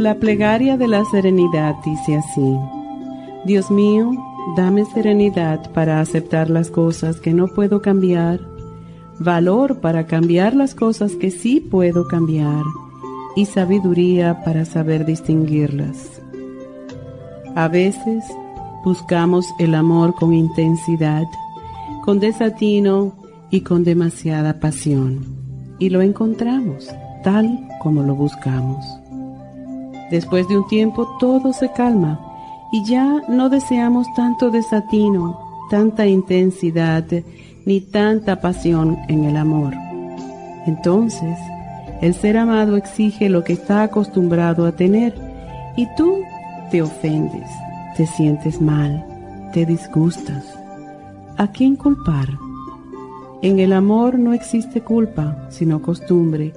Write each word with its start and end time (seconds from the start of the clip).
La 0.00 0.14
plegaria 0.14 0.78
de 0.78 0.88
la 0.88 1.04
serenidad 1.04 1.76
dice 1.84 2.16
así, 2.16 2.56
Dios 3.44 3.70
mío, 3.70 4.10
dame 4.56 4.86
serenidad 4.86 5.70
para 5.72 6.00
aceptar 6.00 6.48
las 6.48 6.70
cosas 6.70 7.20
que 7.20 7.34
no 7.34 7.48
puedo 7.48 7.82
cambiar, 7.82 8.40
valor 9.18 9.80
para 9.80 10.06
cambiar 10.06 10.56
las 10.56 10.74
cosas 10.74 11.16
que 11.16 11.30
sí 11.30 11.60
puedo 11.60 12.08
cambiar 12.08 12.64
y 13.36 13.44
sabiduría 13.44 14.42
para 14.42 14.64
saber 14.64 15.04
distinguirlas. 15.04 16.22
A 17.54 17.68
veces 17.68 18.24
buscamos 18.82 19.44
el 19.58 19.74
amor 19.74 20.14
con 20.14 20.32
intensidad, 20.32 21.24
con 22.06 22.20
desatino 22.20 23.12
y 23.50 23.60
con 23.60 23.84
demasiada 23.84 24.60
pasión, 24.60 25.26
y 25.78 25.90
lo 25.90 26.00
encontramos 26.00 26.88
tal 27.22 27.68
como 27.82 28.02
lo 28.02 28.14
buscamos. 28.14 28.82
Después 30.10 30.48
de 30.48 30.58
un 30.58 30.66
tiempo 30.66 31.16
todo 31.20 31.52
se 31.52 31.70
calma 31.72 32.20
y 32.72 32.84
ya 32.84 33.22
no 33.28 33.48
deseamos 33.48 34.06
tanto 34.14 34.50
desatino, 34.50 35.38
tanta 35.70 36.06
intensidad 36.06 37.04
ni 37.64 37.80
tanta 37.80 38.40
pasión 38.40 38.98
en 39.08 39.24
el 39.24 39.36
amor. 39.36 39.72
Entonces, 40.66 41.38
el 42.00 42.14
ser 42.14 42.36
amado 42.38 42.76
exige 42.76 43.28
lo 43.28 43.44
que 43.44 43.52
está 43.52 43.84
acostumbrado 43.84 44.66
a 44.66 44.72
tener 44.72 45.14
y 45.76 45.86
tú 45.96 46.18
te 46.70 46.82
ofendes, 46.82 47.48
te 47.96 48.06
sientes 48.06 48.60
mal, 48.60 49.04
te 49.52 49.64
disgustas. 49.64 50.44
¿A 51.36 51.48
quién 51.48 51.76
culpar? 51.76 52.28
En 53.42 53.60
el 53.60 53.72
amor 53.72 54.18
no 54.18 54.34
existe 54.34 54.80
culpa, 54.80 55.46
sino 55.50 55.80
costumbre, 55.80 56.52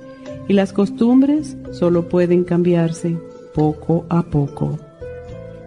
y 0.48 0.54
las 0.54 0.74
costumbres 0.74 1.56
solo 1.72 2.10
pueden 2.10 2.44
cambiarse 2.44 3.18
poco 3.54 4.06
a 4.10 4.24
poco. 4.24 4.78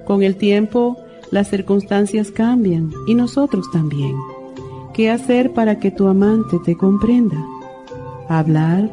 Con 0.05 0.23
el 0.23 0.37
tiempo, 0.37 0.97
las 1.31 1.49
circunstancias 1.49 2.31
cambian 2.31 2.93
y 3.07 3.15
nosotros 3.15 3.71
también. 3.73 4.15
¿Qué 4.95 5.11
hacer 5.11 5.53
para 5.53 5.79
que 5.79 5.91
tu 5.91 6.07
amante 6.07 6.59
te 6.65 6.77
comprenda? 6.77 7.45
Hablar, 8.29 8.91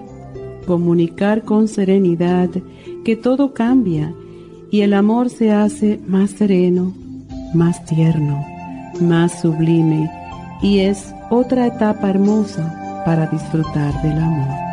comunicar 0.66 1.44
con 1.44 1.68
serenidad 1.68 2.50
que 3.06 3.16
todo 3.16 3.54
cambia 3.54 4.14
y 4.72 4.82
el 4.82 4.94
amor 4.94 5.30
se 5.30 5.52
hace 5.52 6.00
más 6.08 6.32
sereno, 6.32 6.94
más 7.54 7.86
tierno, 7.86 8.44
más 9.00 9.42
sublime 9.42 10.10
y 10.62 10.80
es 10.80 11.14
otra 11.30 11.68
etapa 11.68 12.10
hermosa 12.10 13.04
para 13.06 13.28
disfrutar 13.28 14.02
del 14.02 14.18
amor. 14.18 14.73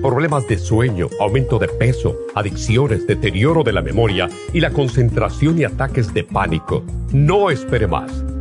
problemas 0.00 0.46
de 0.48 0.58
sueño, 0.58 1.08
aumento 1.20 1.58
de 1.58 1.68
peso, 1.68 2.16
adicciones, 2.34 3.06
deterioro 3.06 3.62
de 3.62 3.72
la 3.72 3.82
memoria 3.82 4.28
y 4.52 4.60
la 4.60 4.70
concentración 4.70 5.58
y 5.58 5.64
ataques 5.64 6.12
de 6.14 6.24
pánico. 6.24 6.82
No 7.12 7.50
espere 7.50 7.86
más. 7.86 8.24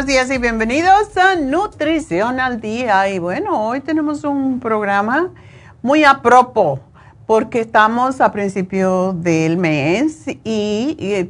Buenos 0.00 0.14
días 0.14 0.30
y 0.30 0.38
bienvenidos 0.38 1.14
a 1.18 1.36
Nutrición 1.36 2.40
al 2.40 2.58
Día. 2.58 3.10
Y 3.10 3.18
bueno, 3.18 3.68
hoy 3.68 3.80
tenemos 3.80 4.24
un 4.24 4.58
programa 4.58 5.30
muy 5.82 6.04
a 6.04 6.22
propósito 6.22 6.86
porque 7.26 7.60
estamos 7.60 8.22
a 8.22 8.32
principio 8.32 9.12
del 9.12 9.58
mes 9.58 10.24
y, 10.42 11.28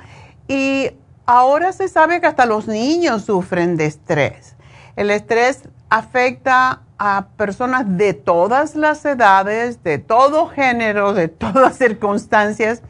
y 0.49 0.91
Ahora 1.29 1.73
se 1.73 1.89
sabe 1.89 2.21
que 2.21 2.29
hasta 2.29 2.47
los 2.47 2.69
niños 2.69 3.25
sufren 3.25 3.77
de 3.77 3.87
estrés. 3.87 4.55
El 4.95 5.11
estrés 5.11 5.69
afecta 5.91 6.83
a 6.99 7.27
personas 7.37 7.99
de 7.99 8.15
todas 8.15 8.77
las 8.77 9.05
edades, 9.05 9.83
de 9.83 9.99
todo 9.99 10.47
género, 10.47 11.15
de 11.15 11.27
todas 11.29 11.77
circunstancias 11.77 12.83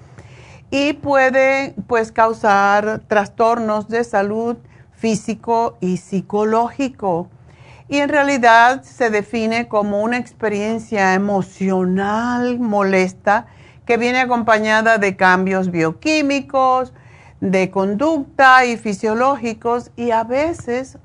y 0.70 0.92
puede 0.92 1.74
pues 1.86 2.12
causar 2.12 3.00
trastornos 3.08 3.88
de 3.88 4.04
salud 4.04 4.58
físico 4.92 5.78
y 5.80 5.96
psicológico. 5.96 7.30
Y 7.88 7.98
en 7.98 8.10
realidad 8.10 8.82
se 8.82 9.08
define 9.08 9.66
como 9.66 10.02
una 10.02 10.18
experiencia 10.18 11.14
emocional 11.14 12.58
molesta 12.58 13.46
que 13.86 13.96
viene 13.96 14.20
acompañada 14.20 14.98
de 14.98 15.16
cambios 15.16 15.70
bioquímicos, 15.70 16.92
de 17.40 17.70
conducta 17.70 18.64
y 18.66 18.76
fisiológicos 18.76 19.92
y 19.96 20.10
a 20.10 20.24
veces 20.24 20.98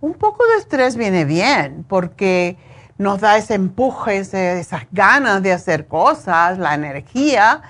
un 0.00 0.14
poco 0.14 0.46
de 0.46 0.58
estrés 0.58 0.96
viene 0.96 1.24
bien 1.24 1.84
porque 1.88 2.56
nos 2.98 3.20
da 3.20 3.36
ese 3.36 3.54
empuje, 3.54 4.18
esas 4.18 4.82
ganas 4.92 5.42
de 5.42 5.52
hacer 5.52 5.86
cosas, 5.86 6.58
la 6.58 6.74
energía 6.74 7.62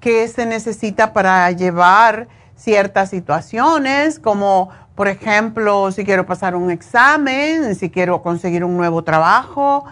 que 0.00 0.28
se 0.28 0.44
necesita 0.44 1.12
para 1.12 1.50
llevar 1.52 2.28
ciertas 2.56 3.10
situaciones, 3.10 4.18
como 4.18 4.68
por 4.94 5.08
ejemplo 5.08 5.90
si 5.90 6.04
quiero 6.04 6.26
pasar 6.26 6.54
un 6.54 6.70
examen, 6.70 7.74
si 7.76 7.90
quiero 7.90 8.22
conseguir 8.22 8.64
un 8.64 8.76
nuevo 8.76 9.02
trabajo. 9.02 9.84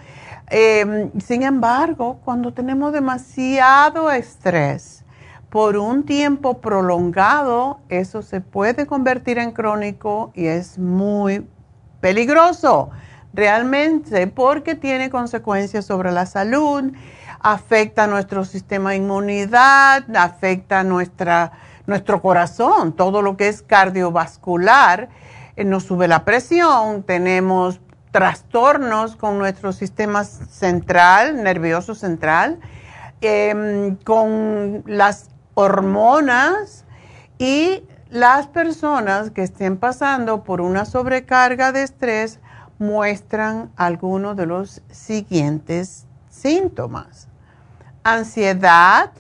Em, 0.50 1.12
sin 1.20 1.44
embargo, 1.44 2.19
cuando 2.25 2.52
tenemos 2.52 2.93
demasiado 2.93 4.11
estrés, 4.11 5.05
por 5.49 5.76
un 5.76 6.05
tiempo 6.05 6.61
prolongado, 6.61 7.81
eso 7.88 8.23
se 8.23 8.41
puede 8.41 8.87
convertir 8.87 9.38
en 9.38 9.50
crónico 9.52 10.32
y 10.35 10.47
es 10.47 10.79
muy 10.79 11.47
peligroso 12.00 12.91
realmente 13.32 14.26
porque 14.26 14.75
tiene 14.75 15.11
consecuencias 15.11 15.85
sobre 15.85 16.12
la 16.12 16.26
salud, 16.26 16.93
afecta 17.41 18.06
nuestro 18.06 18.44
sistema 18.44 18.91
de 18.91 18.97
inmunidad, 18.97 20.05
afecta 20.17 20.82
nuestra, 20.85 21.52
nuestro 21.87 22.20
corazón, 22.23 22.93
todo 22.93 23.23
lo 23.23 23.37
que 23.37 23.49
es 23.49 23.62
cardiovascular, 23.62 25.08
eh, 25.56 25.64
nos 25.64 25.85
sube 25.85 26.08
la 26.08 26.25
presión, 26.25 27.02
tenemos 27.02 27.81
trastornos 28.10 29.16
con 29.16 29.38
nuestro 29.38 29.72
sistema 29.72 30.24
central, 30.24 31.42
nervioso 31.42 31.94
central, 31.94 32.58
em, 33.20 33.96
con 33.96 34.82
las 34.86 35.30
hormonas 35.54 36.84
y 37.38 37.84
las 38.10 38.48
personas 38.48 39.30
que 39.30 39.42
estén 39.42 39.76
pasando 39.76 40.42
por 40.42 40.60
una 40.60 40.84
sobrecarga 40.84 41.70
de 41.70 41.84
estrés 41.84 42.40
muestran 42.78 43.70
algunos 43.76 44.36
de 44.36 44.46
los 44.46 44.82
siguientes 44.90 46.06
síntomas. 46.28 47.28
Ansiedad 48.02 49.12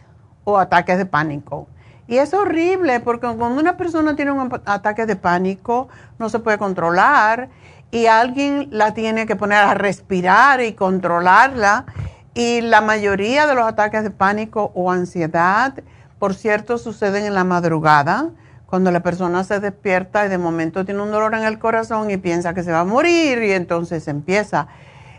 o 0.44 0.58
ataques 0.58 0.98
de 0.98 1.06
pánico. 1.06 1.68
Y 2.08 2.16
es 2.16 2.34
horrible 2.34 2.98
porque 2.98 3.28
cuando 3.36 3.60
una 3.60 3.76
persona 3.76 4.16
tiene 4.16 4.32
un 4.32 4.60
ataque 4.64 5.06
de 5.06 5.14
pánico 5.14 5.88
no 6.18 6.28
se 6.28 6.40
puede 6.40 6.58
controlar 6.58 7.50
y 7.90 8.06
alguien 8.06 8.68
la 8.70 8.94
tiene 8.94 9.26
que 9.26 9.36
poner 9.36 9.58
a 9.58 9.74
respirar 9.74 10.62
y 10.62 10.74
controlarla. 10.74 11.86
Y 12.34 12.60
la 12.60 12.80
mayoría 12.80 13.46
de 13.46 13.54
los 13.54 13.64
ataques 13.64 14.04
de 14.04 14.10
pánico 14.10 14.70
o 14.74 14.90
ansiedad 14.90 15.74
por 16.20 16.34
cierto, 16.34 16.76
suceden 16.76 17.24
en 17.24 17.34
la 17.34 17.44
madrugada, 17.44 18.28
cuando 18.66 18.90
la 18.90 19.00
persona 19.00 19.42
se 19.42 19.58
despierta 19.58 20.26
y 20.26 20.28
de 20.28 20.36
momento 20.36 20.84
tiene 20.84 21.00
un 21.00 21.10
dolor 21.10 21.34
en 21.34 21.44
el 21.44 21.58
corazón 21.58 22.10
y 22.10 22.18
piensa 22.18 22.52
que 22.52 22.62
se 22.62 22.70
va 22.70 22.80
a 22.80 22.84
morir 22.84 23.42
y 23.42 23.52
entonces 23.52 24.06
empieza 24.06 24.68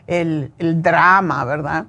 el, 0.06 0.54
drama, 0.60 1.44
¿verdad? 1.44 1.86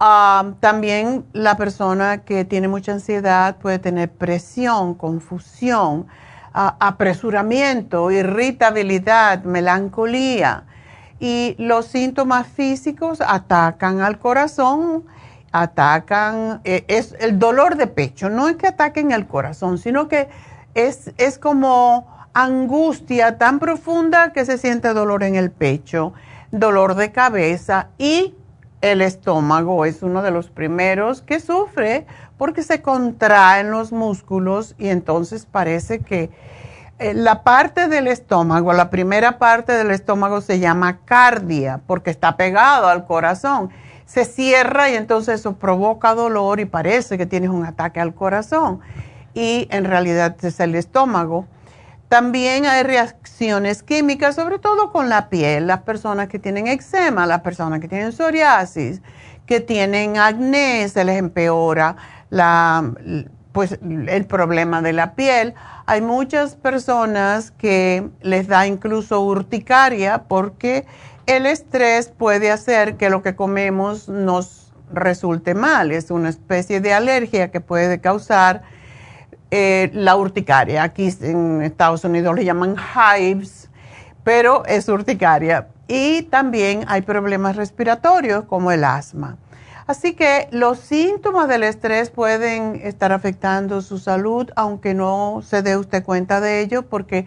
Ah, 0.00 0.52
también 0.60 1.26
la 1.34 1.58
persona 1.58 2.24
que 2.24 2.46
tiene 2.46 2.68
mucha 2.68 2.92
ansiedad 2.92 3.58
puede 3.58 3.78
tener 3.78 4.10
presión, 4.10 4.94
confusión, 4.94 6.06
apresuramiento, 6.80 8.10
irritabilidad, 8.10 9.44
melancolía. 9.44 10.64
Y 11.20 11.56
los 11.58 11.86
síntomas 11.86 12.46
físicos 12.46 13.20
atacan 13.20 14.00
al 14.00 14.18
corazón 14.18 15.04
atacan, 15.52 16.60
eh, 16.64 16.84
es 16.88 17.14
el 17.20 17.38
dolor 17.38 17.76
de 17.76 17.86
pecho, 17.86 18.28
no 18.28 18.48
es 18.48 18.56
que 18.56 18.68
ataquen 18.68 19.12
el 19.12 19.26
corazón, 19.26 19.78
sino 19.78 20.08
que 20.08 20.28
es, 20.74 21.12
es 21.16 21.38
como 21.38 22.06
angustia 22.34 23.38
tan 23.38 23.58
profunda 23.58 24.32
que 24.32 24.44
se 24.44 24.58
siente 24.58 24.92
dolor 24.92 25.22
en 25.22 25.34
el 25.34 25.50
pecho, 25.50 26.12
dolor 26.50 26.94
de 26.94 27.12
cabeza 27.12 27.88
y 27.98 28.34
el 28.80 29.00
estómago 29.00 29.84
es 29.84 30.02
uno 30.02 30.22
de 30.22 30.30
los 30.30 30.48
primeros 30.48 31.22
que 31.22 31.40
sufre 31.40 32.06
porque 32.36 32.62
se 32.62 32.82
contraen 32.82 33.70
los 33.70 33.92
músculos 33.92 34.74
y 34.78 34.88
entonces 34.88 35.46
parece 35.46 36.00
que 36.00 36.30
eh, 36.98 37.14
la 37.14 37.42
parte 37.42 37.88
del 37.88 38.06
estómago, 38.06 38.72
la 38.72 38.90
primera 38.90 39.38
parte 39.38 39.72
del 39.72 39.90
estómago 39.90 40.40
se 40.40 40.58
llama 40.58 40.98
cardia 41.04 41.80
porque 41.86 42.10
está 42.10 42.36
pegado 42.36 42.88
al 42.88 43.06
corazón 43.06 43.70
se 44.08 44.24
cierra 44.24 44.88
y 44.88 44.96
entonces 44.96 45.40
eso 45.40 45.56
provoca 45.56 46.14
dolor 46.14 46.60
y 46.60 46.64
parece 46.64 47.18
que 47.18 47.26
tienes 47.26 47.50
un 47.50 47.66
ataque 47.66 48.00
al 48.00 48.14
corazón 48.14 48.80
y 49.34 49.68
en 49.70 49.84
realidad 49.84 50.34
es 50.42 50.58
el 50.60 50.74
estómago. 50.74 51.46
También 52.08 52.64
hay 52.64 52.84
reacciones 52.84 53.82
químicas, 53.82 54.34
sobre 54.34 54.58
todo 54.58 54.92
con 54.92 55.10
la 55.10 55.28
piel, 55.28 55.66
las 55.66 55.82
personas 55.82 56.28
que 56.28 56.38
tienen 56.38 56.66
eczema, 56.66 57.26
las 57.26 57.42
personas 57.42 57.80
que 57.80 57.88
tienen 57.88 58.12
psoriasis, 58.12 59.02
que 59.44 59.60
tienen 59.60 60.16
acné, 60.16 60.88
se 60.88 61.04
les 61.04 61.18
empeora 61.18 61.96
la, 62.30 62.92
pues, 63.52 63.78
el 63.82 64.24
problema 64.26 64.80
de 64.80 64.94
la 64.94 65.14
piel. 65.14 65.54
Hay 65.84 66.00
muchas 66.00 66.56
personas 66.56 67.50
que 67.50 68.08
les 68.22 68.48
da 68.48 68.66
incluso 68.66 69.20
urticaria 69.20 70.24
porque 70.28 70.86
el 71.26 71.44
estrés 71.44 72.08
puede 72.08 72.50
hacer 72.50 72.96
que 72.96 73.10
lo 73.10 73.22
que 73.22 73.36
comemos 73.36 74.08
nos 74.08 74.72
resulte 74.90 75.54
mal. 75.54 75.92
Es 75.92 76.10
una 76.10 76.30
especie 76.30 76.80
de 76.80 76.94
alergia 76.94 77.50
que 77.50 77.60
puede 77.60 78.00
causar 78.00 78.62
eh, 79.50 79.90
la 79.94 80.16
urticaria. 80.16 80.82
Aquí 80.82 81.14
en 81.22 81.62
Estados 81.62 82.04
Unidos 82.04 82.34
le 82.34 82.44
llaman 82.44 82.76
hives, 82.76 83.70
pero 84.24 84.64
es 84.66 84.88
urticaria. 84.88 85.68
Y 85.86 86.22
también 86.24 86.84
hay 86.86 87.02
problemas 87.02 87.56
respiratorios 87.56 88.44
como 88.44 88.70
el 88.72 88.84
asma. 88.84 89.38
Así 89.86 90.12
que 90.12 90.48
los 90.50 90.80
síntomas 90.80 91.48
del 91.48 91.62
estrés 91.62 92.10
pueden 92.10 92.74
estar 92.84 93.10
afectando 93.10 93.80
su 93.80 93.98
salud, 93.98 94.50
aunque 94.54 94.92
no 94.92 95.40
se 95.42 95.62
dé 95.62 95.78
usted 95.78 96.04
cuenta 96.04 96.42
de 96.42 96.60
ello, 96.60 96.82
porque 96.82 97.24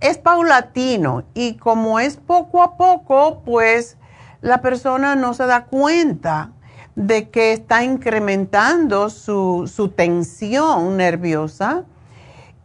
es 0.00 0.18
paulatino 0.18 1.22
y 1.32 1.54
como 1.54 2.00
es 2.00 2.16
poco 2.16 2.64
a 2.64 2.76
poco, 2.76 3.42
pues 3.44 3.96
la 4.40 4.60
persona 4.62 5.14
no 5.14 5.32
se 5.32 5.46
da 5.46 5.66
cuenta 5.66 6.50
de 6.96 7.28
que 7.28 7.52
está 7.52 7.84
incrementando 7.84 9.10
su, 9.10 9.70
su 9.72 9.90
tensión 9.90 10.96
nerviosa 10.96 11.84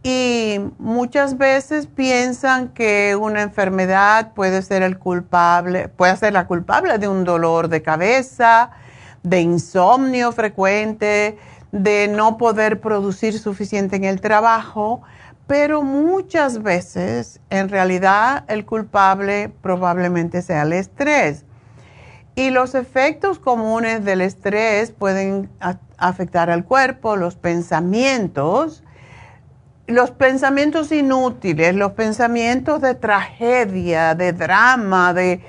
y 0.04 0.60
muchas 0.80 1.38
veces 1.38 1.86
piensan 1.86 2.70
que 2.70 3.16
una 3.16 3.44
enfermedad 3.44 4.34
puede 4.34 4.64
ser 4.64 4.82
el 4.82 4.98
culpable, 4.98 5.90
puede 5.90 6.16
ser 6.18 6.34
la 6.34 6.48
culpable 6.48 6.98
de 6.98 7.08
un 7.08 7.24
dolor 7.24 7.68
de 7.68 7.84
cabeza, 7.84 8.72
de 9.22 9.42
insomnio 9.42 10.32
frecuente, 10.32 11.38
de 11.72 12.08
no 12.08 12.38
poder 12.38 12.82
producir 12.82 13.38
suficiente 13.38 13.96
en 13.98 14.06
el 14.06 14.22
trabajo, 14.22 15.04
pero 15.46 15.84
muchas 15.84 16.64
veces 16.64 17.40
en 17.50 17.70
realidad 17.70 18.44
el 18.48 18.66
culpable 18.66 19.52
probablemente 19.62 20.42
sea 20.42 20.64
el 20.64 20.74
estrés. 20.74 21.46
Y 22.36 22.50
los 22.50 22.76
efectos 22.76 23.40
comunes 23.40 24.06
del 24.06 24.22
estrés 24.22 24.92
pueden 24.92 25.50
afectar 25.98 26.50
al 26.50 26.64
cuerpo, 26.64 27.18
los 27.18 27.36
pensamientos, 27.36 28.84
los 29.88 30.12
pensamientos 30.12 30.92
inútiles, 30.92 31.76
los 31.76 31.92
pensamientos 31.92 32.82
de 32.82 32.96
tragedia, 32.96 34.16
de 34.16 34.34
drama, 34.34 35.14
de, 35.14 35.42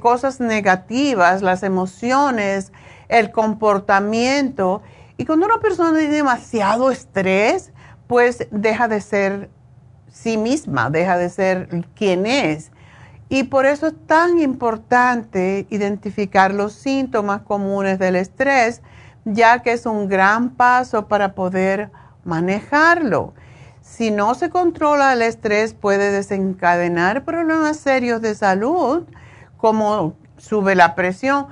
cosas 0.00 0.40
negativas, 0.40 1.40
las 1.40 1.62
emociones, 1.62 2.72
el 3.08 3.30
comportamiento. 3.30 4.82
Y 5.16 5.24
cuando 5.24 5.46
una 5.46 5.58
persona 5.58 5.98
tiene 5.98 6.14
demasiado 6.14 6.90
estrés, 6.90 7.72
pues 8.06 8.46
deja 8.50 8.88
de 8.88 9.00
ser 9.00 9.50
sí 10.12 10.36
misma, 10.36 10.90
deja 10.90 11.16
de 11.16 11.30
ser 11.30 11.84
quien 11.94 12.26
es. 12.26 12.70
Y 13.32 13.44
por 13.44 13.64
eso 13.64 13.86
es 13.86 13.94
tan 14.06 14.40
importante 14.40 15.64
identificar 15.70 16.52
los 16.52 16.72
síntomas 16.72 17.42
comunes 17.42 18.00
del 18.00 18.16
estrés, 18.16 18.82
ya 19.24 19.62
que 19.62 19.70
es 19.72 19.86
un 19.86 20.08
gran 20.08 20.50
paso 20.50 21.06
para 21.06 21.32
poder 21.32 21.92
manejarlo. 22.24 23.32
Si 23.80 24.10
no 24.10 24.34
se 24.34 24.50
controla 24.50 25.12
el 25.12 25.22
estrés 25.22 25.74
puede 25.74 26.10
desencadenar 26.10 27.24
problemas 27.24 27.76
serios 27.76 28.20
de 28.20 28.34
salud, 28.34 29.04
como 29.58 30.14
sube 30.36 30.74
la 30.74 30.96
presión. 30.96 31.46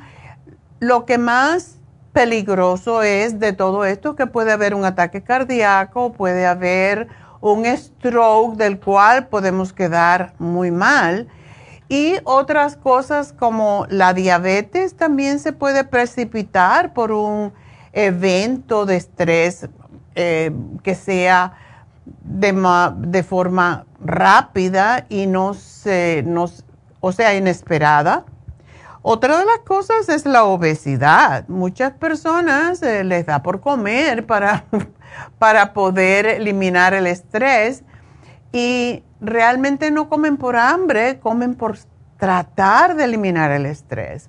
Lo 0.81 1.07
que 1.07 1.17
más 1.17 1.77
peligroso 2.13 3.03
es 3.05 3.39
de 3.39 3.53
todo 3.53 3.85
esto 3.85 4.17
que 4.17 4.27
puede 4.27 4.51
haber 4.51 4.75
un 4.75 4.85
ataque 4.85 5.23
cardíaco, 5.23 6.13
puede 6.13 6.45
haber 6.45 7.07
un 7.41 7.67
stroke 7.67 8.57
del 8.57 8.81
cual 8.81 9.29
podemos 9.29 9.73
quedar 9.73 10.35
muy 10.41 10.73
mal 10.73 11.29
y 11.89 12.17
otras 12.25 12.77
cosas 12.77 13.33
como 13.33 13.87
la 13.89 14.13
diabetes 14.13 14.95
también 14.95 15.39
se 15.39 15.53
puede 15.53 15.85
precipitar 15.85 16.93
por 16.93 17.13
un 17.13 17.53
evento 17.93 18.85
de 18.85 18.97
estrés 18.97 19.69
eh, 20.15 20.53
que 20.83 20.95
sea 20.95 21.55
de, 22.23 22.53
de, 22.99 23.23
forma 23.23 23.87
rápida 24.01 25.07
y 25.09 25.27
no 25.27 25.55
se, 25.55 26.25
o 27.01 27.13
sea, 27.13 27.35
inesperada. 27.35 28.25
Otra 29.03 29.39
de 29.39 29.47
las 29.47 29.61
cosas 29.61 30.09
es 30.09 30.27
la 30.27 30.45
obesidad. 30.45 31.47
Muchas 31.49 31.93
personas 31.93 32.83
eh, 32.83 33.05
les 33.05 33.27
da 33.27 33.43
por 33.43 33.61
comer 33.61 34.27
para, 34.27 34.65
para 35.39 35.73
poder 35.73 36.27
eliminar 36.27 36.93
el 36.93 37.07
estrés 37.07 37.85
y 38.53 39.03
realmente 39.21 39.91
no 39.91 40.09
comen 40.09 40.37
por 40.37 40.57
hambre, 40.57 41.19
comen 41.21 41.55
por 41.55 41.79
tratar 42.19 42.97
de 42.97 43.05
eliminar 43.05 43.51
el 43.51 43.67
estrés. 43.67 44.29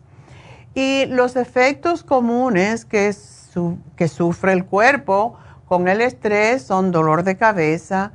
Y 0.73 1.05
los 1.07 1.35
efectos 1.35 2.03
comunes 2.03 2.85
que, 2.85 3.13
sufre 3.13 4.53
el 4.53 4.65
cuerpo 4.65 5.37
con 5.67 5.87
el 5.87 6.01
estrés 6.01 6.63
son 6.63 6.91
dolor 6.91 7.23
de 7.23 7.37
cabeza, 7.37 8.11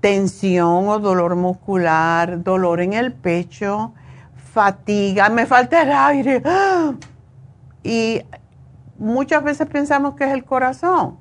tensión 0.00 0.88
o 0.88 0.98
dolor 0.98 1.36
muscular, 1.36 2.42
dolor 2.42 2.80
en 2.80 2.92
el 2.92 3.12
pecho, 3.12 3.94
fatiga, 4.52 5.28
me 5.28 5.46
falta 5.46 5.82
el 5.82 5.92
aire. 5.92 6.42
Y 7.84 8.22
muchas 8.96 9.42
veces 9.42 9.66
pensamos 9.66 10.14
que 10.14 10.22
es 10.22 10.30
el 10.30 10.44
corazón. 10.44 11.18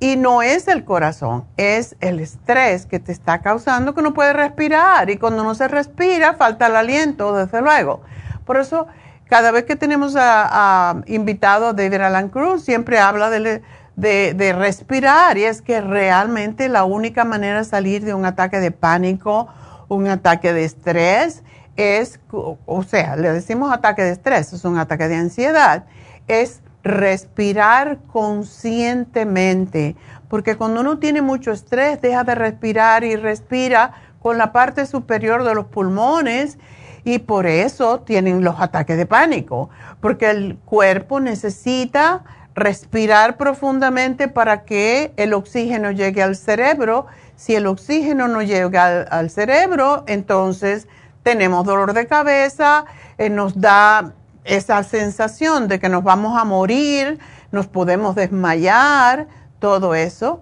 Y 0.00 0.16
no 0.16 0.42
es 0.42 0.68
el 0.68 0.84
corazón, 0.84 1.44
es 1.56 1.96
el 2.00 2.20
estrés 2.20 2.86
que 2.86 3.00
te 3.00 3.10
está 3.10 3.40
causando 3.40 3.94
que 3.94 4.02
no 4.02 4.14
puedes 4.14 4.34
respirar. 4.34 5.10
Y 5.10 5.16
cuando 5.16 5.42
no 5.42 5.54
se 5.56 5.66
respira, 5.66 6.34
falta 6.34 6.66
el 6.66 6.76
aliento, 6.76 7.34
desde 7.34 7.60
luego. 7.60 8.02
Por 8.44 8.58
eso, 8.58 8.86
cada 9.28 9.50
vez 9.50 9.64
que 9.64 9.74
tenemos 9.74 10.14
a, 10.14 10.90
a 10.90 11.02
invitado 11.06 11.68
a 11.68 11.72
David 11.72 12.00
Alan 12.00 12.28
Cruz, 12.28 12.62
siempre 12.62 12.98
habla 13.00 13.28
de, 13.28 13.62
de, 13.98 14.52
respirar. 14.52 15.36
Y 15.36 15.44
es 15.44 15.62
que 15.62 15.80
realmente 15.80 16.68
la 16.68 16.84
única 16.84 17.24
manera 17.24 17.58
de 17.58 17.64
salir 17.64 18.04
de 18.04 18.14
un 18.14 18.24
ataque 18.24 18.60
de 18.60 18.70
pánico, 18.70 19.48
un 19.88 20.06
ataque 20.06 20.52
de 20.52 20.64
estrés, 20.64 21.42
es, 21.76 22.20
o 22.30 22.82
sea, 22.82 23.16
le 23.16 23.32
decimos 23.32 23.72
ataque 23.72 24.02
de 24.02 24.10
estrés, 24.10 24.52
es 24.52 24.64
un 24.64 24.78
ataque 24.78 25.06
de 25.06 25.14
ansiedad, 25.14 25.84
es 26.26 26.60
respirar 26.82 27.98
conscientemente, 28.12 29.96
porque 30.28 30.56
cuando 30.56 30.80
uno 30.80 30.98
tiene 30.98 31.22
mucho 31.22 31.52
estrés, 31.52 32.00
deja 32.00 32.24
de 32.24 32.34
respirar 32.34 33.04
y 33.04 33.16
respira 33.16 33.92
con 34.20 34.38
la 34.38 34.52
parte 34.52 34.86
superior 34.86 35.44
de 35.44 35.54
los 35.54 35.66
pulmones 35.66 36.58
y 37.04 37.20
por 37.20 37.46
eso 37.46 38.00
tienen 38.00 38.44
los 38.44 38.60
ataques 38.60 38.96
de 38.96 39.06
pánico, 39.06 39.70
porque 40.00 40.30
el 40.30 40.58
cuerpo 40.64 41.20
necesita 41.20 42.24
respirar 42.54 43.36
profundamente 43.36 44.28
para 44.28 44.64
que 44.64 45.12
el 45.16 45.32
oxígeno 45.32 45.92
llegue 45.92 46.22
al 46.22 46.36
cerebro. 46.36 47.06
Si 47.36 47.54
el 47.54 47.66
oxígeno 47.66 48.28
no 48.28 48.42
llega 48.42 49.02
al, 49.02 49.30
cerebro, 49.30 50.04
entonces 50.06 50.88
tenemos 51.22 51.64
dolor 51.64 51.92
de 51.92 52.06
cabeza, 52.06 52.84
eh, 53.16 53.30
nos 53.30 53.60
da 53.60 54.12
esa 54.48 54.82
sensación 54.82 55.68
de 55.68 55.78
que 55.78 55.88
nos 55.88 56.02
vamos 56.02 56.40
a 56.40 56.44
morir, 56.44 57.18
nos 57.52 57.66
podemos 57.66 58.14
desmayar, 58.14 59.28
todo 59.58 59.94
eso. 59.94 60.40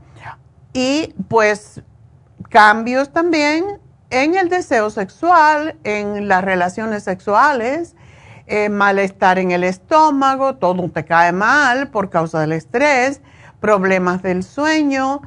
Y 0.72 1.14
pues 1.28 1.82
cambios 2.48 3.12
también 3.12 3.80
en 4.10 4.36
el 4.36 4.48
deseo 4.48 4.90
sexual, 4.90 5.76
en 5.82 6.28
las 6.28 6.44
relaciones 6.44 7.02
sexuales, 7.02 7.96
eh, 8.46 8.68
malestar 8.68 9.40
en 9.40 9.50
el 9.50 9.64
estómago, 9.64 10.54
todo 10.54 10.88
te 10.88 11.04
cae 11.04 11.32
mal 11.32 11.88
por 11.88 12.08
causa 12.08 12.40
del 12.40 12.52
estrés, 12.52 13.20
problemas 13.58 14.22
del 14.22 14.44
sueño. 14.44 15.22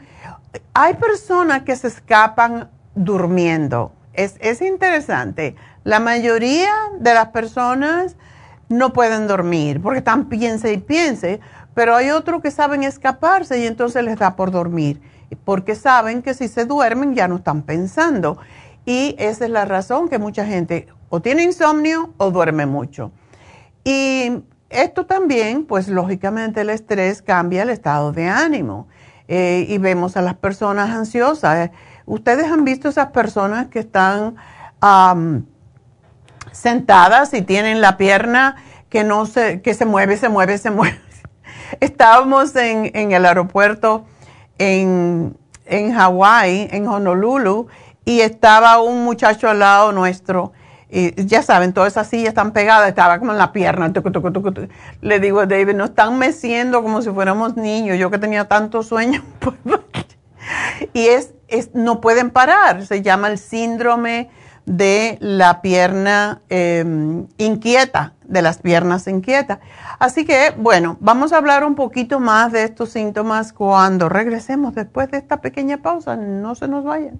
Hay 0.74 0.94
personas 0.94 1.64
que 1.64 1.76
se 1.76 1.88
escapan 1.88 2.70
durmiendo. 2.96 3.92
Es, 4.14 4.36
es 4.40 4.62
interesante. 4.62 5.56
La 5.84 6.00
mayoría 6.00 6.72
de 7.00 7.14
las 7.14 7.28
personas 7.28 8.16
no 8.70 8.94
pueden 8.94 9.28
dormir 9.28 9.82
porque 9.82 10.00
están 10.00 10.30
piense 10.30 10.72
y 10.72 10.78
piense, 10.78 11.40
pero 11.74 11.96
hay 11.96 12.12
otros 12.12 12.42
que 12.42 12.52
saben 12.52 12.84
escaparse 12.84 13.60
y 13.60 13.66
entonces 13.66 14.04
les 14.04 14.18
da 14.18 14.36
por 14.36 14.52
dormir, 14.52 15.02
porque 15.44 15.76
saben 15.76 16.22
que 16.22 16.34
si 16.34 16.48
se 16.48 16.66
duermen 16.66 17.16
ya 17.16 17.28
no 17.28 17.38
están 17.38 17.64
pensando. 17.64 18.38
Y 18.86 19.16
esa 19.20 19.46
es 19.46 19.52
la 19.52 19.66
razón 19.66 20.10
que 20.10 20.18
mucha 20.18 20.46
gente 20.46 20.88
o 21.10 21.22
tiene 21.22 21.44
insomnio 21.44 22.14
o 22.18 22.32
duerme 22.32 22.66
mucho. 22.66 23.12
Y 23.84 24.44
esto 24.70 25.06
también, 25.06 25.66
pues 25.66 25.88
lógicamente 25.88 26.62
el 26.62 26.70
estrés 26.70 27.22
cambia 27.22 27.64
el 27.64 27.70
estado 27.70 28.12
de 28.12 28.28
ánimo. 28.28 28.88
Eh, 29.28 29.68
y 29.70 29.78
vemos 29.78 30.18
a 30.18 30.24
las 30.24 30.34
personas 30.36 30.90
ansiosas. 30.90 31.70
Ustedes 32.08 32.52
han 32.52 32.66
visto 32.66 32.90
esas 32.90 33.12
personas 33.12 33.68
que 33.68 33.78
están 33.78 34.38
sentadas 36.52 37.34
y 37.34 37.42
tienen 37.42 37.82
la 37.82 37.98
pierna 37.98 38.56
que 38.90 39.04
no 39.04 39.26
se, 39.26 39.62
que 39.62 39.74
se 39.74 39.86
mueve, 39.86 40.18
se 40.18 40.30
mueve, 40.30 40.58
se 40.58 40.72
mueve. 40.72 41.00
Estábamos 41.80 42.56
en, 42.56 42.92
en 42.94 43.12
el 43.12 43.26
aeropuerto 43.26 44.06
en, 44.58 45.38
en 45.66 45.94
Hawái, 45.94 46.70
en 46.72 46.88
Honolulu, 46.88 47.68
y 48.06 48.22
estaba 48.22 48.82
un 48.82 49.04
muchacho 49.04 49.50
al 49.50 49.60
lado 49.60 49.92
nuestro. 49.92 50.52
Y 50.92 51.26
ya 51.26 51.44
saben, 51.44 51.74
todas 51.74 51.94
esas 51.94 52.08
sillas 52.08 52.30
están 52.30 52.52
pegadas, 52.52 52.90
estaba 52.90 53.20
como 53.20 53.32
en 53.32 53.38
la 53.38 53.52
pierna. 53.52 53.92
Le 55.02 55.20
digo 55.20 55.40
a 55.42 55.46
David, 55.46 55.76
nos 55.76 55.90
están 55.92 56.18
meciendo 56.18 56.82
como 56.82 57.04
si 57.04 57.12
fuéramos 57.12 57.56
niños. 57.56 57.98
Yo 58.00 58.10
que 58.10 58.18
tenía 58.18 58.48
tanto 58.48 58.82
sueño, 58.82 59.24
y 60.94 61.06
es, 61.06 61.34
no 61.74 62.02
pueden 62.02 62.32
parar. 62.32 62.86
Se 62.86 63.04
llama 63.04 63.28
el 63.28 63.38
síndrome 63.38 64.30
de 64.70 65.18
la 65.20 65.64
pierna 65.64 66.44
em, 66.48 67.26
inquieta, 67.40 68.14
de 68.24 68.44
las 68.44 68.60
piernas 68.60 69.08
inquietas. 69.08 69.58
Así 69.98 70.26
que, 70.26 70.54
bueno, 70.56 70.96
vamos 71.00 71.34
a 71.34 71.38
hablar 71.38 71.64
un 71.64 71.74
poquito 71.74 72.20
más 72.20 72.52
de 72.52 72.66
estos 72.66 72.92
síntomas 72.92 73.52
cuando 73.52 74.10
regresemos 74.10 74.76
después 74.76 75.10
de 75.10 75.18
esta 75.18 75.42
pequeña 75.42 75.82
pausa. 75.82 76.16
No 76.16 76.54
se 76.54 76.68
nos 76.68 76.84
vayan. 76.84 77.20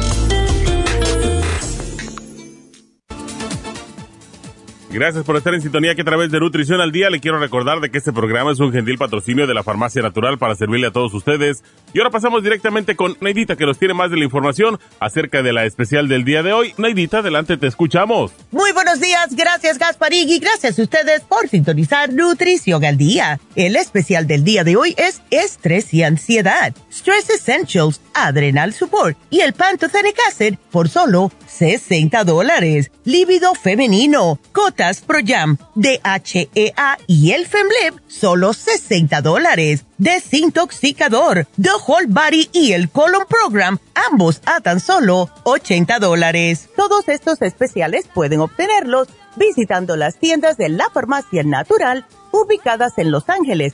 Gracias 4.93 5.23
por 5.23 5.37
estar 5.37 5.53
en 5.53 5.61
sintonía 5.61 5.95
que 5.95 6.01
a 6.01 6.05
través 6.05 6.31
de 6.31 6.39
Nutrición 6.41 6.81
al 6.81 6.91
Día 6.91 7.09
le 7.09 7.21
quiero 7.21 7.39
recordar 7.39 7.79
de 7.79 7.89
que 7.89 7.97
este 7.97 8.11
programa 8.11 8.51
es 8.51 8.59
un 8.59 8.73
gentil 8.73 8.97
patrocinio 8.97 9.47
de 9.47 9.53
la 9.53 9.63
Farmacia 9.63 10.01
Natural 10.01 10.37
para 10.37 10.53
servirle 10.53 10.87
a 10.87 10.91
todos 10.91 11.13
ustedes. 11.13 11.63
Y 11.93 11.99
ahora 11.99 12.09
pasamos 12.09 12.43
directamente 12.43 12.97
con 12.97 13.15
Neidita 13.21 13.55
que 13.55 13.65
nos 13.65 13.79
tiene 13.79 13.93
más 13.93 14.11
de 14.11 14.17
la 14.17 14.25
información 14.25 14.81
acerca 14.99 15.43
de 15.43 15.53
la 15.53 15.63
especial 15.63 16.09
del 16.09 16.25
día 16.25 16.43
de 16.43 16.51
hoy. 16.51 16.73
Neidita, 16.77 17.19
adelante, 17.19 17.55
te 17.55 17.67
escuchamos. 17.67 18.33
Muy 18.51 18.73
buenos 18.73 18.99
días, 18.99 19.33
gracias 19.33 19.77
Gasparig 19.77 20.29
y 20.29 20.39
gracias 20.39 20.77
a 20.77 20.81
ustedes 20.81 21.21
por 21.21 21.47
sintonizar 21.47 22.11
Nutrición 22.11 22.83
al 22.83 22.97
Día. 22.97 23.39
El 23.55 23.77
especial 23.77 24.27
del 24.27 24.43
día 24.43 24.65
de 24.65 24.75
hoy 24.75 24.93
es 24.97 25.21
estrés 25.29 25.93
y 25.93 26.03
ansiedad, 26.03 26.75
Stress 26.91 27.29
Essentials, 27.29 28.01
Adrenal 28.13 28.73
Support 28.73 29.17
y 29.29 29.41
el 29.41 29.53
Pantothenic 29.53 30.17
Acid 30.27 30.55
por 30.71 30.89
solo 30.89 31.31
60 31.47 32.23
dólares. 32.23 32.91
Líbido 33.03 33.53
femenino, 33.55 34.39
Cotas 34.51 35.01
Pro 35.01 35.19
Jam, 35.25 35.57
DHEA 35.75 36.97
y 37.07 37.31
el 37.31 37.45
Femlib, 37.47 38.01
solo 38.07 38.53
60 38.53 39.21
dólares. 39.21 39.85
Desintoxicador, 39.97 41.47
The 41.61 41.69
Whole 41.85 42.07
Body 42.07 42.49
y 42.53 42.73
el 42.73 42.89
Colon 42.89 43.25
Program, 43.27 43.77
ambos 44.11 44.41
a 44.45 44.61
tan 44.61 44.79
solo 44.79 45.29
80 45.43 45.99
dólares. 45.99 46.69
Todos 46.75 47.07
estos 47.07 47.41
especiales 47.41 48.07
pueden 48.13 48.39
obtenerlos 48.39 49.07
visitando 49.35 49.95
las 49.95 50.17
tiendas 50.17 50.57
de 50.57 50.69
la 50.69 50.89
farmacia 50.89 51.43
natural 51.43 52.05
ubicadas 52.31 52.97
en 52.97 53.11
Los 53.11 53.29
Ángeles, 53.29 53.73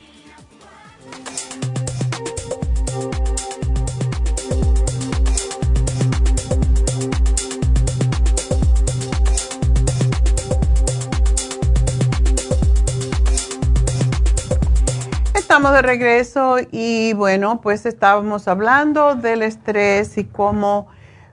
Estamos 15.61 15.75
de 15.75 15.87
regreso 15.87 16.55
y 16.71 17.13
bueno, 17.13 17.61
pues 17.61 17.85
estábamos 17.85 18.47
hablando 18.47 19.13
del 19.13 19.43
estrés 19.43 20.17
y 20.17 20.23
cómo 20.23 20.87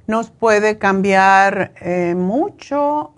nos 0.07 0.29
puede 0.29 0.77
cambiar 0.77 1.73
eh, 1.81 2.14
mucho 2.14 3.14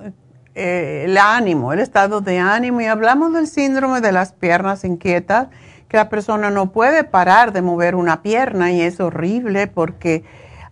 eh, 0.54 1.06
el 1.06 1.18
ánimo, 1.18 1.72
el 1.72 1.80
estado 1.80 2.20
de 2.20 2.38
ánimo 2.38 2.80
y 2.80 2.84
hablamos 2.84 3.32
del 3.32 3.48
síndrome 3.48 4.00
de 4.00 4.12
las 4.12 4.32
piernas 4.34 4.84
inquietas, 4.84 5.48
que 5.88 5.96
la 5.96 6.08
persona 6.08 6.48
no 6.48 6.70
puede 6.70 7.02
parar 7.02 7.52
de 7.52 7.60
mover 7.60 7.96
una 7.96 8.22
pierna 8.22 8.70
y 8.70 8.80
es 8.80 9.00
horrible 9.00 9.66
porque 9.66 10.22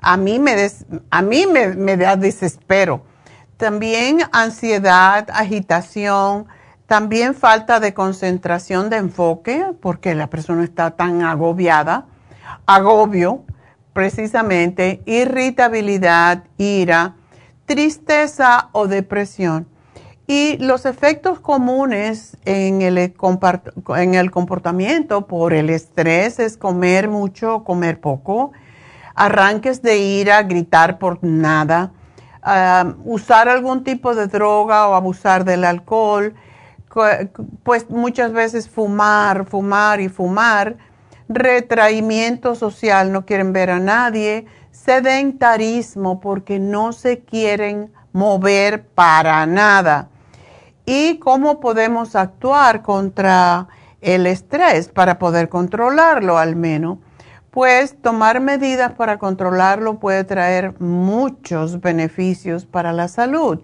a 0.01 0.17
mí 0.17 0.39
me, 0.39 0.55
a 1.11 1.21
mí 1.21 1.47
me, 1.53 1.75
me 1.75 1.97
da 1.97 2.15
desespero. 2.15 3.03
También 3.57 4.21
ansiedad, 4.31 5.27
agitación, 5.33 6.47
también 6.89 7.35
falta 7.35 7.81
de 7.81 7.93
concentración 7.93 8.89
de 8.89 8.97
enfoque, 8.97 9.73
porque 9.83 10.15
la 10.15 10.29
persona 10.29 10.65
está 10.65 10.93
tan 10.93 11.21
agobiada. 11.21 12.07
Agobio, 12.65 13.45
precisamente, 13.93 15.03
irritabilidad, 15.05 16.45
ira, 16.57 17.15
tristeza 17.67 18.71
o 18.73 18.87
depresión. 18.87 19.69
Y 20.27 20.57
los 20.61 20.87
efectos 20.87 21.41
comunes 21.41 22.39
en 22.47 22.81
el, 22.81 22.97
en 22.97 24.15
el 24.15 24.31
comportamiento 24.31 25.27
por 25.27 25.53
el 25.53 25.69
estrés 25.69 26.39
es 26.39 26.57
comer 26.57 27.11
mucho, 27.11 27.65
comer 27.65 28.01
poco, 28.01 28.53
arranques 29.15 29.83
de 29.83 29.99
ira, 29.99 30.43
gritar 30.43 30.99
por 30.99 31.23
nada, 31.23 31.93
ah, 32.43 32.95
usar 33.05 33.51
algún 33.51 33.85
tipo 33.85 34.15
de 34.15 34.27
droga 34.27 34.89
o 34.89 34.95
abusar 34.95 35.45
del 35.45 35.65
alcohol, 35.65 36.35
pues 37.63 37.91
muchas 37.91 38.33
veces 38.33 38.69
fumar, 38.69 39.45
fumar 39.45 40.01
y 40.01 40.09
fumar, 40.09 40.77
retraimiento 41.29 42.55
social, 42.55 43.13
no 43.13 43.27
quieren 43.27 43.53
ver 43.53 43.71
a 43.71 43.79
nadie, 43.79 44.47
sedentarismo 44.71 46.21
porque 46.21 46.59
no 46.59 46.93
se 46.93 47.21
quieren 47.21 47.93
mover 48.13 48.87
para 48.87 49.45
nada. 49.47 50.09
¿Y 50.87 51.19
cómo 51.19 51.61
podemos 51.61 52.17
actuar 52.17 52.83
contra 52.83 53.69
el 54.01 54.27
estrés 54.27 54.89
para 54.89 55.19
poder 55.19 55.51
controlarlo 55.51 56.39
al 56.39 56.57
menos? 56.57 56.99
Pues 57.51 58.01
tomar 58.01 58.41
medidas 58.41 58.93
para 58.93 59.19
controlarlo 59.19 59.99
puede 59.99 60.25
traer 60.25 60.81
muchos 60.81 61.81
beneficios 61.81 62.65
para 62.65 62.93
la 62.93 63.09
salud 63.09 63.61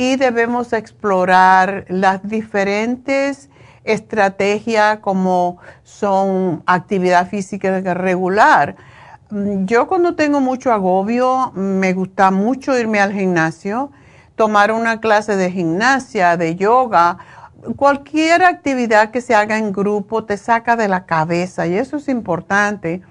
y 0.00 0.16
debemos 0.16 0.72
explorar 0.72 1.84
las 1.88 2.26
diferentes 2.26 3.50
estrategias 3.84 5.00
como 5.00 5.58
son 5.82 6.62
actividad 6.64 7.28
física 7.28 7.82
regular. 7.92 8.76
Mm, 9.28 9.66
yo 9.66 9.86
cuando 9.88 10.14
tengo 10.14 10.40
mucho 10.40 10.72
agobio 10.72 11.52
me 11.54 11.92
gusta 11.92 12.30
mucho 12.30 12.78
irme 12.78 12.98
al 12.98 13.12
gimnasio, 13.12 13.92
tomar 14.36 14.72
una 14.72 15.00
clase 15.00 15.36
de 15.36 15.50
gimnasia, 15.50 16.38
de 16.38 16.56
yoga, 16.56 17.18
cualquier 17.76 18.42
actividad 18.42 19.10
que 19.10 19.20
se 19.20 19.34
haga 19.34 19.58
en 19.58 19.70
grupo 19.70 20.24
te 20.24 20.38
saca 20.38 20.76
de 20.76 20.88
la 20.88 21.04
cabeza 21.04 21.66
y 21.66 21.74
eso 21.74 21.98
es 21.98 22.08
importante. 22.08 23.02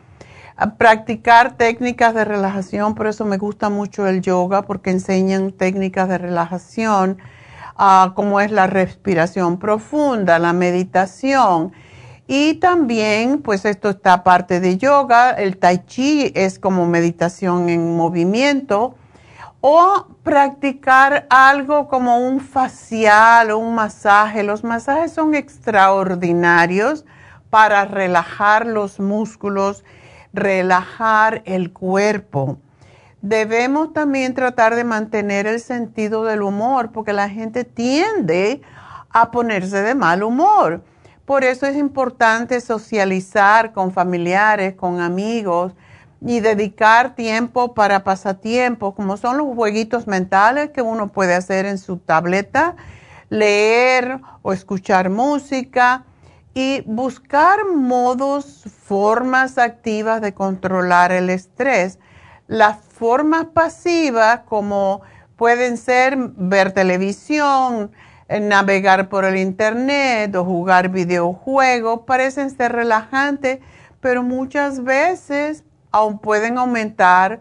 Practicar 0.78 1.56
técnicas 1.56 2.14
de 2.14 2.26
relajación, 2.26 2.94
por 2.94 3.08
eso 3.08 3.24
me 3.24 3.38
gusta 3.38 3.70
mucho 3.70 4.08
el 4.08 4.22
yoga 4.22 4.64
porque 4.64 4.90
enseñan 4.90 5.54
técnicas 5.54 6.10
de 6.10 6.18
relajación, 6.18 7.18
uh, 7.78 8.14
como 8.14 8.42
es 8.42 8.52
la 8.52 8.68
respiración 8.68 9.58
profunda, 9.58 10.38
la 10.38 10.52
meditación. 10.52 11.72
Y 12.28 12.56
también, 12.56 13.42
pues 13.42 13.64
esto 13.64 13.90
está 13.90 14.24
parte 14.24 14.60
de 14.60 14.78
yoga, 14.78 15.32
el 15.32 15.58
tai 15.58 15.86
chi 15.86 16.32
es 16.36 16.60
como 16.60 16.86
meditación 16.86 17.70
en 17.70 17.96
movimiento 17.96 18.96
o 19.62 20.08
practicar 20.24 21.26
algo 21.30 21.88
como 21.88 22.18
un 22.20 22.40
facial 22.40 23.52
o 23.52 23.58
un 23.58 23.76
masaje. 23.76 24.44
Los 24.44 24.64
masajes 24.64 25.12
son 25.12 25.36
extraordinarios 25.36 27.06
para 27.50 27.86
relajar 27.86 28.66
los 28.66 29.00
músculos, 29.00 29.84
relajar 30.34 31.42
el 31.46 31.72
cuerpo. 31.72 32.58
Debemos 33.22 33.92
también 33.94 34.34
tratar 34.34 34.76
de 34.76 34.84
mantener 34.84 35.46
el 35.46 35.60
sentido 35.60 36.24
del 36.24 36.42
humor 36.42 36.92
porque 36.92 37.14
la 37.14 37.30
gente 37.30 37.64
tiende 37.64 38.62
a 39.10 39.32
ponerse 39.32 39.82
de 39.82 39.96
mal 39.96 40.24
humor. 40.24 40.84
Por 41.26 41.44
eso 41.44 41.66
es 41.66 41.76
importante 41.76 42.62
socializar 42.62 43.74
con 43.74 43.92
familiares, 43.92 44.74
con 44.76 45.02
amigos, 45.02 45.74
y 46.26 46.40
dedicar 46.42 47.16
tiempo 47.16 47.74
para 47.74 48.04
pasatiempos, 48.04 48.94
como 48.94 49.16
son 49.16 49.38
los 49.38 49.48
jueguitos 49.56 50.08
mentales 50.08 50.72
que 50.72 50.82
uno 50.82 51.12
puede 51.12 51.34
hacer 51.34 51.66
en 51.66 51.78
su 51.78 51.98
tableta, 51.98 52.76
leer 53.30 54.20
o 54.42 54.52
escuchar 54.52 55.10
música 55.10 56.04
y 56.54 56.82
buscar 56.86 57.66
modos, 57.66 58.64
formas 58.84 59.58
activas 59.58 60.22
de 60.22 60.34
controlar 60.34 61.12
el 61.12 61.30
estrés. 61.30 62.00
Las 62.48 62.80
formas 62.80 63.46
pasivas 63.54 64.42
como 64.42 65.02
pueden 65.36 65.78
ser 65.78 66.18
ver 66.18 66.72
televisión, 66.72 67.92
navegar 68.30 69.10
por 69.10 69.26
el 69.26 69.38
internet 69.38 70.36
o 70.36 70.46
jugar 70.46 70.90
videojuegos, 70.90 72.02
parecen 72.06 72.50
ser 72.52 72.74
relajantes, 72.74 73.60
pero 74.02 74.22
muchas 74.22 74.84
veces 74.84 75.64
aún 75.92 76.20
pueden 76.20 76.58
aumentar 76.58 77.40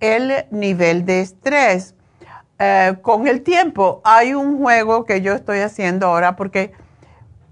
el 0.00 0.46
nivel 0.50 1.06
de 1.06 1.20
estrés. 1.20 1.94
Eh, 2.58 2.96
con 3.02 3.28
el 3.28 3.42
tiempo, 3.42 4.00
hay 4.04 4.34
un 4.34 4.58
juego 4.58 5.04
que 5.04 5.20
yo 5.20 5.34
estoy 5.34 5.58
haciendo 5.58 6.06
ahora 6.06 6.36
porque 6.36 6.72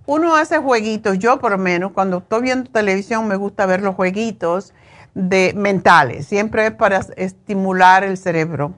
uno 0.07 0.37
hace 0.37 0.59
jueguitos, 0.59 1.19
yo 1.19 1.38
por 1.38 1.53
lo 1.53 1.59
menos, 1.59 1.93
cuando 1.93 2.19
estoy 2.19 2.43
viendo 2.43 2.71
televisión 2.71 3.27
me 3.27 3.37
gusta 3.37 3.67
ver 3.67 3.83
los 3.83 3.95
jueguitos 3.95 4.75
de 5.14 5.53
mentales, 5.57 6.27
siempre 6.27 6.67
es 6.67 6.73
para 6.73 7.01
estimular 7.17 8.05
el 8.05 8.17
cerebro. 8.17 8.75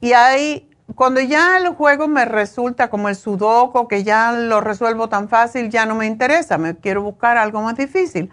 Y 0.00 0.12
hay, 0.12 0.68
cuando 0.94 1.20
ya 1.20 1.56
el 1.56 1.68
juego 1.70 2.08
me 2.08 2.24
resulta 2.24 2.88
como 2.88 3.08
el 3.08 3.16
sudoku, 3.16 3.88
que 3.88 4.04
ya 4.04 4.32
lo 4.32 4.60
resuelvo 4.60 5.08
tan 5.08 5.28
fácil, 5.28 5.70
ya 5.70 5.86
no 5.86 5.94
me 5.94 6.06
interesa, 6.06 6.58
me 6.58 6.76
quiero 6.76 7.02
buscar 7.02 7.36
algo 7.36 7.62
más 7.62 7.76
difícil. 7.76 8.30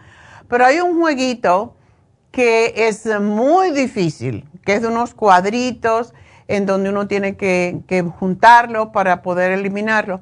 Pero 0.47 0.65
hay 0.65 0.81
un 0.81 0.99
jueguito 0.99 1.75
que 2.31 2.73
es 2.75 3.05
muy 3.19 3.71
difícil, 3.71 4.47
que 4.65 4.73
es 4.73 4.81
de 4.81 4.87
unos 4.87 5.13
cuadritos 5.13 6.13
en 6.47 6.65
donde 6.65 6.89
uno 6.89 7.07
tiene 7.07 7.35
que, 7.35 8.05
juntarlo 8.19 8.91
para 8.91 9.21
poder 9.21 9.51
eliminarlo. 9.51 10.21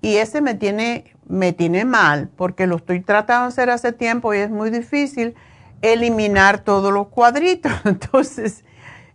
Y 0.00 0.16
ese 0.16 0.40
me 0.40 0.54
tiene, 0.54 1.16
me 1.28 1.52
tiene 1.52 1.84
mal 1.84 2.30
porque 2.36 2.66
lo 2.66 2.76
estoy 2.76 3.00
tratando 3.00 3.44
de 3.44 3.48
hacer 3.48 3.70
hace 3.70 3.92
tiempo 3.92 4.34
y 4.34 4.38
es 4.38 4.50
muy 4.50 4.70
difícil 4.70 5.34
eliminar 5.82 6.60
todos 6.60 6.92
los 6.92 7.08
cuadritos. 7.08 7.72
Entonces, 7.84 8.64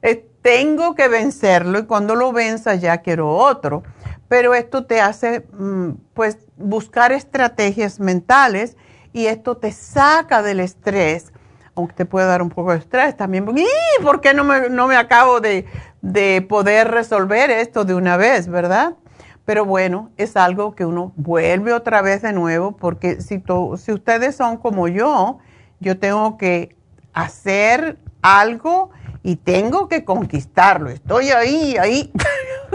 eh, 0.01 0.27
tengo 0.41 0.95
que 0.95 1.07
vencerlo 1.07 1.79
y 1.79 1.85
cuando 1.85 2.15
lo 2.15 2.31
venza 2.31 2.75
ya 2.75 2.99
quiero 2.99 3.29
otro. 3.29 3.83
Pero 4.27 4.53
esto 4.53 4.85
te 4.85 5.01
hace, 5.01 5.45
mm, 5.51 5.91
pues, 6.13 6.37
buscar 6.57 7.11
estrategias 7.11 7.99
mentales 7.99 8.77
y 9.11 9.27
esto 9.27 9.57
te 9.57 9.71
saca 9.71 10.41
del 10.41 10.59
estrés 10.59 11.33
aunque 11.75 11.93
te 11.93 12.05
puede 12.05 12.27
dar 12.27 12.41
un 12.41 12.49
poco 12.49 12.71
de 12.71 12.77
estrés 12.77 13.17
también. 13.17 13.45
¿Y 13.57 14.03
por 14.03 14.21
qué 14.21 14.33
no 14.33 14.43
me, 14.43 14.69
no 14.69 14.87
me 14.87 14.95
acabo 14.95 15.41
de, 15.41 15.65
de, 16.01 16.45
poder 16.47 16.91
resolver 16.91 17.49
esto 17.49 17.83
de 17.83 17.95
una 17.95 18.17
vez, 18.17 18.47
verdad? 18.47 18.93
Pero 19.45 19.65
bueno, 19.65 20.11
es 20.17 20.37
algo 20.37 20.73
que 20.73 20.85
uno 20.85 21.11
vuelve 21.15 21.73
otra 21.73 22.01
vez 22.01 22.21
de 22.21 22.31
nuevo, 22.31 22.77
porque 22.77 23.21
si, 23.21 23.43
si 23.77 23.91
ustedes 23.91 24.35
son 24.35 24.57
como 24.57 24.87
yo, 24.87 25.39
yo 25.79 25.99
tengo 25.99 26.37
que 26.37 26.77
hacer 27.13 27.97
algo 28.21 28.91
y 29.21 29.35
tengo 29.35 29.87
que 29.87 30.05
conquistarlo. 30.05 30.89
Estoy 30.89 31.29
ahí, 31.29 31.75
ahí. 31.77 32.11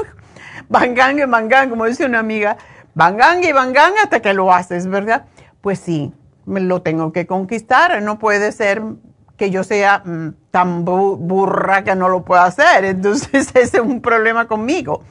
bangang 0.68 1.30
bangang, 1.30 1.70
como 1.70 1.86
dice 1.86 2.04
una 2.04 2.18
amiga, 2.18 2.58
bangang 2.94 3.42
y 3.44 3.52
bangang 3.52 3.94
hasta 4.02 4.20
que 4.20 4.34
lo 4.34 4.52
haces, 4.52 4.86
¿verdad? 4.86 5.24
Pues 5.62 5.78
sí, 5.78 6.12
me 6.44 6.60
lo 6.60 6.82
tengo 6.82 7.12
que 7.12 7.26
conquistar. 7.26 8.02
No 8.02 8.18
puede 8.18 8.52
ser 8.52 8.82
que 9.38 9.50
yo 9.50 9.64
sea 9.64 10.02
mm, 10.04 10.34
tan 10.50 10.84
burra 10.84 11.84
que 11.84 11.94
no 11.94 12.08
lo 12.08 12.24
pueda 12.24 12.44
hacer. 12.44 12.84
Entonces 12.84 13.48
ese 13.54 13.62
es 13.62 13.74
un 13.74 14.02
problema 14.02 14.46
conmigo. 14.46 15.02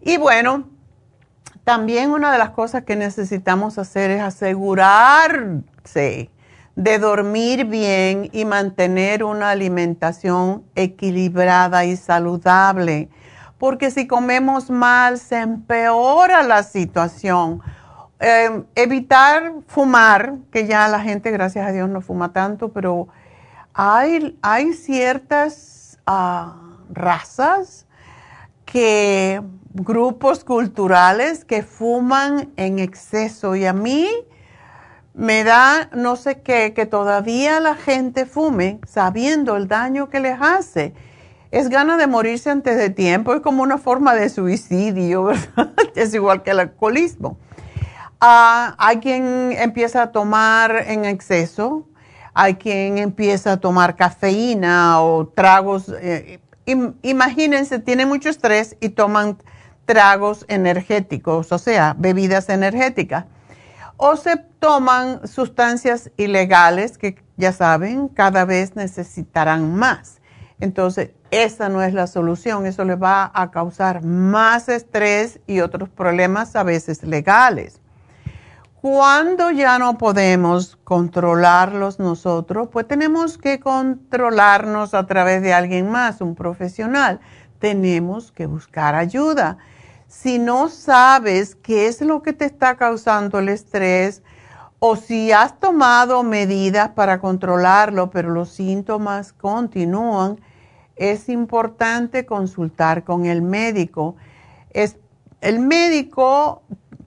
Y 0.00 0.16
bueno, 0.18 0.64
también 1.66 2.12
una 2.12 2.32
de 2.32 2.38
las 2.38 2.50
cosas 2.50 2.84
que 2.84 2.96
necesitamos 2.96 3.76
hacer 3.76 4.10
es 4.10 4.22
asegurarse 4.22 6.30
de 6.76 6.98
dormir 6.98 7.66
bien 7.66 8.30
y 8.32 8.46
mantener 8.46 9.22
una 9.22 9.50
alimentación 9.50 10.64
equilibrada 10.74 11.84
y 11.84 11.96
saludable. 11.96 13.10
Porque 13.58 13.90
si 13.90 14.06
comemos 14.06 14.70
mal, 14.70 15.18
se 15.18 15.40
empeora 15.40 16.42
la 16.42 16.62
situación 16.62 17.60
Em, 18.18 18.64
evitar 18.74 19.52
fumar, 19.66 20.36
que 20.50 20.66
ya 20.66 20.88
la 20.88 21.00
gente, 21.00 21.30
gracias 21.30 21.66
a 21.66 21.72
Dios, 21.72 21.88
no 21.90 22.00
fuma 22.00 22.32
tanto, 22.32 22.72
pero 22.72 23.08
hay, 23.74 24.38
hay 24.40 24.72
ciertas 24.72 25.98
ah, 26.06 26.56
razas 26.88 27.85
que, 28.76 29.40
grupos 29.72 30.44
culturales 30.44 31.46
que 31.46 31.62
fuman 31.62 32.52
en 32.56 32.78
exceso 32.78 33.56
y 33.56 33.64
a 33.64 33.72
mí 33.72 34.06
me 35.14 35.44
da 35.44 35.88
no 35.94 36.16
sé 36.16 36.42
qué, 36.42 36.74
que 36.74 36.84
todavía 36.84 37.58
la 37.60 37.74
gente 37.74 38.26
fume 38.26 38.80
sabiendo 38.86 39.56
el 39.56 39.66
daño 39.66 40.10
que 40.10 40.20
les 40.20 40.38
hace. 40.38 40.92
Es 41.50 41.70
gana 41.70 41.96
de 41.96 42.06
morirse 42.06 42.50
antes 42.50 42.76
de 42.76 42.90
tiempo, 42.90 43.32
es 43.32 43.40
como 43.40 43.62
una 43.62 43.78
forma 43.78 44.14
de 44.14 44.28
suicidio, 44.28 45.24
¿verdad? 45.56 45.72
Es 45.94 46.12
igual 46.12 46.42
que 46.42 46.50
el 46.50 46.60
alcoholismo. 46.60 47.38
Ah, 48.20 48.74
hay 48.76 48.98
quien 48.98 49.52
empieza 49.52 50.02
a 50.02 50.12
tomar 50.12 50.84
en 50.86 51.06
exceso, 51.06 51.88
hay 52.34 52.56
quien 52.56 52.98
empieza 52.98 53.52
a 53.52 53.56
tomar 53.56 53.96
cafeína 53.96 55.00
o 55.00 55.28
tragos. 55.28 55.90
Eh, 55.98 56.40
imagínense, 57.02 57.78
tienen 57.78 58.08
mucho 58.08 58.28
estrés 58.28 58.76
y 58.80 58.90
toman 58.90 59.38
tragos 59.84 60.44
energéticos, 60.48 61.52
o 61.52 61.58
sea, 61.58 61.94
bebidas 61.96 62.48
energéticas. 62.48 63.26
O 63.96 64.16
se 64.16 64.36
toman 64.58 65.26
sustancias 65.26 66.10
ilegales 66.16 66.98
que 66.98 67.16
ya 67.36 67.52
saben, 67.52 68.08
cada 68.08 68.44
vez 68.44 68.76
necesitarán 68.76 69.74
más. 69.74 70.20
Entonces, 70.60 71.10
esa 71.30 71.68
no 71.68 71.82
es 71.82 71.94
la 71.94 72.06
solución, 72.06 72.66
eso 72.66 72.84
les 72.84 73.00
va 73.00 73.30
a 73.34 73.50
causar 73.50 74.02
más 74.02 74.68
estrés 74.68 75.40
y 75.46 75.60
otros 75.60 75.88
problemas 75.88 76.56
a 76.56 76.62
veces 76.62 77.02
legales. 77.02 77.80
Cuando 78.88 79.50
ya 79.50 79.80
no 79.80 79.98
podemos 79.98 80.78
controlarlos 80.84 81.98
nosotros, 81.98 82.68
pues 82.70 82.86
tenemos 82.86 83.36
que 83.36 83.58
controlarnos 83.58 84.94
a 84.94 85.08
través 85.08 85.42
de 85.42 85.52
alguien 85.52 85.90
más, 85.90 86.20
un 86.20 86.36
profesional. 86.36 87.18
Tenemos 87.58 88.30
que 88.30 88.46
buscar 88.46 88.94
ayuda. 88.94 89.58
Si 90.06 90.38
no 90.38 90.68
sabes 90.68 91.56
qué 91.56 91.88
es 91.88 92.00
lo 92.00 92.22
que 92.22 92.32
te 92.32 92.44
está 92.44 92.76
causando 92.76 93.40
el 93.40 93.48
estrés 93.48 94.22
o 94.78 94.94
si 94.94 95.32
has 95.32 95.58
tomado 95.58 96.22
medidas 96.22 96.90
para 96.90 97.18
controlarlo, 97.18 98.10
pero 98.10 98.30
los 98.30 98.50
síntomas 98.50 99.32
continúan, 99.32 100.40
es 100.94 101.28
importante 101.28 102.24
consultar 102.24 103.02
con 103.02 103.26
el 103.26 103.42
médico. 103.42 104.14
Es, 104.70 104.96
el 105.40 105.58
médico 105.58 106.62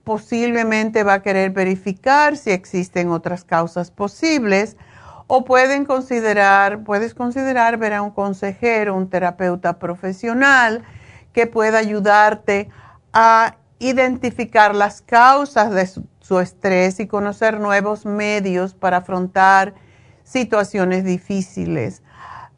posiblemente 0.09 1.03
va 1.03 1.13
a 1.13 1.21
querer 1.21 1.51
verificar 1.51 2.35
si 2.35 2.49
existen 2.49 3.11
otras 3.11 3.43
causas 3.43 3.91
posibles 3.91 4.75
o 5.27 5.45
pueden 5.45 5.85
considerar, 5.85 6.83
puedes 6.83 7.13
considerar 7.13 7.77
ver 7.77 7.93
a 7.93 8.01
un 8.01 8.09
consejero, 8.09 8.95
un 8.95 9.07
terapeuta 9.07 9.77
profesional 9.77 10.83
que 11.31 11.45
pueda 11.45 11.77
ayudarte 11.77 12.71
a 13.13 13.57
identificar 13.77 14.73
las 14.73 15.03
causas 15.03 15.69
de 15.69 15.85
su, 15.85 16.39
estrés 16.39 16.99
y 16.99 17.05
conocer 17.05 17.59
nuevos 17.59 18.07
medios 18.07 18.73
para 18.73 18.97
afrontar 18.97 19.75
situaciones 20.23 21.03
difíciles. 21.03 22.01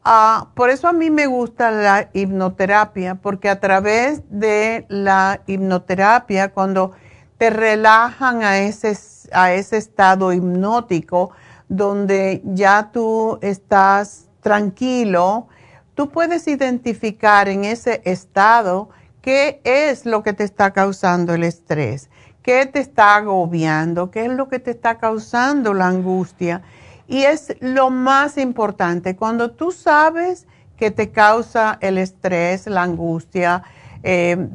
Ah, 0.04 0.48
por 0.54 0.70
eso 0.70 0.88
a 0.88 0.94
mí 0.94 1.10
me 1.10 1.26
gusta 1.26 1.70
la 1.70 2.08
hipnoterapia, 2.14 3.16
porque 3.16 3.50
a 3.50 3.60
través 3.60 4.22
de 4.30 4.86
la 4.88 5.42
hipnoterapia, 5.46 6.54
cuando 6.54 6.92
te 7.42 7.50
relajan 7.50 8.44
a 8.44 8.60
ese, 8.60 8.96
a 9.32 9.52
ese 9.52 9.76
estado 9.76 10.32
hipnótico, 10.32 11.32
donde 11.68 12.40
ya 12.44 12.92
tú 12.92 13.40
estás 13.42 14.28
tranquilo, 14.42 15.48
tú 15.96 16.08
puedes 16.10 16.46
identificar 16.46 17.48
en 17.48 17.64
ese 17.64 18.00
estado 18.04 18.90
qué 19.22 19.60
es 19.64 20.06
lo 20.06 20.22
que 20.22 20.34
te 20.34 20.44
está 20.44 20.72
causando 20.72 21.34
el 21.34 21.42
estrés, 21.42 22.10
qué 22.44 22.64
te 22.66 22.78
está 22.78 23.16
agobiando, 23.16 24.12
qué 24.12 24.26
es 24.26 24.30
lo 24.30 24.48
que 24.48 24.60
te 24.60 24.70
está 24.70 24.98
causando 24.98 25.74
la 25.74 25.88
angustia. 25.88 26.62
Y 27.08 27.24
es 27.24 27.56
lo 27.58 27.90
más 27.90 28.38
importante, 28.38 29.16
cuando 29.16 29.50
tú 29.50 29.72
sabes 29.72 30.46
que 30.76 30.92
te 30.92 31.10
causa 31.10 31.76
el 31.80 31.98
estrés, 31.98 32.68
la 32.68 32.84
angustia, 32.84 33.64
eh, 34.04 34.48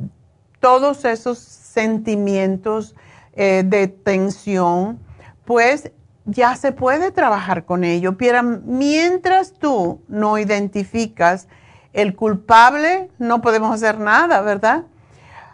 todos 0.62 1.04
esos 1.04 1.38
sentimientos 1.78 2.96
eh, 3.34 3.62
de 3.64 3.88
tensión, 3.88 4.98
pues 5.46 5.92
ya 6.26 6.56
se 6.56 6.72
puede 6.72 7.12
trabajar 7.12 7.66
con 7.66 7.84
ello. 7.84 8.18
Pero 8.18 8.42
mientras 8.42 9.54
tú 9.54 10.02
no 10.08 10.40
identificas 10.40 11.48
el 11.94 12.16
culpable, 12.16 13.12
no 13.20 13.42
podemos 13.42 13.76
hacer 13.76 14.00
nada, 14.00 14.42
¿verdad? 14.42 14.86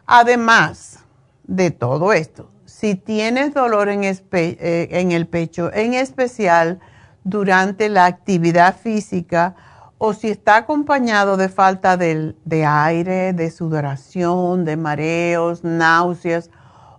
Además 0.05 0.99
de 1.43 1.71
todo 1.71 2.13
esto, 2.13 2.49
si 2.63 2.95
tienes 2.95 3.53
dolor 3.53 3.89
en, 3.89 4.05
eh, 4.05 4.17
en 4.31 5.12
el 5.12 5.27
pecho, 5.27 5.73
en 5.73 5.93
especial 5.93 6.79
durante 7.25 7.89
la 7.89 8.05
actividad 8.05 8.77
física, 8.77 9.55
o 9.97 10.13
si 10.13 10.29
está 10.29 10.58
acompañado 10.58 11.38
de 11.38 11.49
falta 11.49 11.97
de, 11.97 12.36
de 12.45 12.65
aire, 12.65 13.34
de 13.34 13.49
sudoración, 13.51 14.65
de 14.65 14.75
mareos, 14.75 15.63
náuseas, 15.63 16.49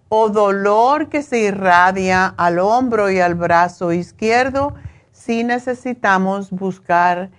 o 0.09 0.29
dolor 0.29 1.09
que 1.09 1.23
se 1.23 1.41
irradia 1.41 2.27
al 2.27 2.59
hombro 2.59 3.11
y 3.11 3.21
al 3.21 3.35
brazo 3.35 3.93
izquierdo, 3.93 4.75
sí 5.13 5.45
necesitamos 5.45 6.51
buscar 6.51 7.31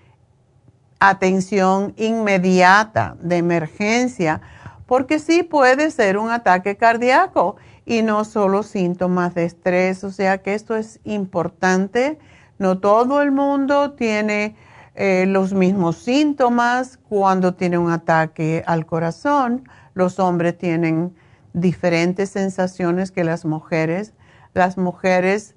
atención 0.99 1.93
inmediata 1.97 3.15
de 3.21 3.37
emergencia, 3.37 4.41
porque 4.85 5.19
sí 5.19 5.43
puede 5.43 5.91
ser 5.91 6.17
un 6.17 6.31
ataque 6.31 6.77
cardíaco 6.77 7.55
y 7.85 8.01
no 8.01 8.25
solo 8.25 8.63
síntomas 8.63 9.33
de 9.35 9.45
estrés. 9.45 10.03
O 10.03 10.11
sea 10.11 10.39
que 10.39 10.53
esto 10.53 10.75
es 10.75 10.99
importante. 11.03 12.19
No 12.57 12.79
todo 12.79 13.21
el 13.21 13.31
mundo 13.31 13.91
tiene 13.91 14.55
eh, 14.95 15.25
los 15.27 15.53
mismos 15.53 15.97
síntomas 15.97 16.97
cuando 17.09 17.53
tiene 17.53 17.77
un 17.77 17.91
ataque 17.91 18.63
al 18.65 18.85
corazón. 18.85 19.67
Los 19.93 20.19
hombres 20.19 20.57
tienen 20.57 21.13
diferentes 21.53 22.29
sensaciones 22.29 23.11
que 23.11 23.23
las 23.23 23.43
mujeres. 23.43 24.13
Las 24.53 24.77
mujeres 24.77 25.55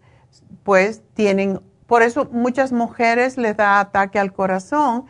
pues 0.65 1.03
tienen, 1.15 1.61
por 1.87 2.03
eso 2.03 2.29
muchas 2.33 2.73
mujeres 2.73 3.37
les 3.39 3.57
da 3.57 3.81
ataque 3.81 4.19
al 4.19 4.33
corazón 4.33 5.07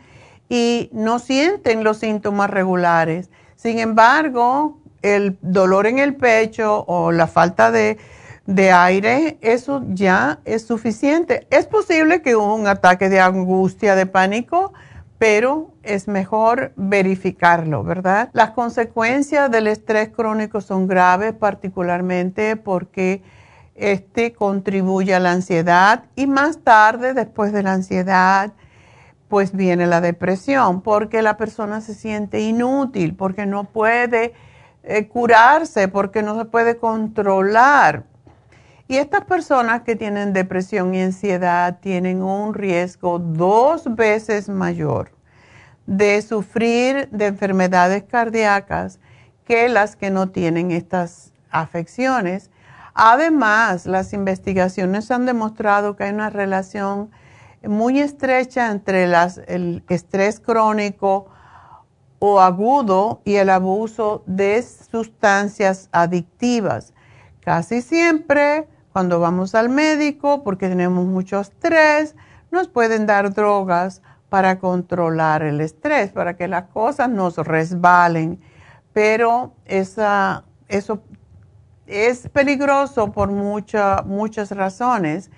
y 0.47 0.89
no 0.93 1.19
sienten 1.19 1.83
los 1.83 1.97
síntomas 1.97 2.49
regulares. 2.49 3.29
Sin 3.55 3.79
embargo, 3.79 4.79
el 5.01 5.37
dolor 5.41 5.87
en 5.87 5.99
el 5.99 6.15
pecho 6.15 6.83
o 6.87 7.11
la 7.11 7.27
falta 7.27 7.71
de, 7.71 7.97
de 8.49 8.71
aire, 8.71 9.37
eso 9.41 9.83
ya 9.89 10.39
es 10.43 10.65
suficiente. 10.65 11.45
Es 11.51 11.67
posible 11.67 12.23
que 12.23 12.35
hubo 12.35 12.55
un 12.55 12.65
ataque 12.65 13.07
de 13.07 13.19
angustia, 13.19 13.93
de 13.93 14.07
pánico, 14.07 14.73
pero 15.19 15.75
es 15.83 16.07
mejor 16.07 16.73
verificarlo, 16.75 17.83
¿verdad? 17.83 18.31
Las 18.33 18.51
consecuencias 18.51 19.51
del 19.51 19.67
estrés 19.67 20.09
crónico 20.09 20.61
son 20.61 20.87
graves, 20.87 21.33
particularmente 21.33 22.55
porque 22.55 23.21
este 23.75 24.33
contribuye 24.33 25.13
a 25.13 25.19
la 25.19 25.31
ansiedad 25.31 26.05
y 26.15 26.25
más 26.25 26.63
tarde, 26.63 27.13
después 27.13 27.53
de 27.53 27.61
la 27.61 27.73
ansiedad, 27.73 28.53
pues 29.27 29.55
viene 29.55 29.85
la 29.85 30.01
depresión, 30.01 30.81
porque 30.81 31.21
la 31.21 31.37
persona 31.37 31.81
se 31.81 31.93
siente 31.93 32.39
inútil, 32.39 33.13
porque 33.13 33.45
no 33.45 33.65
puede 33.65 34.33
eh, 34.81 35.07
curarse, 35.07 35.87
porque 35.87 36.23
no 36.23 36.35
se 36.35 36.45
puede 36.45 36.77
controlar. 36.77 38.08
Y 38.89 38.97
estas 38.97 39.25
personas 39.25 39.83
que 39.83 39.95
tienen 39.95 40.33
depresión 40.33 40.95
y 40.95 41.01
ansiedad 41.03 41.77
tienen 41.79 42.23
un 42.23 42.55
riesgo 42.55 43.19
dos 43.19 43.83
veces 43.95 44.49
mayor 44.49 45.11
de 45.85 46.19
sufrir 46.23 47.07
de 47.11 47.27
enfermedades 47.27 48.01
cardíacas 48.05 48.99
que 49.45 49.69
las 49.69 49.95
que 49.95 50.09
no 50.09 50.29
tienen 50.29 50.71
estas 50.71 51.33
afecciones. 51.51 52.49
Además, 52.95 53.85
las 53.85 54.11
investigaciones 54.11 55.11
han 55.11 55.27
demostrado 55.27 55.95
que 55.95 56.05
hay 56.05 56.11
una 56.11 56.31
relación 56.31 57.11
muy 57.61 57.99
estrecha 57.99 58.71
entre 58.71 59.03
el 59.03 59.83
estrés 59.87 60.39
crónico 60.39 61.27
o 62.17 62.39
agudo 62.39 63.21
y 63.23 63.35
el 63.35 63.51
abuso 63.51 64.23
de 64.25 64.59
sustancias 64.63 65.89
adictivas. 65.91 66.95
Casi 67.41 67.83
siempre 67.83 68.67
cuando 68.93 69.19
vamos 69.19 69.55
al 69.55 69.69
médico, 69.69 70.43
porque 70.43 70.69
tenemos 70.69 71.05
mucho 71.05 71.39
estrés, 71.39 72.15
nos 72.51 72.67
pueden 72.67 73.05
dar 73.05 73.33
drogas 73.33 74.01
para 74.29 74.59
controlar 74.59 75.41
el 75.43 75.61
estrés, 75.61 76.11
para 76.11 76.35
que 76.35 76.47
las 76.47 76.65
cosas 76.65 77.09
nos 77.09 77.37
resbalen. 77.37 78.39
Pero 78.93 79.53
esa, 79.65 80.43
eso 80.67 81.01
es 81.87 82.29
peligroso 82.29 83.11
por 83.11 83.29
muchas 83.31 84.51
razones, 84.51 85.31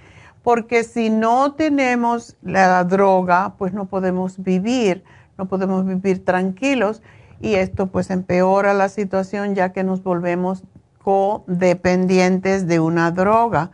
porque 0.44 0.84
si 0.84 1.10
no 1.10 1.54
tenemos 1.54 2.36
la 2.42 2.84
droga, 2.84 3.56
pues 3.58 3.74
no 3.74 3.86
podemos 3.86 4.42
vivir, 4.42 5.04
no 5.38 5.48
podemos 5.48 5.86
vivir 5.86 6.26
tranquilos 6.26 7.02
y 7.40 7.56
esto 7.56 7.88
pues 7.88 8.10
empeora 8.10 8.74
la 8.74 8.90
situación 8.90 9.56
ya 9.56 9.72
que 9.72 9.84
nos 9.84 10.04
volvemos 10.04 10.64
codependientes 11.02 12.68
de 12.68 12.80
una 12.80 13.12
droga. 13.12 13.72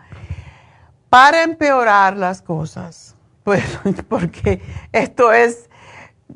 Para 1.10 1.44
empeorar 1.44 2.18
las 2.18 2.42
cosas, 2.42 3.16
pues 3.44 3.64
porque 4.08 4.62
esto 4.92 5.32
es, 5.32 5.70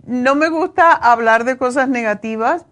no 0.06 0.36
me 0.36 0.50
gusta 0.50 0.94
hablar 0.94 1.44
de 1.44 1.58
cosas 1.58 1.90
negativas, 1.90 2.66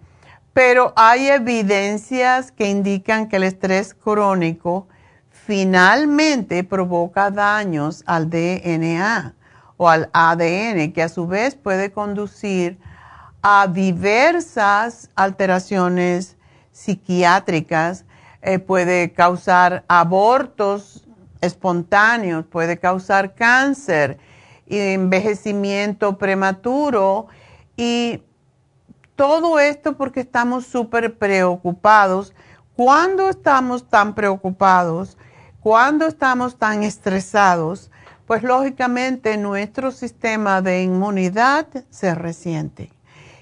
pero 0.53 0.93
hay 0.95 1.29
evidencias 1.29 2.51
que 2.51 2.69
indican 2.69 3.29
que 3.29 3.37
el 3.37 3.43
estrés 3.43 3.93
crónico 3.93 4.87
finalmente 5.29 6.63
provoca 6.63 7.31
daños 7.31 8.03
al 8.05 8.29
DNA 8.29 9.33
o 9.77 9.89
al 9.89 10.09
ADN, 10.13 10.91
que 10.91 11.03
a 11.03 11.09
su 11.09 11.27
vez 11.27 11.55
puede 11.55 11.91
conducir 11.91 12.77
a 13.41 13.67
diversas 13.67 15.09
alteraciones 15.15 16.35
psiquiátricas 16.71 18.05
eh, 18.41 18.59
puede 18.59 19.11
causar 19.11 19.83
abortos 19.87 21.05
espontáneos, 21.41 22.45
puede 22.45 22.77
causar 22.79 23.33
cáncer, 23.33 24.17
envejecimiento 24.67 26.17
prematuro 26.17 27.27
y 27.75 28.23
todo 29.15 29.59
esto 29.59 29.97
porque 29.97 30.21
estamos 30.21 30.65
súper 30.65 31.17
preocupados. 31.17 32.33
Cuando 32.75 33.29
estamos 33.29 33.89
tan 33.89 34.15
preocupados, 34.15 35.17
cuando 35.59 36.05
estamos 36.07 36.57
tan 36.57 36.83
estresados, 36.83 37.91
pues 38.25 38.43
lógicamente 38.43 39.37
nuestro 39.37 39.91
sistema 39.91 40.61
de 40.61 40.83
inmunidad 40.83 41.67
se 41.89 42.15
resiente. 42.15 42.93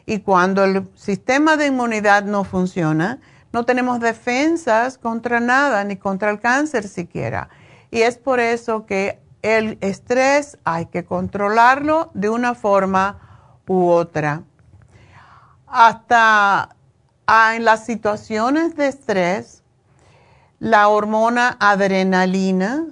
Y 0.05 0.19
cuando 0.19 0.63
el 0.63 0.87
sistema 0.95 1.57
de 1.57 1.67
inmunidad 1.67 2.23
no 2.23 2.45
funciona, 2.45 3.19
no 3.53 3.65
tenemos 3.65 3.99
defensas 3.99 4.97
contra 4.97 5.39
nada, 5.39 5.83
ni 5.83 5.97
contra 5.97 6.29
el 6.29 6.39
cáncer 6.39 6.87
siquiera. 6.87 7.49
Y 7.91 8.01
es 8.01 8.17
por 8.17 8.39
eso 8.39 8.85
que 8.85 9.19
el 9.41 9.77
estrés 9.81 10.57
hay 10.63 10.87
que 10.87 11.05
controlarlo 11.05 12.11
de 12.13 12.29
una 12.29 12.55
forma 12.55 13.19
u 13.67 13.87
otra. 13.87 14.43
Hasta 15.67 16.75
ah, 17.27 17.55
en 17.55 17.65
las 17.65 17.85
situaciones 17.85 18.75
de 18.75 18.87
estrés, 18.87 19.63
la 20.59 20.87
hormona 20.87 21.57
adrenalina 21.59 22.85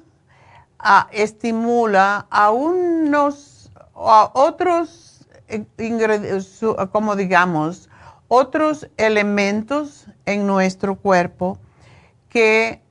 ah, 0.79 1.07
estimula 1.11 2.27
a 2.29 2.51
unos 2.51 3.71
a 3.95 4.31
otros 4.33 5.05
eh, 5.47 5.65
como 6.91 7.15
digamos, 7.15 7.89
otros 8.35 8.89
elementos 8.97 10.07
en 10.25 10.45
nuestro 10.45 10.95
cuerpo 10.95 11.57
que 12.27 12.81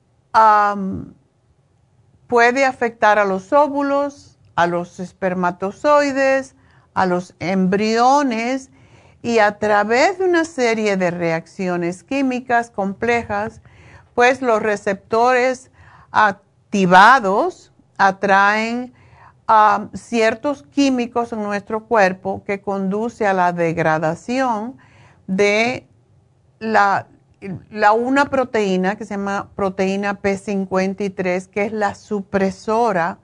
puede 2.26 2.64
afectar 2.64 3.18
a 3.18 3.26
los 3.26 3.52
óvulos, 3.52 4.38
a 4.56 4.66
los 4.66 5.00
espermatozoides, 5.00 6.54
a 6.94 7.04
los 7.04 7.34
embriones 7.40 8.70
y 9.20 9.38
a 9.38 9.58
través 9.58 10.18
de 10.18 10.24
una 10.24 10.46
serie 10.46 10.96
de 10.96 11.10
reacciones 11.10 12.04
químicas 12.04 12.70
complejas, 12.70 13.60
pues 14.14 14.40
los 14.40 14.62
receptores 14.62 15.70
activados 16.10 17.70
atraen 17.98 18.94
a 19.46 19.88
ciertos 19.92 20.62
químicos 20.62 21.34
en 21.34 21.42
nuestro 21.42 21.84
cuerpo 21.84 22.42
que 22.46 22.62
conduce 22.62 23.26
a 23.26 23.34
la 23.34 23.52
degradación 23.52 24.78
de 25.26 25.86
la, 26.58 27.06
la, 27.70 27.92
una 27.92 28.26
proteína 28.26 28.96
que 28.96 29.04
se 29.04 29.14
llama 29.14 29.50
proteína 29.54 30.20
P53, 30.20 31.46
que 31.48 31.64
es 31.64 31.72
la 31.72 31.94
supresora 31.94 33.18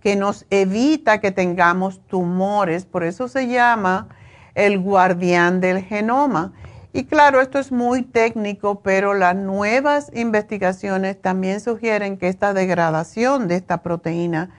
que 0.00 0.16
nos 0.16 0.46
evita 0.50 1.20
que 1.20 1.30
tengamos 1.30 2.00
tumores, 2.06 2.86
por 2.86 3.04
eso 3.04 3.28
se 3.28 3.48
llama 3.48 4.08
el 4.54 4.78
guardián 4.78 5.60
del 5.60 5.82
genoma. 5.82 6.52
Y 6.92 7.04
claro, 7.04 7.40
esto 7.40 7.58
es 7.58 7.70
muy 7.70 8.02
técnico, 8.02 8.80
pero 8.80 9.14
las 9.14 9.36
nuevas 9.36 10.10
investigaciones 10.14 11.20
también 11.20 11.60
sugieren 11.60 12.16
que 12.16 12.28
esta 12.28 12.52
degradación 12.52 13.46
de 13.46 13.56
esta 13.56 13.82
proteína 13.82 14.50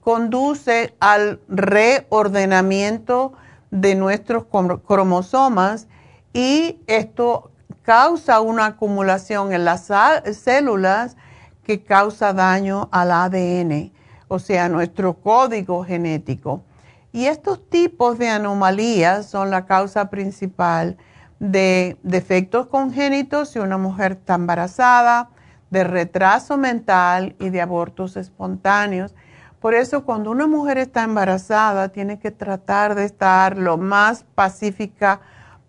conduce 0.00 0.94
al 1.00 1.40
reordenamiento 1.48 3.32
de 3.70 3.94
nuestros 3.94 4.44
cromosomas 4.86 5.86
y 6.32 6.78
esto 6.86 7.50
causa 7.82 8.40
una 8.40 8.66
acumulación 8.66 9.52
en 9.52 9.64
las 9.64 9.90
células 10.32 11.16
que 11.64 11.82
causa 11.82 12.32
daño 12.32 12.88
al 12.92 13.10
ADN, 13.12 13.92
o 14.28 14.38
sea, 14.38 14.68
nuestro 14.68 15.14
código 15.14 15.84
genético. 15.84 16.62
Y 17.12 17.26
estos 17.26 17.68
tipos 17.68 18.18
de 18.18 18.28
anomalías 18.28 19.26
son 19.26 19.50
la 19.50 19.66
causa 19.66 20.10
principal 20.10 20.96
de 21.40 21.96
defectos 22.02 22.66
congénitos 22.66 23.50
si 23.50 23.58
una 23.58 23.78
mujer 23.78 24.12
está 24.12 24.34
embarazada, 24.34 25.30
de 25.70 25.84
retraso 25.84 26.56
mental 26.56 27.36
y 27.38 27.50
de 27.50 27.60
abortos 27.60 28.16
espontáneos. 28.16 29.14
Por 29.60 29.74
eso 29.74 30.04
cuando 30.04 30.30
una 30.30 30.46
mujer 30.46 30.78
está 30.78 31.02
embarazada 31.02 31.90
tiene 31.90 32.18
que 32.18 32.30
tratar 32.30 32.94
de 32.94 33.04
estar 33.04 33.56
lo 33.56 33.76
más 33.76 34.24
pacífica 34.34 35.20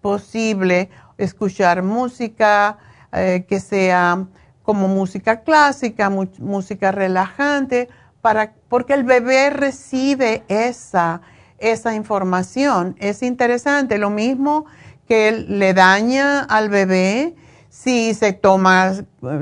posible, 0.01 0.89
escuchar 1.17 1.83
música 1.83 2.77
eh, 3.13 3.45
que 3.47 3.59
sea 3.59 4.25
como 4.63 4.87
música 4.87 5.41
clásica, 5.41 6.09
música 6.09 6.91
relajante, 6.91 7.89
para, 8.21 8.53
porque 8.69 8.93
el 8.93 9.03
bebé 9.03 9.49
recibe 9.49 10.43
esa, 10.47 11.21
esa 11.57 11.95
información. 11.95 12.95
Es 12.99 13.23
interesante, 13.23 13.97
lo 13.97 14.09
mismo 14.09 14.65
que 15.07 15.31
le 15.31 15.73
daña 15.73 16.41
al 16.41 16.69
bebé 16.69 17.35
si 17.69 18.13
se 18.13 18.33
toma, 18.33 18.93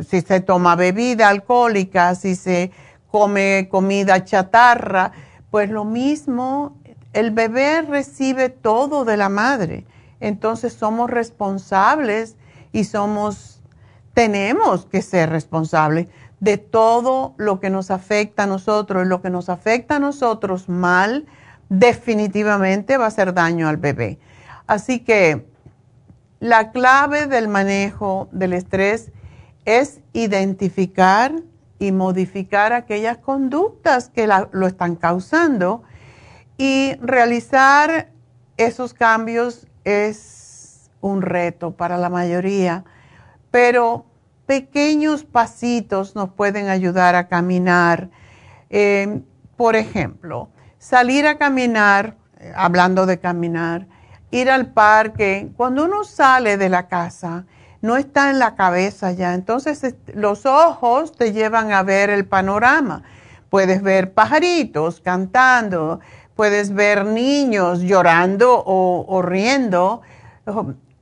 si 0.08 0.22
se 0.22 0.39
toma 0.39 0.76
bebida 0.76 1.30
alcohólica, 1.30 2.15
si 2.15 2.36
se 2.36 2.72
come 3.12 3.67
comida 3.69 4.24
chatarra, 4.24 5.12
pues 5.50 5.69
lo 5.69 5.84
mismo, 5.84 6.78
el 7.13 7.32
bebé 7.32 7.82
recibe 7.82 8.50
todo 8.50 9.04
de 9.04 9.17
la 9.17 9.30
madre. 9.30 9.86
Entonces 10.19 10.73
somos 10.73 11.10
responsables 11.10 12.36
y 12.71 12.84
somos, 12.84 13.62
tenemos 14.13 14.86
que 14.86 15.01
ser 15.01 15.29
responsables 15.29 16.08
de 16.39 16.58
todo 16.58 17.34
lo 17.38 17.60
que 17.60 17.69
nos 17.69 17.91
afecta 17.91 18.43
a 18.43 18.47
nosotros. 18.47 19.08
Lo 19.08 19.21
que 19.21 19.29
nos 19.29 19.49
afecta 19.49 19.97
a 19.97 19.99
nosotros 19.99 20.69
mal, 20.69 21.25
definitivamente 21.69 22.97
va 22.97 23.05
a 23.05 23.10
hacer 23.10 23.34
daño 23.34 23.67
al 23.67 23.77
bebé. 23.77 24.19
Así 24.67 24.99
que 24.99 25.47
la 26.39 26.71
clave 26.71 27.27
del 27.27 27.47
manejo 27.47 28.29
del 28.32 28.53
estrés 28.53 29.12
es 29.65 29.99
identificar 30.13 31.34
y 31.79 31.91
modificar 31.91 32.73
aquellas 32.73 33.17
conductas 33.17 34.10
que 34.10 34.27
lo 34.27 34.67
están 34.67 34.95
causando 34.95 35.84
y 36.58 36.95
realizar 37.01 38.12
esos 38.58 38.93
cambios 38.93 39.68
es 39.89 40.89
un 41.02 41.21
reto 41.21 41.71
para 41.71 41.97
la 41.97 42.10
mayoría, 42.10 42.84
pero 43.52 44.06
pequeños 44.45 45.23
pasitos 45.23 46.15
nos 46.15 46.30
pueden 46.30 46.69
ayudar 46.69 47.15
a 47.15 47.28
caminar. 47.28 48.10
Eh, 48.69 49.21
por 49.58 49.75
ejemplo, 49.75 50.49
salir 50.78 51.28
a 51.28 51.38
caminar, 51.38 52.15
eh, 52.39 52.54
hablando 52.56 53.06
de 53.06 53.19
caminar, 53.19 53.88
ir 54.32 54.49
al 54.49 54.71
parque, 54.73 55.52
cuando 55.58 55.86
uno 55.86 56.04
sale 56.04 56.58
de 56.58 56.69
la 56.69 56.88
casa, 56.88 57.45
no 57.82 57.97
está 57.97 58.30
en 58.30 58.39
la 58.39 58.56
cabeza 58.56 59.12
ya, 59.12 59.34
entonces 59.34 59.95
los 60.13 60.45
ojos 60.45 61.15
te 61.15 61.32
llevan 61.32 61.71
a 61.71 61.84
ver 61.84 62.10
el 62.10 62.25
panorama. 62.25 63.04
Puedes 63.49 63.82
ver 63.82 64.13
pajaritos 64.13 65.02
cantando, 65.02 65.99
puedes 66.39 66.73
ver 66.73 67.06
niños 67.06 67.82
llorando 67.82 68.63
o, 68.65 69.21
riendo. 69.21 70.02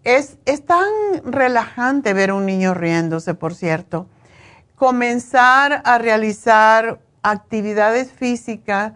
Es, 0.04 0.40
es, 0.46 0.66
tan 0.66 0.88
relajante 1.26 2.14
ver 2.14 2.32
un 2.34 2.48
niño 2.48 2.74
riéndose, 2.74 3.36
por 3.36 3.54
cierto. 3.54 4.08
Comenzar 4.76 5.84
a 5.86 6.00
realizar 6.00 7.02
actividades 7.22 8.12
físicas 8.12 8.94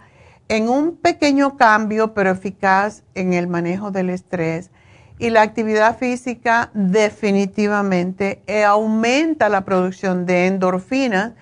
en 0.48 0.68
un 0.68 0.96
pequeño 0.96 1.58
cambio, 1.58 2.16
pero 2.16 2.32
eficaz 2.32 3.04
en 3.14 3.34
el 3.34 3.46
manejo 3.46 3.92
del 3.92 4.10
estrés. 4.10 4.72
Y 5.20 5.30
la 5.30 5.44
actividad 5.44 5.96
física 6.00 6.72
definitivamente 6.74 8.42
eh, 8.48 8.64
aumenta 8.64 9.48
la 9.48 9.62
producción 9.62 10.26
de 10.26 10.48
endorfinas, 10.48 11.34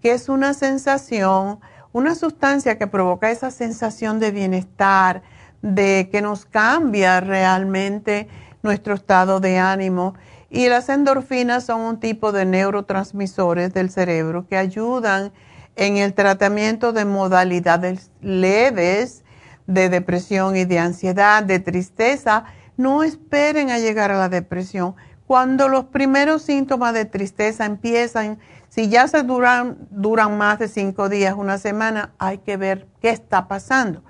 que 0.00 0.12
es 0.12 0.28
una 0.28 0.54
sensación 0.54 1.58
una 1.94 2.16
sustancia 2.16 2.76
que 2.76 2.88
provoca 2.88 3.30
esa 3.30 3.52
sensación 3.52 4.18
de 4.18 4.32
bienestar, 4.32 5.22
de 5.62 6.08
que 6.10 6.22
nos 6.22 6.44
cambia 6.44 7.20
realmente 7.20 8.26
nuestro 8.64 8.94
estado 8.94 9.38
de 9.38 9.58
ánimo. 9.58 10.14
Y 10.50 10.68
las 10.68 10.88
endorfinas 10.88 11.64
son 11.64 11.82
un 11.82 12.00
tipo 12.00 12.32
de 12.32 12.46
neurotransmisores 12.46 13.72
del 13.72 13.90
cerebro 13.90 14.44
que 14.48 14.56
ayudan 14.56 15.32
en 15.76 15.96
el 15.96 16.14
tratamiento 16.14 16.92
de 16.92 17.04
modalidades 17.04 18.10
leves 18.20 19.22
de 19.68 19.88
depresión 19.88 20.56
y 20.56 20.64
de 20.64 20.80
ansiedad, 20.80 21.44
de 21.44 21.60
tristeza. 21.60 22.44
No 22.76 23.04
esperen 23.04 23.70
a 23.70 23.78
llegar 23.78 24.10
a 24.10 24.18
la 24.18 24.28
depresión. 24.28 24.96
Cuando 25.28 25.68
los 25.68 25.84
primeros 25.84 26.42
síntomas 26.42 26.92
de 26.92 27.04
tristeza 27.04 27.64
empiezan, 27.64 28.38
si 28.74 28.88
ya 28.88 29.06
se 29.06 29.22
duran, 29.22 29.86
duran 29.90 30.36
más 30.36 30.58
de 30.58 30.66
cinco 30.66 31.08
días, 31.08 31.36
una 31.38 31.58
semana, 31.58 32.12
hay 32.18 32.38
que 32.38 32.56
ver 32.56 32.88
qué 33.00 33.10
está 33.10 33.46
pasando. 33.46 34.02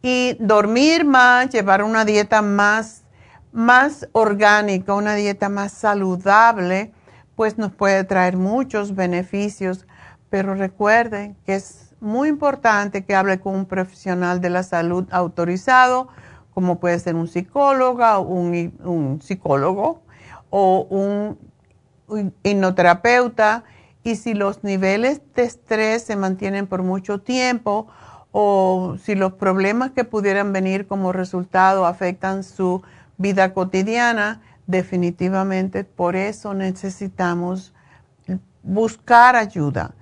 Y 0.00 0.38
dormir 0.40 1.04
más, 1.04 1.50
llevar 1.50 1.82
una 1.82 2.06
dieta 2.06 2.40
más, 2.40 3.02
más 3.52 4.08
orgánica, 4.12 4.94
una 4.94 5.16
dieta 5.16 5.50
más 5.50 5.72
saludable, 5.72 6.94
pues 7.36 7.58
nos 7.58 7.72
puede 7.72 8.02
traer 8.04 8.38
muchos 8.38 8.94
beneficios. 8.94 9.86
Pero 10.30 10.54
recuerden 10.54 11.36
que 11.44 11.56
es 11.56 11.90
muy 12.00 12.30
importante 12.30 13.04
que 13.04 13.14
hable 13.14 13.38
con 13.38 13.54
un 13.54 13.66
profesional 13.66 14.40
de 14.40 14.48
la 14.48 14.62
salud 14.62 15.06
autorizado, 15.10 16.08
como 16.54 16.80
puede 16.80 16.98
ser 17.00 17.16
un 17.16 17.28
psicólogo, 17.28 18.20
un, 18.20 18.78
un 18.82 19.20
psicólogo 19.20 20.00
o 20.48 20.86
un 20.88 21.38
hipnoterapeuta 22.42 23.64
y 24.02 24.16
si 24.16 24.34
los 24.34 24.64
niveles 24.64 25.20
de 25.34 25.42
estrés 25.44 26.02
se 26.02 26.16
mantienen 26.16 26.66
por 26.66 26.82
mucho 26.82 27.20
tiempo 27.20 27.88
o 28.32 28.96
si 29.02 29.14
los 29.14 29.34
problemas 29.34 29.90
que 29.90 30.04
pudieran 30.04 30.52
venir 30.52 30.86
como 30.86 31.12
resultado 31.12 31.86
afectan 31.86 32.44
su 32.44 32.82
vida 33.18 33.52
cotidiana, 33.52 34.40
definitivamente 34.66 35.84
por 35.84 36.16
eso 36.16 36.54
necesitamos 36.54 37.74
buscar 38.62 39.36
ayuda. 39.36 39.94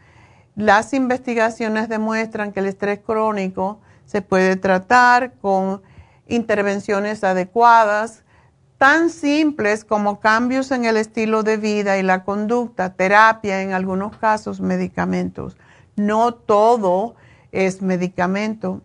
Las 0.55 0.93
investigaciones 0.93 1.89
demuestran 1.89 2.53
que 2.53 2.61
el 2.61 2.67
estrés 2.67 3.01
crónico 3.01 3.81
se 4.05 4.23
puede 4.23 4.57
tratar 4.57 5.33
con 5.35 5.83
intervenciones 6.27 7.25
adecuadas, 7.25 8.25
tan 8.79 9.11
simples 9.11 9.85
como 9.85 10.21
cambios 10.21 10.71
en 10.71 10.85
el 10.85 10.97
estilo 10.97 11.43
de 11.43 11.57
vida 11.57 11.99
y 11.99 12.03
la 12.03 12.25
conducta, 12.25 12.95
terapia, 12.95 13.61
en 13.61 13.73
algunos 13.73 14.17
casos 14.17 14.61
medicamentos. 14.61 15.57
No 15.97 16.33
todo 16.33 17.17
es 17.51 17.83
medicamento. 17.83 18.81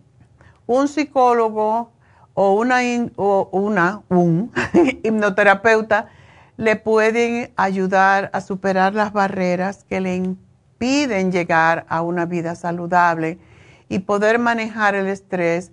Un 0.65 0.87
psicólogo 0.87 1.91
o 2.33 2.53
una, 2.53 2.79
o 3.15 3.49
una 3.51 4.01
un 4.09 4.51
hipnoterapeuta 5.03 6.07
le 6.57 6.75
pueden 6.75 7.51
ayudar 7.55 8.31
a 8.33 8.41
superar 8.41 8.95
las 8.95 9.13
barreras 9.13 9.83
que 9.83 10.01
le 10.01 10.15
impiden 10.15 11.31
llegar 11.31 11.85
a 11.87 12.01
una 12.01 12.25
vida 12.25 12.55
saludable 12.55 13.37
y 13.89 13.99
poder 13.99 14.39
manejar 14.39 14.95
el 14.95 15.07
estrés. 15.07 15.71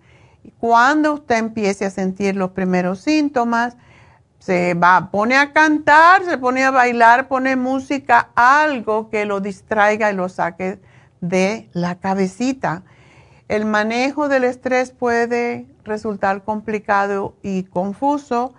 Cuando 0.59 1.15
usted 1.15 1.37
empiece 1.37 1.87
a 1.87 1.91
sentir 1.91 2.37
los 2.37 2.51
primeros 2.51 3.01
síntomas, 3.01 3.77
se 4.41 4.73
va, 4.73 5.11
pone 5.11 5.37
a 5.37 5.53
cantar, 5.53 6.25
se 6.25 6.39
pone 6.39 6.65
a 6.65 6.71
bailar, 6.71 7.29
pone 7.29 7.57
música, 7.57 8.31
algo 8.35 9.11
que 9.11 9.27
lo 9.27 9.41
distraiga 9.41 10.11
y 10.11 10.17
lo 10.17 10.31
saque 10.31 10.81
de 11.21 11.69
la 11.75 11.97
cabecita. 11.97 12.83
El 13.49 13.67
manejo 13.67 14.29
del 14.29 14.45
estrés 14.45 14.93
puede 14.93 15.67
resultar 15.85 16.43
complicado 16.43 17.35
y 17.43 17.65
confuso 17.65 18.55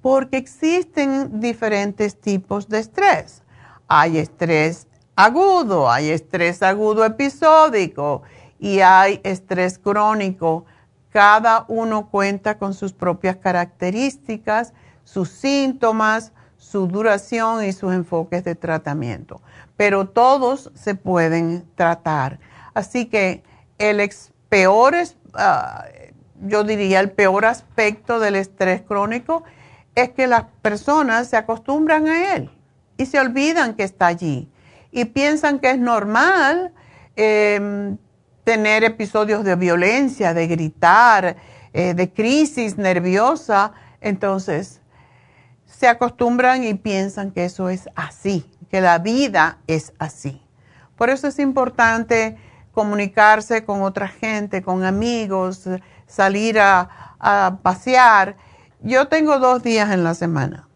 porque 0.00 0.38
existen 0.38 1.40
diferentes 1.40 2.18
tipos 2.18 2.70
de 2.70 2.78
estrés. 2.78 3.42
Hay 3.86 4.16
estrés 4.16 4.86
agudo, 5.14 5.90
hay 5.90 6.08
estrés 6.08 6.62
agudo 6.62 7.04
episódico 7.04 8.22
y 8.58 8.80
hay 8.80 9.20
estrés 9.24 9.78
crónico. 9.78 10.64
Cada 11.10 11.66
uno 11.68 12.08
cuenta 12.08 12.56
con 12.56 12.72
sus 12.72 12.94
propias 12.94 13.36
características, 13.36 14.72
sus 15.08 15.30
síntomas, 15.30 16.32
su 16.58 16.86
duración 16.86 17.64
y 17.64 17.72
sus 17.72 17.94
enfoques 17.94 18.44
de 18.44 18.54
tratamiento. 18.54 19.40
Pero 19.76 20.06
todos 20.06 20.70
se 20.74 20.94
pueden 20.94 21.66
tratar. 21.76 22.38
Así 22.74 23.06
que 23.06 23.42
el 23.78 24.06
peor, 24.50 24.94
uh, 24.94 26.46
yo 26.46 26.62
diría, 26.62 27.00
el 27.00 27.10
peor 27.10 27.46
aspecto 27.46 28.20
del 28.20 28.36
estrés 28.36 28.82
crónico 28.82 29.44
es 29.94 30.10
que 30.10 30.26
las 30.26 30.44
personas 30.60 31.28
se 31.28 31.38
acostumbran 31.38 32.06
a 32.06 32.34
él 32.34 32.50
y 32.98 33.06
se 33.06 33.18
olvidan 33.18 33.74
que 33.74 33.84
está 33.84 34.08
allí 34.08 34.50
y 34.90 35.06
piensan 35.06 35.58
que 35.58 35.70
es 35.70 35.78
normal 35.78 36.74
em, 37.16 37.96
tener 38.44 38.84
episodios 38.84 39.42
de 39.42 39.56
violencia, 39.56 40.34
de 40.34 40.46
gritar, 40.46 41.36
eh, 41.72 41.94
de 41.94 42.12
crisis 42.12 42.76
nerviosa. 42.76 43.72
Entonces, 44.00 44.77
se 45.68 45.86
acostumbran 45.86 46.64
y 46.64 46.74
piensan 46.74 47.30
que 47.30 47.44
eso 47.44 47.68
es 47.68 47.88
así, 47.94 48.50
que 48.70 48.80
la 48.80 48.98
vida 48.98 49.58
es 49.68 49.92
así. 50.00 50.42
Por 50.96 51.10
eso 51.10 51.28
es 51.28 51.38
importante 51.38 52.36
comunicarse 52.72 53.64
con 53.64 53.82
otra 53.82 54.08
gente, 54.08 54.62
con 54.62 54.84
amigos, 54.84 55.68
salir 56.06 56.58
a 56.58 57.58
pasear 57.62 58.36
yo 58.80 59.08
tengo 59.08 59.40
dos 59.40 59.64
días 59.64 59.90
en 59.90 60.04
la 60.04 60.14
semana. 60.14 60.68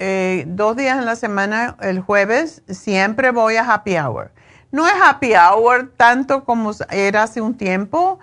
Eh, 0.00 0.44
dos 0.48 0.76
días 0.76 0.98
en 0.98 1.04
la 1.04 1.14
semana, 1.14 1.76
el 1.80 2.00
jueves, 2.00 2.62
siempre 2.68 3.30
voy 3.30 3.56
a 3.56 3.72
happy 3.72 3.96
hour. 3.96 4.32
No 4.72 4.86
es 4.86 4.94
happy 5.00 5.34
hour 5.34 5.92
tanto 5.96 6.44
como 6.44 6.72
era 6.90 7.22
hace 7.22 7.40
un 7.40 7.56
tiempo. 7.56 8.18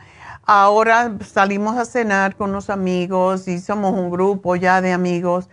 Ahora 0.45 1.13
salimos 1.25 1.77
a 1.77 1.85
cenar 1.85 2.35
con 2.35 2.51
los 2.51 2.69
amigos 2.69 3.47
y 3.47 3.59
somos 3.59 3.93
un 3.93 4.11
grupo 4.11 4.57
ya 4.57 4.81
de 4.81 4.91
amigos 4.91 5.49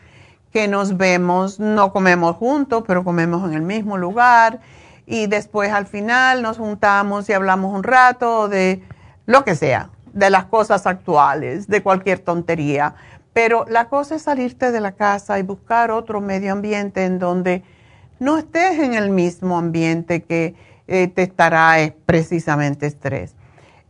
que 0.52 0.68
nos 0.68 0.96
vemos, 0.96 1.60
no 1.60 1.92
comemos 1.92 2.36
juntos, 2.36 2.84
pero 2.86 3.04
comemos 3.04 3.48
en 3.48 3.54
el 3.54 3.62
mismo 3.62 3.96
lugar 3.96 4.60
y 5.06 5.26
después 5.26 5.72
al 5.72 5.86
final 5.86 6.42
nos 6.42 6.58
juntamos 6.58 7.28
y 7.28 7.32
hablamos 7.32 7.74
un 7.74 7.82
rato 7.82 8.48
de 8.48 8.82
lo 9.26 9.44
que 9.44 9.54
sea, 9.54 9.90
de 10.12 10.30
las 10.30 10.44
cosas 10.46 10.86
actuales, 10.86 11.68
de 11.68 11.82
cualquier 11.82 12.18
tontería. 12.18 12.94
Pero 13.32 13.64
la 13.68 13.88
cosa 13.88 14.16
es 14.16 14.22
salirte 14.22 14.72
de 14.72 14.80
la 14.80 14.92
casa 14.92 15.38
y 15.38 15.42
buscar 15.42 15.90
otro 15.90 16.20
medio 16.20 16.52
ambiente 16.52 17.04
en 17.04 17.18
donde 17.18 17.62
no 18.18 18.36
estés 18.36 18.78
en 18.80 18.94
el 18.94 19.10
mismo 19.10 19.56
ambiente 19.56 20.22
que 20.22 20.54
eh, 20.88 21.08
te 21.08 21.22
estará 21.22 21.76
precisamente 22.06 22.86
estrés. 22.86 23.34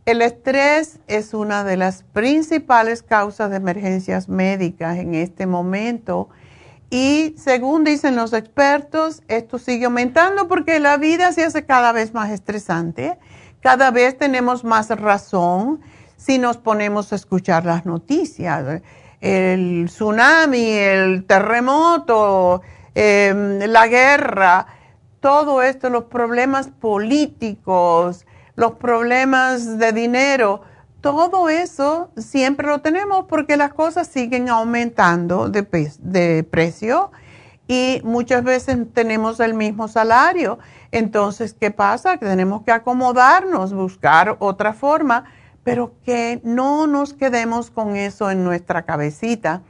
El 0.05 0.21
estrés 0.21 0.99
es 1.07 1.33
una 1.33 1.63
de 1.63 1.77
las 1.77 2.03
principales 2.03 3.03
causas 3.03 3.49
de 3.49 3.57
emergencias 3.57 4.29
médicas 4.29 4.97
en 4.97 5.13
este 5.13 5.45
momento 5.45 6.29
y 6.91 7.33
según 7.37 7.85
dicen 7.85 8.17
los 8.17 8.33
expertos, 8.33 9.23
esto 9.29 9.57
sigue 9.57 9.85
aumentando 9.85 10.49
porque 10.49 10.81
la 10.81 10.97
vida 10.97 11.31
se 11.31 11.45
hace 11.45 11.65
cada 11.65 11.93
vez 11.93 12.13
más 12.13 12.29
estresante, 12.31 13.17
cada 13.61 13.91
vez 13.91 14.17
tenemos 14.17 14.65
más 14.65 14.89
razón 14.89 15.79
si 16.17 16.37
nos 16.37 16.57
ponemos 16.57 17.13
a 17.13 17.15
escuchar 17.15 17.65
las 17.65 17.85
noticias. 17.85 18.81
El 19.21 19.85
tsunami, 19.85 20.65
el 20.65 21.23
terremoto, 21.25 22.61
em, 22.93 23.59
la 23.59 23.87
guerra, 23.87 24.67
todo 25.21 25.61
esto, 25.61 25.89
los 25.89 26.03
problemas 26.05 26.67
políticos, 26.67 28.25
los 28.55 28.73
problemas 28.73 29.77
de 29.77 29.93
dinero, 29.93 30.63
todo 31.01 31.49
eso 31.49 32.11
siempre 32.15 32.67
lo 32.67 32.79
tenemos 32.79 33.25
porque 33.27 33.57
las 33.57 33.73
cosas 33.73 34.07
siguen 34.07 34.49
aumentando 34.49 35.49
de, 35.49 36.43
precio 36.43 37.11
y 37.67 38.01
muchas 38.03 38.43
veces 38.43 38.77
tenemos 38.93 39.39
el 39.39 39.53
mismo 39.53 39.87
salario. 39.87 40.59
Entonces, 40.91 41.53
¿qué 41.53 41.71
pasa? 41.71 42.17
Que 42.17 42.25
tenemos 42.25 42.63
que 42.63 42.71
acomodarnos, 42.71 43.73
buscar 43.73 44.37
otra 44.39 44.73
forma 44.73 45.25
pero 45.63 45.93
que 46.03 46.41
no 46.43 46.87
nos 46.87 47.13
quedemos 47.13 47.69
con 47.69 47.95
eso 47.95 48.31
en 48.31 48.43
nuestra 48.43 48.83
cabecita 48.83 49.61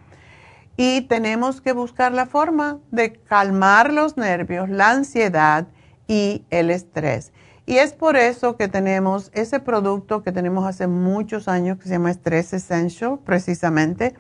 y 0.78 1.02
tenemos 1.02 1.62
que 1.62 1.74
buscar 1.74 2.14
la 2.14 2.26
forma 2.26 2.80
de 2.92 3.14
calmar 3.14 3.92
los 3.92 4.18
nervios, 4.18 4.70
la 4.70 4.92
ansiedad 4.92 5.68
y 6.08 6.46
el 6.50 6.72
estrés. 6.72 7.34
Y 7.72 7.78
es 7.78 7.94
por 7.94 8.18
eso 8.18 8.58
que 8.58 8.68
tenemos 8.68 9.32
ese 9.34 9.62
producto 9.62 10.24
que 10.24 10.34
tenemos 10.34 10.68
hace 10.68 10.88
muchos 10.88 11.48
años 11.48 11.78
que 11.78 11.84
se 11.84 11.92
llama 11.92 12.12
Stress 12.12 12.52
Essential, 12.52 13.18
precisamente. 13.24 14.14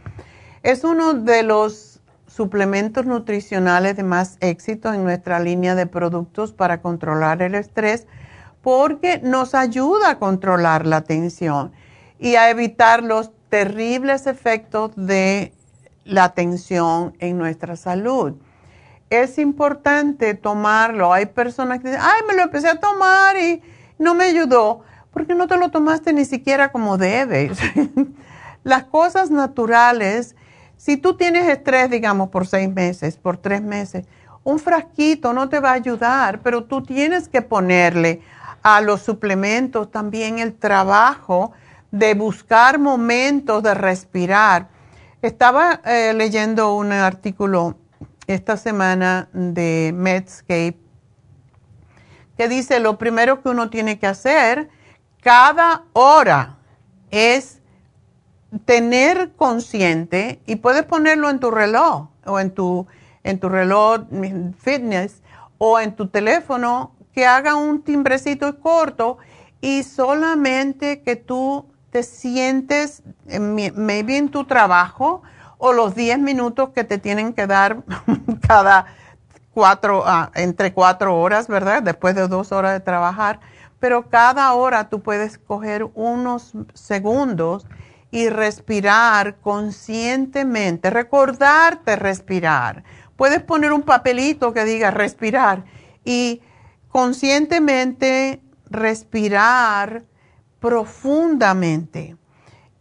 Es 0.64 0.86
uno 0.86 1.14
de 1.14 1.44
los 1.44 2.00
suplementos 2.28 3.06
nutricionales 3.06 3.98
de 3.98 4.04
más 4.04 4.38
éxito 4.40 4.94
en 4.94 5.04
nuestra 5.04 5.42
línea 5.42 5.76
de 5.76 5.86
productos 5.86 6.54
para 6.54 6.82
controlar 6.82 7.42
el 7.42 7.56
estrés 7.56 8.08
porque 8.62 9.20
nos 9.22 9.54
ayuda 9.54 10.12
a 10.12 10.18
controlar 10.18 10.88
la 10.88 11.02
tensión 11.02 11.74
y 12.20 12.36
a 12.36 12.50
evitar 12.52 13.04
los 13.04 13.32
terribles 13.50 14.28
efectos 14.28 14.94
de 14.96 15.52
la 16.06 16.34
tensión 16.36 17.18
en 17.20 17.38
nuestra 17.38 17.76
salud. 17.76 18.36
Es 19.12 19.38
importante 19.38 20.34
tomarlo. 20.36 21.14
Hay 21.14 21.26
personas 21.26 21.80
que 21.80 21.90
dicen, 21.90 22.02
ay, 22.02 22.22
me 22.28 22.34
lo 22.34 22.44
empecé 22.44 22.70
a 22.70 22.80
tomar 22.80 23.38
y 23.38 23.62
no 24.00 24.16
me 24.16 24.24
ayudó. 24.24 24.84
porque 25.12 25.36
no 25.36 25.46
te 25.48 25.58
lo 25.58 25.70
tomaste 25.70 26.14
ni 26.14 26.24
siquiera 26.24 26.72
como 26.72 26.98
debes? 26.98 27.60
Las 28.64 28.86
cosas 28.86 29.30
naturales, 29.30 30.38
si 30.78 30.96
tú 30.96 31.18
tienes 31.18 31.50
estrés, 31.50 31.90
digamos, 31.90 32.30
por 32.30 32.48
seis 32.48 32.74
meses, 32.74 33.18
por 33.18 33.36
tres 33.36 33.62
meses, 33.62 34.06
un 34.46 34.58
frasquito 34.58 35.34
no 35.34 35.50
te 35.50 35.60
va 35.60 35.72
a 35.72 35.74
ayudar, 35.74 36.40
pero 36.42 36.64
tú 36.64 36.82
tienes 36.82 37.28
que 37.28 37.42
ponerle 37.42 38.22
a 38.64 38.80
los 38.80 39.02
suplementos, 39.02 39.92
también 39.92 40.40
el 40.40 40.54
trabajo 40.54 41.52
de 41.92 42.14
buscar 42.14 42.80
momentos 42.80 43.62
de 43.62 43.74
respirar. 43.74 44.70
Estaba 45.22 45.82
eh, 45.84 46.14
leyendo 46.16 46.76
un 46.76 46.94
artículo 46.94 47.76
esta 48.28 48.58
semana 48.58 49.30
de 49.34 49.92
Medscape 49.94 50.78
que 52.38 52.48
dice 52.48 52.80
lo 52.80 52.98
primero 52.98 53.42
que 53.42 53.50
uno 53.50 53.70
tiene 53.70 54.00
que 54.00 54.08
hacer 54.08 54.70
cada 55.22 55.84
hora 55.94 56.58
es 57.12 57.62
tener 58.66 59.32
consciente 59.34 60.42
y 60.46 60.58
puedes 60.58 60.84
ponerlo 60.84 61.30
en 61.30 61.40
tu 61.40 61.52
reloj 61.52 62.08
o 62.26 62.40
en 62.40 62.52
tu, 62.52 62.88
en 63.24 63.40
tu 63.40 63.50
reloj 63.50 64.02
fitness 64.58 65.22
o 65.58 65.80
en 65.80 65.96
tu 65.96 66.08
teléfono 66.08 66.96
que 67.14 67.26
haga 67.26 67.56
un 67.56 67.82
timbrecito 67.82 68.60
corto 68.60 69.18
y 69.62 69.84
solamente 69.84 71.02
que 71.02 71.16
tú 71.16 71.66
te 71.92 72.04
sientes, 72.04 73.04
maybe 73.28 74.18
en 74.18 74.30
tu 74.30 74.46
trabajo, 74.46 75.22
o 75.64 75.74
los 75.74 75.94
10 75.94 76.18
minutos 76.18 76.70
que 76.70 76.84
te 76.84 76.98
tienen 76.98 77.34
que 77.34 77.46
dar 77.46 77.84
cada 78.48 78.88
cuatro, 79.54 80.04
ah, 80.08 80.32
entre 80.34 80.74
cuatro 80.74 81.20
horas, 81.20 81.48
¿verdad? 81.48 81.84
Después 81.84 82.16
de 82.16 82.28
dos 82.28 82.52
horas 82.52 82.74
de 82.74 82.80
trabajar. 82.80 83.40
Pero 83.80 84.10
cada 84.10 84.52
hora 84.54 84.90
tú 84.90 85.02
puedes 85.04 85.38
coger 85.38 85.88
unos 85.94 86.54
segundos 86.74 87.68
y 88.10 88.30
respirar 88.30 89.36
conscientemente, 89.38 90.90
recordarte 90.90 91.96
respirar. 91.96 92.84
Puedes 93.16 93.44
poner 93.44 93.72
un 93.72 93.84
papelito 93.84 94.54
que 94.54 94.66
diga 94.66 94.90
respirar 94.90 95.64
y 96.04 96.42
conscientemente 96.90 98.42
respirar 98.68 100.04
profundamente. 100.60 102.18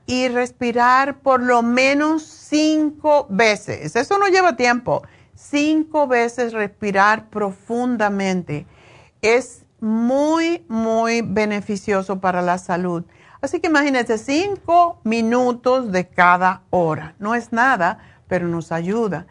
y 0.07 0.26
respirar 0.26 1.20
por 1.20 1.41
lo 1.41 1.62
menos 1.62 2.39
cinco 2.51 3.27
veces. 3.31 3.97
Eso 3.97 4.19
no 4.19 4.27
lleva 4.29 4.57
tiempo. 4.57 5.03
Cinco 5.35 6.07
veces 6.07 6.53
respirar 6.53 7.31
profundamente. 7.31 8.67
Es 9.23 9.65
muy, 9.81 10.65
muy 10.69 11.23
beneficioso 11.23 12.21
para 12.21 12.43
la 12.43 12.59
salud. 12.59 13.05
Así 13.41 13.61
que 13.61 13.69
imagínense, 13.69 14.19
cinco 14.19 15.01
minutos 15.05 15.93
de 15.93 16.09
cada 16.09 16.63
hora. 16.69 17.15
No 17.19 17.35
es 17.35 17.53
nada, 17.53 17.99
pero 18.29 18.49
nos 18.49 18.73
ayuda. 18.73 19.27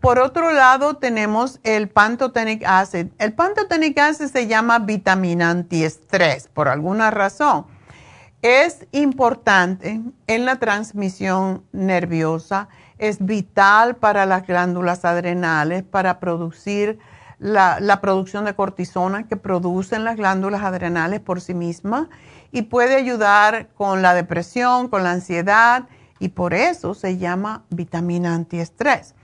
Por 0.00 0.20
otro 0.20 0.52
lado, 0.52 0.98
tenemos 0.98 1.58
el 1.64 1.88
pantotenic 1.88 2.62
acid. 2.64 3.08
El 3.18 3.32
pantotenic 3.32 3.98
acid 3.98 4.26
se 4.26 4.46
llama 4.46 4.78
vitamina 4.78 5.50
antiestrés 5.50 6.46
por 6.46 6.68
alguna 6.68 7.10
razón. 7.10 7.66
Es 8.48 8.86
importante 8.92 10.00
en 10.28 10.44
la 10.44 10.60
transmisión 10.60 11.64
nerviosa, 11.72 12.68
es 12.96 13.26
vital 13.26 13.96
para 13.96 14.24
las 14.24 14.46
glándulas 14.46 15.04
adrenales, 15.04 15.82
para 15.82 16.20
producir 16.20 17.00
la, 17.40 17.98
producción 18.00 18.44
de 18.44 18.54
cortisona 18.54 19.26
que 19.26 19.36
producen 19.36 20.04
las 20.04 20.14
glándulas 20.14 20.62
adrenales 20.62 21.18
por 21.18 21.40
sí 21.40 21.54
mismas 21.54 22.06
y 22.52 22.62
puede 22.62 22.94
ayudar 22.94 23.66
con 23.74 24.00
la 24.00 24.14
depresión, 24.14 24.86
con 24.86 25.02
la 25.02 25.10
ansiedad 25.10 25.88
y 26.20 26.28
por 26.28 26.54
eso 26.54 26.94
se 26.94 27.18
llama 27.18 27.64
vitamina 27.70 28.32
antiestrés. 28.32 29.16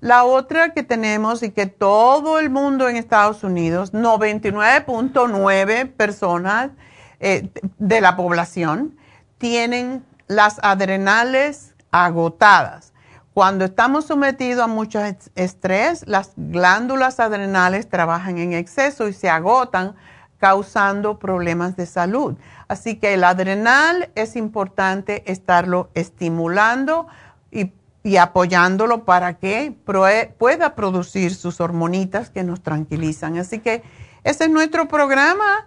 La 0.00 0.24
otra 0.24 0.74
que 0.74 0.82
tenemos 0.82 1.42
y 1.42 1.50
que 1.50 1.64
todo 1.64 2.38
el 2.38 2.50
mundo 2.50 2.90
en 2.90 2.96
Estados 2.96 3.42
Unidos, 3.42 3.94
99.9 3.94 5.92
personas 5.92 6.72
eh, 7.20 7.48
de 7.78 8.00
la 8.00 8.16
población, 8.16 8.96
tienen 9.38 10.04
las 10.26 10.58
adrenales 10.62 11.74
agotadas. 11.90 12.92
Cuando 13.34 13.66
estamos 13.66 14.06
sometidos 14.06 14.62
a 14.62 14.66
mucho 14.66 15.00
estrés, 15.34 16.06
las 16.06 16.32
glándulas 16.36 17.20
adrenales 17.20 17.88
trabajan 17.88 18.38
en 18.38 18.54
exceso 18.54 19.08
y 19.08 19.12
se 19.12 19.28
agotan, 19.28 19.94
causando 20.38 21.18
problemas 21.18 21.76
de 21.76 21.86
salud. 21.86 22.36
Así 22.68 22.96
que 22.96 23.14
el 23.14 23.24
adrenal 23.24 24.10
es 24.14 24.36
importante 24.36 25.22
estarlo 25.30 25.90
estimulando 25.94 27.06
y 27.50 27.72
y 28.06 28.18
apoyándolo 28.18 29.04
para 29.04 29.34
que 29.34 29.74
pueda 30.38 30.76
producir 30.76 31.34
sus 31.34 31.60
hormonitas 31.60 32.30
que 32.30 32.44
nos 32.44 32.62
tranquilizan. 32.62 33.36
Así 33.36 33.58
que 33.58 33.82
ese 34.22 34.44
es 34.44 34.50
nuestro 34.50 34.86
programa. 34.86 35.66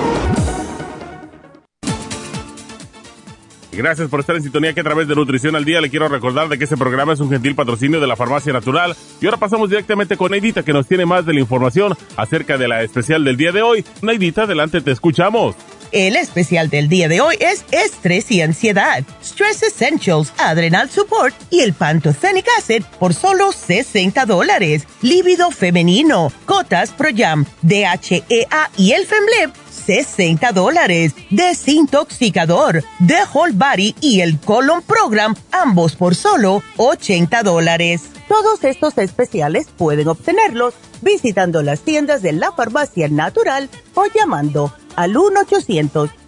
Gracias 3.76 4.08
por 4.08 4.20
estar 4.20 4.34
en 4.34 4.42
sintonía 4.42 4.72
que 4.72 4.80
a 4.80 4.84
través 4.84 5.06
de 5.06 5.14
Nutrición 5.14 5.54
al 5.54 5.66
Día 5.66 5.82
le 5.82 5.90
quiero 5.90 6.08
recordar 6.08 6.48
de 6.48 6.56
que 6.56 6.64
este 6.64 6.78
programa 6.78 7.12
es 7.12 7.20
un 7.20 7.28
gentil 7.28 7.54
patrocinio 7.54 8.00
de 8.00 8.06
la 8.06 8.16
Farmacia 8.16 8.50
Natural. 8.50 8.96
Y 9.20 9.26
ahora 9.26 9.36
pasamos 9.36 9.68
directamente 9.68 10.16
con 10.16 10.30
Neidita 10.30 10.62
que 10.62 10.72
nos 10.72 10.86
tiene 10.86 11.04
más 11.04 11.26
de 11.26 11.34
la 11.34 11.40
información 11.40 11.94
acerca 12.16 12.56
de 12.56 12.68
la 12.68 12.82
especial 12.82 13.22
del 13.22 13.36
día 13.36 13.52
de 13.52 13.60
hoy. 13.60 13.84
Neidita, 14.00 14.44
adelante, 14.44 14.80
te 14.80 14.92
escuchamos. 14.92 15.54
El 15.92 16.16
especial 16.16 16.70
del 16.70 16.88
día 16.88 17.08
de 17.08 17.20
hoy 17.20 17.36
es 17.38 17.64
estrés 17.70 18.30
y 18.30 18.40
ansiedad, 18.40 19.04
Stress 19.22 19.62
Essentials, 19.62 20.32
Adrenal 20.38 20.90
Support 20.90 21.34
y 21.50 21.60
el 21.60 21.74
Pantothenic 21.74 22.46
Acid 22.58 22.82
por 22.98 23.14
solo 23.14 23.52
60 23.52 24.24
dólares. 24.24 24.86
Líbido 25.02 25.50
femenino, 25.50 26.32
Cotas 26.44 26.90
Pro 26.92 27.10
Jam, 27.14 27.44
DHEA 27.62 28.70
y 28.76 28.92
el 28.92 29.06
Femleb 29.06 29.65
60 29.86 30.52
dólares. 30.52 31.14
Desintoxicador, 31.30 32.82
The 33.06 33.20
Whole 33.32 33.52
Body 33.54 33.94
y 34.00 34.20
el 34.20 34.38
Colon 34.40 34.82
Program, 34.82 35.34
ambos 35.52 35.96
por 35.96 36.14
solo 36.14 36.62
80 36.76 37.42
dólares. 37.42 38.10
Todos 38.28 38.64
estos 38.64 38.98
especiales 38.98 39.68
pueden 39.76 40.08
obtenerlos 40.08 40.74
visitando 41.00 41.62
las 41.62 41.80
tiendas 41.80 42.22
de 42.22 42.32
la 42.32 42.52
farmacia 42.52 43.08
natural 43.08 43.70
o 43.94 44.04
llamando 44.12 44.72
al 44.96 45.16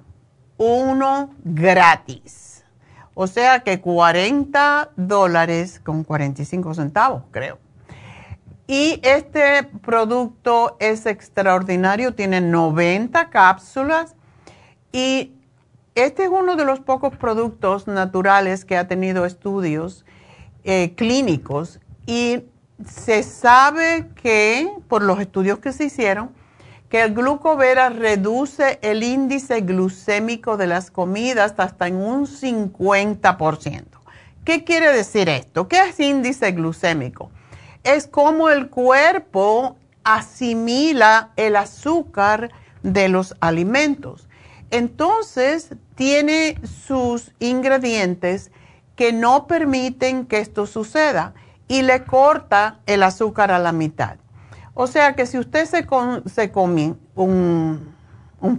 uno 0.57 1.31
gratis. 1.45 2.65
O 3.15 3.27
sea 3.27 3.61
que 3.61 3.81
40 3.81 4.91
dólares 4.97 5.81
con 5.83 6.05
45 6.05 6.75
centavos, 6.75 7.23
creo. 7.31 7.59
Y 8.67 9.01
este 9.03 9.65
producto 9.83 10.77
es 10.81 11.07
extraordinario, 11.07 12.15
tiene 12.15 12.41
90 12.41 13.31
cápsulas 13.31 14.17
y 14.91 15.33
este 15.95 16.25
es 16.25 16.31
uno 16.31 16.57
de 16.57 16.65
los 16.65 16.81
pocos 16.81 17.17
productos 17.17 17.87
naturales 17.87 18.65
que 18.65 18.77
ha 18.77 18.89
tenido 18.89 19.27
estudios 19.27 20.05
eh, 20.65 20.95
clínicos 20.97 21.79
y 22.07 22.45
se 22.85 23.23
sabe 23.23 24.09
que, 24.21 24.69
por 24.89 25.03
los 25.03 25.21
estudios 25.21 25.59
que 25.59 25.73
se 25.73 25.85
hicieron, 25.85 26.31
que 26.95 27.03
el 27.03 27.13
glucovera 27.13 27.89
reduce 27.89 28.79
el 28.81 29.03
índice 29.03 29.63
glucémico 29.63 30.57
de 30.57 30.69
las 30.69 30.93
comidas 30.93 31.55
hasta 31.57 31.89
en 31.89 31.97
un 31.97 32.29
50%. 32.29 33.85
¿Qué 34.45 34.63
quiere 34.63 34.93
decir 34.93 35.29
esto? 35.29 35.67
¿Qué 35.67 35.89
es 35.89 35.99
índice 35.99 36.53
glucémico? 36.53 37.33
Es 37.83 38.07
como 38.07 38.49
el 38.49 38.69
cuerpo 38.69 39.77
asimila 40.05 41.31
el 41.35 41.57
azúcar 41.57 42.53
de 42.85 43.09
los 43.09 43.35
alimentos. 43.41 44.29
Entonces, 44.71 45.71
tiene 45.97 46.61
sus 46.87 47.33
ingredientes 47.41 48.53
que 48.95 49.13
no 49.13 49.49
permiten 49.49 50.27
que 50.27 50.39
esto 50.39 50.65
suceda 50.69 51.35
y 51.67 51.83
le 51.83 52.05
corta 52.05 52.79
el 52.87 53.03
azúcar 53.03 53.51
a 53.51 53.59
la 53.59 53.73
mitad. 53.73 54.19
O 54.75 54.89
sea 54.89 55.15
que 55.15 55.25
si 55.27 55.39
usted 55.39 55.67
se, 55.67 55.87
se 56.27 56.51
come 56.51 56.95
un, 57.15 57.95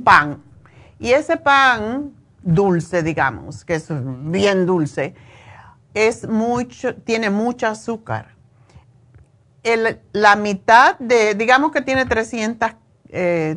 pan 0.04 0.42
y 0.98 1.12
ese 1.12 1.36
pan 1.38 2.14
dulce, 2.42 3.04
digamos, 3.04 3.66
que 3.66 3.76
es 3.76 3.88
bien 3.90 4.66
dulce, 4.66 5.14
es 5.94 6.28
mucho, 6.28 6.96
tiene 6.96 7.30
mucho 7.30 7.68
azúcar. 7.68 8.34
la 10.14 10.36
mitad 10.38 10.98
de, 11.00 11.36
digamos 11.36 11.72
que 11.72 11.82
tiene 11.82 12.06
300, 12.06 12.72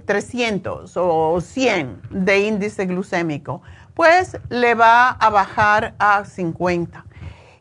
300 0.05 0.97
eh, 0.97 1.01
o 1.01 1.41
100 1.41 2.03
de 2.11 2.41
índice 2.41 2.87
glucémico, 2.87 3.63
pues 3.95 4.37
le 4.49 4.75
va 4.75 5.11
a 5.11 5.31
bajar 5.31 5.95
a 5.99 6.25
50. 6.25 7.05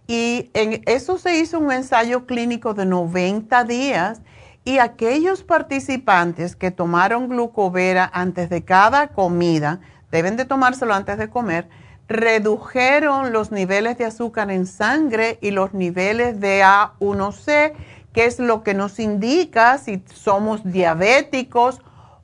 Y 0.08 0.50
en 0.54 0.82
eso 0.86 1.18
se 1.18 1.38
hizo 1.38 1.60
un 1.60 1.72
ensayo 1.72 2.26
clínico 2.26 2.74
de 2.74 2.86
90 2.86 3.64
días 3.66 4.22
y 4.68 4.80
aquellos 4.80 5.44
participantes 5.44 6.58
que 6.58 6.72
tomaron 6.72 7.30
glucovera 7.30 8.12
antes 8.14 8.50
de 8.50 8.66
cada 8.66 9.08
comida, 9.08 9.80
deben 10.12 10.36
de 10.36 10.44
tomárselo 10.44 10.94
antes 10.94 11.18
de 11.18 11.30
comer, 11.30 11.70
redujeron 12.10 13.32
los 13.32 13.54
niveles 13.54 13.98
de 13.98 14.04
azúcar 14.04 14.52
en 14.52 14.66
sangre 14.66 15.40
y 15.42 15.52
los 15.52 15.74
niveles 15.74 16.42
de 16.42 16.66
A1C, 16.66 17.76
que 18.12 18.26
es 18.26 18.40
lo 18.40 18.64
que 18.64 18.74
nos 18.74 19.00
indica 19.00 19.78
si 19.78 20.04
somos 20.14 20.70
diabéticos 20.70 21.80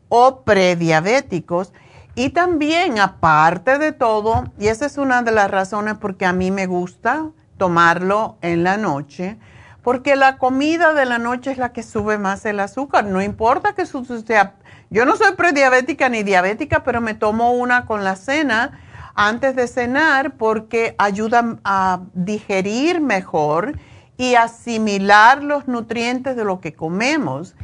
o 0.09 0.41
prediabéticos. 0.41 1.71
Y 2.13 2.31
también, 2.31 2.99
aparte 2.99 3.77
de 3.77 3.93
todo, 3.93 4.51
y 4.59 4.67
esa 4.67 4.85
es 4.85 4.97
una 4.97 5.21
de 5.21 5.31
las 5.31 5.49
razones 5.49 5.93
porque 5.93 6.25
a 6.25 6.33
mí 6.33 6.51
me 6.51 6.67
gusta 6.67 7.29
tomarlo 7.55 8.35
en 8.41 8.65
la 8.65 8.75
noche, 8.75 9.37
porque 9.83 10.15
la 10.15 10.37
comida 10.37 10.93
de 10.93 11.05
la 11.05 11.19
noche 11.19 11.51
es 11.51 11.57
la 11.57 11.73
que 11.73 11.83
sube 11.83 12.17
más 12.17 12.45
el 12.45 12.61
azúcar. 12.61 13.03
No 13.03 13.21
importa 13.21 13.73
que 13.73 13.85
sea, 13.85 14.55
yo 14.89 15.05
no 15.05 15.17
soy 15.17 15.33
prediabética 15.35 16.07
ni 16.07 16.23
diabética, 16.23 16.83
pero 16.83 17.01
me 17.01 17.13
tomo 17.13 17.51
una 17.51 17.85
con 17.85 18.03
la 18.03 18.15
cena 18.15 18.79
antes 19.13 19.55
de 19.55 19.67
cenar 19.67 20.37
porque 20.37 20.95
ayuda 20.97 21.57
a 21.65 21.99
digerir 22.13 23.01
mejor 23.01 23.77
y 24.17 24.35
asimilar 24.35 25.43
los 25.43 25.67
nutrientes 25.67 26.37
de 26.37 26.45
lo 26.45 26.61
que 26.61 26.73
comemos. 26.73 27.55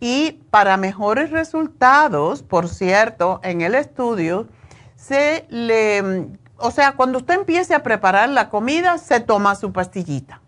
Y 0.00 0.40
para 0.50 0.76
mejores 0.76 1.30
resultados, 1.30 2.42
por 2.42 2.68
cierto, 2.68 3.40
en 3.44 3.60
el 3.60 3.76
estudio, 3.76 4.48
se 4.96 5.46
le, 5.48 6.26
o 6.56 6.72
sea, 6.72 6.92
cuando 6.92 7.18
usted 7.18 7.34
empiece 7.34 7.74
a 7.74 7.84
preparar 7.84 8.28
la 8.30 8.48
comida, 8.48 8.98
se 8.98 9.20
toma 9.20 9.54
su 9.54 9.72
pastillita 9.72 10.40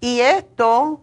y 0.00 0.20
esto, 0.20 1.00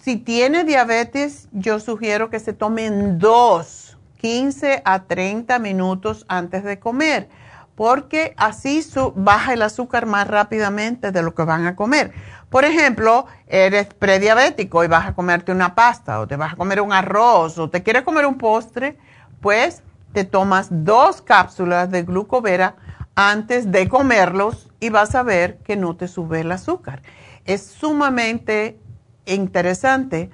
si 0.00 0.16
tiene 0.16 0.64
diabetes, 0.64 1.48
yo 1.52 1.80
sugiero 1.80 2.28
que 2.28 2.38
se 2.38 2.52
tomen 2.52 3.18
dos, 3.18 3.96
15 4.18 4.82
a 4.84 5.04
30 5.04 5.58
minutos 5.58 6.24
antes 6.28 6.64
de 6.64 6.78
comer, 6.78 7.28
porque 7.74 8.34
así 8.36 8.86
baja 9.14 9.54
el 9.54 9.62
azúcar 9.62 10.06
más 10.06 10.28
rápidamente 10.28 11.12
de 11.12 11.22
lo 11.22 11.34
que 11.34 11.44
van 11.44 11.66
a 11.66 11.74
comer. 11.74 12.12
Por 12.50 12.66
ejemplo, 12.66 13.26
eres 13.46 13.86
prediabético 13.94 14.84
y 14.84 14.88
vas 14.88 15.08
a 15.08 15.14
comerte 15.14 15.50
una 15.50 15.74
pasta 15.74 16.20
o 16.20 16.26
te 16.26 16.36
vas 16.36 16.52
a 16.52 16.56
comer 16.56 16.82
un 16.82 16.92
arroz 16.92 17.58
o 17.58 17.70
te 17.70 17.82
quieres 17.82 18.02
comer 18.02 18.26
un 18.26 18.36
postre, 18.36 18.98
pues 19.40 19.82
te 20.12 20.24
tomas 20.24 20.68
dos 20.70 21.22
cápsulas 21.22 21.90
de 21.90 22.02
glucovera 22.02 22.76
antes 23.14 23.72
de 23.72 23.88
comerlos 23.88 24.68
y 24.78 24.90
vas 24.90 25.14
a 25.14 25.22
ver 25.22 25.56
que 25.58 25.76
no 25.76 25.96
te 25.96 26.06
sube 26.06 26.40
el 26.40 26.52
azúcar 26.52 27.00
es 27.44 27.62
sumamente 27.62 28.78
interesante. 29.26 30.30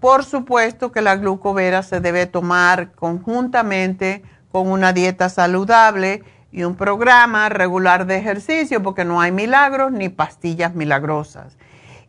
Por 0.00 0.24
supuesto 0.24 0.92
que 0.92 1.02
la 1.02 1.16
glucovera 1.16 1.82
se 1.82 2.00
debe 2.00 2.26
tomar 2.26 2.92
conjuntamente 2.92 4.22
con 4.50 4.70
una 4.70 4.92
dieta 4.92 5.28
saludable 5.28 6.22
y 6.50 6.62
un 6.62 6.76
programa 6.76 7.48
regular 7.48 8.06
de 8.06 8.16
ejercicio, 8.16 8.82
porque 8.82 9.04
no 9.04 9.20
hay 9.20 9.32
milagros 9.32 9.92
ni 9.92 10.08
pastillas 10.08 10.74
milagrosas. 10.74 11.58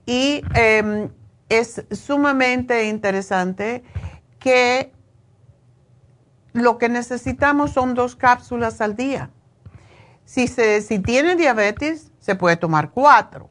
Y 0.05 0.43
em, 0.55 1.09
es 1.49 1.83
sumamente 1.91 2.85
interesante 2.87 3.83
que 4.39 4.93
lo 6.53 6.77
que 6.77 6.89
necesitamos 6.89 7.71
son 7.71 7.95
dos 7.95 8.15
cápsulas 8.15 8.81
al 8.81 8.95
día. 8.95 9.29
Si, 10.25 10.47
se, 10.47 10.81
si 10.81 10.99
tiene 10.99 11.35
diabetes, 11.35 12.11
se 12.19 12.35
puede 12.35 12.55
tomar 12.55 12.91
cuatro 12.91 13.49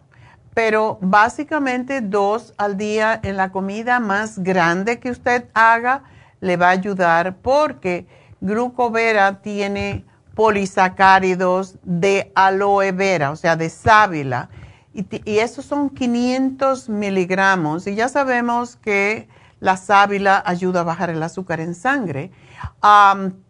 pero 0.59 0.99
básicamente 1.01 2.01
dos 2.01 2.53
al 2.57 2.77
día 2.77 3.21
en 3.23 3.37
la 3.37 3.53
comida 3.53 4.01
más 4.01 4.41
grande 4.41 4.99
que 4.99 5.13
usted 5.13 5.45
haga 5.55 6.03
le 6.41 6.57
va 6.57 6.67
a 6.67 6.71
ayudar 6.71 7.37
porque 7.37 8.09
glucovera 8.41 9.41
tiene 9.41 10.05
polisacáridos 10.35 11.77
de 11.85 12.33
aloe 12.35 12.91
vera, 12.91 13.31
o 13.31 13.37
sea, 13.37 13.55
de 13.55 13.71
sábila, 13.71 14.49
y, 14.93 15.07
esos 15.39 15.65
son 15.65 15.91
500 15.91 16.89
miligramos, 16.89 17.87
y 17.87 17.95
ya 17.95 18.09
sabemos 18.09 18.75
que 18.75 19.29
la 19.61 19.77
sábila 19.77 20.43
ayuda 20.45 20.81
a 20.81 20.83
bajar 20.83 21.11
el 21.11 21.23
azúcar 21.23 21.61
en 21.61 21.77
sangre. 21.77 22.33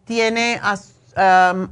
tiene 0.04 0.60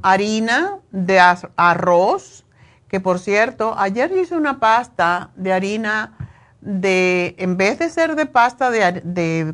harina 0.01 0.79
de 0.89 1.19
arroz, 1.55 2.43
que 2.87 2.99
por 2.99 3.19
cierto, 3.19 3.75
ayer 3.77 4.11
hice 4.11 4.35
una 4.35 4.59
pasta 4.59 5.31
de 5.35 5.53
harina 5.53 6.17
de, 6.61 7.35
en 7.37 7.57
vez 7.57 7.79
de 7.79 7.89
ser 7.89 8.15
de 8.15 8.25
pasta 8.25 8.71
de, 8.71 9.53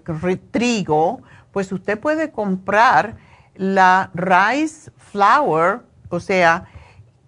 trigo, 0.51 1.21
pues 1.51 1.71
usted 1.71 1.99
puede 1.99 2.31
comprar 2.31 3.17
la 3.55 4.09
rice 4.13 4.91
flour, 4.97 5.83
o 6.09 6.19
sea, 6.19 6.65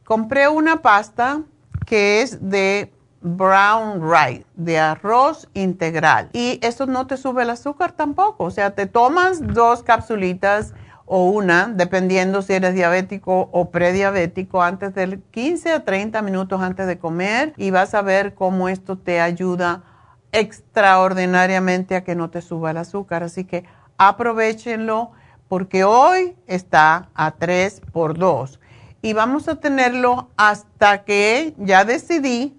compré 0.04 0.48
una 0.48 0.82
pasta 0.82 1.42
que 1.86 2.22
es 2.22 2.50
de 2.50 2.92
brown 3.22 4.02
rice, 4.02 4.46
de 4.56 4.80
arroz 4.80 5.48
integral. 5.54 6.30
Y 6.34 6.60
eso 6.62 6.86
no 6.86 7.08
te 7.08 7.18
sube 7.18 7.44
el 7.44 7.50
azúcar 7.50 7.92
tampoco. 7.92 8.46
O 8.46 8.52
sea, 8.52 8.76
te 8.76 8.86
tomas 8.86 9.40
dos 9.42 9.82
capsulitas 9.82 10.74
o 11.06 11.26
una, 11.26 11.68
dependiendo 11.68 12.42
si 12.42 12.54
eres 12.54 12.74
diabético 12.74 13.50
o 13.52 13.70
prediabético, 13.70 14.64
antes 14.64 14.94
del 14.96 15.22
15 15.22 15.72
a 15.72 15.86
30 15.86 16.22
minutos 16.22 16.62
antes 16.62 16.88
de 16.88 16.98
comer 16.98 17.54
y 17.58 17.72
vas 17.72 17.94
a 17.94 18.02
ver 18.02 18.34
cómo 18.34 18.70
esto 18.70 18.98
te 18.98 19.22
ayuda 19.22 19.84
extraordinariamente 20.32 21.96
a 21.96 22.04
que 22.04 22.16
no 22.16 22.30
te 22.30 22.42
suba 22.42 22.72
el 22.72 22.78
azúcar. 22.78 23.24
Así 23.24 23.46
que 23.46 23.66
aprovechenlo 23.98 25.12
porque 25.48 25.84
hoy 25.84 26.36
está 26.48 27.10
a 27.14 27.32
3 27.32 27.82
por 27.92 28.18
2 28.18 28.60
y 29.02 29.14
vamos 29.14 29.48
a 29.48 29.60
tenerlo 29.60 30.30
hasta 30.36 31.04
que 31.04 31.54
ya 31.60 31.86
decidí, 31.86 32.58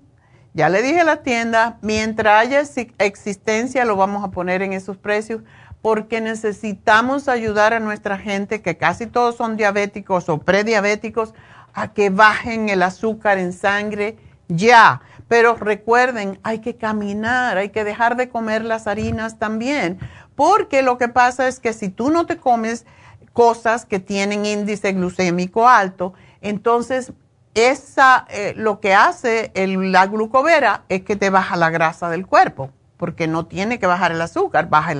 ya 0.55 0.69
le 0.69 0.81
dije 0.81 1.01
a 1.01 1.05
la 1.05 1.23
tienda, 1.23 1.79
mientras 1.83 2.41
haya 2.41 2.63
existencia 2.99 3.85
lo 3.85 3.97
vamos 3.97 4.23
a 4.23 4.31
poner 4.31 4.63
en 4.63 4.73
esos 4.73 4.97
precios 4.97 5.43
porque 5.87 6.21
necesitamos 6.21 7.29
ayudar 7.29 7.73
a 7.73 7.79
nuestra 7.79 8.19
gente, 8.19 8.61
que 8.61 8.77
casi 8.77 9.07
todos 9.07 9.37
son 9.37 9.57
diabéticos 9.57 10.29
o 10.29 10.39
prediabéticos, 10.39 11.33
a 11.75 11.93
que 11.93 12.11
bajen 12.11 12.69
el 12.71 12.83
azúcar 12.83 13.39
en 13.39 13.53
sangre 13.53 14.17
ya. 14.49 15.01
Pero 15.29 15.55
recuerden, 15.55 16.41
hay 16.43 16.59
que 16.59 16.75
caminar, 16.75 17.57
hay 17.57 17.69
que 17.69 17.85
dejar 17.85 18.17
de 18.17 18.29
comer 18.29 18.65
las 18.65 18.89
harinas 18.89 19.39
también, 19.39 20.01
porque 20.35 20.83
lo 20.83 20.99
que 20.99 21.07
pasa 21.07 21.47
es 21.47 21.61
que 21.61 21.73
si 21.73 21.89
tú 21.89 22.11
no 22.11 22.27
te 22.27 22.37
comes 22.37 22.85
cosas 23.33 23.85
que 23.85 24.01
tienen 24.01 24.45
índice 24.45 24.93
glucémico 24.93 25.69
alto, 25.69 26.15
entonces 26.41 27.13
esa, 27.55 28.27
eh, 28.31 28.55
lo 28.57 28.81
que 28.81 28.93
hace 28.93 29.53
la 29.55 30.09
glucovera 30.09 30.83
es 30.89 31.03
que 31.03 31.15
te 31.15 31.31
baja 31.31 31.55
la 31.55 31.71
grasa 31.71 32.11
del 32.11 32.27
cuerpo 32.27 32.73
porque 32.97 33.27
no 33.27 33.47
tiene 33.47 33.79
que 33.79 33.87
bajar 33.87 34.13
el 34.13 34.21
azúcar, 34.21 34.69
baja, 34.69 34.95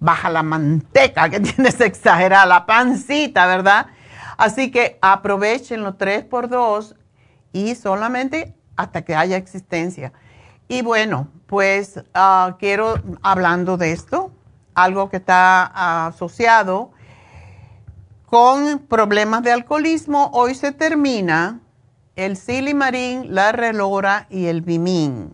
baja 0.00 0.30
la 0.30 0.42
manteca 0.42 1.28
que 1.28 1.40
tienes 1.40 1.80
exagerada, 1.80 2.46
la 2.46 2.66
pancita, 2.66 3.46
¿verdad? 3.46 3.86
Así 4.36 4.70
que 4.70 4.98
aprovechen 5.00 5.82
los 5.82 5.96
3 5.98 6.24
por 6.24 6.48
2 6.48 6.96
y 7.52 7.74
solamente 7.74 8.54
hasta 8.76 9.02
que 9.02 9.14
haya 9.14 9.36
existencia. 9.36 10.12
Y 10.66 10.82
bueno, 10.82 11.28
pues 11.46 12.02
ah, 12.14 12.56
quiero, 12.58 12.94
hablando 13.22 13.76
de 13.76 13.92
esto, 13.92 14.32
algo 14.74 15.08
que 15.10 15.18
está 15.18 16.06
asociado 16.06 16.90
con 18.26 18.80
problemas 18.80 19.42
de 19.42 19.52
alcoholismo, 19.52 20.30
hoy 20.32 20.54
se 20.54 20.72
termina 20.72 21.60
el 22.16 22.36
silimarín, 22.36 23.34
la 23.34 23.52
relora 23.52 24.26
y 24.30 24.46
el 24.46 24.62
bimín 24.62 25.32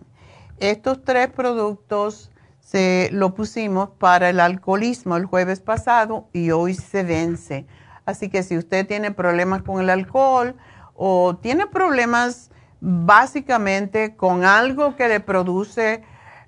estos 0.61 1.03
tres 1.03 1.27
productos 1.27 2.31
se 2.59 3.09
lo 3.11 3.33
pusimos 3.33 3.89
para 3.89 4.29
el 4.29 4.39
alcoholismo 4.39 5.17
el 5.17 5.25
jueves 5.25 5.59
pasado 5.59 6.29
y 6.31 6.51
hoy 6.51 6.75
se 6.75 7.03
vence. 7.03 7.65
Así 8.05 8.29
que 8.29 8.43
si 8.43 8.57
usted 8.57 8.87
tiene 8.87 9.11
problemas 9.11 9.63
con 9.63 9.81
el 9.81 9.89
alcohol 9.89 10.55
o 10.95 11.35
tiene 11.35 11.67
problemas 11.67 12.51
básicamente 12.79 14.15
con 14.15 14.45
algo 14.45 14.95
que 14.95 15.07
le 15.07 15.19
produce 15.19 16.03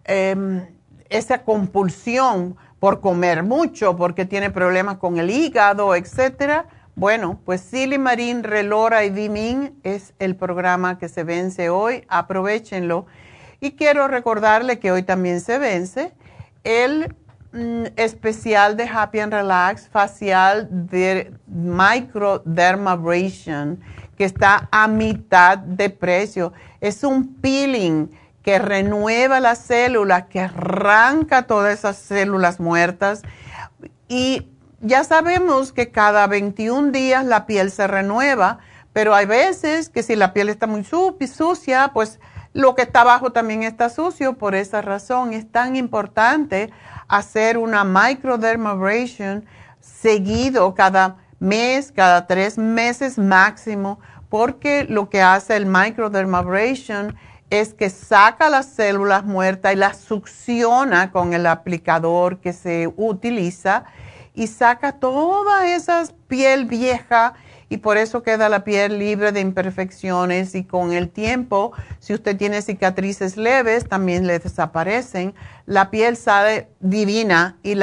em, 0.06 0.66
esa 1.10 1.44
compulsión 1.44 2.56
por 2.80 3.02
comer 3.02 3.44
mucho, 3.44 3.96
porque 3.96 4.26
tiene 4.26 4.50
problemas 4.52 4.98
con 4.98 5.18
el 5.18 5.30
hígado, 5.30 5.96
etcétera, 5.96 6.68
bueno, 6.96 7.40
pues 7.44 7.62
Silimarín, 7.62 8.44
Relora 8.44 9.04
y 9.04 9.10
Dimin 9.10 9.80
es 9.84 10.14
el 10.20 10.36
programa 10.36 11.00
que 11.00 11.10
se 11.10 11.24
vence 11.24 11.70
hoy. 11.70 12.04
Aprovechenlo. 12.08 13.08
Y 13.64 13.72
quiero 13.72 14.08
recordarle 14.10 14.78
que 14.78 14.92
hoy 14.92 15.02
también 15.04 15.40
se 15.40 15.58
vence 15.58 16.12
el 16.66 17.16
mm, 17.54 17.86
especial 17.96 18.76
de 18.76 18.84
Happy 18.84 19.22
and 19.22 19.32
Relax 19.32 19.88
facial 19.88 20.68
de 20.70 21.34
microdermabrasion 21.48 23.80
que 24.18 24.26
está 24.26 24.68
a 24.70 24.90
mitad 24.90 25.58
de 25.58 25.90
precio. 25.90 26.52
Es 26.82 27.06
un 27.06 27.36
peeling 27.36 28.10
que 28.42 28.60
renueva 28.60 29.40
las 29.40 29.60
células, 29.60 30.26
que 30.26 30.42
arranca 30.42 31.44
todas 31.44 31.80
esas 31.80 31.96
células 31.96 32.60
muertas. 32.60 33.22
Y 34.10 34.50
ya 34.82 35.06
sabemos 35.06 35.72
que 35.72 35.90
cada 35.90 36.28
21 36.28 36.92
días 36.92 37.24
la 37.24 37.46
piel 37.46 37.72
se 37.72 37.88
renueva, 37.88 38.60
pero 38.92 39.16
hay 39.16 39.26
veces 39.26 39.88
que 39.88 40.04
si 40.04 40.18
la 40.18 40.34
piel 40.34 40.50
está 40.50 40.68
muy 40.68 40.84
sucia, 40.84 41.92
pues 41.94 42.20
lo 42.54 42.76
que 42.76 42.84
está 42.84 43.02
abajo 43.02 43.32
también 43.32 43.64
está 43.64 43.90
sucio, 43.90 44.38
por 44.38 44.56
esa 44.56 44.82
razón 44.82 45.34
es 45.34 45.52
tan 45.52 45.76
importante 45.76 46.72
hacer 47.08 47.58
una 47.58 47.84
microdermabrasion 47.84 49.46
seguido 49.80 50.74
cada 50.76 51.18
mes, 51.40 51.92
cada 51.92 52.28
tres 52.28 52.58
meses 52.58 53.18
máximo, 53.18 54.00
porque 54.30 54.86
lo 54.88 55.10
que 55.10 55.22
hace 55.22 55.56
el 55.56 55.66
microdermabrasion 55.66 57.16
es 57.50 57.74
que 57.74 57.90
saca 57.90 58.50
las 58.50 58.68
células 58.68 59.26
muertas 59.26 59.74
y 59.74 59.76
las 59.76 59.98
succiona 59.98 61.12
con 61.12 61.34
el 61.34 61.46
aplicador 61.46 62.40
que 62.40 62.54
se 62.54 62.92
utiliza 62.96 63.84
y 64.34 64.48
saca 64.48 64.94
toda 64.94 65.68
esa 65.68 66.04
piel 66.28 66.66
vieja 66.66 67.34
y 67.74 67.78
por 67.78 67.98
eso 67.98 68.22
queda 68.22 68.50
la 68.50 68.64
piel 68.64 69.00
libre 69.00 69.32
de 69.32 69.40
imperfecciones 69.40 70.54
y 70.54 70.64
con 70.64 70.94
el 70.94 71.10
tiempo, 71.10 71.72
si 71.98 72.14
usted 72.14 72.38
tiene 72.38 72.62
cicatrices 72.62 73.36
leves, 73.36 73.90
también 73.90 74.28
le 74.28 74.38
desaparecen. 74.38 75.34
La 75.66 75.90
piel 75.90 76.16
sale 76.16 76.68
divina 76.82 77.58
y 77.64 77.76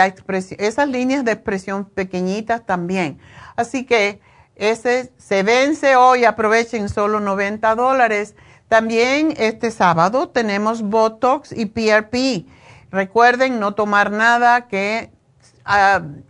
esas 0.59 0.89
líneas 0.89 1.25
de 1.25 1.33
expresión 1.33 1.87
pequeñitas 1.87 2.65
también. 2.65 3.19
Así 3.57 3.85
que 3.85 4.21
ese 4.55 5.11
se 5.19 5.43
vence 5.43 5.97
hoy, 5.97 6.25
aprovechen 6.25 6.89
solo 6.89 7.19
90 7.19 7.75
dólares. 7.75 8.37
También 8.69 9.35
este 9.39 9.73
sábado 9.73 10.29
tenemos 10.29 10.83
Botox 10.83 11.51
y 11.51 11.67
PRP. 11.67 12.47
Recuerden 12.93 13.59
no 13.59 13.75
tomar 13.75 14.13
nada 14.13 14.69
que 14.69 15.11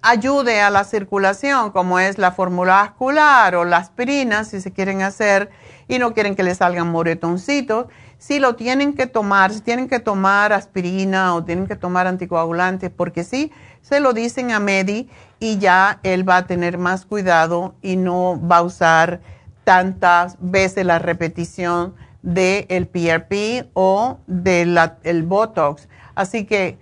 ayude 0.03 0.61
a 0.61 0.70
la 0.70 0.84
circulación, 0.84 1.70
como 1.70 1.99
es 1.99 2.18
la 2.18 2.32
fórmula 2.32 2.74
vascular 2.74 3.55
o 3.55 3.64
la 3.64 3.78
aspirina, 3.78 4.45
si 4.45 4.61
se 4.61 4.72
quieren 4.72 5.01
hacer 5.03 5.51
y 5.88 5.99
no 5.99 6.12
quieren 6.12 6.36
que 6.36 6.43
les 6.43 6.59
salgan 6.59 6.88
moretoncitos. 6.88 7.86
Si 8.18 8.38
lo 8.38 8.55
tienen 8.55 8.93
que 8.93 9.07
tomar, 9.07 9.53
si 9.53 9.62
tienen 9.62 9.88
que 9.88 9.99
tomar 9.99 10.53
aspirina 10.53 11.34
o 11.34 11.43
tienen 11.43 11.66
que 11.66 11.74
tomar 11.74 12.07
anticoagulantes, 12.07 12.91
porque 12.91 13.24
sí, 13.24 13.51
se 13.80 14.01
lo 14.01 14.12
dicen 14.12 14.51
a 14.51 14.61
Medi 14.61 15.09
y 15.38 15.57
ya 15.57 16.01
él 16.03 16.28
va 16.28 16.36
a 16.38 16.47
tener 16.47 16.76
más 16.76 17.07
cuidado 17.07 17.74
y 17.80 17.97
no 17.97 18.38
va 18.47 18.59
a 18.59 18.62
usar 18.62 19.20
tantas 19.64 20.36
veces 20.38 20.84
la 20.84 20.99
repetición 20.99 21.95
del 22.20 22.86
PRP 22.88 23.70
o 23.72 24.18
del 24.26 25.22
Botox. 25.22 25.88
Así 26.14 26.45
que 26.45 26.78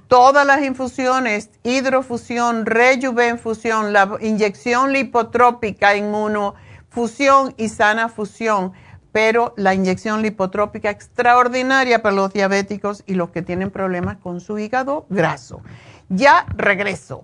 Todas 0.09 0.45
las 0.45 0.61
infusiones, 0.61 1.51
hidrofusión, 1.63 2.65
rejuvenfusión, 2.65 3.93
la 3.93 4.17
inyección 4.19 4.91
lipotrópica 4.91 5.95
inmuno 5.95 6.55
fusión 6.93 7.55
y 7.57 7.69
sana 7.69 8.07
fusión, 8.07 8.73
pero 9.11 9.53
la 9.57 9.73
inyección 9.73 10.21
lipotrópica 10.21 10.89
extraordinaria 10.89 12.01
para 12.03 12.15
los 12.15 12.33
diabéticos 12.33 13.03
y 13.07 13.15
los 13.15 13.31
que 13.31 13.41
tienen 13.41 13.71
problemas 13.71 14.17
con 14.17 14.39
su 14.39 14.59
hígado 14.59 15.05
graso. 15.09 15.61
Ya 16.09 16.45
regreso. 16.55 17.23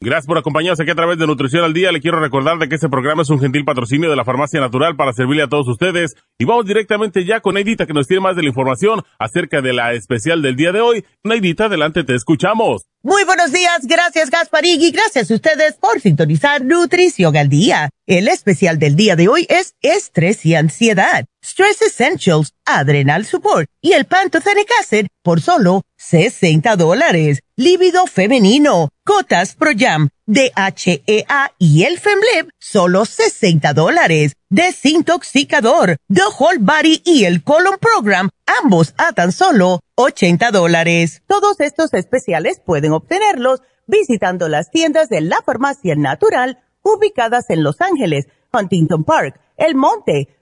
Gracias 0.00 0.26
por 0.26 0.38
acompañarnos 0.38 0.78
aquí 0.78 0.92
a 0.92 0.94
través 0.94 1.18
de 1.18 1.26
Nutrición 1.26 1.64
al 1.64 1.74
Día. 1.74 1.90
Le 1.90 2.00
quiero 2.00 2.20
recordar 2.20 2.56
de 2.58 2.68
que 2.68 2.76
este 2.76 2.88
programa 2.88 3.22
es 3.22 3.30
un 3.30 3.40
gentil 3.40 3.64
patrocinio 3.64 4.08
de 4.08 4.14
la 4.14 4.24
Farmacia 4.24 4.60
Natural 4.60 4.94
para 4.94 5.12
servirle 5.12 5.42
a 5.42 5.48
todos 5.48 5.66
ustedes. 5.66 6.14
Y 6.38 6.44
vamos 6.44 6.66
directamente 6.66 7.24
ya 7.24 7.40
con 7.40 7.54
Neidita 7.54 7.84
que 7.84 7.94
nos 7.94 8.06
tiene 8.06 8.20
más 8.20 8.36
de 8.36 8.42
la 8.42 8.48
información 8.48 9.02
acerca 9.18 9.60
de 9.60 9.72
la 9.72 9.94
especial 9.94 10.40
del 10.40 10.54
día 10.54 10.70
de 10.70 10.82
hoy. 10.82 11.04
Neidita, 11.24 11.64
adelante, 11.64 12.04
te 12.04 12.14
escuchamos. 12.14 12.86
Muy 13.02 13.24
buenos 13.24 13.50
días, 13.50 13.86
gracias 13.86 14.30
Gasparigui, 14.30 14.90
gracias 14.90 15.30
a 15.30 15.34
ustedes 15.34 15.74
por 15.74 16.00
sintonizar 16.00 16.64
Nutrición 16.64 17.36
al 17.36 17.48
Día. 17.48 17.90
El 18.06 18.28
especial 18.28 18.78
del 18.78 18.94
día 18.94 19.16
de 19.16 19.28
hoy 19.28 19.46
es 19.48 19.74
estrés 19.82 20.46
y 20.46 20.54
ansiedad. 20.54 21.24
Stress 21.44 21.82
Essentials, 21.82 22.54
Adrenal 22.64 23.24
Support 23.24 23.68
y 23.80 23.92
el 23.92 24.04
Pantothenic 24.04 24.68
Acid 24.80 25.06
por 25.22 25.40
solo 25.40 25.82
60 25.98 26.76
dólares. 26.76 27.40
Líbido 27.56 28.06
femenino, 28.06 28.88
Cotas 29.04 29.54
Pro 29.54 29.72
Jam, 29.76 30.08
DHEA 30.26 31.52
y 31.58 31.82
el 31.82 31.98
Femleb, 31.98 32.48
solo 32.58 33.04
60 33.04 33.74
dólares. 33.74 34.32
Desintoxicador, 34.48 35.96
The 36.08 36.22
Whole 36.38 36.60
Body 36.60 37.02
y 37.04 37.24
el 37.24 37.42
Colon 37.42 37.78
Program, 37.78 38.30
ambos 38.62 38.94
a 38.96 39.12
tan 39.12 39.32
solo 39.32 39.80
80 39.96 40.50
dólares. 40.52 41.22
Todos 41.26 41.60
estos 41.60 41.92
especiales 41.92 42.62
pueden 42.64 42.92
obtenerlos 42.92 43.60
visitando 43.86 44.48
las 44.48 44.70
tiendas 44.70 45.08
de 45.08 45.20
la 45.20 45.42
farmacia 45.44 45.94
natural 45.96 46.62
ubicadas 46.82 47.50
en 47.50 47.62
Los 47.62 47.80
Ángeles, 47.80 48.28
Huntington 48.52 49.04
Park, 49.04 49.40
El 49.56 49.74
Monte, 49.74 50.37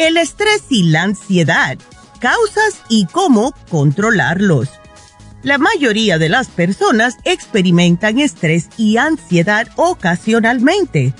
El 0.00 0.16
estrés 0.16 0.62
y 0.70 0.84
la 0.84 1.02
ansiedad, 1.02 1.76
causas 2.20 2.80
y 2.88 3.04
cómo 3.04 3.54
controlarlos. 3.68 4.70
La 5.42 5.58
mayoría 5.58 6.16
de 6.16 6.30
las 6.30 6.48
personas 6.48 7.18
experimentan 7.24 8.18
estrés 8.18 8.70
y 8.78 8.96
ansiedad 8.96 9.68
ocasionalmente. 9.76 11.12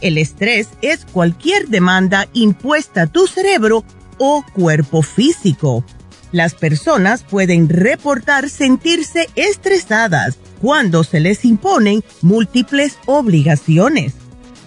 El 0.00 0.18
estrés 0.18 0.68
es 0.82 1.04
cualquier 1.04 1.66
demanda 1.66 2.28
impuesta 2.32 3.02
a 3.02 3.06
tu 3.08 3.26
cerebro 3.26 3.84
o 4.18 4.44
cuerpo 4.52 5.02
físico. 5.02 5.84
Las 6.30 6.54
personas 6.54 7.24
pueden 7.24 7.68
reportar 7.68 8.50
sentirse 8.50 9.28
estresadas 9.34 10.38
cuando 10.60 11.02
se 11.02 11.18
les 11.18 11.44
imponen 11.44 12.04
múltiples 12.22 12.98
obligaciones. 13.06 14.14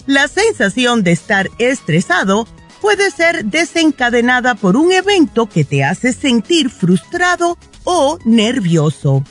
La 0.08 0.28
sensación 0.28 1.04
de 1.04 1.14
estar 1.14 1.50
estresado 1.58 2.48
puede 2.82 3.12
ser 3.12 3.46
desencadenada 3.46 4.56
por 4.56 4.76
un 4.76 4.92
evento 4.92 5.48
que 5.48 5.64
te 5.64 5.84
hace 5.84 6.12
sentir 6.12 6.70
frustrado 6.70 7.58
o 7.84 8.18
nervioso. 8.26 9.24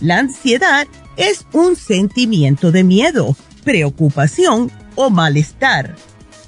La 0.00 0.18
ansiedad 0.18 0.86
es 1.16 1.46
un 1.52 1.76
sentimiento 1.76 2.72
de 2.72 2.84
miedo, 2.84 3.36
preocupación 3.64 4.72
o 4.94 5.10
malestar. 5.10 5.94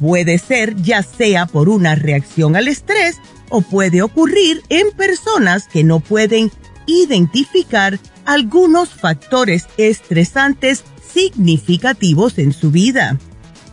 Puede 0.00 0.38
ser 0.38 0.74
ya 0.76 1.02
sea 1.02 1.46
por 1.46 1.68
una 1.68 1.94
reacción 1.94 2.56
al 2.56 2.68
estrés 2.68 3.16
o 3.50 3.60
puede 3.60 4.02
ocurrir 4.02 4.62
en 4.68 4.90
personas 4.92 5.68
que 5.68 5.84
no 5.84 6.00
pueden 6.00 6.50
identificar 6.86 7.98
algunos 8.24 8.90
factores 8.90 9.66
estresantes 9.76 10.84
significativos 11.12 12.38
en 12.38 12.52
su 12.52 12.70
vida 12.70 13.18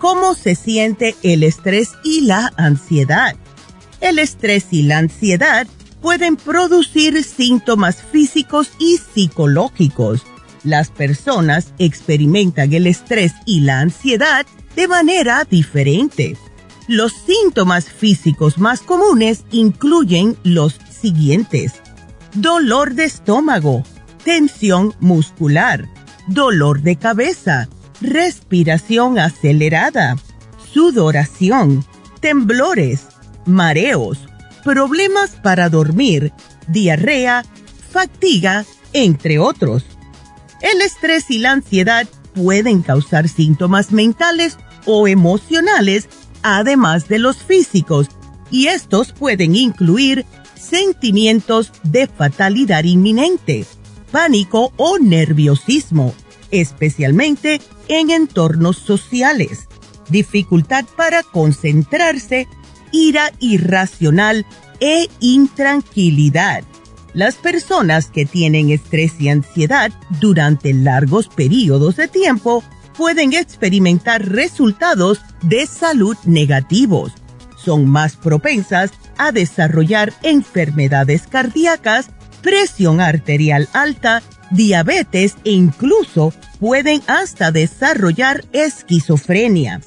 cómo 0.06 0.36
se 0.36 0.54
siente 0.54 1.16
el 1.24 1.42
estrés 1.42 1.94
y 2.04 2.22
la 2.22 2.54
ansiedad. 2.58 3.36
El 4.02 4.20
estrés 4.20 4.68
y 4.70 4.84
la 4.84 5.00
ansiedad 5.00 5.66
pueden 6.00 6.36
producir 6.36 7.24
síntomas 7.24 8.04
físicos 8.04 8.70
y 8.78 8.98
psicológicos. 8.98 10.22
Las 10.64 10.92
personas 10.92 11.74
experimentan 11.80 12.72
el 12.72 12.86
estrés 12.86 13.34
y 13.48 13.62
la 13.62 13.80
ansiedad 13.80 14.46
de 14.76 14.88
manera 14.88 15.44
diferente. 15.50 16.38
Los 16.88 17.12
síntomas 17.12 17.90
físicos 17.90 18.60
más 18.60 18.82
comunes 18.82 19.44
incluyen 19.50 20.38
los 20.44 20.80
siguientes. 21.02 21.74
Dolor 22.36 22.94
de 22.94 23.06
estómago, 23.06 23.82
tensión 24.24 24.94
muscular, 25.00 25.90
dolor 26.28 26.84
de 26.84 26.96
cabeza, 26.96 27.70
respiración 28.06 29.20
acelerada, 29.20 30.16
sudoración, 30.74 31.86
temblores, 32.20 33.08
mareos, 33.46 34.20
problemas 34.64 35.32
para 35.32 35.70
dormir, 35.70 36.34
diarrea, 36.68 37.46
fatiga, 37.92 38.66
entre 38.94 39.40
otros. 39.40 39.86
El 40.62 40.82
estrés 40.82 41.30
y 41.30 41.40
la 41.40 41.52
ansiedad 41.52 42.08
pueden 42.34 42.82
causar 42.82 43.28
síntomas 43.28 43.92
mentales 43.92 44.58
o 44.86 45.08
emocionales, 45.08 46.10
además 46.44 47.08
de 47.08 47.20
los 47.20 47.38
físicos, 47.38 48.08
y 48.52 48.68
estos 48.68 49.12
pueden 49.12 49.56
incluir 49.56 50.26
sentimientos 50.56 51.72
de 51.84 52.08
fatalidad 52.08 52.84
inminente, 52.84 53.66
pánico 54.12 54.74
o 54.78 54.98
nerviosismo, 54.98 56.14
especialmente 56.52 57.62
en 57.88 58.10
entornos 58.10 58.78
sociales, 58.78 59.68
dificultad 60.10 60.86
para 60.96 61.24
concentrarse, 61.24 62.48
ira 62.92 63.32
irracional 63.40 64.46
e 64.80 65.08
intranquilidad. 65.20 66.64
Las 67.14 67.36
personas 67.36 68.08
que 68.08 68.26
tienen 68.26 68.70
estrés 68.70 69.14
y 69.20 69.30
ansiedad 69.30 69.92
durante 70.20 70.74
largos 70.74 71.30
periodos 71.30 71.96
de 71.96 72.08
tiempo 72.10 72.64
pueden 72.98 73.34
experimentar 73.34 74.28
resultados 74.28 75.22
de 75.42 75.66
salud 75.66 76.18
negativos. 76.26 77.14
Son 77.58 77.88
más 77.88 78.16
propensas 78.16 78.92
a 79.18 79.32
desarrollar 79.32 80.14
enfermedades 80.24 81.28
cardíacas, 81.28 82.10
presión 82.42 83.02
arterial 83.02 83.70
alta, 83.74 84.22
diabetes 84.52 85.36
e 85.44 85.52
incluso 85.52 86.34
pueden 86.60 87.02
hasta 87.08 87.52
desarrollar 87.52 88.46
esquizofrenia. 88.52 89.82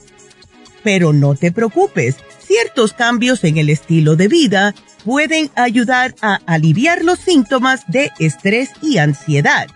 Pero 0.83 1.13
no 1.13 1.35
te 1.35 1.53
preocupes, 1.53 2.17
ciertos 2.41 2.93
cambios 2.93 3.45
en 3.45 3.59
el 3.59 3.69
estilo 3.71 4.17
de 4.17 4.29
vida 4.29 4.75
pueden 5.05 5.51
ayudar 5.55 6.15
a 6.23 6.41
aliviar 6.47 7.05
los 7.05 7.19
síntomas 7.19 7.83
de 7.89 8.11
estrés 8.19 8.71
y 8.83 8.99
ansiedad. 8.99 9.69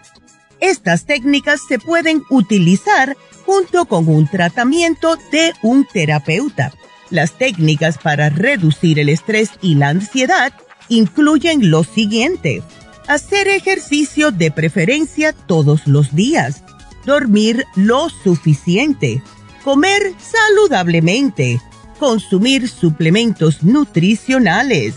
Estas 0.60 1.06
técnicas 1.06 1.60
se 1.66 1.78
pueden 1.78 2.22
utilizar 2.30 3.16
junto 3.44 3.86
con 3.86 4.08
un 4.08 4.28
tratamiento 4.28 5.16
de 5.30 5.52
un 5.62 5.84
terapeuta. 5.84 6.72
Las 7.10 7.32
técnicas 7.32 7.98
para 7.98 8.30
reducir 8.30 8.98
el 8.98 9.08
estrés 9.08 9.50
y 9.60 9.74
la 9.74 9.88
ansiedad 9.88 10.52
incluyen 10.88 11.70
lo 11.70 11.84
siguiente. 11.84 12.62
Hacer 13.08 13.48
ejercicio 13.48 14.30
de 14.30 14.50
preferencia 14.50 15.32
todos 15.32 15.86
los 15.86 16.14
días 16.14 16.62
dormir 17.04 17.64
lo 17.74 18.08
suficiente, 18.08 19.22
comer 19.64 20.14
saludablemente, 20.18 21.60
consumir 21.98 22.68
suplementos 22.68 23.62
nutricionales, 23.62 24.94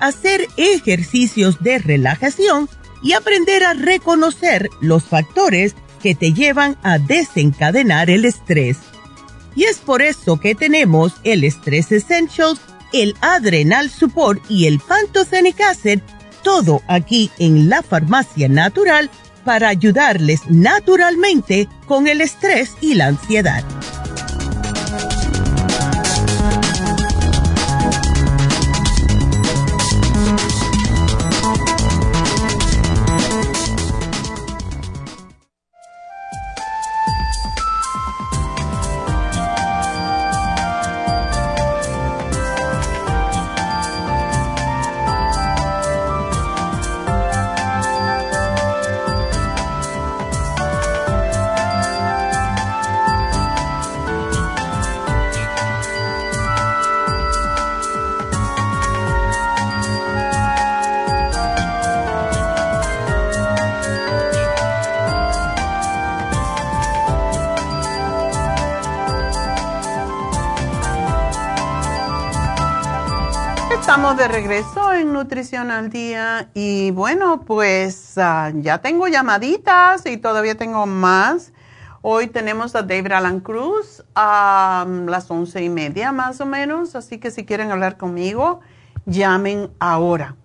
hacer 0.00 0.46
ejercicios 0.56 1.62
de 1.62 1.78
relajación 1.78 2.68
y 3.02 3.12
aprender 3.12 3.64
a 3.64 3.74
reconocer 3.74 4.70
los 4.80 5.04
factores 5.04 5.74
que 6.02 6.14
te 6.14 6.32
llevan 6.32 6.76
a 6.82 6.98
desencadenar 6.98 8.10
el 8.10 8.24
estrés. 8.24 8.78
Y 9.54 9.64
es 9.64 9.78
por 9.78 10.02
eso 10.02 10.38
que 10.38 10.54
tenemos 10.54 11.14
el 11.24 11.44
Stress 11.44 11.90
Essentials, 11.90 12.60
el 12.92 13.16
Adrenal 13.20 13.90
Support 13.90 14.42
y 14.48 14.66
el 14.66 14.78
Pantothenic 14.78 15.60
Acid, 15.60 16.00
todo 16.48 16.80
aquí 16.86 17.30
en 17.38 17.68
la 17.68 17.82
farmacia 17.82 18.48
natural 18.48 19.10
para 19.44 19.68
ayudarles 19.68 20.48
naturalmente 20.48 21.68
con 21.84 22.08
el 22.08 22.22
estrés 22.22 22.74
y 22.80 22.94
la 22.94 23.08
ansiedad. 23.08 23.62
Regreso 74.28 74.92
en 74.92 75.12
Nutrición 75.14 75.70
al 75.70 75.88
Día 75.88 76.50
y 76.52 76.90
bueno, 76.90 77.40
pues 77.46 78.18
ah, 78.18 78.52
ya 78.54 78.78
tengo 78.78 79.08
llamaditas 79.08 80.04
y 80.04 80.18
todavía 80.18 80.54
tengo 80.54 80.86
más. 80.86 81.52
Hoy 82.02 82.26
tenemos 82.26 82.76
a 82.76 82.82
David 82.82 83.12
Alan 83.12 83.40
Cruz 83.40 84.04
a 84.14 84.86
las 85.06 85.30
once 85.30 85.62
y 85.62 85.70
media 85.70 86.12
más 86.12 86.40
o 86.42 86.46
menos, 86.46 86.94
así 86.94 87.18
que 87.18 87.30
si 87.30 87.46
quieren 87.46 87.70
hablar 87.70 87.96
conmigo, 87.96 88.60
llamen 89.06 89.70
ahora. 89.80 90.36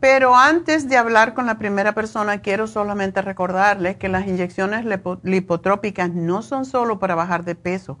Pero 0.00 0.34
antes 0.34 0.88
de 0.88 0.96
hablar 0.96 1.34
con 1.34 1.44
la 1.44 1.58
primera 1.58 1.92
persona, 1.92 2.40
quiero 2.40 2.66
solamente 2.66 3.20
recordarles 3.20 3.96
que 3.96 4.08
las 4.08 4.26
inyecciones 4.26 4.86
lipotrópicas 5.22 6.10
no 6.10 6.40
son 6.40 6.64
solo 6.64 6.98
para 6.98 7.14
bajar 7.14 7.44
de 7.44 7.54
peso 7.54 7.98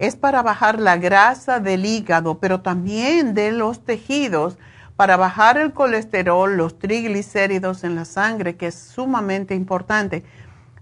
es 0.00 0.16
para 0.16 0.42
bajar 0.42 0.80
la 0.80 0.96
grasa 0.96 1.60
del 1.60 1.84
hígado, 1.84 2.38
pero 2.38 2.62
también 2.62 3.34
de 3.34 3.52
los 3.52 3.84
tejidos, 3.84 4.56
para 4.96 5.18
bajar 5.18 5.58
el 5.58 5.72
colesterol, 5.74 6.56
los 6.56 6.78
triglicéridos 6.78 7.84
en 7.84 7.96
la 7.96 8.06
sangre, 8.06 8.56
que 8.56 8.68
es 8.68 8.74
sumamente 8.74 9.54
importante. 9.54 10.24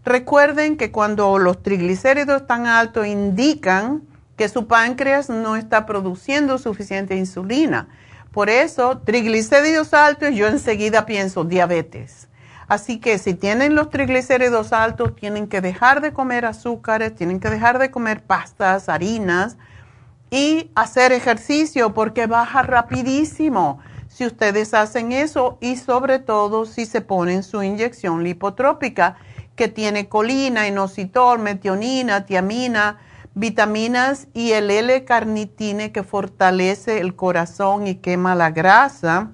Recuerden 0.04 0.76
que 0.76 0.92
cuando 0.92 1.36
los 1.38 1.64
triglicéridos 1.64 2.42
están 2.42 2.66
altos 2.66 3.08
indican 3.08 4.02
que 4.36 4.48
su 4.48 4.68
páncreas 4.68 5.28
no 5.28 5.56
está 5.56 5.84
produciendo 5.84 6.56
suficiente 6.56 7.16
insulina. 7.16 7.88
Por 8.30 8.48
eso, 8.48 8.98
triglicéridos 8.98 9.94
altos, 9.94 10.32
yo 10.32 10.46
enseguida 10.46 11.06
pienso 11.06 11.42
diabetes. 11.42 12.27
Así 12.68 12.98
que 13.00 13.16
si 13.16 13.32
tienen 13.32 13.74
los 13.74 13.88
triglicéridos 13.88 14.74
altos, 14.74 15.16
tienen 15.16 15.48
que 15.48 15.62
dejar 15.62 16.02
de 16.02 16.12
comer 16.12 16.44
azúcares, 16.44 17.14
tienen 17.14 17.40
que 17.40 17.48
dejar 17.48 17.78
de 17.78 17.90
comer 17.90 18.22
pastas, 18.22 18.90
harinas 18.90 19.56
y 20.30 20.70
hacer 20.74 21.12
ejercicio 21.12 21.94
porque 21.94 22.26
baja 22.26 22.62
rapidísimo. 22.62 23.80
Si 24.08 24.26
ustedes 24.26 24.74
hacen 24.74 25.12
eso 25.12 25.56
y 25.62 25.76
sobre 25.76 26.18
todo 26.18 26.66
si 26.66 26.84
se 26.84 27.00
ponen 27.00 27.42
su 27.42 27.62
inyección 27.62 28.22
lipotrópica 28.22 29.16
que 29.56 29.68
tiene 29.68 30.10
colina, 30.10 30.68
inositol, 30.68 31.38
metionina, 31.38 32.26
tiamina, 32.26 32.98
vitaminas 33.34 34.28
y 34.34 34.52
el 34.52 34.70
L-carnitine 34.70 35.90
que 35.90 36.02
fortalece 36.02 37.00
el 37.00 37.16
corazón 37.16 37.86
y 37.86 37.94
quema 37.96 38.34
la 38.34 38.50
grasa 38.50 39.30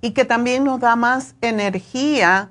y 0.00 0.12
que 0.12 0.24
también 0.24 0.64
nos 0.64 0.80
da 0.80 0.96
más 0.96 1.34
energía 1.40 2.50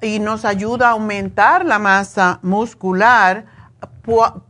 y 0.00 0.18
nos 0.18 0.44
ayuda 0.44 0.88
a 0.88 0.92
aumentar 0.92 1.64
la 1.64 1.78
masa 1.78 2.38
muscular 2.42 3.46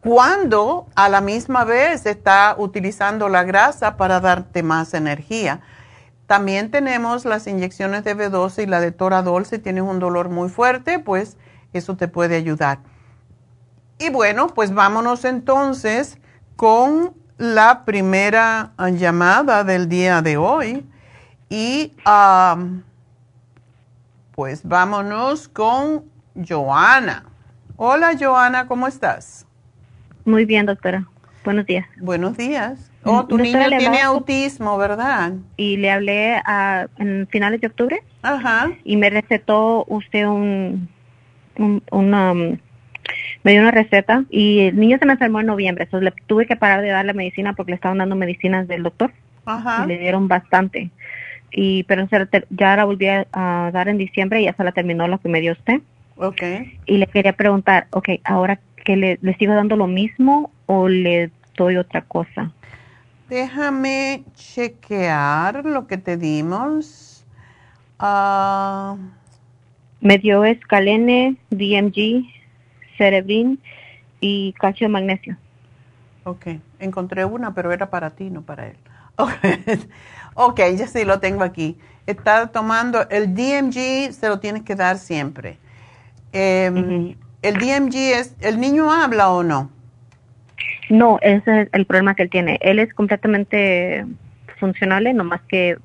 cuando 0.00 0.88
a 0.96 1.08
la 1.08 1.20
misma 1.20 1.64
vez 1.64 2.06
está 2.06 2.56
utilizando 2.58 3.28
la 3.28 3.44
grasa 3.44 3.96
para 3.96 4.20
darte 4.20 4.62
más 4.62 4.94
energía. 4.94 5.60
También 6.26 6.70
tenemos 6.70 7.24
las 7.24 7.46
inyecciones 7.46 8.02
de 8.02 8.16
B12 8.16 8.64
y 8.64 8.66
la 8.66 8.80
de 8.80 8.90
Toradol. 8.90 9.46
Si 9.46 9.58
tienes 9.58 9.84
un 9.84 10.00
dolor 10.00 10.28
muy 10.28 10.48
fuerte, 10.48 10.98
pues 10.98 11.36
eso 11.72 11.96
te 11.96 12.08
puede 12.08 12.36
ayudar. 12.36 12.78
Y 13.98 14.10
bueno, 14.10 14.48
pues 14.48 14.74
vámonos 14.74 15.24
entonces 15.24 16.18
con 16.56 17.14
la 17.36 17.84
primera 17.84 18.72
llamada 18.78 19.62
del 19.64 19.88
día 19.88 20.22
de 20.22 20.36
hoy. 20.36 20.86
Y 21.48 21.92
pues 24.34 24.62
vámonos 24.64 25.48
con 25.48 26.04
Joana. 26.48 27.24
Hola 27.76 28.16
Joana, 28.18 28.66
¿cómo 28.66 28.86
estás? 28.86 29.46
Muy 30.24 30.44
bien, 30.44 30.66
doctora. 30.66 31.06
Buenos 31.44 31.66
días. 31.66 31.86
Buenos 32.00 32.36
días. 32.36 32.90
Oh, 33.04 33.26
tu 33.26 33.36
niño 33.36 33.68
tiene 33.78 34.00
autismo, 34.00 34.78
¿verdad? 34.78 35.34
Y 35.56 35.76
le 35.76 35.90
hablé 35.90 36.40
a, 36.46 36.86
en 36.96 37.28
finales 37.30 37.60
de 37.60 37.66
octubre. 37.66 38.02
Ajá. 38.22 38.70
Y 38.82 38.96
me 38.96 39.10
recetó 39.10 39.84
usted 39.88 40.26
un, 40.26 40.88
un 41.58 41.82
una, 41.90 42.32
me 42.32 43.52
dio 43.52 43.60
una 43.60 43.70
receta 43.70 44.24
y 44.30 44.60
el 44.60 44.76
niño 44.76 44.98
se 44.98 45.06
me 45.06 45.12
enfermó 45.12 45.40
en 45.40 45.46
noviembre, 45.46 45.84
entonces 45.84 46.04
le 46.04 46.22
tuve 46.26 46.46
que 46.46 46.56
parar 46.56 46.80
de 46.80 46.88
darle 46.88 47.12
medicina 47.12 47.52
porque 47.52 47.72
le 47.72 47.76
estaban 47.76 47.98
dando 47.98 48.16
medicinas 48.16 48.66
del 48.66 48.82
doctor. 48.82 49.12
Ajá. 49.44 49.84
Y 49.84 49.88
le 49.88 49.98
dieron 49.98 50.26
bastante 50.26 50.90
y 51.54 51.84
pero 51.84 52.06
ya 52.50 52.76
la 52.76 52.84
volví 52.84 53.06
a, 53.06 53.26
dar 53.72 53.88
en 53.88 53.98
diciembre 53.98 54.40
y 54.40 54.44
ya 54.44 54.54
se 54.54 54.64
la 54.64 54.72
terminó 54.72 55.06
lo 55.08 55.18
que 55.18 55.28
me 55.28 55.40
dio 55.40 55.52
usted. 55.52 55.80
Ok. 56.16 56.42
Y 56.86 56.98
le 56.98 57.06
quería 57.06 57.32
preguntar, 57.32 57.86
ok, 57.90 58.08
ahora 58.24 58.60
que 58.84 58.96
le, 58.96 59.18
le 59.22 59.34
sigo 59.36 59.54
dando 59.54 59.76
lo 59.76 59.86
mismo 59.86 60.50
o 60.66 60.88
le 60.88 61.30
doy 61.56 61.76
otra 61.76 62.02
cosa. 62.02 62.52
Déjame 63.28 64.24
chequear 64.34 65.64
lo 65.64 65.86
que 65.86 65.96
te 65.96 66.16
dimos. 66.16 67.24
Uh... 68.00 68.98
Me 70.04 70.18
dio 70.18 70.44
escalene, 70.44 71.36
DMG, 71.48 72.26
cerebrin 72.98 73.58
y 74.20 74.52
calcio 74.52 74.86
magnesio. 74.90 75.38
Ok, 76.24 76.48
encontré 76.78 77.24
una, 77.24 77.54
pero 77.54 77.72
era 77.72 77.88
para 77.88 78.10
ti, 78.10 78.28
no 78.28 78.42
para 78.42 78.66
él. 78.66 78.76
Okay. 79.16 79.80
Ok, 80.34 80.60
ya 80.76 80.86
sí 80.86 81.04
lo 81.04 81.20
tengo 81.20 81.44
aquí. 81.44 81.78
Está 82.06 82.48
tomando 82.48 83.08
el 83.08 83.34
DMG, 83.34 84.12
se 84.12 84.28
lo 84.28 84.40
tienes 84.40 84.62
que 84.62 84.74
dar 84.74 84.98
siempre. 84.98 85.58
Em, 86.32 87.14
¿El 87.42 87.54
DMG 87.54 87.94
es, 87.94 88.36
el 88.40 88.58
niño 88.58 88.90
habla 88.92 89.30
o 89.30 89.42
no? 89.42 89.70
No, 90.90 91.18
ese 91.22 91.62
es 91.62 91.68
el 91.72 91.86
problema 91.86 92.14
que 92.14 92.24
él 92.24 92.30
tiene. 92.30 92.58
Él 92.62 92.78
es 92.78 92.92
completamente 92.92 94.04
funcional, 94.58 95.12
más 95.14 95.40
que 95.42 95.78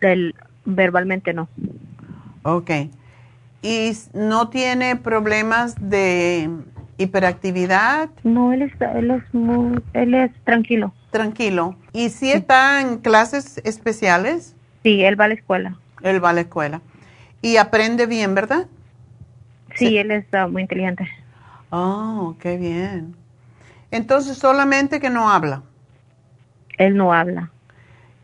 el, 0.00 0.34
verbalmente 0.64 1.32
no. 1.32 1.48
Ok. 2.42 2.70
¿Y 3.62 3.92
no 4.12 4.48
tiene 4.48 4.96
problemas 4.96 5.76
de 5.78 6.50
hiperactividad? 6.98 8.10
No, 8.22 8.52
él 8.52 8.62
es, 8.62 8.72
él 8.94 9.10
es, 9.10 9.34
muy, 9.34 9.80
él 9.94 10.14
es 10.14 10.30
tranquilo 10.44 10.92
tranquilo. 11.14 11.76
¿Y 11.92 12.10
si 12.10 12.32
está 12.32 12.80
en 12.80 12.98
clases 12.98 13.58
especiales? 13.64 14.56
Sí, 14.82 15.04
él 15.04 15.18
va 15.18 15.26
a 15.26 15.28
la 15.28 15.34
escuela. 15.34 15.78
Él 16.02 16.22
va 16.22 16.30
a 16.30 16.32
la 16.32 16.40
escuela. 16.40 16.80
¿Y 17.40 17.56
aprende 17.56 18.06
bien, 18.06 18.34
verdad? 18.34 18.66
Sí, 19.76 19.96
él 19.96 20.10
es 20.10 20.26
muy 20.50 20.62
inteligente. 20.62 21.08
Oh, 21.70 22.34
qué 22.40 22.56
bien. 22.56 23.14
Entonces, 23.92 24.36
solamente 24.38 24.98
que 24.98 25.08
no 25.08 25.30
habla. 25.30 25.62
Él 26.78 26.96
no 26.96 27.14
habla. 27.14 27.52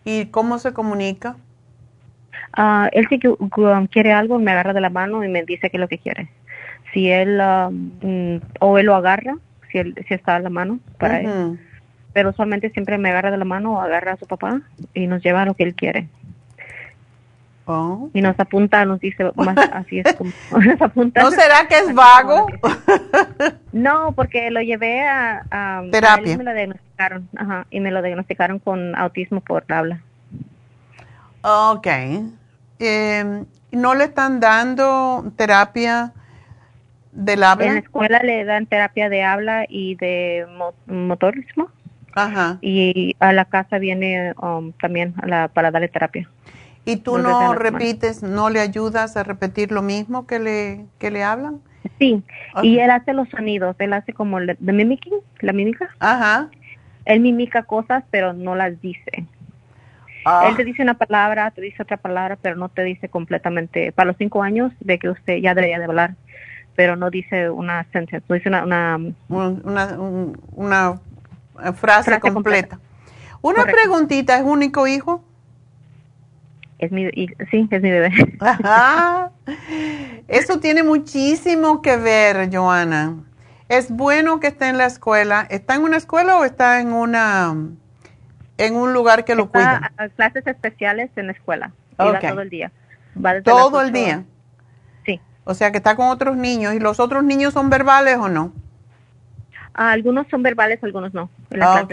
¿Y 0.04 0.26
cómo 0.26 0.58
se 0.58 0.72
comunica? 0.72 1.36
Uh, 2.58 2.88
él 2.90 3.06
sí 3.08 3.20
que 3.20 3.32
quiere 3.92 4.12
algo, 4.12 4.40
me 4.40 4.50
agarra 4.50 4.72
de 4.72 4.80
la 4.80 4.90
mano 4.90 5.22
y 5.22 5.28
me 5.28 5.44
dice 5.44 5.70
qué 5.70 5.76
es 5.76 5.80
lo 5.80 5.86
que 5.86 5.98
quiere. 5.98 6.28
si 6.92 7.08
él 7.08 7.40
um, 7.40 7.92
mm, 8.02 8.40
o 8.58 8.78
él 8.78 8.86
lo 8.86 8.96
agarra, 8.96 9.36
si 9.70 9.78
él 9.78 9.94
si 10.08 10.14
está 10.14 10.34
a 10.34 10.40
la 10.40 10.50
mano 10.50 10.80
para 10.98 11.20
él. 11.20 11.60
Pero 12.12 12.30
usualmente 12.30 12.70
siempre 12.70 12.98
me 12.98 13.10
agarra 13.10 13.30
de 13.30 13.36
la 13.38 13.44
mano 13.44 13.74
o 13.74 13.80
agarra 13.80 14.12
a 14.12 14.16
su 14.16 14.26
papá 14.26 14.60
y 14.94 15.06
nos 15.06 15.22
lleva 15.22 15.42
a 15.42 15.46
lo 15.46 15.54
que 15.54 15.62
él 15.64 15.74
quiere. 15.74 16.08
Oh. 17.66 18.10
Y 18.12 18.20
nos 18.20 18.38
apunta, 18.40 18.84
nos 18.84 18.98
dice 18.98 19.30
más 19.36 19.56
así 19.72 20.00
es 20.00 20.12
como 20.14 20.32
nos 20.64 20.82
apunta. 20.82 21.22
¿No 21.22 21.30
será 21.30 21.68
que 21.68 21.78
es 21.78 21.94
vago? 21.94 22.46
No, 23.72 24.12
porque 24.12 24.50
lo 24.50 24.60
llevé 24.60 25.06
a, 25.06 25.44
a 25.50 25.78
a 25.78 25.90
Terapia. 25.92 26.32
y 26.32 26.36
me 26.36 26.44
lo 26.44 26.52
diagnosticaron, 26.52 27.28
ajá, 27.36 27.66
y 27.70 27.78
me 27.80 27.90
lo 27.92 28.02
diagnosticaron 28.02 28.58
con 28.58 28.96
autismo 28.96 29.40
por 29.40 29.64
habla. 29.72 30.00
Ok. 31.42 31.86
Eh, 32.80 33.44
¿No 33.72 33.94
le 33.94 34.04
están 34.04 34.40
dando 34.40 35.32
terapia 35.36 36.12
del 37.12 37.34
En 37.34 37.40
la 37.40 37.52
habla? 37.52 37.78
escuela 37.78 38.20
le 38.24 38.44
dan 38.44 38.66
terapia 38.66 39.08
de 39.08 39.22
habla 39.22 39.64
y 39.68 39.94
de 39.94 40.46
mo- 40.56 40.74
motorismo 40.86 41.68
Ajá. 42.14 42.58
y 42.60 43.16
a 43.20 43.32
la 43.32 43.44
casa 43.44 43.78
viene 43.78 44.32
um, 44.42 44.72
también 44.72 45.14
a 45.22 45.26
la, 45.26 45.48
para 45.48 45.70
darle 45.70 45.88
terapia. 45.88 46.28
¿Y 46.84 46.96
tú 46.96 47.18
no 47.18 47.38
semana. 47.38 47.54
repites, 47.54 48.22
no 48.22 48.50
le 48.50 48.60
ayudas 48.60 49.16
a 49.16 49.22
repetir 49.22 49.70
lo 49.70 49.82
mismo 49.82 50.26
que 50.26 50.38
le, 50.38 50.86
que 50.98 51.10
le 51.10 51.22
hablan? 51.22 51.60
Sí, 51.98 52.22
y 52.62 52.78
él 52.78 52.90
hace 52.90 53.12
los 53.12 53.28
sonidos, 53.28 53.76
él 53.78 53.92
hace 53.92 54.12
como 54.12 54.38
el 54.38 54.56
de 54.58 54.72
mimicking, 54.72 55.14
la 55.40 55.52
mímica. 55.52 55.90
Ajá. 55.98 56.48
Él 57.04 57.20
mimica 57.20 57.62
cosas, 57.62 58.04
pero 58.10 58.32
no 58.32 58.54
las 58.54 58.80
dice. 58.80 59.26
Ah, 60.26 60.46
Él 60.48 60.56
te 60.56 60.64
dice 60.64 60.82
una 60.82 60.94
palabra, 60.94 61.50
te 61.50 61.60
dice 61.62 61.82
otra 61.82 61.96
palabra, 61.96 62.36
pero 62.40 62.56
no 62.56 62.68
te 62.68 62.82
dice 62.84 63.08
completamente. 63.08 63.92
Para 63.92 64.08
los 64.08 64.16
cinco 64.18 64.42
años 64.42 64.72
de 64.80 64.98
que 64.98 65.08
usted 65.08 65.38
ya 65.38 65.54
debería 65.54 65.78
de 65.78 65.84
hablar, 65.86 66.14
pero 66.76 66.96
no 66.96 67.10
dice 67.10 67.48
una 67.50 67.84
sentence, 67.92 68.24
no 68.28 68.34
dice 68.34 68.48
una, 68.48 68.64
una 68.64 68.96
un- 68.96 69.62
una, 69.64 69.86
un- 69.98 70.40
una 70.52 71.00
frase, 71.74 72.04
Frase 72.10 72.20
completa. 72.20 72.76
completa. 72.76 72.80
Una 73.42 73.56
Correcto. 73.56 73.80
preguntita, 73.80 74.36
¿es 74.36 74.42
único 74.44 74.86
hijo? 74.86 75.24
es 76.78 76.90
mi, 76.92 77.10
sí, 77.50 77.68
es 77.70 77.82
mi 77.82 77.90
bebé. 77.90 78.10
Ajá. 78.40 79.30
Eso 80.28 80.60
tiene 80.60 80.82
muchísimo 80.82 81.82
que 81.82 81.96
ver, 81.96 82.48
Joana. 82.54 83.16
Es 83.68 83.90
bueno 83.90 84.40
que 84.40 84.46
esté 84.48 84.68
en 84.68 84.78
la 84.78 84.86
escuela. 84.86 85.46
¿Está 85.50 85.74
en 85.74 85.82
una 85.82 85.96
escuela 85.98 86.38
o 86.38 86.44
está 86.44 86.80
en 86.80 86.92
una 86.92 87.54
en 88.58 88.76
un 88.76 88.92
lugar 88.92 89.24
que 89.24 89.34
lo 89.34 89.44
Está 89.44 89.52
cuida? 89.98 90.08
clases 90.16 90.46
especiales 90.46 91.10
en 91.16 91.26
la 91.26 91.32
escuela. 91.32 91.72
Y 91.98 92.04
va 92.04 92.18
Ok. 92.18 92.28
todo 92.28 92.40
el 92.40 92.50
día. 92.50 92.72
Va 93.24 93.34
desde 93.34 93.44
Todo 93.44 93.80
el 93.82 93.92
día. 93.92 94.24
Sí. 95.06 95.20
O 95.44 95.54
sea 95.54 95.70
que 95.72 95.78
está 95.78 95.96
con 95.96 96.08
otros 96.08 96.36
niños. 96.36 96.74
¿Y 96.74 96.78
los 96.80 96.98
otros 96.98 97.22
niños 97.24 97.52
son 97.54 97.68
verbales 97.70 98.16
o 98.16 98.28
no? 98.28 98.52
Ah, 99.82 99.92
algunos 99.92 100.26
son 100.30 100.42
verbales, 100.42 100.78
algunos 100.84 101.14
no. 101.14 101.30
Ah. 101.58 101.88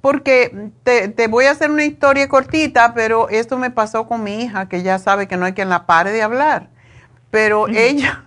Porque 0.00 0.72
te, 0.82 1.06
te 1.06 1.28
voy 1.28 1.44
a 1.44 1.52
hacer 1.52 1.70
una 1.70 1.84
historia 1.84 2.28
cortita, 2.28 2.92
pero 2.92 3.28
esto 3.28 3.56
me 3.56 3.70
pasó 3.70 4.08
con 4.08 4.24
mi 4.24 4.42
hija, 4.42 4.68
que 4.68 4.82
ya 4.82 4.98
sabe 4.98 5.28
que 5.28 5.36
no 5.36 5.44
hay 5.44 5.52
quien 5.52 5.68
la 5.68 5.86
pare 5.86 6.10
de 6.10 6.24
hablar. 6.24 6.70
Pero 7.30 7.68
ella, 7.68 8.20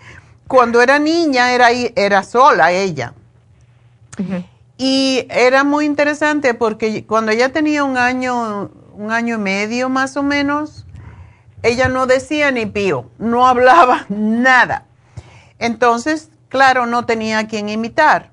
cuando 0.48 0.80
era 0.80 0.98
niña, 0.98 1.52
era, 1.52 1.68
era 1.70 2.22
sola 2.22 2.72
ella. 2.72 3.12
Ujú. 4.18 4.42
Y 4.78 5.26
era 5.28 5.62
muy 5.62 5.84
interesante 5.84 6.54
porque 6.54 7.04
cuando 7.04 7.30
ella 7.30 7.52
tenía 7.52 7.84
un 7.84 7.98
año, 7.98 8.70
un 8.94 9.10
año 9.10 9.34
y 9.34 9.38
medio 9.38 9.90
más 9.90 10.16
o 10.16 10.22
menos, 10.22 10.86
ella 11.62 11.88
no 11.88 12.06
decía 12.06 12.50
ni 12.52 12.64
pío, 12.64 13.10
no 13.18 13.46
hablaba 13.46 14.06
nada. 14.08 14.86
Entonces, 15.58 16.30
claro, 16.52 16.84
no 16.84 17.06
tenía 17.06 17.38
a 17.40 17.46
quien 17.48 17.70
imitar. 17.70 18.30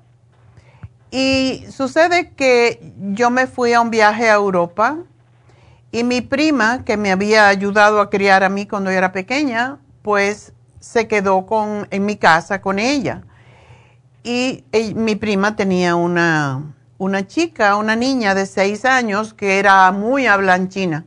Y 1.10 1.64
sucede 1.70 2.32
que 2.34 2.92
yo 3.12 3.30
me 3.30 3.46
fui 3.46 3.72
a 3.72 3.80
un 3.80 3.90
viaje 3.90 4.28
a 4.30 4.34
Europa 4.34 4.98
y 5.90 6.04
mi 6.04 6.20
prima, 6.20 6.84
que 6.84 6.96
me 6.98 7.10
había 7.10 7.48
ayudado 7.48 8.00
a 8.00 8.10
criar 8.10 8.44
a 8.44 8.50
mí 8.50 8.66
cuando 8.66 8.90
yo 8.92 8.98
era 8.98 9.10
pequeña, 9.10 9.78
pues 10.02 10.52
se 10.80 11.08
quedó 11.08 11.46
con, 11.46 11.88
en 11.90 12.04
mi 12.06 12.16
casa 12.16 12.60
con 12.60 12.78
ella. 12.78 13.22
Y 14.22 14.64
ell- 14.72 14.94
mi 14.94 15.16
prima 15.16 15.56
tenía 15.56 15.96
una, 15.96 16.74
una 16.98 17.26
chica, 17.26 17.76
una 17.76 17.96
niña 17.96 18.34
de 18.34 18.46
seis 18.46 18.84
años 18.84 19.34
que 19.34 19.58
era 19.58 19.90
muy 19.92 20.26
hablanchina. 20.26 21.06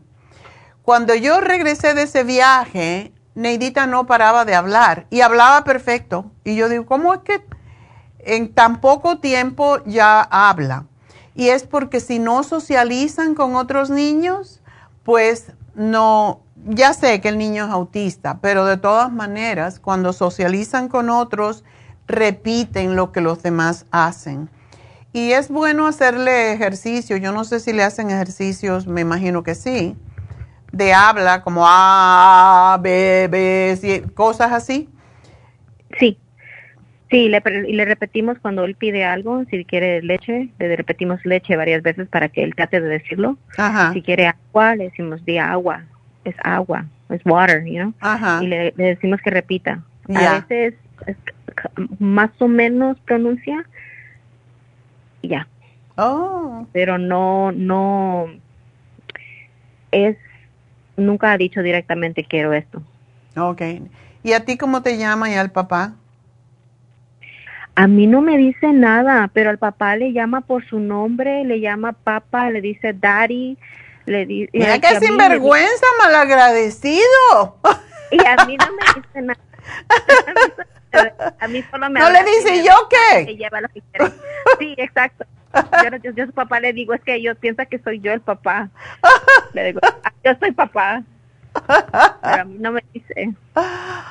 Cuando 0.83 1.15
yo 1.15 1.39
regresé 1.39 1.93
de 1.93 2.03
ese 2.03 2.25
viaje, 2.25 3.12
Neidita 3.35 3.87
no 3.87 4.05
paraba 4.05 4.45
de 4.45 4.55
hablar 4.55 5.07
y 5.09 5.21
hablaba 5.21 5.63
perfecto. 5.63 6.31
Y 6.43 6.55
yo 6.55 6.69
digo, 6.69 6.85
¿cómo 6.85 7.13
es 7.13 7.21
que 7.21 7.43
en 8.19 8.53
tan 8.53 8.79
poco 8.79 9.19
tiempo 9.19 9.83
ya 9.85 10.21
habla? 10.21 10.85
Y 11.35 11.49
es 11.49 11.63
porque 11.63 11.99
si 11.99 12.19
no 12.19 12.43
socializan 12.43 13.33
con 13.33 13.55
otros 13.55 13.89
niños, 13.89 14.61
pues 15.03 15.51
no, 15.75 16.41
ya 16.65 16.93
sé 16.93 17.21
que 17.21 17.29
el 17.29 17.37
niño 17.37 17.65
es 17.65 17.71
autista, 17.71 18.39
pero 18.39 18.65
de 18.65 18.77
todas 18.77 19.11
maneras, 19.11 19.79
cuando 19.79 20.13
socializan 20.13 20.87
con 20.87 21.09
otros, 21.09 21.63
repiten 22.07 22.95
lo 22.95 23.11
que 23.11 23.21
los 23.21 23.41
demás 23.41 23.85
hacen. 23.91 24.49
Y 25.11 25.31
es 25.31 25.49
bueno 25.49 25.87
hacerle 25.87 26.53
ejercicio. 26.53 27.17
Yo 27.17 27.31
no 27.31 27.43
sé 27.43 27.59
si 27.59 27.73
le 27.73 27.83
hacen 27.83 28.09
ejercicios, 28.09 28.87
me 28.87 29.01
imagino 29.01 29.43
que 29.43 29.55
sí, 29.55 29.95
de 30.73 30.91
habla, 30.91 31.41
como 31.41 31.63
A, 31.65 32.77
B, 32.81 33.27
B, 33.29 34.03
cosas 34.15 34.51
así. 34.51 34.89
Sí, 35.99 36.17
sí, 37.09 37.29
le, 37.29 37.41
le 37.45 37.85
repetimos 37.85 38.39
cuando 38.39 38.65
él 38.65 38.75
pide 38.75 39.05
algo, 39.05 39.45
si 39.51 39.63
quiere 39.65 40.01
leche, 40.01 40.49
le 40.57 40.75
repetimos 40.75 41.23
leche 41.25 41.55
varias 41.55 41.83
veces 41.83 42.09
para 42.09 42.27
que 42.27 42.43
él 42.43 42.55
trate 42.55 42.81
de 42.81 42.89
decirlo. 42.89 43.37
Ajá, 43.57 43.93
Si 43.93 44.01
quiere 44.01 44.27
agua, 44.27 44.75
le 44.75 44.85
decimos 44.85 45.23
di 45.23 45.37
agua, 45.37 45.83
es 46.25 46.35
agua, 46.43 46.85
es 47.09 47.21
water, 47.23 47.63
you 47.65 47.79
know, 47.79 47.93
ajá. 48.01 48.43
y 48.43 48.47
le, 48.47 48.73
le 48.75 48.83
decimos 48.83 49.21
que 49.21 49.29
repita. 49.29 49.83
A 50.09 50.39
veces 50.39 50.73
es 51.07 51.15
más 51.99 52.31
o 52.39 52.47
menos 52.47 52.99
pronuncia, 53.01 53.63
ya, 55.21 55.47
Oh, 55.95 56.65
pero 56.73 56.97
no, 56.97 57.51
no, 57.51 58.27
es, 59.91 60.17
nunca 60.97 61.31
ha 61.31 61.37
dicho 61.37 61.61
directamente 61.61 62.23
quiero 62.23 62.53
esto. 62.53 62.81
ok. 63.37 63.61
¿Y 64.25 64.31
a 64.31 64.45
ti 64.45 64.57
cómo 64.57 64.81
te 64.81 64.97
llama 64.97 65.29
y 65.29 65.33
al 65.33 65.51
papá? 65.51 65.95
A 67.75 67.87
mí 67.87 68.07
no 68.07 68.21
me 68.21 68.37
dice 68.37 68.71
nada, 68.71 69.29
pero 69.33 69.49
al 69.49 69.57
papá 69.57 69.95
le 69.95 70.13
llama 70.13 70.41
por 70.41 70.65
su 70.65 70.79
nombre, 70.79 71.43
le 71.43 71.59
llama 71.59 71.91
papá, 71.91 72.49
le 72.51 72.61
dice 72.61 72.93
daddy, 72.93 73.57
le 74.05 74.25
dice... 74.25 74.49
Mira 74.53 74.79
qué 74.79 74.99
sinvergüenza, 74.99 75.85
malagradecido. 75.99 77.57
Y 78.11 78.19
a 78.25 78.45
mí 78.45 78.55
no 78.57 78.67
me 78.67 79.01
dice 79.01 79.21
nada. 79.21 79.39
A 81.39 81.47
mí 81.47 81.63
solo 81.71 81.89
me 81.89 81.99
¿No 81.99 82.09
le 82.11 82.23
dice 82.23 82.63
yo 82.63 82.87
qué? 82.87 83.35
lleva 83.35 83.61
lo 83.61 83.67
que. 83.69 83.81
Sí, 84.59 84.75
exacto. 84.77 85.25
Yo, 85.53 85.97
yo, 86.03 86.11
yo 86.15 86.23
a 86.23 86.27
su 86.27 86.33
papá 86.33 86.59
le 86.59 86.73
digo, 86.73 86.93
es 86.93 87.01
que 87.01 87.15
ellos 87.15 87.37
piensan 87.39 87.67
que 87.67 87.79
soy 87.79 87.99
yo 87.99 88.11
el 88.13 88.21
papá. 88.21 88.69
Le 89.53 89.65
digo, 89.65 89.79
"Ah, 90.03 90.11
yo 90.23 90.31
soy 90.39 90.51
papá. 90.51 91.03
Pero 91.67 92.41
a 92.41 92.45
mí 92.45 92.57
no 92.59 92.71
me 92.71 92.83
dice. 92.93 93.33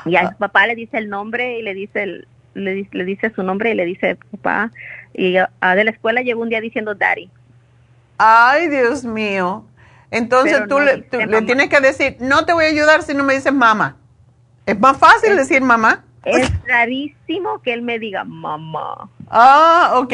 Y 0.05 0.17
a 0.17 0.31
su 0.31 0.37
papá 0.39 0.67
le 0.67 0.75
dice 0.77 0.99
el 0.99 1.09
nombre 1.09 1.59
y 1.59 1.63
le 1.63 1.75
dice 1.75 2.03
el, 2.05 2.29
le, 2.55 2.75
di- 2.75 2.89
le 2.93 3.05
dice 3.05 3.31
su 3.35 3.43
nombre 3.43 3.71
y 3.73 3.75
le 3.75 3.85
dice 3.85 4.17
papá. 4.31 4.71
Y 5.15 5.37
ah, 5.37 5.75
de 5.75 5.85
la 5.85 5.91
escuela 5.91 6.23
llegó 6.23 6.43
un 6.43 6.49
día 6.49 6.61
diciendo 6.61 6.95
daddy. 6.95 7.29
Ay, 8.19 8.69
Dios 8.69 9.05
mío. 9.05 9.65
Entonces 10.11 10.53
Pero 10.55 10.69
tú, 10.69 10.79
no 10.79 10.85
le, 10.85 10.99
tú 11.03 11.45
tienes 11.47 11.69
que 11.69 11.81
decir, 11.81 12.17
no 12.21 12.45
te 12.45 12.53
voy 12.53 12.67
a 12.67 12.69
ayudar 12.69 13.03
si 13.03 13.15
no 13.15 13.25
me 13.25 13.35
dices 13.35 13.53
mamá. 13.53 13.97
Es 14.67 14.79
más 14.79 14.97
fácil 14.99 15.35
decir 15.37 15.63
mamá. 15.63 16.05
Es 16.25 16.49
rarísimo 16.67 17.61
que 17.63 17.73
él 17.73 17.83
me 17.83 17.99
diga 17.99 18.23
mamá. 18.23 19.09
Ah, 19.29 19.95
ok. 19.97 20.13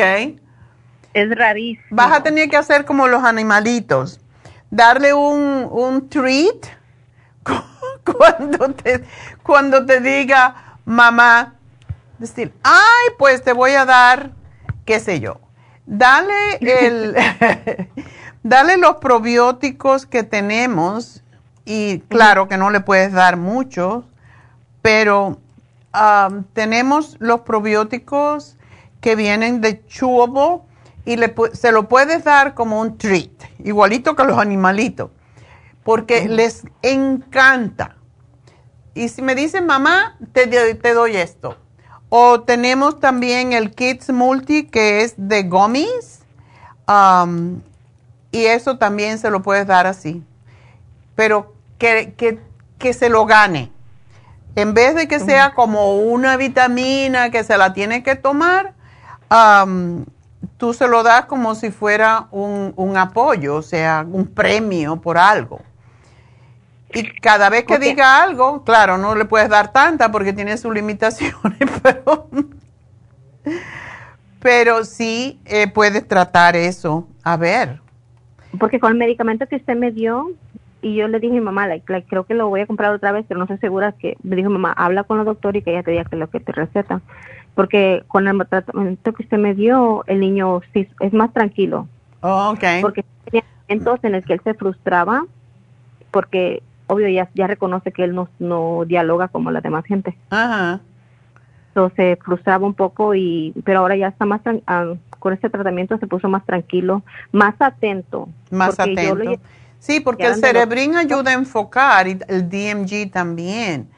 Es 1.15 1.31
rarísimo. 1.35 1.87
Vas 1.91 2.13
a 2.13 2.23
tener 2.23 2.49
que 2.49 2.57
hacer 2.57 2.85
como 2.85 3.09
los 3.09 3.25
animalitos. 3.25 4.21
Darle 4.71 5.15
un, 5.15 5.67
un 5.71 6.09
treat 6.09 6.67
cu- 7.43 7.53
cuando 8.17 8.71
te, 8.75 9.05
cuando 9.43 9.87
te 9.87 10.01
diga 10.01 10.77
mamá. 10.85 11.55
Decir, 12.19 12.53
ay, 12.63 13.15
pues 13.19 13.43
te 13.43 13.53
voy 13.53 13.73
a 13.73 13.85
dar, 13.85 14.31
qué 14.85 14.99
sé 15.01 15.21
yo. 15.21 15.41
Dale 15.87 16.59
el, 16.61 17.15
dale 18.43 18.77
los 18.77 18.97
probióticos 18.97 20.05
que 20.05 20.23
tenemos 20.25 21.23
y 21.65 22.01
claro 22.09 22.49
que 22.49 22.57
no 22.59 22.71
le 22.71 22.81
puedes 22.81 23.13
dar 23.13 23.37
muchos, 23.37 24.05
pero 24.83 25.39
um, 25.95 26.45
tenemos 26.53 27.17
los 27.21 27.41
probióticos 27.41 28.57
que 29.01 29.15
vienen 29.17 29.61
de 29.61 29.87
chewable 29.87 30.63
y 31.09 31.17
le, 31.17 31.35
se 31.55 31.73
lo 31.73 31.89
puedes 31.89 32.23
dar 32.23 32.53
como 32.53 32.83
un 32.83 32.99
treat, 32.99 33.31
igualito 33.65 34.15
que 34.15 34.25
los 34.25 34.37
animalitos, 34.37 35.09
porque 35.83 36.29
les 36.29 36.65
encanta. 36.83 37.97
y 38.95 39.09
si 39.09 39.23
me 39.23 39.35
dicen, 39.35 39.65
mamá, 39.65 40.19
te, 40.33 40.47
te 40.47 40.93
doy 40.93 41.17
esto. 41.17 41.57
O 42.11 42.43
tenemos 42.43 43.01
también 43.01 43.55
el 43.55 43.75
Kids 43.75 44.11
Multi, 44.11 44.65
que 44.65 45.01
es 45.03 45.15
de 45.17 45.45
gummies. 45.45 46.21
Um, 46.87 47.63
y 48.31 48.45
eso 48.45 48.77
también 48.77 49.19
se 49.19 49.31
lo 49.31 49.41
puedes 49.41 49.67
dar 49.67 49.87
así. 49.87 50.23
Pero 51.15 51.55
que, 51.79 52.13
que, 52.19 52.39
que 52.79 52.93
se 52.93 53.09
lo 53.09 53.25
gane. 53.25 53.73
En 54.57 54.75
vez 54.75 54.95
de 54.95 55.09
que 55.09 55.21
sea 55.21 55.55
como 55.55 55.97
una 55.97 56.37
vitamina 56.37 57.31
que 57.31 57.45
se 57.45 57.57
la 57.57 57.73
tiene 57.73 58.03
que 58.03 58.15
tomar, 58.15 58.75
um, 59.31 60.05
tú 60.57 60.75
se 60.75 60.89
lo 60.89 61.03
das 61.03 61.27
como 61.27 61.55
si 61.55 61.71
fuera 61.71 62.29
un, 62.31 62.73
un, 62.77 62.97
apoyo, 62.97 63.57
o 63.57 63.63
sea, 63.63 64.07
un 64.09 64.27
premio 64.27 65.01
por 65.01 65.19
algo. 65.19 65.61
Y 66.93 67.03
cada 67.21 67.51
vez 67.51 67.65
que 67.65 67.79
diga 67.79 68.23
algo, 68.23 68.65
claro, 68.65 68.97
no 68.97 69.15
le 69.15 69.25
puedes 69.27 69.49
dar 69.49 69.73
tanta 69.73 70.11
porque 70.11 70.33
tiene 70.33 70.57
sus 70.57 70.73
limitaciones, 70.73 71.59
pero, 71.83 72.29
pero 74.41 74.85
sí 74.85 75.39
eh, 75.45 75.69
puedes 75.69 76.07
tratar 76.09 76.57
eso. 76.57 77.07
A 77.23 77.37
ver. 77.37 77.81
Porque 78.59 78.81
con 78.81 78.93
el 78.93 78.99
medicamento 78.99 79.47
que 79.47 79.57
usted 79.57 79.77
me 79.77 79.91
dio, 79.91 80.31
y 80.81 80.95
yo 80.95 81.09
le 81.09 81.21
dije 81.21 81.33
a 81.33 81.41
mi 81.41 81.45
mamá, 81.45 81.69
creo 81.85 82.25
que 82.25 82.35
lo 82.35 82.49
voy 82.49 82.63
a 82.63 82.67
comprar 82.67 82.95
otra 82.95 83.13
vez, 83.13 83.27
pero 83.29 83.39
no 83.39 83.45
estoy 83.45 83.59
segura 83.59 83.93
que 83.93 84.17
me 84.23 84.37
dijo 84.37 84.49
mamá, 84.49 84.73
habla 84.73 85.05
con 85.05 85.19
el 85.19 85.27
doctor 85.27 85.57
y 85.57 85.63
que 85.63 85.73
ella 85.73 85.83
te 85.83 85.91
diga 85.91 86.05
que 86.05 86.17
es 86.17 86.21
lo 86.21 86.31
que 86.31 86.41
te 86.41 86.53
receta. 86.53 87.03
Porque 87.59 88.05
con 88.07 88.29
el 88.29 88.39
tratamiento 88.47 89.13
que 89.13 89.25
usted 89.25 89.37
me 89.37 89.53
dio, 89.53 90.05
el 90.07 90.21
niño 90.21 90.61
sí, 90.73 90.87
es 91.01 91.13
más 91.13 91.33
tranquilo. 91.33 91.89
Oh, 92.21 92.53
ok. 92.53 92.65
Porque 92.81 93.05
tenía 93.25 93.45
momentos 93.69 93.99
en 94.05 94.15
el 94.15 94.23
que 94.23 94.35
él 94.35 94.41
se 94.45 94.55
frustraba 94.55 95.25
porque 96.13 96.63
obvio 96.87 97.09
ya, 97.09 97.29
ya 97.35 97.49
reconoce 97.49 97.91
que 97.91 98.05
él 98.05 98.15
no, 98.15 98.29
no 98.39 98.85
dialoga 98.87 99.27
como 99.27 99.51
la 99.51 99.61
demás 99.61 99.85
gente. 99.87 100.17
Ajá. 100.31 100.79
Entonces 101.71 101.97
se 101.97 102.17
frustraba 102.25 102.65
un 102.65 102.75
poco 102.75 103.17
y 103.17 103.53
pero 103.65 103.81
ahora 103.81 103.97
ya 103.97 104.07
está 104.07 104.25
más 104.25 104.41
ah, 104.69 104.95
con 105.19 105.33
este 105.33 105.51
tratamiento 105.51 105.99
se 105.99 106.07
puso 106.07 106.29
más 106.29 106.47
tranquilo, 106.47 107.03
más 107.33 107.57
atento. 107.59 108.29
Más 108.53 108.79
atento. 108.79 109.33
sí, 109.81 109.99
porque 109.99 110.27
el 110.27 110.37
cerebrín 110.37 110.95
ayuda 110.95 111.33
a 111.33 111.35
enfocar 111.35 112.07
y 112.07 112.21
el 112.29 112.49
DMG 112.49 113.11
también. 113.11 113.89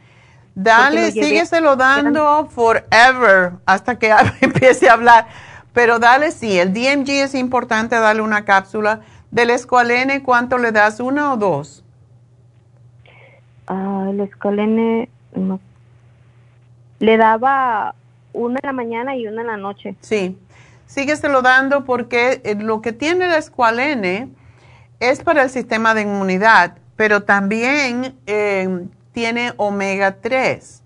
Dale, 0.55 1.13
sígueselo 1.13 1.77
dando 1.77 2.47
forever 2.47 3.53
hasta 3.67 3.99
que 3.99 4.13
empiece 4.41 4.89
a 4.89 4.95
hablar. 4.95 5.27
Pero 5.73 5.99
dale, 5.99 6.33
sí, 6.33 6.59
el 6.59 6.73
DMG 6.73 7.11
es 7.11 7.35
importante 7.35 7.97
darle 7.97 8.23
una 8.23 8.45
cápsula. 8.45 9.01
Del 9.31 9.51
escualene, 9.51 10.23
¿cuánto 10.23 10.59
le 10.59 10.73
das? 10.73 10.99
¿Una 10.99 11.33
o 11.33 11.37
dos? 11.37 11.85
Ah, 13.69 14.09
el 14.11 14.19
escualene, 14.21 15.09
no. 15.37 15.61
Le 16.99 17.17
daba 17.17 17.95
una 18.33 18.59
en 18.61 18.67
la 18.67 18.73
mañana 18.73 19.17
y 19.17 19.29
una 19.29 19.43
en 19.43 19.47
la 19.47 19.57
noche. 19.57 19.95
Sí, 20.01 20.37
sígueselo 20.87 21.43
dando 21.43 21.85
porque 21.85 22.41
eh, 22.43 22.57
lo 22.57 22.83
que 22.83 22.93
tiene 22.93 23.27
el 23.27 23.35
escualene 23.35 24.29
es 24.99 25.23
para 25.23 25.45
el 25.45 25.51
sistema 25.51 25.95
de 25.95 26.03
inmunidad, 26.03 26.79
pero 26.97 27.23
también 27.23 28.17
eh, 28.27 28.87
tiene 29.21 29.53
omega 29.59 30.17
3 30.23 30.83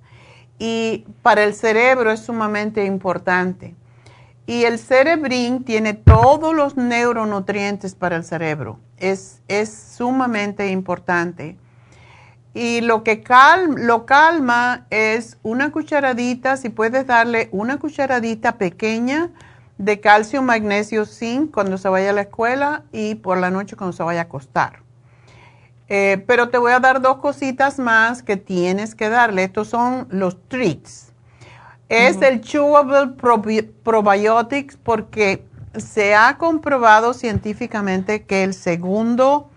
y 0.59 1.06
para 1.23 1.44
el 1.44 1.55
cerebro 1.55 2.11
es 2.11 2.19
sumamente 2.19 2.85
importante. 2.85 3.77
Y 4.44 4.65
el 4.65 4.81
cerebrín 4.81 5.62
tiene 5.62 5.94
todos 5.94 6.52
los 6.52 6.77
neuronutrientes 6.77 7.94
para 7.94 8.16
el 8.16 8.24
cerebro. 8.24 8.81
Es, 8.98 9.40
es 9.47 9.73
sumamente 9.73 10.69
importante. 10.73 11.56
Y 12.55 12.81
lo 12.81 13.05
que 13.05 13.23
lo 13.77 14.05
calma 14.05 14.86
es 14.90 15.39
una 15.44 15.70
cucharadita, 15.70 16.56
si 16.56 16.70
puedes 16.70 17.06
darle 17.06 17.48
una 17.52 17.78
cucharadita 17.78 18.59
pequeña 18.59 19.31
de 19.78 20.01
calcio, 20.01 20.43
magnesio, 20.43 21.06
zinc 21.06 21.52
cuando 21.52 21.78
se 21.78 21.89
vaya 21.89 22.11
a 22.11 22.15
la 22.15 22.23
escuela 22.23 22.82
y 22.90 23.15
por 23.15 23.39
la 23.39 23.52
noche 23.52 23.77
cuando 23.77 23.97
se 23.97 24.02
vaya 24.02 24.23
a 24.23 24.24
acostar. 24.24 24.84
Eh, 25.89 26.24
pero 26.27 26.48
te 26.48 26.59
voy 26.59 26.73
a 26.73 26.81
dar 26.81 27.01
dos 27.01 27.19
cositas 27.19 27.78
más 27.78 28.23
que 28.23 28.36
tienes 28.36 28.94
que 28.94 29.09
darle. 29.09 29.44
Estos 29.44 29.69
son 29.69 30.06
los 30.11 30.36
treats. 30.48 31.12
Es 31.89 32.20
el 32.23 32.40
Chewable 32.40 33.15
Probiotics 33.82 34.77
porque 34.77 35.44
se 35.77 36.15
ha 36.15 36.39
comprobado 36.39 37.12
científicamente 37.12 38.24
que 38.24 38.43
el 38.43 38.55
segundo 38.55 39.51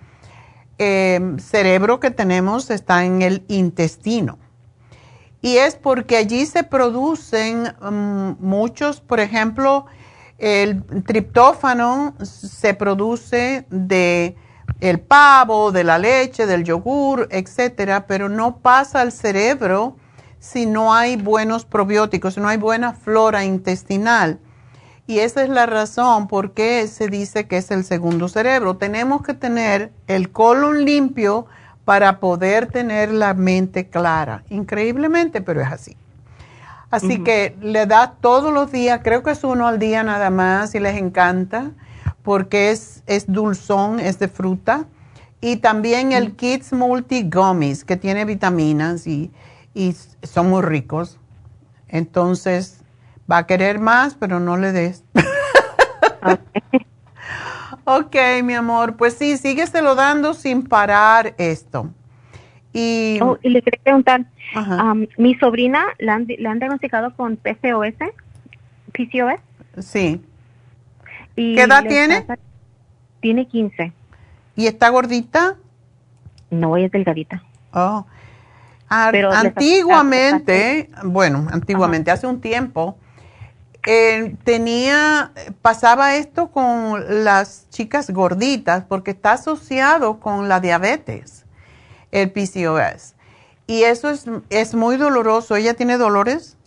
Em, 0.80 1.40
cerebro 1.40 2.00
que 2.00 2.12
tenemos 2.12 2.70
está 2.70 3.04
en 3.04 3.24
el 3.24 3.44
intestino. 3.48 4.38
Y 5.42 5.58
es 5.58 5.76
porque 5.76 6.18
allí 6.18 6.46
se 6.46 6.64
producen 6.64 7.74
mm, 7.82 8.34
muchos, 8.40 9.02
por 9.02 9.20
ejemplo, 9.20 9.88
el 10.38 10.84
triptófano 11.04 12.14
se 12.22 12.76
produce 12.76 13.66
de 13.72 14.36
el 14.80 15.00
pavo, 15.00 15.72
de 15.72 15.84
la 15.84 15.98
leche, 15.98 16.46
del 16.46 16.64
yogur, 16.64 17.28
etcétera, 17.32 18.06
pero 18.08 18.30
no 18.30 18.58
pasa 18.58 19.02
al 19.02 19.12
cerebro 19.12 19.96
si 20.40 20.66
no 20.66 20.94
hay 20.94 21.18
buenos 21.18 21.66
probióticos, 21.66 22.36
si 22.36 22.40
no 22.40 22.48
hay 22.48 22.58
buena 22.58 22.94
flora 22.94 23.44
intestinal. 23.44 24.40
Y 25.08 25.20
esa 25.20 25.44
es 25.44 25.50
la 25.50 25.66
razón 25.66 26.28
por 26.28 26.52
qué 26.52 26.86
se 26.88 27.08
dice 27.08 27.48
que 27.48 27.58
es 27.58 27.72
el 27.72 27.86
segundo 27.86 28.28
cerebro. 28.28 28.76
Tenemos 28.76 29.24
que 29.24 29.34
tener 29.34 29.92
el 30.08 30.32
colon 30.32 30.84
limpio 30.86 31.48
para 31.86 32.20
poder 32.20 32.68
tener 32.68 33.12
la 33.12 33.34
mente 33.34 33.88
clara. 33.88 34.44
Increíblemente, 34.50 35.42
pero 35.42 35.62
es 35.62 35.72
así. 35.72 35.96
Así 36.92 37.24
que 37.24 37.56
le 37.62 37.86
da 37.86 38.16
todos 38.20 38.54
los 38.54 38.72
días, 38.72 39.02
creo 39.04 39.24
que 39.24 39.32
es 39.32 39.44
uno 39.44 39.68
al 39.68 39.78
día 39.80 40.04
nada 40.04 40.30
más 40.30 40.74
y 40.74 40.80
les 40.80 40.98
encanta 40.98 41.72
porque 42.28 42.72
es, 42.72 43.04
es 43.08 43.32
dulzón, 43.32 44.02
es 44.02 44.20
de 44.20 44.28
fruta. 44.28 44.86
Y 45.40 45.56
también 45.58 46.12
el 46.12 46.36
Kids 46.36 46.74
Multi 46.74 47.24
Gummies 47.24 47.86
que 47.86 47.96
tiene 47.96 48.26
vitaminas 48.26 49.08
y, 49.08 49.32
y 49.74 49.96
son 50.24 50.50
muy 50.50 50.62
ricos. 50.62 51.20
Entonces, 51.88 52.84
Va 53.30 53.40
a 53.40 53.46
querer 53.46 53.80
más, 53.80 54.16
pero 54.16 54.40
no 54.40 54.56
le 54.56 54.72
des. 54.72 55.04
ok, 57.84 58.16
mi 58.44 58.54
amor. 58.54 58.96
Pues 58.96 59.16
sí, 59.16 59.38
sígueselo 59.38 59.96
dando 59.96 60.34
sin 60.34 60.64
parar 60.64 61.36
esto. 61.38 61.92
Y, 62.72 63.20
oh, 63.22 63.38
y 63.42 63.50
le 63.50 63.62
quería 63.62 63.82
preguntar, 63.84 64.26
mi 65.18 65.36
sobrina 65.36 65.84
la 66.00 66.16
han, 66.16 66.28
diagnosticado 66.28 67.14
con 67.16 67.36
PCOS, 67.36 67.96
PCOS. 68.94 69.42
Sí. 69.80 70.22
¿Qué 71.38 71.62
edad 71.62 71.84
tiene? 71.88 72.26
tiene 73.20 73.48
15. 73.48 73.94
¿Y 74.56 74.66
está 74.66 74.90
gordita? 74.90 75.56
No, 76.50 76.78
es 76.78 76.92
delgadita. 76.92 77.44
Oh. 77.74 78.06
Pero 79.12 79.32
antiguamente, 79.32 80.90
bueno, 81.04 81.46
antiguamente, 81.52 82.10
hace 82.10 82.26
un 82.26 82.42
tiempo, 82.42 82.98
eh, 83.86 84.36
tenía, 84.44 85.32
pasaba 85.62 86.16
esto 86.16 86.48
con 86.48 87.24
las 87.24 87.70
chicas 87.70 88.10
gorditas 88.10 88.86
porque 88.86 89.12
está 89.12 89.34
asociado 89.34 90.20
con 90.20 90.48
la 90.50 90.60
diabetes, 90.60 91.46
el 92.12 92.32
PCOS. 92.32 93.16
Y 93.68 93.84
eso 93.84 94.10
es, 94.10 94.26
es 94.50 94.74
muy 94.74 94.98
doloroso. 94.98 95.56
¿Ella 95.56 95.74
tiene 95.74 95.98
dolores? 95.98 96.58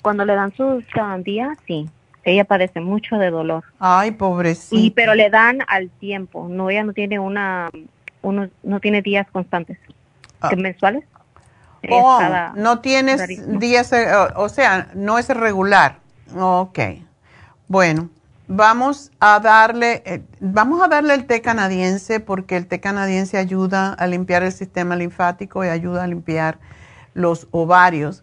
Cuando 0.00 0.24
le 0.24 0.34
dan 0.34 0.54
su 0.56 0.82
día, 1.24 1.56
sí. 1.66 1.90
Ella 2.24 2.44
padece 2.44 2.80
mucho 2.80 3.16
de 3.16 3.30
dolor. 3.30 3.64
Ay, 3.78 4.12
pobrecita. 4.12 4.76
Y 4.76 4.90
pero 4.90 5.14
le 5.14 5.28
dan 5.30 5.60
al 5.66 5.90
tiempo. 5.90 6.48
No, 6.48 6.70
ella 6.70 6.84
no 6.84 6.92
tiene 6.92 7.18
una, 7.18 7.70
uno, 8.22 8.48
no 8.62 8.80
tiene 8.80 9.02
días 9.02 9.26
constantes. 9.32 9.78
Ah. 10.40 10.50
¿Mensuales? 10.56 11.04
Oh, 11.90 12.20
no 12.54 12.80
tienes 12.80 13.58
días, 13.58 13.92
eh, 13.92 14.06
o, 14.36 14.48
sea, 14.48 14.88
no 14.94 15.18
es 15.18 15.28
regular. 15.28 15.98
Ok. 16.36 16.78
Bueno, 17.66 18.08
vamos 18.46 19.10
a 19.18 19.40
darle, 19.40 20.02
eh, 20.06 20.22
vamos 20.40 20.82
a 20.82 20.88
darle 20.88 21.14
el 21.14 21.26
té 21.26 21.42
canadiense 21.42 22.20
porque 22.20 22.56
el 22.56 22.66
té 22.66 22.80
canadiense 22.80 23.36
ayuda 23.36 23.94
a 23.94 24.06
limpiar 24.06 24.44
el 24.44 24.52
sistema 24.52 24.94
linfático 24.94 25.64
y 25.64 25.68
ayuda 25.68 26.04
a 26.04 26.06
limpiar 26.06 26.58
los 27.14 27.48
ovarios. 27.50 28.22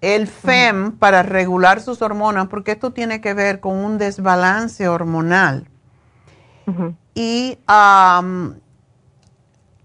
El 0.00 0.26
FEM 0.26 0.92
para 0.92 1.22
regular 1.22 1.80
sus 1.80 2.00
hormonas, 2.02 2.48
porque 2.48 2.72
esto 2.72 2.92
tiene 2.92 3.20
que 3.20 3.34
ver 3.34 3.60
con 3.60 3.76
un 3.76 3.98
desbalance 3.98 4.88
hormonal. 4.88 5.68
Y 7.14 7.58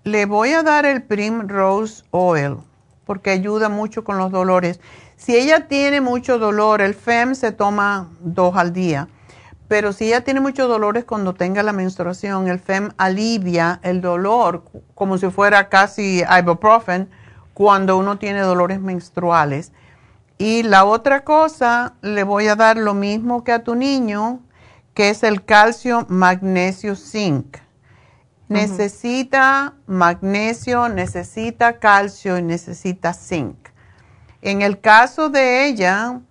le 0.04 0.26
voy 0.26 0.54
a 0.54 0.64
dar 0.64 0.86
el 0.86 1.04
Primrose 1.04 2.04
Oil 2.12 2.58
porque 3.06 3.30
ayuda 3.30 3.70
mucho 3.70 4.04
con 4.04 4.18
los 4.18 4.32
dolores. 4.32 4.80
Si 5.16 5.36
ella 5.36 5.68
tiene 5.68 6.02
mucho 6.02 6.38
dolor, 6.40 6.82
el 6.82 6.94
FEM 6.94 7.36
se 7.36 7.52
toma 7.52 8.10
dos 8.20 8.56
al 8.58 8.74
día. 8.74 9.08
Pero 9.68 9.94
si 9.94 10.06
ella 10.06 10.22
tiene 10.22 10.42
muchos 10.42 10.68
dolores 10.68 11.06
cuando 11.06 11.34
tenga 11.34 11.64
la 11.64 11.74
menstruación, 11.74 12.48
el 12.48 12.60
FEM 12.60 12.92
alivia 12.98 13.80
el 13.84 14.02
dolor 14.02 14.64
como 14.94 15.18
si 15.18 15.30
fuera 15.30 15.70
casi 15.70 16.24
ibuprofen 16.40 17.10
cuando 17.54 17.98
uno 17.98 18.18
tiene 18.18 18.42
dolores 18.42 18.80
menstruales. 18.80 19.72
Y 20.38 20.64
la 20.64 20.86
otra 20.86 21.24
cosa, 21.24 21.94
le 22.02 22.24
voy 22.24 22.48
a 22.48 22.56
dar 22.56 22.78
lo 22.78 22.94
mismo 22.94 23.44
que 23.44 23.54
a 23.54 23.64
tu 23.64 23.76
niño, 23.76 24.42
que 24.94 25.10
es 25.10 25.24
el 25.24 25.46
calcio, 25.46 26.06
magnesio, 26.10 26.96
zinc. 26.96 27.58
Necesita 28.48 29.74
magnesio, 29.88 30.90
necesita 30.90 31.80
calcio 31.80 32.38
y 32.38 32.42
necesita 32.42 33.14
zinc. 33.14 33.56
En 34.42 34.62
el 34.62 34.80
caso 34.80 35.30
de 35.30 35.66
ella, 35.66 36.22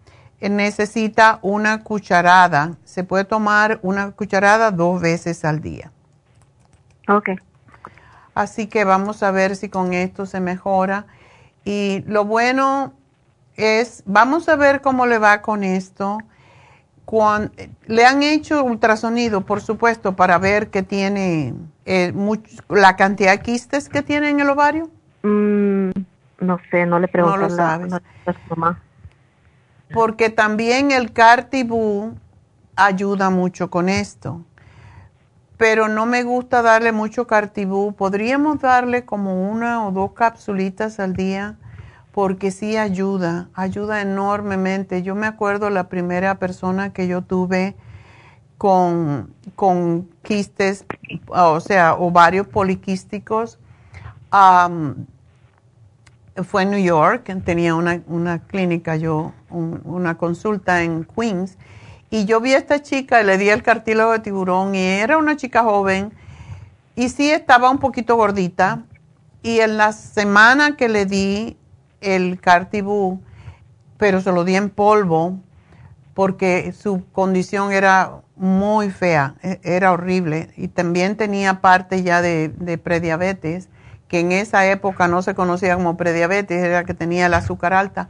eh, 0.41 0.49
necesita 0.49 1.39
una 1.43 1.83
cucharada. 1.83 2.77
Se 2.85 3.03
puede 3.03 3.25
tomar 3.25 3.81
una 3.83 4.13
cucharada 4.13 4.71
dos 4.71 5.01
veces 5.01 5.45
al 5.45 5.61
día. 5.61 5.91
Ok. 7.09 7.31
Así 8.35 8.67
que 8.67 8.85
vamos 8.85 9.23
a 9.23 9.31
ver 9.31 9.57
si 9.57 9.69
con 9.69 9.95
esto 9.95 10.27
se 10.27 10.41
mejora. 10.41 11.07
Y 11.65 12.05
lo 12.07 12.25
bueno 12.25 12.93
es, 13.57 14.03
vamos 14.07 14.49
a 14.49 14.57
ver 14.57 14.81
cómo 14.81 15.07
le 15.07 15.19
va 15.19 15.43
con 15.43 15.65
esto. 15.65 16.19
le 17.87 18.07
han 18.07 18.23
hecho 18.23 18.65
ultrasonido, 18.65 19.43
por 19.43 19.61
supuesto, 19.61 20.17
para 20.17 20.39
ver 20.39 20.71
que 20.71 20.83
tiene 20.83 21.55
eh, 21.85 22.13
la 22.69 22.97
cantidad 22.97 23.33
de 23.33 23.41
quistes 23.41 23.89
que 23.89 24.03
tiene 24.03 24.31
en 24.31 24.41
el 24.41 24.51
ovario. 24.51 24.91
Mm, 25.23 25.91
no 26.41 26.59
sé, 26.71 26.87
no 26.87 26.99
le 26.99 27.09
pregunto. 27.09 27.39
No 27.39 27.49
lo 27.49 27.51
sabes. 27.51 27.93
Porque 29.93 30.31
también 30.31 30.91
el 30.91 31.13
Cartibú 31.13 32.15
ayuda 32.75 33.31
mucho 33.31 33.71
con 33.71 33.89
esto. 33.89 34.43
Pero 35.57 35.87
no 35.87 36.05
me 36.05 36.25
gusta 36.25 36.63
darle 36.63 36.91
mucho 36.91 37.29
Cartibú. 37.29 37.93
Podríamos 37.93 38.61
darle 38.61 39.05
como 39.05 39.49
una 39.49 39.87
o 39.87 39.93
dos 39.93 40.13
capsulitas 40.13 40.99
al 40.99 41.13
día 41.13 41.57
porque 42.15 42.53
sí 42.53 42.77
ayuda, 42.77 43.49
ayuda 43.55 44.01
enormemente. 44.01 45.03
Yo 45.03 45.17
me 45.17 45.27
acuerdo 45.27 45.69
la 45.69 45.89
primera 45.89 46.37
persona 46.37 46.93
que 46.93 47.09
yo 47.09 47.23
tuve 47.23 47.75
con, 48.57 49.35
con 49.57 50.09
quistes, 50.23 50.85
o 51.27 51.59
sea, 51.59 51.95
ovarios 51.95 52.47
poliquísticos, 52.47 53.59
fue 56.45 56.63
en 56.63 56.71
New 56.71 56.83
York, 56.83 57.33
tenía 57.45 57.75
una, 57.75 58.01
una 58.07 58.39
clínica 58.39 58.95
yo, 58.95 59.33
una 59.51 60.17
consulta 60.17 60.85
en 60.85 61.05
Queens, 61.05 61.59
y 62.11 62.27
yo 62.27 62.41
vi 62.41 62.55
a 62.55 62.59
esta 62.59 62.81
chica 62.81 63.21
y 63.21 63.25
le 63.25 63.39
di 63.39 63.49
el 63.49 63.65
cartílago 63.65 64.13
de 64.13 64.21
tiburón 64.21 64.77
y 64.77 64.79
era 64.79 65.19
una 65.19 65.37
chica 65.37 65.65
joven 65.65 66.13
y 66.95 67.09
sí 67.09 67.29
estaba 67.29 67.71
un 67.71 67.79
poquito 67.79 68.15
gordita 68.15 68.85
y 69.43 69.59
en 69.59 69.77
la 69.77 69.93
semana 69.93 70.77
que 70.77 70.89
le 70.89 71.07
di 71.07 71.57
el 72.05 72.41
cartibú, 72.41 73.21
pero 73.99 74.21
se 74.21 74.33
lo 74.33 74.45
di 74.45 74.57
en 74.57 74.71
polvo 74.71 75.39
porque 76.15 76.73
su 76.73 77.05
condición 77.13 77.73
era 77.73 78.21
muy 78.37 78.91
fea, 78.91 79.35
e, 79.43 79.61
era 79.63 79.93
horrible. 79.93 80.51
Y 80.57 80.69
también 80.69 81.17
tenía 81.17 81.61
parte 81.61 82.03
ya 82.03 82.23
de, 82.23 82.49
de 82.49 82.79
prediabetes 82.79 83.69
que 84.09 84.21
en 84.21 84.33
esa 84.33 84.67
época 84.67 85.09
no 85.09 85.23
se 85.23 85.35
conocía 85.35 85.75
como 85.75 85.97
prediabetes, 85.97 86.63
era 86.63 86.85
que 86.85 86.95
tenía 86.95 87.27
el 87.27 87.35
azúcar 87.35 87.73
alta, 87.73 88.09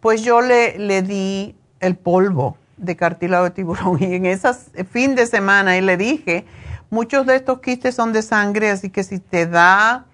pues 0.00 0.22
yo 0.22 0.40
le, 0.40 0.78
le 0.78 1.02
di 1.02 1.56
el 1.80 1.96
polvo 1.96 2.56
de 2.76 2.96
cartílago 2.96 3.44
de 3.44 3.50
tiburón 3.50 4.02
y 4.02 4.14
en 4.14 4.26
ese 4.26 4.52
fin 4.84 5.14
de 5.14 5.26
semana 5.26 5.76
y 5.76 5.80
le 5.80 5.96
dije, 5.96 6.44
muchos 6.90 7.26
de 7.26 7.36
estos 7.36 7.60
quistes 7.60 7.94
son 7.94 8.12
de 8.12 8.22
sangre, 8.22 8.70
así 8.70 8.90
que 8.90 9.02
si 9.02 9.18
te 9.18 9.46
da, 9.46 10.06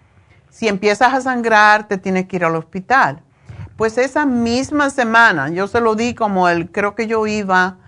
si 0.50 0.68
empiezas 0.68 1.14
a 1.14 1.20
sangrar, 1.20 1.88
te 1.88 1.96
tienes 1.96 2.26
que 2.26 2.36
ir 2.36 2.44
al 2.44 2.56
hospital. 2.56 3.22
Pues 3.76 3.96
esa 3.96 4.26
misma 4.26 4.90
semana, 4.90 5.48
yo 5.48 5.66
se 5.66 5.80
lo 5.80 5.94
di 5.94 6.14
como 6.14 6.48
el, 6.48 6.70
creo 6.70 6.94
que 6.94 7.06
yo 7.06 7.26
iba 7.26 7.78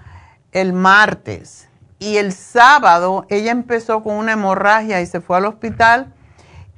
el 0.53 0.73
martes 0.73 1.69
y 1.99 2.17
el 2.17 2.33
sábado 2.33 3.27
ella 3.29 3.53
empezó 3.53 4.03
con 4.03 4.17
una 4.17 4.33
hemorragia 4.33 5.01
y 5.01 5.07
se 5.07 5.21
fue 5.21 5.37
al 5.37 5.45
hospital 5.45 6.13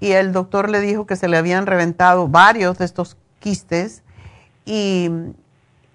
y 0.01 0.13
el 0.13 0.33
doctor 0.33 0.69
le 0.69 0.81
dijo 0.81 1.07
que 1.07 1.17
se 1.17 1.29
le 1.29 1.37
habían 1.37 1.67
reventado 1.67 2.29
varios 2.29 2.79
de 2.79 2.85
estos 2.85 3.17
quistes 3.39 4.03
y, 4.65 5.11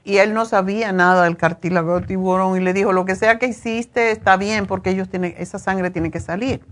él 0.06 0.34
no 0.34 0.45
sabía 0.45 0.91
nada 0.91 1.26
del 1.26 1.38
cartílago 1.38 1.99
de 1.99 2.07
tiburón 2.07 2.57
y 2.57 2.61
le 2.61 2.74
dijo, 2.74 2.94
lo 2.94 3.06
que 3.06 3.16
sea 3.16 3.38
que 3.38 3.45
hiciste 3.45 4.10
está 4.10 4.38
bien 4.38 4.66
porque 4.66 4.90
ellos 4.90 5.07
tienen, 5.07 5.36
esa 5.38 5.60
sangre 5.60 5.91
tiene 5.91 6.10
que 6.10 6.20
salir. 6.20 6.66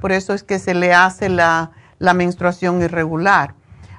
Por 0.00 0.10
eso 0.10 0.34
es 0.34 0.42
que 0.42 0.58
se 0.58 0.74
le 0.74 0.92
hace 0.92 1.28
la, 1.28 1.70
menstruación 2.14 2.82
irregular. 2.82 3.54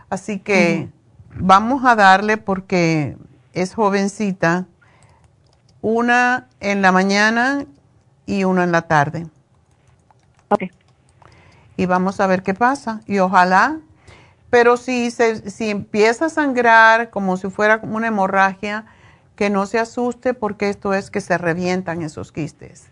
Así 0.10 0.40
que 0.40 0.90
vamos 1.36 1.86
a 1.86 1.96
darle 1.96 2.38
porque 2.38 3.18
es 3.54 3.74
jovencita, 3.74 4.66
una 5.82 6.48
en 6.60 6.82
la 6.82 6.92
mañana 6.92 7.66
y 8.26 8.44
una 8.44 8.64
en 8.64 8.72
la 8.72 8.84
tarde. 8.84 9.28
Okay 10.50 10.72
y 11.82 11.88
vamos 11.88 12.20
a 12.20 12.28
ver 12.28 12.44
qué 12.44 12.54
pasa. 12.54 13.02
Y 13.08 13.18
ojalá, 13.18 13.80
pero 14.52 14.78
si, 14.78 15.10
se, 15.10 15.50
si 15.50 15.72
empieza 15.72 16.26
a 16.26 16.30
sangrar 16.30 17.10
como 17.10 17.38
si 17.38 17.50
fuera 17.50 17.80
una 17.82 18.08
hemorragia, 18.08 18.86
que 19.36 19.50
no 19.50 19.66
se 19.66 19.80
asuste 19.80 20.36
porque 20.36 20.70
esto 20.70 20.94
es 20.94 21.10
que 21.10 21.22
se 21.22 21.40
revientan 21.40 22.04
esos 22.04 22.32
quistes. 22.32 22.92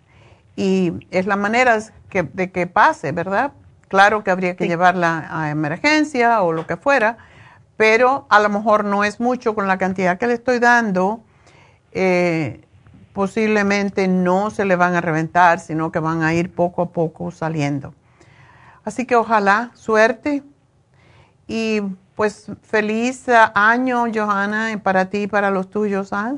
Y 0.56 0.94
es 1.12 1.28
la 1.28 1.36
manera 1.36 1.78
de 2.12 2.52
que 2.52 2.66
pase, 2.66 3.12
¿verdad? 3.12 3.52
Claro 3.90 4.24
que 4.24 4.32
habría 4.32 4.56
que 4.56 4.68
llevarla 4.68 5.28
a 5.30 5.50
emergencia 5.50 6.42
o 6.42 6.54
lo 6.54 6.66
que 6.66 6.78
fuera, 6.78 7.18
pero 7.76 8.28
a 8.30 8.40
lo 8.40 8.50
mejor 8.50 8.86
no 8.86 9.04
es 9.04 9.20
mucho 9.20 9.56
con 9.56 9.68
la 9.68 9.78
cantidad 9.78 10.18
que 10.18 10.28
le 10.28 10.34
estoy 10.34 10.60
dando. 10.60 11.22
Eh, 11.92 12.62
posiblemente 13.14 14.08
no 14.08 14.52
se 14.52 14.64
le 14.64 14.76
van 14.76 14.96
a 14.96 15.02
reventar, 15.02 15.60
sino 15.60 15.92
que 15.92 16.00
van 16.00 16.22
a 16.22 16.34
ir 16.34 16.52
poco 16.52 16.84
a 16.84 16.90
poco 16.92 17.32
saliendo. 17.32 17.94
Así 18.86 19.06
que 19.06 19.16
ojalá, 19.16 19.72
suerte 19.74 20.44
y 21.48 21.82
pues 22.16 22.52
feliz 22.62 23.28
año, 23.56 24.06
Johanna, 24.14 24.80
para 24.84 25.10
ti 25.10 25.24
y 25.24 25.28
para 25.28 25.50
los 25.50 25.70
tuyos. 25.70 26.14
¿ah? 26.14 26.36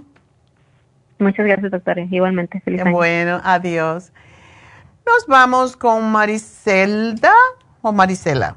Muchas 1.19 1.45
gracias, 1.45 1.71
doctora. 1.71 2.01
Igualmente, 2.01 2.61
feliz 2.61 2.81
año. 2.81 2.91
Bueno, 2.91 3.41
adiós. 3.43 4.11
Nos 5.13 5.27
vamos 5.27 5.75
con 5.75 6.09
Maricelda 6.09 7.33
o 7.81 7.91
Marisela. 7.91 8.55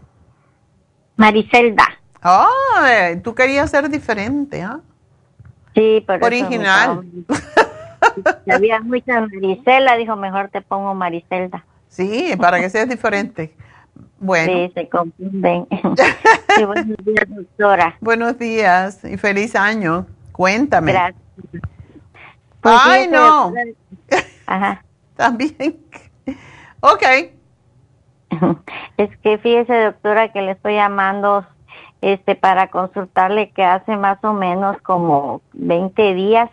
Maricelda. 1.16 1.84
Oh, 2.22 3.18
tú 3.24 3.34
querías 3.34 3.70
ser 3.70 3.88
diferente, 3.88 4.62
¿ah? 4.62 4.78
Sí, 5.74 6.04
pero 6.06 6.24
Original. 6.24 7.04
Había 8.48 8.78
mucha 8.80 9.22
Marisela, 9.22 9.96
dijo, 9.96 10.14
mejor 10.14 10.48
te 10.50 10.60
pongo 10.60 10.94
Maricelda. 10.94 11.64
Sí, 11.88 12.34
para 12.38 12.60
que 12.60 12.70
seas 12.70 12.88
diferente. 12.88 13.52
Bueno. 14.20 14.52
Sí, 14.52 14.72
se 14.74 14.88
confunden. 14.88 15.66
buenos 16.66 16.96
días, 17.04 17.26
doctora. 17.28 17.96
Buenos 18.00 18.38
días 18.38 19.04
y 19.04 19.16
feliz 19.16 19.56
año. 19.56 20.06
Cuéntame. 20.30 20.92
Gracias. 20.92 21.22
Pues 22.60 22.76
Ay, 22.84 23.08
no. 23.08 23.52
Ajá. 24.46 24.84
También. 25.16 25.80
Ok. 26.84 27.02
Es 28.96 29.16
que 29.18 29.38
fíjese, 29.38 29.84
doctora, 29.84 30.32
que 30.32 30.42
le 30.42 30.52
estoy 30.52 30.74
llamando 30.74 31.44
este 32.00 32.34
para 32.34 32.68
consultarle 32.68 33.50
que 33.50 33.64
hace 33.64 33.96
más 33.96 34.22
o 34.24 34.32
menos 34.32 34.76
como 34.82 35.40
20 35.54 36.14
días 36.14 36.50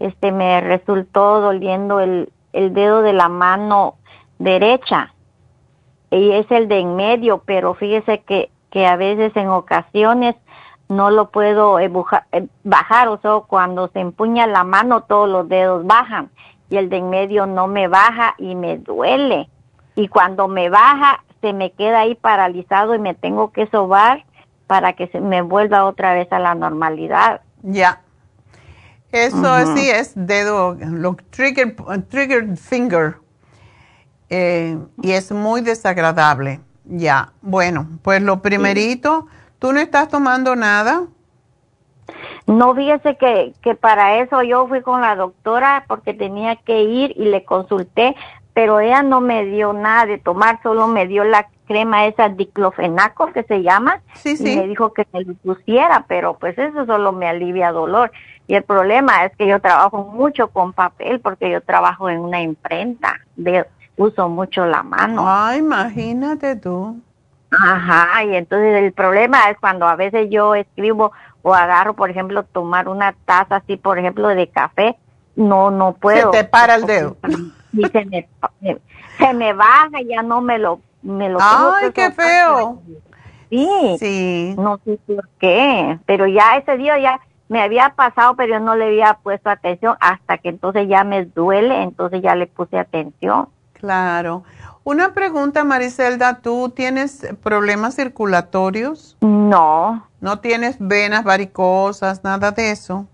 este 0.00 0.32
me 0.32 0.60
resultó 0.60 1.40
doliendo 1.40 2.00
el, 2.00 2.32
el 2.52 2.72
dedo 2.72 3.02
de 3.02 3.12
la 3.12 3.28
mano 3.28 3.96
derecha 4.38 5.14
y 6.10 6.30
es 6.32 6.50
el 6.50 6.68
de 6.68 6.78
en 6.78 6.96
medio, 6.96 7.42
pero 7.44 7.74
fíjese 7.74 8.20
que, 8.20 8.50
que 8.70 8.86
a 8.86 8.96
veces 8.96 9.36
en 9.36 9.48
ocasiones 9.48 10.36
no 10.88 11.10
lo 11.10 11.30
puedo 11.30 11.78
eh, 11.80 11.90
bajar, 12.64 13.08
o 13.08 13.18
sea, 13.18 13.40
cuando 13.46 13.88
se 13.88 14.00
empuña 14.00 14.46
la 14.46 14.64
mano 14.64 15.02
todos 15.02 15.28
los 15.28 15.48
dedos 15.48 15.86
bajan 15.86 16.30
y 16.70 16.76
el 16.76 16.88
de 16.88 16.98
en 16.98 17.10
medio 17.10 17.46
no 17.46 17.66
me 17.66 17.88
baja 17.88 18.34
y 18.38 18.54
me 18.54 18.78
duele. 18.78 19.48
Y 19.98 20.06
cuando 20.06 20.46
me 20.46 20.70
baja 20.70 21.24
se 21.40 21.52
me 21.52 21.72
queda 21.72 22.02
ahí 22.02 22.14
paralizado 22.14 22.94
y 22.94 23.00
me 23.00 23.14
tengo 23.14 23.50
que 23.50 23.66
sobar 23.66 24.24
para 24.68 24.92
que 24.92 25.08
se 25.08 25.20
me 25.20 25.42
vuelva 25.42 25.86
otra 25.86 26.14
vez 26.14 26.32
a 26.32 26.38
la 26.38 26.54
normalidad. 26.54 27.40
Ya. 27.62 28.00
Eso 29.10 29.74
sí 29.74 29.90
es 29.90 30.12
dedo, 30.14 30.76
lo 30.80 31.16
trigger, 31.30 31.74
trigger 32.08 32.56
finger 32.56 33.16
eh, 34.30 34.78
y 35.02 35.10
es 35.10 35.32
muy 35.32 35.62
desagradable. 35.62 36.60
Ya, 36.84 37.32
bueno, 37.42 37.88
pues 38.02 38.22
lo 38.22 38.40
primerito, 38.40 39.26
¿tú 39.58 39.72
no 39.72 39.80
estás 39.80 40.08
tomando 40.08 40.54
nada? 40.54 41.08
No, 42.46 42.74
fíjese 42.74 43.16
que, 43.16 43.52
que 43.62 43.74
para 43.74 44.20
eso 44.20 44.42
yo 44.42 44.66
fui 44.68 44.80
con 44.80 45.00
la 45.00 45.16
doctora 45.16 45.84
porque 45.88 46.14
tenía 46.14 46.56
que 46.56 46.82
ir 46.82 47.12
y 47.16 47.24
le 47.24 47.44
consulté, 47.44 48.14
pero 48.58 48.80
ella 48.80 49.04
no 49.04 49.20
me 49.20 49.44
dio 49.44 49.72
nada 49.72 50.04
de 50.04 50.18
tomar, 50.18 50.60
solo 50.64 50.88
me 50.88 51.06
dio 51.06 51.22
la 51.22 51.46
crema 51.68 52.06
esa 52.06 52.28
diclofenaco 52.28 53.32
que 53.32 53.44
se 53.44 53.62
llama 53.62 54.00
sí, 54.14 54.36
sí. 54.36 54.52
y 54.52 54.56
me 54.56 54.66
dijo 54.66 54.92
que 54.92 55.06
me 55.12 55.22
lo 55.22 55.34
pusiera, 55.34 56.06
pero 56.08 56.36
pues 56.38 56.58
eso 56.58 56.84
solo 56.84 57.12
me 57.12 57.28
alivia 57.28 57.70
dolor. 57.70 58.10
Y 58.48 58.56
el 58.56 58.64
problema 58.64 59.24
es 59.24 59.36
que 59.36 59.46
yo 59.46 59.60
trabajo 59.60 60.10
mucho 60.12 60.48
con 60.48 60.72
papel 60.72 61.20
porque 61.20 61.48
yo 61.52 61.60
trabajo 61.60 62.10
en 62.10 62.18
una 62.18 62.42
imprenta, 62.42 63.20
de, 63.36 63.64
uso 63.96 64.28
mucho 64.28 64.66
la 64.66 64.82
mano. 64.82 65.22
Ah, 65.24 65.54
imagínate 65.56 66.56
tú. 66.56 67.00
Ajá, 67.52 68.24
y 68.24 68.34
entonces 68.34 68.82
el 68.82 68.92
problema 68.92 69.50
es 69.50 69.58
cuando 69.60 69.86
a 69.86 69.94
veces 69.94 70.30
yo 70.30 70.56
escribo 70.56 71.12
o 71.42 71.54
agarro, 71.54 71.94
por 71.94 72.10
ejemplo, 72.10 72.42
tomar 72.42 72.88
una 72.88 73.14
taza 73.24 73.54
así, 73.58 73.76
por 73.76 74.00
ejemplo, 74.00 74.26
de 74.26 74.48
café, 74.48 74.96
no, 75.36 75.70
no 75.70 75.92
puedo. 75.92 76.32
Se 76.32 76.42
te 76.42 76.44
para 76.48 76.74
el 76.74 76.86
dedo. 76.86 77.16
Y 77.72 77.84
se 77.86 78.04
me, 78.06 78.28
se 79.18 79.34
me 79.34 79.52
baja, 79.52 80.00
ya 80.06 80.22
no 80.22 80.40
me 80.40 80.58
lo, 80.58 80.80
me 81.02 81.28
lo 81.28 81.38
Ay, 81.40 81.92
qué 81.92 82.10
feo. 82.10 82.82
Sí, 83.50 83.96
sí. 83.98 84.54
No 84.56 84.78
sé 84.84 84.98
por 85.06 85.28
qué, 85.38 85.98
pero 86.06 86.26
ya 86.26 86.56
ese 86.56 86.76
día 86.76 86.98
ya 86.98 87.20
me 87.48 87.62
había 87.62 87.94
pasado, 87.96 88.36
pero 88.36 88.54
yo 88.54 88.60
no 88.60 88.76
le 88.76 88.86
había 88.86 89.14
puesto 89.22 89.48
atención 89.48 89.96
hasta 90.00 90.38
que 90.38 90.50
entonces 90.50 90.86
ya 90.88 91.04
me 91.04 91.24
duele, 91.24 91.82
entonces 91.82 92.22
ya 92.22 92.34
le 92.34 92.46
puse 92.46 92.78
atención. 92.78 93.48
Claro. 93.72 94.44
Una 94.84 95.12
pregunta, 95.12 95.64
Maricelda, 95.64 96.40
¿tú 96.40 96.70
tienes 96.70 97.26
problemas 97.42 97.96
circulatorios? 97.96 99.16
No. 99.20 100.06
¿No 100.20 100.40
tienes 100.40 100.76
venas 100.78 101.24
varicosas, 101.24 102.24
nada 102.24 102.50
de 102.50 102.70
eso? 102.70 103.06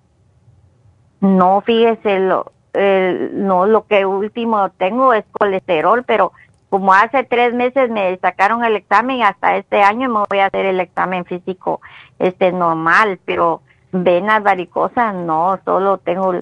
No, 1.21 1.61
fíjese, 1.63 2.19
lo, 2.21 2.53
no, 2.75 3.67
lo 3.67 3.87
que 3.87 4.05
último 4.05 4.69
tengo 4.71 5.13
es 5.13 5.25
colesterol, 5.33 6.03
pero 6.05 6.33
como 6.71 6.93
hace 6.93 7.23
tres 7.23 7.55
meses 7.55 7.89
me 7.91 8.17
sacaron 8.19 8.65
el 8.65 8.77
examen, 8.77 9.23
hasta 9.23 9.57
este 9.57 9.83
año 9.83 10.09
me 10.09 10.25
voy 10.29 10.41
a 10.41 10.47
hacer 10.47 10.67
el 10.67 10.81
examen 10.81 11.25
físico 11.25 11.81
este 12.19 12.51
normal, 12.51 13.21
pero 13.25 13.63
venas 13.93 14.43
varicosas 14.43 15.15
no, 15.15 15.59
solo 15.65 15.99
tengo 15.99 16.35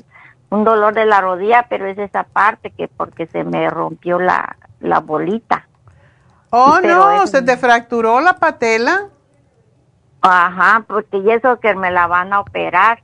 un 0.51 0.65
dolor 0.65 0.95
de 0.95 1.07
la 1.07 1.21
rodilla, 1.21 1.67
pero 1.69 1.87
es 1.87 1.99
esa 1.99 2.25
parte 2.25 2.71
que 2.71 2.89
porque 2.89 3.27
se 3.27 3.45
me 3.45 3.69
rompió 3.69 4.19
la, 4.19 4.57
la 4.81 5.01
bolita. 5.01 5.67
Oh, 6.51 6.81
no, 6.83 7.27
se 7.27 7.43
te 7.43 7.57
fracturó 7.57 8.21
la 8.21 8.35
patela. 8.35 9.09
Ajá, 10.21 10.85
porque 10.87 11.19
y 11.19 11.31
eso 11.31 11.59
que 11.61 11.75
me 11.75 11.91
la 11.91 12.07
van 12.07 12.33
a 12.33 12.41
operar, 12.41 13.03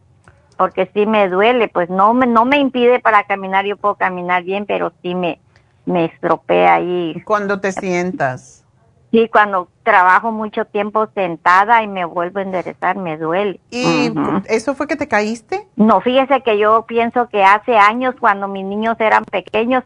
porque 0.59 0.91
sí 0.93 1.07
me 1.07 1.29
duele, 1.29 1.69
pues 1.69 1.89
no 1.89 2.13
me 2.13 2.27
no 2.27 2.45
me 2.45 2.59
impide 2.59 3.01
para 3.01 3.23
caminar, 3.23 3.65
yo 3.65 3.77
puedo 3.77 3.95
caminar 3.95 4.43
bien, 4.43 4.67
pero 4.67 4.93
sí 5.01 5.15
me 5.15 5.41
me 5.87 6.05
estropea 6.05 6.75
ahí. 6.75 7.23
Cuando 7.25 7.61
te 7.61 7.73
sientas. 7.73 8.65
Sí, 9.11 9.27
cuando 9.33 9.69
trabajo 9.85 10.31
mucho 10.33 10.67
tiempo 10.67 11.09
sentada 11.15 11.83
y 11.83 11.89
me 11.89 12.05
vuelvo 12.05 12.41
a 12.41 12.43
enderezar, 12.43 12.97
me 12.97 13.17
duele. 13.17 13.59
¿Y 13.71 14.13
eso 14.49 14.75
fue 14.75 14.87
que 14.87 14.97
te 14.97 15.09
caíste? 15.09 15.67
No, 15.77 16.03
fíjese 16.03 16.43
que 16.43 16.59
yo 16.59 16.85
pienso 16.87 17.27
que 17.31 17.43
hace 17.43 17.79
años, 17.79 18.15
cuando 18.21 18.49
mis 18.49 18.67
niños 18.67 18.97
eran 19.01 19.25
pequeños, 19.25 19.83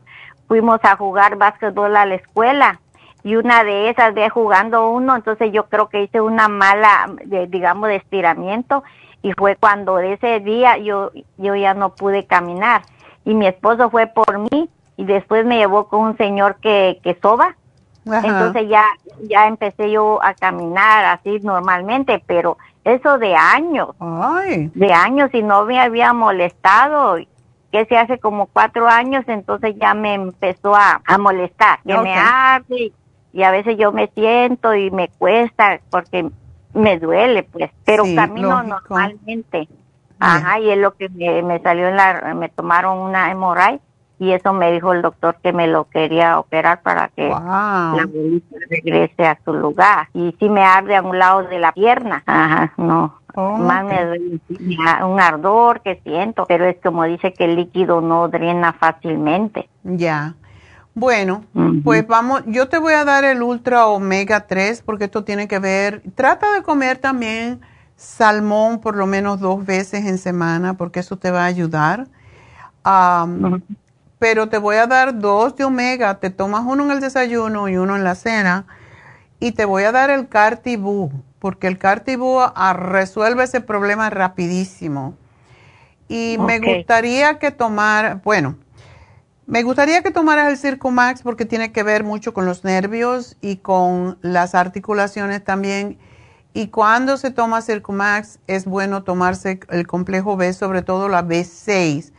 fuimos 0.48 0.80
a 0.82 0.96
jugar 0.96 1.36
básquetbol 1.36 1.96
a 1.96 2.04
la 2.04 2.16
escuela 2.16 2.80
y 3.22 3.36
una 3.36 3.62
de 3.62 3.90
esas 3.90 4.12
ve 4.12 4.28
jugando 4.28 4.90
uno, 4.90 5.14
entonces 5.14 5.52
yo 5.52 5.68
creo 5.68 5.88
que 5.88 6.02
hice 6.02 6.20
una 6.20 6.48
mala, 6.48 7.14
digamos, 7.48 7.88
de 7.88 7.96
estiramiento 7.96 8.82
y 9.22 9.32
fue 9.32 9.56
cuando 9.56 9.98
ese 9.98 10.40
día 10.40 10.76
yo, 10.78 11.12
yo 11.38 11.54
ya 11.54 11.74
no 11.74 11.94
pude 11.94 12.26
caminar. 12.26 12.82
Y 13.24 13.34
mi 13.34 13.46
esposo 13.46 13.88
fue 13.90 14.08
por 14.08 14.38
mí 14.38 14.68
y 14.96 15.04
después 15.04 15.46
me 15.46 15.58
llevó 15.58 15.88
con 15.88 16.00
un 16.00 16.16
señor 16.16 16.56
que, 16.56 17.00
que 17.02 17.16
soba. 17.22 17.56
Entonces 18.04 18.68
ya, 18.68 18.84
ya 19.28 19.46
empecé 19.46 19.92
yo 19.92 20.20
a 20.22 20.34
caminar 20.34 21.04
así 21.04 21.38
normalmente, 21.40 22.22
pero 22.26 22.58
eso 22.84 23.16
de 23.18 23.36
años, 23.36 23.90
de 24.74 24.92
años 24.92 25.30
y 25.32 25.42
no 25.42 25.64
me 25.64 25.80
había 25.80 26.12
molestado, 26.12 27.16
que 27.70 27.86
se 27.86 27.96
hace 27.96 28.18
como 28.18 28.46
cuatro 28.46 28.88
años, 28.88 29.24
entonces 29.28 29.76
ya 29.80 29.94
me 29.94 30.14
empezó 30.14 30.74
a, 30.74 31.00
a 31.06 31.18
molestar, 31.18 31.78
que 31.86 31.96
me 31.96 32.12
arde 32.12 32.92
y, 33.32 33.42
a 33.42 33.50
veces 33.50 33.78
yo 33.78 33.92
me 33.92 34.08
siento 34.08 34.74
y 34.74 34.90
me 34.90 35.08
cuesta 35.08 35.80
porque 35.90 36.28
me 36.74 36.98
duele, 36.98 37.42
pues, 37.44 37.70
pero 37.84 38.04
camino 38.14 38.62
normalmente. 38.62 39.68
Ajá, 40.18 40.60
y 40.60 40.70
es 40.70 40.78
lo 40.78 40.94
que 40.94 41.08
me, 41.08 41.42
me 41.42 41.58
salió 41.60 41.88
en 41.88 41.96
la, 41.96 42.32
me 42.34 42.48
tomaron 42.48 42.98
una 42.98 43.30
hemorragia 43.30 43.80
y 44.22 44.30
eso 44.30 44.52
me 44.52 44.70
dijo 44.70 44.92
el 44.92 45.02
doctor 45.02 45.36
que 45.42 45.52
me 45.52 45.66
lo 45.66 45.88
quería 45.88 46.38
operar 46.38 46.80
para 46.82 47.08
que 47.08 47.28
la 47.28 48.06
bolita 48.06 48.56
regrese 48.70 49.26
a 49.26 49.36
su 49.44 49.52
lugar. 49.52 50.10
Y 50.14 50.36
si 50.38 50.48
me 50.48 50.62
arde 50.62 50.94
a 50.94 51.02
un 51.02 51.18
lado 51.18 51.42
de 51.42 51.58
la 51.58 51.72
pierna, 51.72 52.22
ajá, 52.24 52.72
no. 52.76 53.18
Oh, 53.34 53.56
Más 53.56 53.84
me 53.84 54.04
duele 54.04 54.40
un 55.04 55.18
ardor 55.18 55.80
que 55.80 56.00
siento, 56.04 56.44
pero 56.46 56.66
es 56.66 56.76
como 56.82 57.02
dice 57.04 57.32
que 57.32 57.46
el 57.46 57.56
líquido 57.56 58.00
no 58.00 58.28
drena 58.28 58.74
fácilmente. 58.74 59.68
Ya. 59.82 60.34
Bueno, 60.94 61.44
pues 61.84 62.06
vamos, 62.06 62.42
yo 62.46 62.68
te 62.68 62.78
voy 62.78 62.92
a 62.92 63.04
dar 63.04 63.24
el 63.24 63.42
Ultra 63.42 63.86
Omega 63.86 64.46
3 64.46 64.82
porque 64.82 65.04
esto 65.04 65.24
tiene 65.24 65.48
que 65.48 65.58
ver, 65.58 66.02
trata 66.14 66.52
de 66.52 66.62
comer 66.62 66.98
también 66.98 67.60
salmón 67.96 68.80
por 68.80 68.96
lo 68.96 69.06
menos 69.06 69.40
dos 69.40 69.64
veces 69.64 70.04
en 70.04 70.18
semana 70.18 70.74
porque 70.74 71.00
eso 71.00 71.16
te 71.16 71.30
va 71.30 71.44
a 71.44 71.46
ayudar. 71.46 72.08
Pero 74.18 74.48
te 74.48 74.58
voy 74.58 74.76
a 74.76 74.86
dar 74.86 75.18
dos 75.18 75.56
de 75.56 75.64
omega, 75.64 76.20
te 76.20 76.30
tomas 76.30 76.62
uno 76.64 76.84
en 76.84 76.90
el 76.92 77.00
desayuno 77.00 77.68
y 77.68 77.76
uno 77.76 77.96
en 77.96 78.04
la 78.04 78.14
cena, 78.14 78.66
y 79.40 79.52
te 79.52 79.64
voy 79.64 79.82
a 79.84 79.92
dar 79.92 80.10
el 80.10 80.28
Cartibú, 80.28 81.10
porque 81.40 81.66
el 81.66 81.78
Cartibú 81.78 82.38
resuelve 82.74 83.44
ese 83.44 83.60
problema 83.60 84.10
rapidísimo. 84.10 85.14
Y 86.08 86.36
me 86.38 86.60
gustaría 86.60 87.38
que 87.38 87.50
tomar, 87.50 88.20
bueno, 88.22 88.56
me 89.52 89.62
gustaría 89.62 90.02
que 90.02 90.10
tomaras 90.10 90.50
el 90.50 90.56
Circumax 90.56 91.22
porque 91.22 91.44
tiene 91.44 91.72
que 91.72 91.82
ver 91.82 92.04
mucho 92.04 92.32
con 92.32 92.46
los 92.46 92.64
nervios 92.64 93.36
y 93.40 93.56
con 93.56 94.18
las 94.22 94.54
articulaciones 94.54 95.44
también. 95.44 95.98
Y 96.54 96.68
cuando 96.68 97.18
se 97.18 97.30
toma 97.30 97.60
Circumax 97.60 98.38
es 98.46 98.64
bueno 98.64 99.02
tomarse 99.02 99.60
el 99.68 99.86
complejo 99.86 100.36
B, 100.36 100.52
sobre 100.54 100.80
todo 100.80 101.08
la 101.08 101.22
B6 101.22 102.12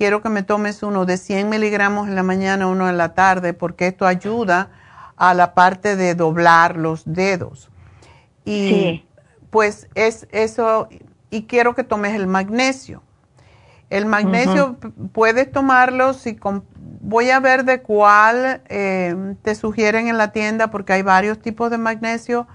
quiero 0.00 0.22
que 0.22 0.30
me 0.30 0.42
tomes 0.42 0.82
uno 0.82 1.04
de 1.04 1.18
100 1.18 1.50
miligramos 1.50 2.08
en 2.08 2.14
la 2.14 2.22
mañana, 2.22 2.66
uno 2.66 2.88
en 2.88 2.96
la 2.96 3.12
tarde, 3.12 3.52
porque 3.52 3.86
esto 3.86 4.06
ayuda 4.06 4.70
a 5.16 5.34
la 5.34 5.52
parte 5.52 5.94
de 5.94 6.14
doblar 6.14 6.78
los 6.78 7.02
dedos. 7.04 7.70
Y 8.46 9.04
pues 9.50 9.88
es 9.94 10.26
eso, 10.32 10.88
y 11.30 11.42
quiero 11.42 11.74
que 11.74 11.84
tomes 11.84 12.14
el 12.14 12.26
magnesio. 12.26 13.02
El 13.90 14.06
magnesio 14.06 14.78
puedes 15.12 15.52
tomarlo 15.52 16.14
si 16.14 16.34
voy 17.00 17.30
a 17.30 17.40
ver 17.40 17.64
de 17.64 17.82
cuál 17.82 18.62
eh, 18.68 19.34
te 19.42 19.54
sugieren 19.54 20.08
en 20.08 20.18
la 20.18 20.32
tienda 20.32 20.70
porque 20.70 20.92
hay 20.92 21.02
varios 21.02 21.40
tipos 21.40 21.70
de 21.70 21.78
magnesio 21.78 22.46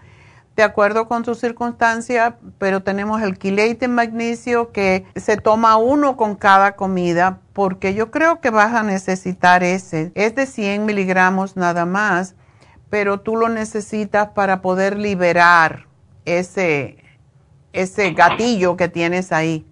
de 0.55 0.63
acuerdo 0.63 1.07
con 1.07 1.25
su 1.25 1.35
circunstancia, 1.35 2.37
pero 2.59 2.81
tenemos 2.81 3.21
el 3.21 3.37
quilate 3.37 3.85
en 3.85 3.93
magnesio 3.93 4.71
que 4.71 5.05
se 5.15 5.35
toma 5.35 5.75
uno 5.75 6.15
con 6.15 6.35
cada 6.35 6.77
comida, 6.77 7.39
porque 7.51 7.93
yo 7.93 8.09
creo 8.09 8.39
que 8.39 8.51
vas 8.51 8.73
a 8.73 8.83
necesitar 8.83 9.63
ese. 9.63 10.13
Es 10.15 10.33
de 10.35 10.45
100 10.45 10.85
miligramos 10.85 11.57
nada 11.57 11.85
más, 11.85 12.35
pero 12.89 13.19
tú 13.19 13.35
lo 13.35 13.49
necesitas 13.49 14.29
para 14.29 14.61
poder 14.61 14.97
liberar 14.97 15.87
ese, 16.23 17.03
ese 17.73 18.11
gatillo 18.11 18.77
que 18.77 18.87
tienes 18.87 19.33
ahí. 19.33 19.65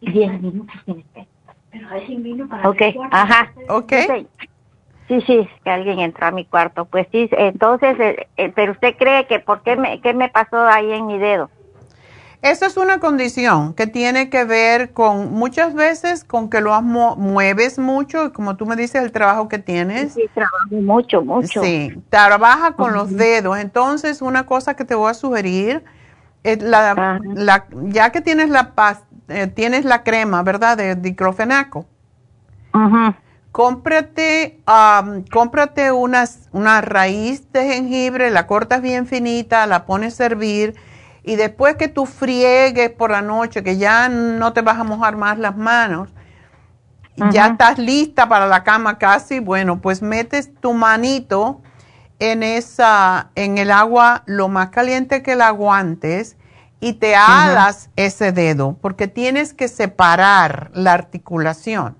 10 0.00 0.40
minutos 0.40 0.74
pero 1.70 1.88
vino 2.18 2.48
para 2.48 2.68
Ok, 2.68 2.82
ajá. 3.10 3.52
Ok. 3.68 3.92
Sí, 5.08 5.22
sí, 5.22 5.48
que 5.64 5.70
alguien 5.70 6.00
entró 6.00 6.26
a 6.26 6.30
mi 6.30 6.44
cuarto. 6.44 6.84
Pues 6.84 7.06
sí, 7.10 7.30
entonces, 7.32 7.98
eh, 7.98 8.28
eh, 8.36 8.52
pero 8.54 8.72
usted 8.72 8.94
cree 8.98 9.26
que 9.26 9.40
por 9.40 9.62
qué 9.62 9.74
me, 9.74 10.02
qué 10.02 10.12
me 10.12 10.28
pasó 10.28 10.58
ahí 10.66 10.92
en 10.92 11.06
mi 11.06 11.18
dedo. 11.18 11.50
Esa 12.42 12.66
es 12.66 12.76
una 12.76 13.00
condición 13.00 13.74
que 13.74 13.86
tiene 13.86 14.30
que 14.30 14.44
ver 14.44 14.92
con 14.92 15.32
muchas 15.32 15.74
veces 15.74 16.24
con 16.24 16.50
que 16.50 16.60
lo 16.60 16.80
mueves 16.82 17.78
mucho, 17.78 18.32
como 18.32 18.56
tú 18.56 18.64
me 18.64 18.76
dices, 18.76 19.02
el 19.02 19.10
trabajo 19.10 19.48
que 19.48 19.58
tienes. 19.58 20.12
Sí, 20.12 20.28
trabajo 20.34 20.66
mucho, 20.70 21.22
mucho. 21.22 21.62
Sí, 21.62 21.92
trabaja 22.10 22.72
con 22.72 22.92
los 22.92 23.16
dedos. 23.16 23.58
Entonces, 23.58 24.22
una 24.22 24.46
cosa 24.46 24.76
que 24.76 24.84
te 24.84 24.94
voy 24.94 25.10
a 25.10 25.14
sugerir, 25.14 25.82
es 26.44 26.62
la, 26.62 27.20
la, 27.34 27.66
ya 27.70 28.10
que 28.10 28.20
tienes 28.20 28.50
la, 28.50 28.72
eh, 29.28 29.46
tienes 29.46 29.84
la 29.84 30.02
crema, 30.02 30.42
¿verdad? 30.42 30.76
De 30.76 30.94
diclofenaco. 30.94 31.86
Ajá 32.72 33.18
cómprate, 33.58 34.60
cómprate 35.32 35.90
una 35.90 36.80
raíz 36.80 37.52
de 37.52 37.64
jengibre, 37.72 38.30
la 38.30 38.46
cortas 38.46 38.82
bien 38.82 39.06
finita, 39.06 39.66
la 39.66 39.84
pones 39.84 40.20
a 40.20 40.26
hervir 40.26 40.76
y 41.24 41.34
después 41.34 41.74
que 41.74 41.88
tú 41.88 42.06
friegues 42.06 42.90
por 42.90 43.10
la 43.10 43.20
noche, 43.20 43.64
que 43.64 43.76
ya 43.76 44.08
no 44.08 44.52
te 44.52 44.62
vas 44.62 44.78
a 44.78 44.84
mojar 44.84 45.16
más 45.16 45.38
las 45.38 45.56
manos, 45.56 46.08
ya 47.32 47.48
estás 47.48 47.78
lista 47.78 48.28
para 48.28 48.46
la 48.46 48.62
cama 48.62 48.96
casi, 48.96 49.40
bueno, 49.40 49.80
pues 49.80 50.02
metes 50.02 50.54
tu 50.60 50.72
manito 50.72 51.60
en 52.20 52.44
esa, 52.44 53.30
en 53.34 53.58
el 53.58 53.72
agua 53.72 54.22
lo 54.26 54.48
más 54.48 54.68
caliente 54.68 55.20
que 55.24 55.34
la 55.34 55.48
aguantes 55.48 56.36
y 56.80 56.94
te 56.94 57.14
alas 57.14 57.90
ese 57.96 58.32
dedo, 58.32 58.76
porque 58.80 59.08
tienes 59.08 59.52
que 59.52 59.68
separar 59.68 60.70
la 60.74 60.92
articulación. 60.92 61.96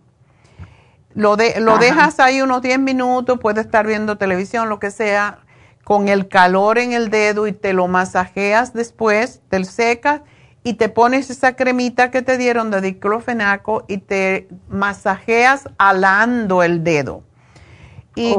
Lo, 1.14 1.36
de, 1.36 1.60
lo 1.60 1.78
dejas 1.78 2.20
ahí 2.20 2.42
unos 2.42 2.62
10 2.62 2.78
minutos, 2.78 3.38
puedes 3.40 3.66
estar 3.66 3.86
viendo 3.86 4.18
televisión, 4.18 4.68
lo 4.68 4.78
que 4.78 4.90
sea, 4.90 5.40
con 5.82 6.08
el 6.08 6.28
calor 6.28 6.78
en 6.78 6.92
el 6.92 7.10
dedo 7.10 7.46
y 7.46 7.52
te 7.52 7.72
lo 7.72 7.88
masajeas 7.88 8.72
después, 8.72 9.40
te 9.48 9.64
secas 9.64 10.20
y 10.62 10.74
te 10.74 10.88
pones 10.88 11.30
esa 11.30 11.56
cremita 11.56 12.10
que 12.10 12.20
te 12.22 12.36
dieron 12.36 12.70
de 12.70 12.82
diclofenaco 12.82 13.84
y 13.88 13.98
te 13.98 14.48
masajeas 14.68 15.68
alando 15.78 16.62
el 16.62 16.84
dedo. 16.84 17.22
Y 18.18 18.34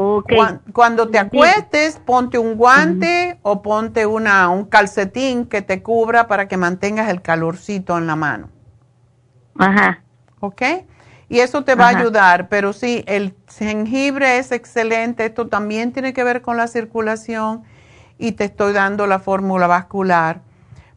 cuando 0.74 1.08
te 1.08 1.18
acuestes, 1.20 2.02
ponte 2.06 2.38
un 2.38 2.56
guante 2.56 3.40
o 3.44 3.62
ponte 3.62 4.06
una, 4.06 4.50
un 4.50 4.66
calcetín 4.66 5.46
que 5.46 5.62
te 5.62 5.82
cubra 5.82 6.28
para 6.28 6.50
que 6.50 6.58
mantengas 6.58 7.10
el 7.10 7.22
calorcito 7.22 7.98
en 7.98 8.06
la 8.06 8.18
mano. 8.18 8.50
Ajá. 9.58 10.02
¿Ok? 10.42 10.62
Y 11.30 11.40
eso 11.40 11.64
te 11.64 11.76
va 11.76 11.86
a 11.86 11.98
ayudar, 11.98 12.50
pero 12.50 12.74
sí, 12.74 13.04
el 13.08 13.36
jengibre 13.48 14.40
es 14.40 14.52
excelente. 14.52 15.26
Esto 15.26 15.48
también 15.48 15.94
tiene 15.94 16.12
que 16.12 16.24
ver 16.24 16.42
con 16.42 16.58
la 16.58 16.68
circulación 16.68 17.64
y 18.18 18.34
te 18.34 18.46
estoy 18.46 18.74
dando 18.74 19.08
la 19.08 19.20
fórmula 19.20 19.68
vascular. 19.68 20.42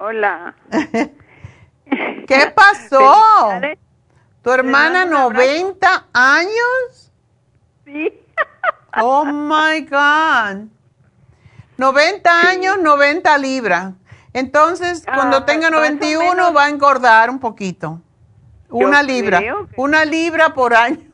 Hola. 0.00 0.56
¿Qué 2.26 2.52
pasó? 2.56 3.52
¿Tu 4.42 4.50
hermana 4.50 5.04
90 5.04 6.06
años? 6.12 7.12
Sí. 7.84 8.12
Oh 9.00 9.24
my 9.24 9.82
God. 9.82 10.66
90 11.76 12.40
años, 12.48 12.78
90 12.80 13.38
libras. 13.38 13.92
Entonces, 14.32 15.04
cuando 15.06 15.36
ah, 15.36 15.46
tenga 15.46 15.70
91 15.70 16.52
va 16.52 16.64
a 16.64 16.68
engordar 16.68 17.30
un 17.30 17.38
poquito. 17.38 18.00
Una 18.68 19.00
libra. 19.04 19.40
Una 19.76 20.04
libra 20.04 20.54
por 20.54 20.74
año. 20.74 21.08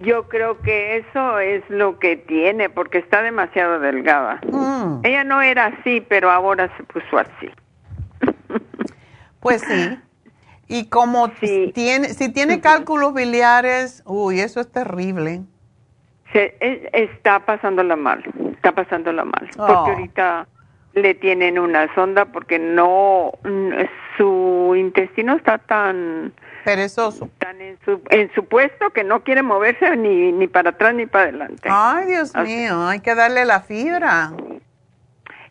Yo 0.00 0.28
creo 0.28 0.60
que 0.60 0.96
eso 0.96 1.38
es 1.38 1.62
lo 1.68 1.98
que 1.98 2.16
tiene, 2.16 2.70
porque 2.70 2.98
está 2.98 3.22
demasiado 3.22 3.78
delgada. 3.80 4.40
Mm. 4.50 5.00
Ella 5.04 5.24
no 5.24 5.42
era 5.42 5.66
así, 5.66 6.00
pero 6.00 6.30
ahora 6.30 6.74
se 6.76 6.84
puso 6.84 7.18
así. 7.18 7.50
Pues 9.40 9.62
sí. 9.62 9.98
Y 10.68 10.88
como 10.88 11.30
tiene, 11.74 12.10
si 12.10 12.30
tiene 12.30 12.60
cálculos 12.60 13.12
biliares, 13.14 14.02
uy, 14.06 14.40
eso 14.40 14.60
es 14.60 14.70
terrible. 14.70 15.40
Se, 16.32 16.54
está 16.92 17.40
pasándola 17.40 17.96
mal, 17.96 18.22
está 18.52 18.72
pasándola 18.72 19.24
mal. 19.24 19.48
Porque 19.56 19.72
oh. 19.72 19.86
ahorita 19.86 20.46
le 20.94 21.14
tienen 21.14 21.58
una 21.58 21.92
sonda 21.94 22.26
porque 22.26 22.58
no, 22.58 23.32
su 24.16 24.74
intestino 24.76 25.34
está 25.34 25.58
tan 25.58 26.32
Perezoso. 26.64 27.26
Están 27.26 27.60
en 27.60 27.78
su, 27.84 28.00
en 28.10 28.32
su 28.34 28.44
puesto 28.44 28.90
que 28.90 29.04
no 29.04 29.22
quiere 29.22 29.42
moverse 29.42 29.96
ni, 29.96 30.32
ni 30.32 30.46
para 30.46 30.70
atrás 30.70 30.94
ni 30.94 31.06
para 31.06 31.24
adelante. 31.24 31.68
Ay, 31.70 32.06
Dios 32.06 32.34
mío, 32.34 32.86
hay 32.86 33.00
que 33.00 33.14
darle 33.14 33.44
la 33.44 33.60
fibra. 33.60 34.32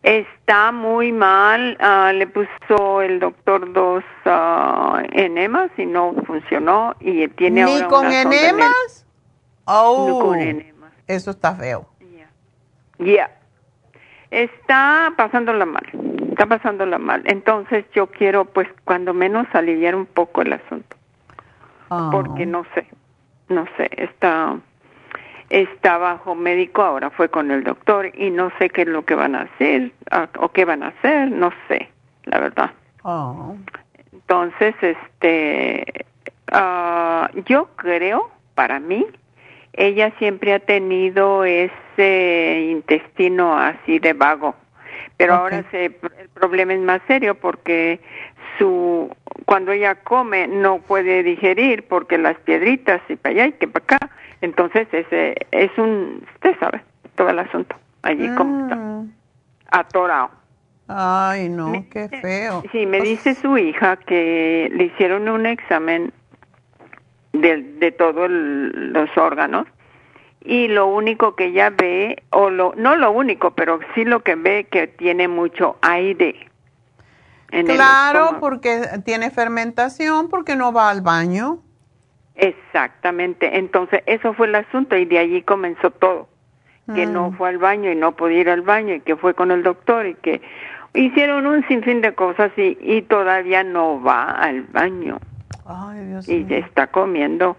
Está 0.02 0.72
muy 0.72 1.12
mal, 1.12 1.76
ah, 1.80 2.12
le 2.14 2.26
puso 2.26 3.02
el 3.02 3.20
doctor 3.20 3.70
dos 3.72 4.02
uh, 4.24 4.96
enemas 5.12 5.70
y 5.76 5.84
no 5.84 6.14
funcionó 6.26 6.96
y 7.00 7.28
tiene 7.28 7.64
¿Ni 7.64 7.82
con 7.82 8.10
enemas? 8.10 9.06
Oh, 9.66 10.20
con 10.22 10.40
enemas. 10.40 10.92
Eso 11.06 11.32
está 11.32 11.54
feo. 11.54 11.86
Ya. 12.98 13.30
Está 14.30 15.12
pasándola 15.16 15.66
mal, 15.66 15.86
está 16.30 16.46
pasándola 16.46 16.98
mal. 16.98 17.22
Entonces 17.26 17.84
yo 17.94 18.06
quiero 18.06 18.46
pues 18.46 18.68
cuando 18.84 19.12
menos 19.12 19.46
aliviar 19.52 19.94
un 19.94 20.06
poco 20.06 20.40
el 20.40 20.54
asunto 20.54 20.96
porque 21.90 22.44
ah. 22.44 22.46
no 22.46 22.64
sé, 22.74 22.86
no 23.48 23.66
sé, 23.76 23.90
está, 23.96 24.56
está 25.48 25.98
bajo 25.98 26.34
médico, 26.36 26.82
ahora 26.82 27.10
fue 27.10 27.28
con 27.28 27.50
el 27.50 27.64
doctor 27.64 28.10
y 28.14 28.30
no 28.30 28.52
sé 28.58 28.70
qué 28.70 28.82
es 28.82 28.88
lo 28.88 29.04
que 29.04 29.16
van 29.16 29.34
a 29.34 29.42
hacer 29.42 29.92
o 30.38 30.48
qué 30.50 30.64
van 30.64 30.84
a 30.84 30.88
hacer, 30.88 31.30
no 31.30 31.50
sé, 31.66 31.88
la 32.24 32.38
verdad. 32.38 32.70
Ah. 33.04 33.52
Entonces, 34.12 34.74
este, 34.80 36.06
yo 37.46 37.68
creo, 37.76 38.30
para 38.54 38.78
mí, 38.78 39.04
ella 39.72 40.12
siempre 40.18 40.54
ha 40.54 40.60
tenido 40.60 41.44
ese 41.44 42.68
intestino 42.70 43.58
así 43.58 43.98
de 43.98 44.12
vago, 44.12 44.54
pero 45.16 45.34
ahora 45.34 45.64
se, 45.70 45.86
el 45.86 46.28
problema 46.34 46.74
es 46.74 46.80
más 46.80 47.00
serio 47.08 47.34
porque 47.34 48.00
su 48.58 49.10
cuando 49.46 49.72
ella 49.72 49.96
come 49.96 50.46
no 50.46 50.78
puede 50.78 51.22
digerir 51.22 51.86
porque 51.88 52.18
las 52.18 52.36
piedritas 52.38 53.00
y 53.08 53.16
para 53.16 53.34
allá 53.34 53.46
y 53.46 53.52
que 53.52 53.68
para 53.68 53.84
acá. 53.84 54.10
Entonces 54.40 54.88
ese 54.92 55.34
es 55.50 55.70
un 55.78 56.24
usted 56.34 56.58
sabe 56.58 56.82
todo 57.14 57.30
el 57.30 57.38
asunto. 57.38 57.76
Allí 58.02 58.28
como 58.34 58.64
está. 58.64 58.78
Atorado 59.72 60.40
ay 60.92 61.48
no 61.48 61.84
qué 61.90 62.08
feo. 62.08 62.64
sí 62.72 62.84
me 62.84 62.98
pues 62.98 63.10
dice 63.10 63.34
su 63.34 63.56
hija 63.56 63.96
que 63.96 64.68
le 64.74 64.84
hicieron 64.84 65.28
un 65.28 65.46
examen 65.46 66.12
de, 67.32 67.62
de 67.78 67.92
todos 67.92 68.28
los 68.28 69.16
órganos 69.16 69.68
y 70.44 70.66
lo 70.66 70.86
único 70.88 71.36
que 71.36 71.46
ella 71.46 71.70
ve 71.70 72.24
o 72.30 72.50
lo 72.50 72.74
no 72.76 72.96
lo 72.96 73.12
único 73.12 73.52
pero 73.52 73.78
sí 73.94 74.04
lo 74.04 74.20
que 74.20 74.34
ve 74.34 74.64
que 74.64 74.88
tiene 74.88 75.28
mucho 75.28 75.76
aire 75.82 76.49
claro, 77.50 78.38
porque 78.40 78.82
tiene 79.04 79.30
fermentación, 79.30 80.28
porque 80.28 80.56
no 80.56 80.72
va 80.72 80.90
al 80.90 81.02
baño. 81.02 81.58
Exactamente, 82.34 83.58
entonces 83.58 84.02
eso 84.06 84.32
fue 84.34 84.46
el 84.46 84.54
asunto 84.54 84.96
y 84.96 85.04
de 85.04 85.18
allí 85.18 85.42
comenzó 85.42 85.90
todo, 85.90 86.28
que 86.94 87.06
no 87.06 87.30
mm. 87.30 87.36
fue 87.36 87.50
al 87.50 87.58
baño 87.58 87.90
y 87.90 87.96
no 87.96 88.12
podía 88.12 88.40
ir 88.40 88.50
al 88.50 88.62
baño 88.62 88.94
y 88.94 89.00
que 89.00 89.16
fue 89.16 89.34
con 89.34 89.50
el 89.50 89.62
doctor 89.62 90.06
y 90.06 90.14
que 90.14 90.40
hicieron 90.94 91.46
un 91.46 91.66
sinfín 91.68 92.00
de 92.00 92.14
cosas 92.14 92.50
y, 92.56 92.78
y 92.80 93.02
todavía 93.02 93.62
no 93.62 94.02
va 94.02 94.30
al 94.30 94.62
baño. 94.62 95.18
Ay, 95.66 96.04
Dios 96.06 96.28
y 96.28 96.44
mío. 96.44 96.56
está 96.56 96.86
comiendo. 96.88 97.56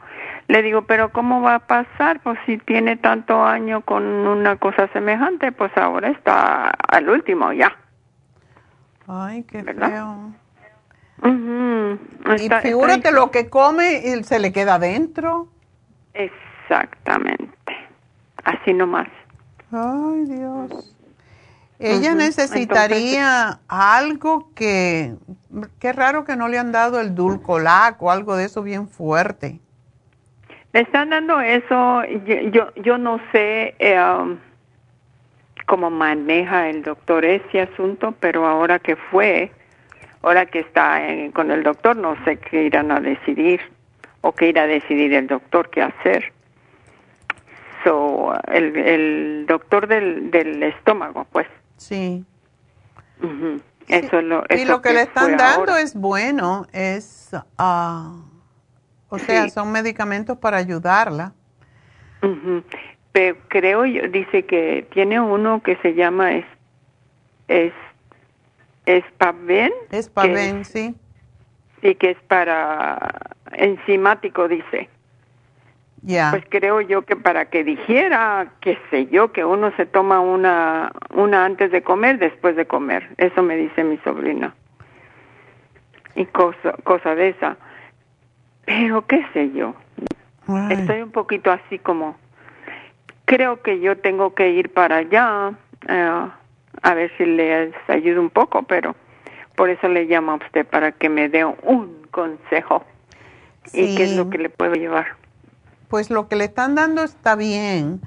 Le 0.47 0.61
digo, 0.63 0.81
pero 0.81 1.11
¿cómo 1.11 1.41
va 1.41 1.55
a 1.55 1.59
pasar? 1.59 2.19
Pues 2.21 2.37
si 2.45 2.57
tiene 2.57 2.97
tanto 2.97 3.43
año 3.43 3.81
con 3.81 4.03
una 4.03 4.57
cosa 4.57 4.87
semejante, 4.89 5.51
pues 5.51 5.71
ahora 5.77 6.09
está 6.09 6.69
al 6.69 7.09
último 7.09 7.53
ya. 7.53 7.73
Ay, 9.13 9.43
qué 9.43 9.61
¿Verdad? 9.61 9.89
feo. 9.89 10.33
Y 12.37 12.43
Está- 12.43 12.61
figúrate 12.61 13.09
está- 13.09 13.11
lo 13.11 13.29
que 13.29 13.49
come 13.49 14.01
y 14.05 14.23
se 14.23 14.39
le 14.39 14.53
queda 14.53 14.75
adentro. 14.75 15.49
Exactamente. 16.13 17.51
Así 18.45 18.73
nomás. 18.73 19.09
Ay, 19.71 20.25
Dios. 20.25 20.95
Ella 21.79 22.13
necesitaría 22.15 23.59
algo 23.67 24.49
que, 24.55 25.15
qué 25.79 25.91
raro 25.93 26.23
que 26.23 26.35
no 26.37 26.47
le 26.47 26.57
han 26.59 26.71
dado 26.71 27.01
el 27.01 27.13
dulcolac 27.15 28.01
o 28.01 28.11
algo 28.11 28.37
de 28.37 28.45
eso 28.45 28.63
bien 28.63 28.87
fuerte. 28.87 29.59
Le 30.73 30.81
están 30.81 31.09
dando 31.09 31.41
eso, 31.41 32.03
yo, 32.25 32.35
yo, 32.51 32.73
yo 32.75 32.97
no 32.97 33.19
sé 33.33 33.75
eh, 33.79 33.99
um, 33.99 34.37
cómo 35.71 35.89
maneja 35.89 36.67
el 36.67 36.83
doctor 36.83 37.23
ese 37.23 37.61
asunto, 37.61 38.13
pero 38.19 38.45
ahora 38.45 38.77
que 38.79 38.97
fue, 38.97 39.53
ahora 40.21 40.45
que 40.45 40.59
está 40.59 41.07
eh, 41.07 41.31
con 41.33 41.49
el 41.49 41.63
doctor, 41.63 41.95
no 41.95 42.21
sé 42.25 42.39
qué 42.39 42.63
irán 42.63 42.91
a 42.91 42.99
decidir 42.99 43.61
o 44.19 44.33
qué 44.33 44.49
irá 44.49 44.63
a 44.63 44.67
decidir 44.67 45.13
el 45.13 45.27
doctor 45.27 45.69
qué 45.69 45.81
hacer. 45.81 46.33
So, 47.85 48.33
el, 48.51 48.75
el 48.75 49.45
doctor 49.47 49.87
del, 49.87 50.29
del 50.29 50.61
estómago, 50.61 51.25
pues. 51.31 51.47
Sí. 51.77 52.25
ujú, 53.23 53.61
Eso 53.87 54.19
es 54.19 54.25
lo, 54.25 54.43
y 54.49 54.55
eso 54.55 54.73
lo 54.73 54.81
que, 54.81 54.91
le 54.91 55.03
están 55.03 55.37
dando 55.37 55.71
ahora. 55.71 55.79
es 55.79 55.95
bueno, 55.95 56.67
es, 56.73 57.29
ah, 57.57 58.17
o 59.07 59.17
sea, 59.19 59.43
Sí. 59.45 59.51
son 59.51 59.71
medicamentos 59.71 60.37
para 60.37 60.57
ayudarla. 60.57 61.31
Ujú. 62.21 62.61
Pero 63.11 63.37
creo 63.49 63.85
yo, 63.85 64.07
dice 64.07 64.45
que 64.45 64.87
tiene 64.91 65.19
uno 65.19 65.61
que 65.63 65.75
se 65.77 65.93
llama 65.93 66.33
es, 66.33 66.45
es, 67.47 67.73
Espaven. 68.85 69.71
Es 69.91 70.11
sí. 70.67 70.95
Y 71.81 71.95
que 71.95 72.11
es 72.11 72.17
para 72.27 72.97
enzimático, 73.51 74.47
dice. 74.47 74.89
Ya. 76.03 76.31
Pues 76.31 76.43
creo 76.49 76.81
yo 76.81 77.03
que 77.03 77.15
para 77.15 77.45
que 77.45 77.63
dijera, 77.63 78.53
qué 78.59 78.77
sé 78.89 79.07
yo, 79.07 79.31
que 79.31 79.45
uno 79.45 79.71
se 79.77 79.85
toma 79.85 80.19
una, 80.19 80.91
una 81.13 81.45
antes 81.45 81.71
de 81.71 81.83
comer, 81.83 82.17
después 82.17 82.55
de 82.55 82.65
comer. 82.65 83.07
Eso 83.17 83.43
me 83.43 83.55
dice 83.55 83.83
mi 83.83 83.97
sobrina. 83.99 84.55
Y 86.15 86.25
cosa, 86.25 86.73
cosa 86.83 87.13
de 87.13 87.29
esa. 87.29 87.57
Pero 88.65 89.05
qué 89.05 89.25
sé 89.33 89.51
yo. 89.51 89.75
Estoy 90.69 91.01
un 91.01 91.11
poquito 91.11 91.51
así 91.51 91.79
como, 91.79 92.17
creo 93.25 93.61
que 93.61 93.79
yo 93.79 93.97
tengo 93.97 94.33
que 94.33 94.49
ir 94.51 94.73
para 94.73 94.97
allá, 94.97 95.53
eh, 95.87 96.29
a 96.81 96.93
ver 96.93 97.11
si 97.17 97.25
les 97.25 97.73
ayudo 97.87 98.21
un 98.21 98.29
poco, 98.29 98.63
pero 98.63 98.95
por 99.55 99.69
eso 99.69 99.87
le 99.87 100.05
llamo 100.05 100.33
a 100.33 100.35
usted 100.35 100.65
para 100.65 100.91
que 100.91 101.09
me 101.09 101.29
dé 101.29 101.45
un 101.45 102.07
consejo. 102.11 102.83
¿Y 103.73 103.95
qué 103.95 104.03
es 104.03 104.09
Sí. 104.11 104.15
lo 104.15 104.29
que 104.29 104.37
le 104.37 104.49
puedo 104.49 104.73
llevar? 104.73 105.05
Pues 105.87 106.09
lo 106.09 106.27
que 106.27 106.35
le 106.35 106.45
están 106.45 106.75
dando 106.75 107.03
está 107.03 107.35
bien. 107.35 108.01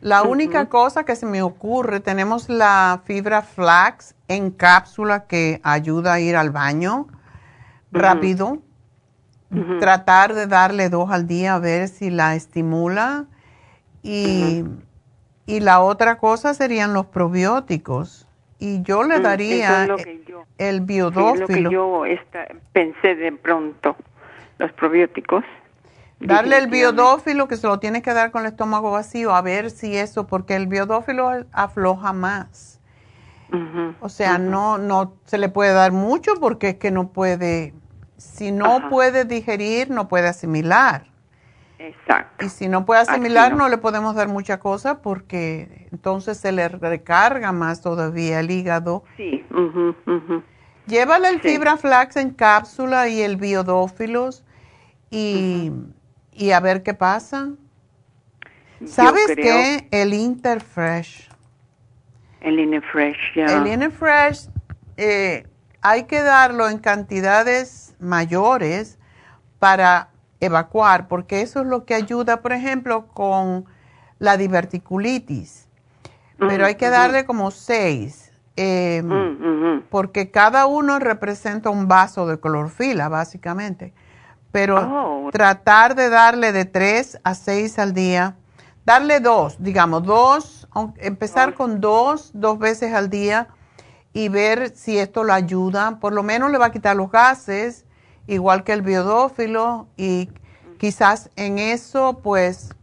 La 0.00 0.22
única 0.22 0.68
cosa 0.68 1.04
que 1.04 1.16
se 1.16 1.26
me 1.26 1.42
ocurre, 1.42 1.98
tenemos 2.00 2.48
la 2.48 3.00
fibra 3.04 3.42
flax 3.42 4.14
en 4.28 4.50
cápsula 4.50 5.26
que 5.26 5.60
ayuda 5.64 6.14
a 6.14 6.20
ir 6.20 6.36
al 6.36 6.50
baño 6.50 7.06
rápido. 7.90 8.58
Tratar 9.80 10.34
de 10.34 10.46
darle 10.46 10.90
dos 10.90 11.10
al 11.10 11.26
día 11.26 11.54
a 11.54 11.58
ver 11.58 11.88
si 11.88 12.10
la 12.10 12.34
estimula. 12.34 13.24
Y, 14.02 14.62
y 15.46 15.60
la 15.60 15.80
otra 15.80 16.18
cosa 16.18 16.54
serían 16.54 16.92
los 16.94 17.06
probióticos. 17.06 18.26
Y 18.58 18.82
yo 18.82 19.02
le 19.02 19.18
Mm, 19.18 19.22
daría 19.22 19.82
es 19.82 19.88
lo 19.88 19.96
yo- 19.98 20.44
el 20.58 20.76
Sí, 20.76 20.84
lo 20.84 20.86
biodófilo. 20.86 21.70
que 21.70 21.74
yo 21.74 22.04
pensé 22.72 23.14
de 23.14 23.32
pronto, 23.32 23.96
los 24.58 24.72
probióticos. 24.72 25.44
Darle 26.20 26.58
el 26.58 26.66
biodófilo 26.66 27.46
que 27.46 27.56
se 27.56 27.68
lo 27.68 27.78
tiene 27.78 28.02
que 28.02 28.12
dar 28.12 28.32
con 28.32 28.42
el 28.42 28.48
estómago 28.48 28.90
vacío, 28.90 29.34
a 29.34 29.40
ver 29.40 29.70
si 29.70 29.96
eso, 29.96 30.26
porque 30.26 30.56
el 30.56 30.66
biodófilo 30.66 31.30
afloja 31.52 32.12
más. 32.12 32.80
O 34.00 34.08
sea, 34.08 34.38
no, 34.38 34.78
no 34.78 35.14
se 35.24 35.38
le 35.38 35.48
puede 35.48 35.72
dar 35.72 35.92
mucho 35.92 36.34
porque 36.40 36.70
es 36.70 36.74
que 36.76 36.90
no 36.90 37.08
puede, 37.08 37.72
si 38.16 38.52
no 38.52 38.88
puede 38.88 39.24
digerir, 39.24 39.90
no 39.90 40.08
puede 40.08 40.28
asimilar. 40.28 41.06
Exacto. 41.78 42.44
Y 42.44 42.48
si 42.48 42.68
no 42.68 42.84
puede 42.84 43.02
asimilar, 43.02 43.52
no. 43.52 43.58
no. 43.58 43.68
le 43.68 43.78
podemos 43.78 44.14
dar 44.14 44.28
mucha 44.28 44.58
cosa 44.58 45.00
porque 45.00 45.88
entonces 45.92 46.36
se 46.38 46.50
le 46.52 46.68
recarga 46.68 47.52
más 47.52 47.80
todavía 47.80 48.40
el 48.40 48.50
hígado. 48.50 49.04
Sí. 49.16 49.44
ujú, 49.50 49.94
ujú. 50.06 50.42
Llévale 50.86 51.28
el 51.28 51.40
Sí. 51.42 51.50
fibra 51.50 51.76
flax 51.76 52.16
en 52.16 52.30
cápsula 52.30 53.08
y 53.08 53.20
el 53.20 53.36
biodófilos 53.36 54.44
y, 55.10 55.70
y 56.32 56.50
a 56.50 56.60
ver 56.60 56.82
qué 56.82 56.94
pasa. 56.94 57.50
¿Sabes 58.84 59.26
qué? 59.36 59.88
El 59.90 60.14
Interfresh. 60.14 61.28
El 62.40 62.60
Inefresh, 62.60 63.34
ya. 63.34 63.46
El 63.46 63.66
Interfresh 63.66 64.48
eh, 64.96 65.46
hay 65.82 66.04
que 66.04 66.22
darlo 66.22 66.68
en 66.68 66.78
cantidades 66.78 67.94
mayores 67.98 68.98
para 69.58 70.10
evacuar, 70.40 71.08
porque 71.08 71.42
eso 71.42 71.60
es 71.60 71.66
lo 71.66 71.84
que 71.84 71.94
ayuda, 71.94 72.40
por 72.42 72.52
ejemplo, 72.52 73.06
con 73.08 73.64
la 74.18 74.36
diverticulitis. 74.36 75.66
Pero 76.38 76.66
hay 76.66 76.76
que 76.76 76.86
ujú. 76.86 76.94
darle 76.94 77.24
como 77.26 77.50
seis, 77.50 78.32
eh, 78.56 79.02
Mm, 79.02 79.82
porque 79.90 80.30
cada 80.30 80.66
uno 80.66 80.98
representa 80.98 81.70
un 81.70 81.88
vaso 81.88 82.26
de 82.26 82.38
clorofila, 82.38 83.08
básicamente. 83.08 83.92
Pero 84.52 84.76
Oh. 84.78 85.30
tratar 85.32 85.94
de 85.94 86.08
darle 86.08 86.52
de 86.52 86.64
tres 86.64 87.18
a 87.24 87.34
seis 87.34 87.78
al 87.78 87.92
día, 87.92 88.36
darle 88.84 89.20
dos, 89.20 89.56
digamos, 89.58 90.02
dos, 90.04 90.68
empezar 90.98 91.54
con 91.54 91.80
dos, 91.80 92.30
dos 92.34 92.58
veces 92.58 92.94
al 92.94 93.10
día 93.10 93.48
y 94.12 94.28
ver 94.28 94.74
si 94.76 94.98
esto 94.98 95.24
lo 95.24 95.32
ayuda. 95.32 95.98
Por 96.00 96.12
lo 96.12 96.22
menos 96.22 96.50
le 96.50 96.58
va 96.58 96.66
a 96.66 96.72
quitar 96.72 96.96
los 96.96 97.10
gases, 97.10 97.84
igual 98.28 98.62
que 98.62 98.72
el 98.72 98.82
biodófilo, 98.82 99.88
y 99.96 100.28
quizás 100.78 101.30
en 101.34 101.58
eso, 101.58 102.20
pues, 102.22 102.74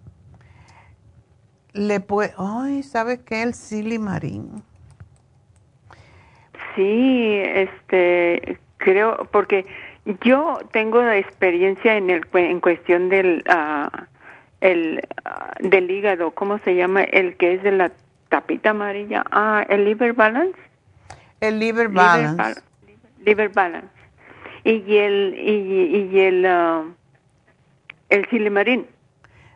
le 1.71 2.01
puede, 2.01 2.33
ay, 2.37 2.83
¿sabes 2.83 3.19
qué? 3.19 3.41
El 3.43 3.53
silimarín. 3.53 4.63
Sí, 6.75 7.39
este, 7.43 8.57
creo, 8.77 9.27
porque 9.31 9.65
yo 10.23 10.59
tengo 10.71 11.01
experiencia 11.09 11.95
en 11.95 12.09
el 12.09 12.25
en 12.33 12.59
cuestión 12.59 13.07
del 13.09 13.43
ah, 13.47 14.07
el 14.61 15.01
ah, 15.23 15.53
del 15.59 15.89
hígado, 15.89 16.31
¿cómo 16.31 16.57
se 16.59 16.75
llama? 16.75 17.03
El 17.03 17.37
que 17.37 17.53
es 17.53 17.63
de 17.63 17.71
la 17.71 17.91
tapita 18.29 18.71
amarilla. 18.71 19.23
Ah, 19.31 19.65
el 19.69 19.85
liver 19.85 20.13
balance. 20.13 20.59
El 21.39 21.59
liver 21.59 21.87
Liver 21.89 21.95
balance. 22.03 22.41
bal- 22.41 22.63
liver 23.25 23.49
balance. 23.49 23.94
Y 24.65 24.97
el 24.97 25.35
y, 25.37 26.09
y 26.13 26.19
el 26.19 26.45
ah, 26.45 26.83
el 28.09 28.27
silimarín. 28.29 28.87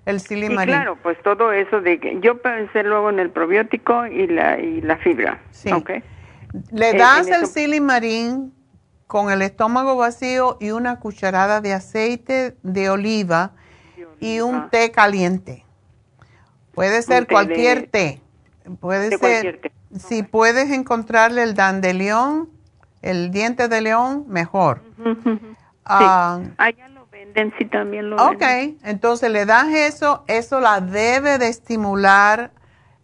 El 0.06 0.16
Y 0.18 0.20
silimarín. 0.20 0.74
claro, 0.76 0.98
pues 1.04 1.22
todo 1.24 1.52
eso 1.52 1.82
de 1.82 2.00
que 2.00 2.20
yo 2.22 2.42
pensé 2.42 2.84
luego 2.84 3.10
en 3.10 3.20
el 3.20 3.30
probiótico 3.32 4.06
y 4.06 4.28
la 4.28 4.60
y 4.60 4.82
la 4.82 4.98
fibra. 4.98 5.42
Sí. 5.52 5.72
¿ok? 5.72 5.90
Le 6.72 6.92
Eh, 6.92 6.98
das 6.98 7.28
el 7.28 7.44
eso- 7.44 7.48
silimarín 7.48 8.54
con 9.08 9.32
el 9.32 9.42
estómago 9.42 9.98
vacío 9.98 10.58
y 10.60 10.70
una 10.72 11.00
cucharada 11.00 11.60
de 11.62 11.74
aceite 11.74 12.56
de 12.62 12.90
oliva 12.92 13.52
y 14.20 14.40
un 14.42 14.70
té 14.70 14.92
caliente. 14.92 15.66
Puede 16.74 17.02
ser 17.02 17.26
té 17.26 17.34
cualquier 17.34 17.82
de- 17.82 17.88
té. 17.88 18.22
Puede 18.80 19.10
de 19.10 19.18
ser, 19.18 19.20
cualquier 19.20 19.62
té. 19.62 19.72
si 19.98 20.22
puedes 20.24 20.70
encontrarle 20.72 21.42
el 21.44 21.56
dandelión, 21.56 22.50
el 23.02 23.32
diente 23.32 23.68
de 23.68 23.82
león, 23.82 24.26
mejor. 24.28 24.82
Ah, 25.86 26.40
Allá 26.58 26.88
lo 26.90 27.08
venden, 27.12 27.54
sí 27.58 27.66
también 27.66 28.10
lo 28.10 28.18
ok, 28.18 28.40
venden. 28.40 28.78
entonces 28.84 29.32
le 29.32 29.46
das 29.46 29.68
eso, 29.70 30.24
eso 30.28 30.60
la 30.60 30.82
debe 30.82 31.38
de 31.38 31.48
estimular 31.48 32.52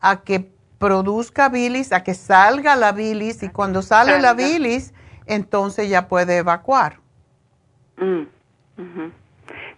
a 0.02 0.22
que 0.22 0.52
produzca 0.78 1.50
bilis, 1.50 1.92
a 1.94 2.04
que 2.04 2.14
salga 2.14 2.76
la 2.76 2.92
bilis 2.92 3.42
y 3.42 3.50
cuando 3.50 3.82
sale 3.82 4.20
la 4.20 4.34
bilis, 4.34 4.94
entonces 5.26 5.90
ya 5.90 6.08
puede 6.08 6.38
evacuar. 6.38 7.00
Mm. 7.98 8.24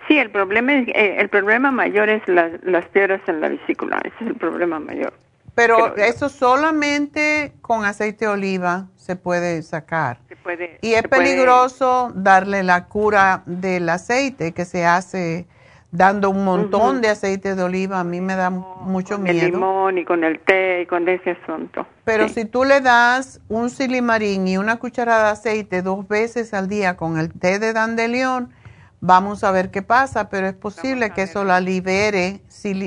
Sí, 0.08 0.18
el 0.18 0.32
problema 0.32 0.74
es, 0.74 0.88
eh, 0.90 1.18
el 1.20 1.30
problema 1.30 1.72
mayor 1.72 2.10
es 2.10 2.24
las 2.28 2.86
piedras 2.88 3.22
en 3.28 3.42
la 3.42 3.50
vesícula, 3.50 4.00
ese 4.04 4.16
es 4.22 4.28
el 4.28 4.36
problema 4.36 4.80
mayor. 4.80 5.14
Pero 5.58 5.96
eso 5.98 6.30
solamente 6.30 7.52
con 7.64 7.84
aceite 7.84 8.26
de 8.26 8.32
oliva 8.32 8.86
se 8.96 9.16
puede 9.16 9.64
sacar. 9.64 10.20
Se 10.30 10.36
puede, 10.36 10.78
y 10.84 10.94
es 10.94 11.02
puede- 11.08 11.24
peligroso 11.24 12.12
darle 12.14 12.62
la 12.62 12.86
cura 12.86 13.42
del 13.48 13.90
aceite 13.90 14.52
que 14.54 14.66
se 14.66 14.86
hace 14.86 15.48
dando 15.90 16.30
un 16.30 16.46
montón 16.46 17.02
de 17.02 17.10
aceite 17.10 17.56
de 17.56 17.64
oliva. 17.64 18.00
A 18.02 18.04
mí 18.04 18.22
me 18.22 18.36
da 18.36 18.52
mucho 18.52 19.16
con 19.16 19.26
el 19.26 19.34
miedo. 19.36 19.50
limón 19.50 19.98
y 19.98 20.06
con 20.06 20.24
el 20.24 20.40
té 20.42 20.82
y 20.82 20.86
con 20.86 21.10
ese 21.10 21.32
asunto. 21.32 21.88
Pero 22.04 22.28
Sí. 22.28 22.36
si 22.36 22.46
tú 22.46 22.64
le 22.64 22.80
das 22.82 23.40
un 23.50 23.72
silimarín 23.72 24.48
y 24.48 24.58
una 24.58 24.76
cucharada 24.78 25.26
de 25.26 25.32
aceite 25.32 25.82
dos 25.82 26.08
veces 26.08 26.54
al 26.54 26.68
día 26.68 26.98
con 26.98 27.18
el 27.18 27.34
té 27.34 27.58
de 27.58 27.74
dandelión, 27.74 28.54
vamos 29.00 29.44
a 29.44 29.50
ver 29.52 29.72
qué 29.72 29.82
pasa, 29.82 30.30
pero 30.30 30.46
es 30.48 30.54
posible 30.56 31.10
que 31.12 31.24
eso 31.24 31.44
la 31.44 31.60
libere, 31.62 32.42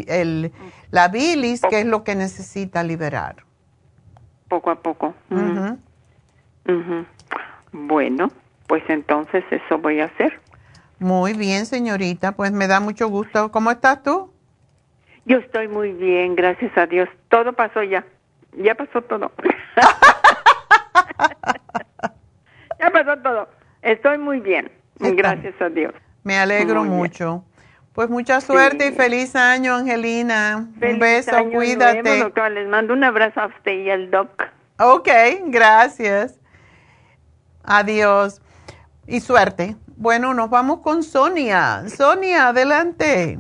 el, 0.06 0.52
la 0.90 1.08
bilis, 1.08 1.62
que 1.62 1.80
es 1.80 1.86
lo 1.86 2.04
que 2.04 2.14
necesita 2.14 2.82
liberar. 2.82 3.36
poco 4.48 4.70
a 4.70 4.76
poco. 4.76 5.14
Ujú. 5.30 5.78
Bueno, 7.72 8.30
pues 8.66 8.82
entonces 8.88 9.44
eso 9.50 9.78
voy 9.78 10.00
a 10.00 10.06
hacer. 10.06 10.40
Muy 10.98 11.34
bien, 11.34 11.66
señorita, 11.66 12.32
pues 12.32 12.52
me 12.52 12.66
da 12.66 12.80
mucho 12.80 13.08
gusto. 13.08 13.50
¿Cómo 13.50 13.70
estás 13.70 14.02
tú? 14.02 14.32
Yo 15.24 15.38
estoy 15.38 15.68
muy 15.68 15.92
bien, 15.92 16.34
gracias 16.34 16.76
a 16.76 16.86
Dios. 16.86 17.08
Todo 17.28 17.52
pasó 17.52 17.82
ya. 17.82 18.04
Ya 18.56 18.74
pasó 18.74 19.02
todo. 19.02 19.30
ya 22.80 22.90
pasó 22.90 23.16
todo. 23.22 23.48
Estoy 23.82 24.18
muy 24.18 24.40
bien, 24.40 24.70
gracias 24.98 25.54
a 25.60 25.68
Dios. 25.68 25.94
Me 26.24 26.38
alegro 26.38 26.84
Muy 26.84 27.08
bien. 27.08 27.42
Pues 27.92 28.08
mucha 28.08 28.40
suerte 28.40 28.88
y 28.88 28.92
feliz 28.92 29.34
año, 29.34 29.74
Angelina. 29.74 30.68
Feliz 30.78 30.94
un 30.94 31.00
beso, 31.00 31.36
año 31.36 31.50
cuídate. 31.50 32.02
nuevo, 32.02 32.24
doctora. 32.24 32.50
Les 32.50 32.68
mando 32.68 32.94
un 32.94 33.02
abrazo 33.02 33.40
a 33.40 33.46
usted 33.46 33.72
y 33.72 33.90
al 33.90 34.10
doc. 34.10 34.30
Ok, 34.78 35.08
gracias. 35.46 36.38
Adiós. 37.64 38.40
Y 39.08 39.20
suerte. 39.20 39.76
Bueno, 39.96 40.32
nos 40.34 40.48
vamos 40.50 40.80
con 40.80 41.02
Sonia. 41.02 41.82
Sonia, 41.88 42.48
adelante. 42.48 43.38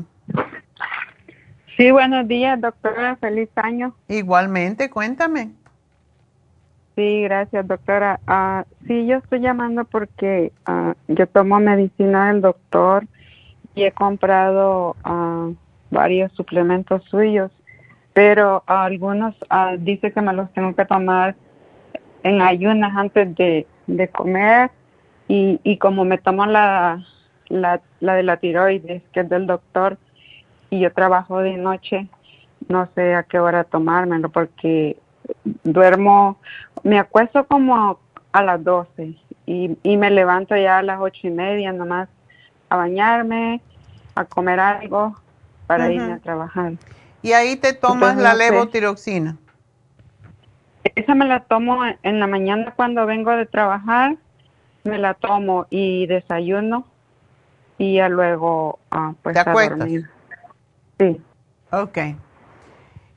Sí, 1.76 1.90
buenos 1.92 2.26
días, 2.26 2.60
doctora. 2.60 3.16
Feliz 3.16 3.48
año. 3.54 3.94
Igualmente, 4.08 4.90
cuéntame. 4.90 5.52
Sí, 6.96 7.22
gracias, 7.22 7.66
doctora. 7.68 8.18
Ah, 8.26 8.64
sí, 8.86 9.06
yo 9.06 9.18
estoy 9.18 9.40
llamando 9.40 9.84
porque 9.84 10.52
ah, 10.66 10.94
yo 11.06 11.26
tomo 11.28 11.60
medicina 11.60 12.32
del 12.32 12.42
doctor 12.42 13.06
y 13.74 13.84
he 13.84 13.92
comprado 13.92 14.96
ah, 15.04 15.48
varios 15.90 16.32
suplementos 16.32 17.02
suyos, 17.04 17.50
pero 18.12 18.62
algunos 18.66 19.34
ah, 19.48 19.76
dice 19.78 20.12
que 20.12 20.20
me 20.20 20.32
los 20.32 20.52
tengo 20.52 20.74
que 20.74 20.84
tomar 20.84 21.34
en 22.22 22.42
ayunas 22.42 22.96
antes 22.96 23.34
de, 23.36 23.66
de 23.86 24.08
comer 24.08 24.70
y, 25.28 25.60
y 25.62 25.78
como 25.78 26.04
me 26.04 26.18
tomo 26.18 26.46
la, 26.46 27.04
la, 27.48 27.80
la 28.00 28.14
de 28.14 28.22
la 28.22 28.36
tiroides, 28.38 29.02
que 29.12 29.20
es 29.20 29.28
del 29.28 29.46
doctor, 29.46 29.96
y 30.70 30.80
yo 30.80 30.92
trabajo 30.92 31.40
de 31.40 31.56
noche, 31.56 32.08
no 32.68 32.88
sé 32.94 33.14
a 33.14 33.24
qué 33.24 33.38
hora 33.38 33.64
tomármelo 33.64 34.28
porque 34.28 34.96
duermo, 35.64 36.38
me 36.82 36.98
acuesto 36.98 37.46
como 37.46 37.98
a 38.32 38.42
las 38.42 38.62
12 38.62 39.14
y, 39.46 39.76
y 39.82 39.96
me 39.96 40.10
levanto 40.10 40.56
ya 40.56 40.78
a 40.78 40.82
las 40.82 41.00
ocho 41.00 41.26
y 41.26 41.30
media 41.30 41.72
nomás 41.72 42.08
a 42.70 42.76
bañarme, 42.76 43.60
a 44.14 44.24
comer 44.24 44.58
algo 44.58 45.14
para 45.66 45.92
irme 45.92 46.14
a 46.14 46.18
trabajar. 46.18 46.72
Y 47.22 47.32
ahí 47.32 47.56
te 47.56 47.74
tomas 47.74 48.16
Entonces, 48.16 48.22
la 48.22 48.34
levotiroxina. 48.34 49.36
Esa 50.94 51.14
me 51.14 51.26
la 51.26 51.40
tomo 51.40 51.82
en 51.84 52.20
la 52.20 52.26
mañana 52.26 52.72
cuando 52.74 53.04
vengo 53.04 53.32
de 53.32 53.44
trabajar, 53.44 54.16
me 54.84 54.98
la 54.98 55.14
tomo 55.14 55.66
y 55.68 56.06
desayuno 56.06 56.86
y 57.76 57.96
ya 57.96 58.08
luego 58.08 58.78
ah, 58.90 59.12
pues 59.22 59.34
¿Te 59.34 59.40
a 59.40 59.52
dormir. 59.52 60.08
Sí. 60.98 61.20
Ok. 61.70 61.98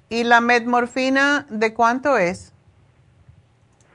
¿Y 0.09 0.23
la 0.23 0.41
metmorfina 0.41 1.45
de 1.49 1.73
cuánto 1.73 2.17
es? 2.17 2.53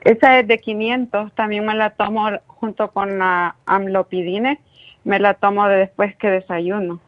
Esa 0.01 0.39
es 0.39 0.47
de 0.47 0.57
500, 0.59 1.33
también 1.33 1.65
me 1.65 1.75
la 1.75 1.91
tomo 1.91 2.29
junto 2.47 2.91
con 2.91 3.19
la 3.19 3.55
amlopidine, 3.65 4.59
me 5.03 5.19
la 5.19 5.33
tomo 5.33 5.67
de 5.67 5.77
después 5.77 6.15
que 6.17 6.29
desayuno. 6.29 6.99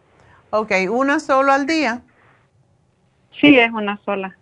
Ok, 0.50 0.72
¿una 0.90 1.20
solo 1.20 1.52
al 1.52 1.66
día? 1.66 2.02
Sí, 3.40 3.58
es 3.58 3.72
una 3.72 4.00
sola. 4.06 4.36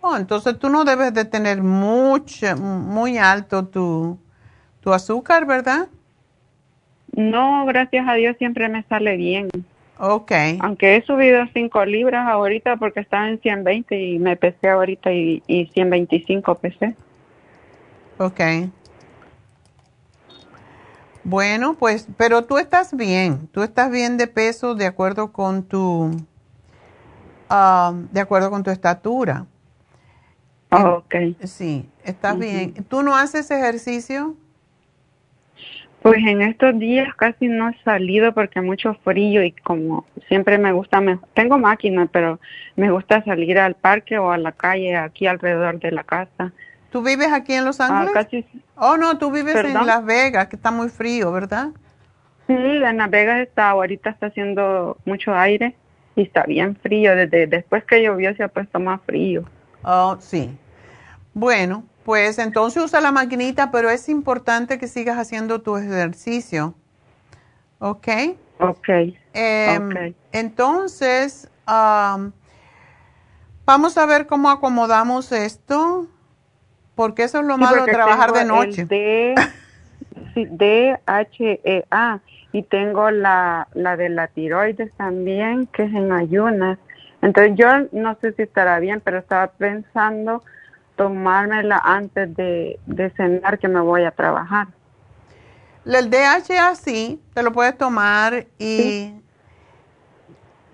Oh, 0.00 0.16
entonces 0.16 0.58
tú 0.58 0.68
no 0.68 0.84
debes 0.84 1.14
de 1.14 1.24
tener 1.24 1.62
mucho, 1.62 2.56
muy 2.56 3.18
alto 3.18 3.66
tu, 3.66 4.18
tu 4.80 4.92
azúcar, 4.92 5.46
¿verdad? 5.46 5.88
No, 7.12 7.64
gracias 7.66 8.06
a 8.08 8.14
Dios 8.14 8.36
siempre 8.38 8.68
me 8.68 8.82
sale 8.84 9.16
bien. 9.16 9.48
Ok. 9.98 10.32
Aunque 10.60 10.96
he 10.96 11.02
subido 11.02 11.46
5 11.54 11.84
libras 11.86 12.28
ahorita 12.28 12.76
porque 12.76 13.00
estaba 13.00 13.28
en 13.28 13.40
120 13.40 13.98
y 13.98 14.18
me 14.18 14.36
pesé 14.36 14.68
ahorita 14.68 15.12
y, 15.12 15.42
y 15.46 15.66
125 15.68 16.54
pesé. 16.56 16.94
Ok. 18.18 18.40
Bueno, 21.28 21.74
pues, 21.74 22.06
pero 22.16 22.44
tú 22.44 22.56
estás 22.56 22.96
bien, 22.96 23.48
tú 23.48 23.64
estás 23.64 23.90
bien 23.90 24.16
de 24.16 24.28
peso 24.28 24.76
de 24.76 24.86
acuerdo 24.86 25.32
con 25.32 25.64
tu, 25.64 26.12
ah, 27.50 27.92
de 28.12 28.20
acuerdo 28.20 28.48
con 28.48 28.62
tu 28.62 28.70
estatura. 28.70 29.44
Oh, 30.70 31.02
ok. 31.02 31.16
Sí, 31.42 31.90
estás 32.04 32.38
bien. 32.38 32.74
¿Tú 32.88 33.02
no 33.02 33.16
haces 33.16 33.50
ejercicio? 33.50 34.36
Pues 36.00 36.18
en 36.24 36.42
estos 36.42 36.78
días 36.78 37.12
casi 37.16 37.48
no 37.48 37.70
he 37.70 37.82
salido 37.82 38.32
porque 38.32 38.60
mucho 38.60 38.94
frío 39.02 39.42
y 39.42 39.50
como 39.50 40.06
siempre 40.28 40.58
me 40.58 40.70
gusta, 40.70 41.00
me, 41.00 41.18
tengo 41.34 41.58
máquina, 41.58 42.06
pero 42.06 42.38
me 42.76 42.92
gusta 42.92 43.24
salir 43.24 43.58
al 43.58 43.74
parque 43.74 44.16
o 44.16 44.30
a 44.30 44.38
la 44.38 44.52
calle 44.52 44.94
aquí 44.94 45.26
alrededor 45.26 45.80
de 45.80 45.90
la 45.90 46.04
casa. 46.04 46.52
¿Tú 46.90 47.02
vives 47.02 47.32
aquí 47.32 47.52
en 47.54 47.64
Los 47.64 47.80
Ah, 47.80 47.86
Ángeles? 47.88 48.12
casi, 48.14 48.46
Oh, 48.76 48.96
no, 48.96 49.18
tú 49.18 49.30
vives 49.30 49.56
en. 49.56 49.74
Las 49.86 50.04
Vegas, 50.04 50.48
que 50.48 50.56
está 50.56 50.70
muy 50.70 50.88
frío, 50.88 51.32
¿verdad? 51.32 51.70
sí, 52.46 52.52
en 52.54 52.96
Las 52.98 53.10
Vegas 53.10 53.40
está, 53.40 53.70
ahorita 53.70 54.10
está 54.10 54.26
haciendo 54.26 54.96
mucho 55.04 55.34
aire 55.34 55.74
y 56.14 56.22
está 56.22 56.44
bien 56.44 56.76
frío. 56.76 57.16
Desde 57.16 57.46
después 57.46 57.84
que 57.84 58.02
llovió 58.02 58.34
se 58.36 58.42
ha 58.44 58.48
puesto 58.48 58.78
más 58.78 59.00
frío. 59.04 59.44
Oh, 59.82 60.16
sí. 60.20 60.56
Bueno, 61.34 61.84
pues 62.04 62.38
entonces 62.38 62.82
usa 62.82 63.00
la 63.00 63.12
maquinita, 63.12 63.70
pero 63.70 63.90
es 63.90 64.08
importante 64.08 64.78
que 64.78 64.86
sigas 64.88 65.18
haciendo 65.18 65.60
tu 65.62 65.76
ejercicio. 65.76 66.74
¿Ok? 67.78 68.08
Ok. 68.60 68.88
Em, 69.34 69.88
Ok. 69.90 70.14
Entonces, 70.32 71.50
am, 71.66 72.32
vamos 73.64 73.98
a 73.98 74.06
ver 74.06 74.26
cómo 74.26 74.50
acomodamos 74.50 75.32
esto, 75.32 76.06
porque 76.96 77.22
eso 77.22 77.38
es 77.38 77.44
lo 77.44 77.54
Sí, 77.54 77.60
malo 77.60 77.84
de 77.84 77.92
trabajar 77.92 78.32
de 78.32 78.44
noche. 78.44 78.84
D, 78.86 79.34
sí, 80.34 80.46
DHEA 80.50 82.20
y 82.52 82.62
tengo 82.62 83.10
la, 83.10 83.68
la 83.74 83.96
de 83.96 84.08
la 84.08 84.26
tiroides 84.28 84.90
también, 84.96 85.66
que 85.66 85.84
es 85.84 85.94
en 85.94 86.10
ayunas. 86.10 86.78
Entonces 87.22 87.52
yo 87.56 87.68
no 87.92 88.16
sé 88.20 88.32
si 88.32 88.42
estará 88.42 88.80
bien, 88.80 89.00
pero 89.04 89.18
estaba 89.18 89.48
pensando 89.48 90.42
tomármela 90.96 91.78
antes 91.84 92.34
de, 92.34 92.80
de 92.86 93.10
cenar 93.10 93.58
que 93.58 93.68
me 93.68 93.80
voy 93.80 94.04
a 94.04 94.10
trabajar. 94.10 94.68
El 95.84 96.10
DHA 96.10 96.74
sí, 96.74 97.20
te 97.34 97.42
lo 97.42 97.52
puedes 97.52 97.76
tomar 97.76 98.46
y 98.58 99.14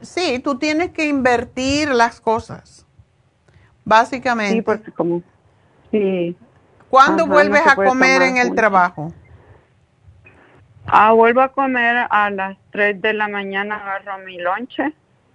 sí, 0.01 0.39
tú 0.39 0.59
tienes 0.59 0.91
que 0.91 1.07
invertir 1.07 1.91
las 1.91 2.21
cosas, 2.21 2.87
básicamente. 3.85 4.55
Sí, 4.55 4.63
porque 4.63 4.93
como... 4.93 5.23
Sí. 5.93 6.37
¿Cuándo 6.91 7.25
Ajá, 7.25 7.29
no 7.29 7.35
vuelves 7.35 7.67
a 7.67 7.77
comer 7.77 8.23
en 8.23 8.39
el 8.39 8.55
trabajo? 8.55 9.15
Ah, 10.87 11.13
vuelvo 11.13 11.41
a 11.43 11.53
comer 11.53 12.07
a 12.11 12.31
las 12.31 12.59
3 12.73 13.01
de 13.01 13.13
la 13.15 13.29
mañana, 13.29 13.77
agarro 13.77 14.25
mi 14.25 14.39
lonche 14.39 14.93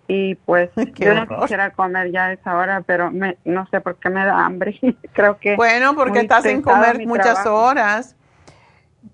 y 0.08 0.36
pues 0.36 0.70
Qué 0.96 1.06
yo 1.06 1.14
no 1.16 1.24
horror. 1.24 1.40
quisiera 1.42 1.72
comer 1.72 2.12
ya 2.12 2.26
a 2.28 2.34
esa 2.34 2.58
hora, 2.58 2.82
pero 2.82 3.12
me, 3.12 3.38
no 3.46 3.66
sé 3.68 3.82
por 3.82 3.98
qué 3.98 4.10
me 4.10 4.26
da 4.26 4.46
hambre. 4.46 4.80
Creo 5.14 5.40
que... 5.40 5.56
Bueno, 5.56 5.96
porque 5.96 6.20
estás 6.22 6.44
sin 6.44 6.62
comer 6.62 7.06
muchas 7.06 7.44
trabajo. 7.44 7.56
horas. 7.56 8.16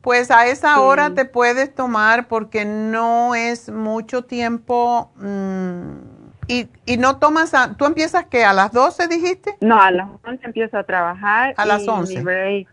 Pues 0.02 0.32
a 0.32 0.48
esa 0.48 0.76
Sí. 0.76 0.82
hora 0.82 1.14
te 1.14 1.26
puedes 1.26 1.74
tomar 1.76 2.28
porque 2.28 2.65
no 2.65 3.36
es 3.36 3.70
mucho 3.70 4.24
tiempo 4.26 5.11
mm, 5.18 6.12
y, 6.48 6.68
y 6.86 6.98
no 6.98 7.18
tomas, 7.18 7.53
a, 7.53 7.76
¿tú 7.76 7.86
empiezas 7.86 8.26
que 8.26 8.44
a 8.44 8.53
las 8.53 8.72
12 8.72 9.07
dijiste? 9.07 9.56
No, 9.61 9.82
a 9.82 9.91
las 9.91 10.10
11 10.26 10.45
empiezo 10.45 10.78
a 10.78 10.84
trabajar. 10.84 11.53
A 11.57 11.65
las 11.65 11.84
y 11.84 11.90
11. 11.90 12.18
Mi 12.18 12.24
break, 12.24 12.68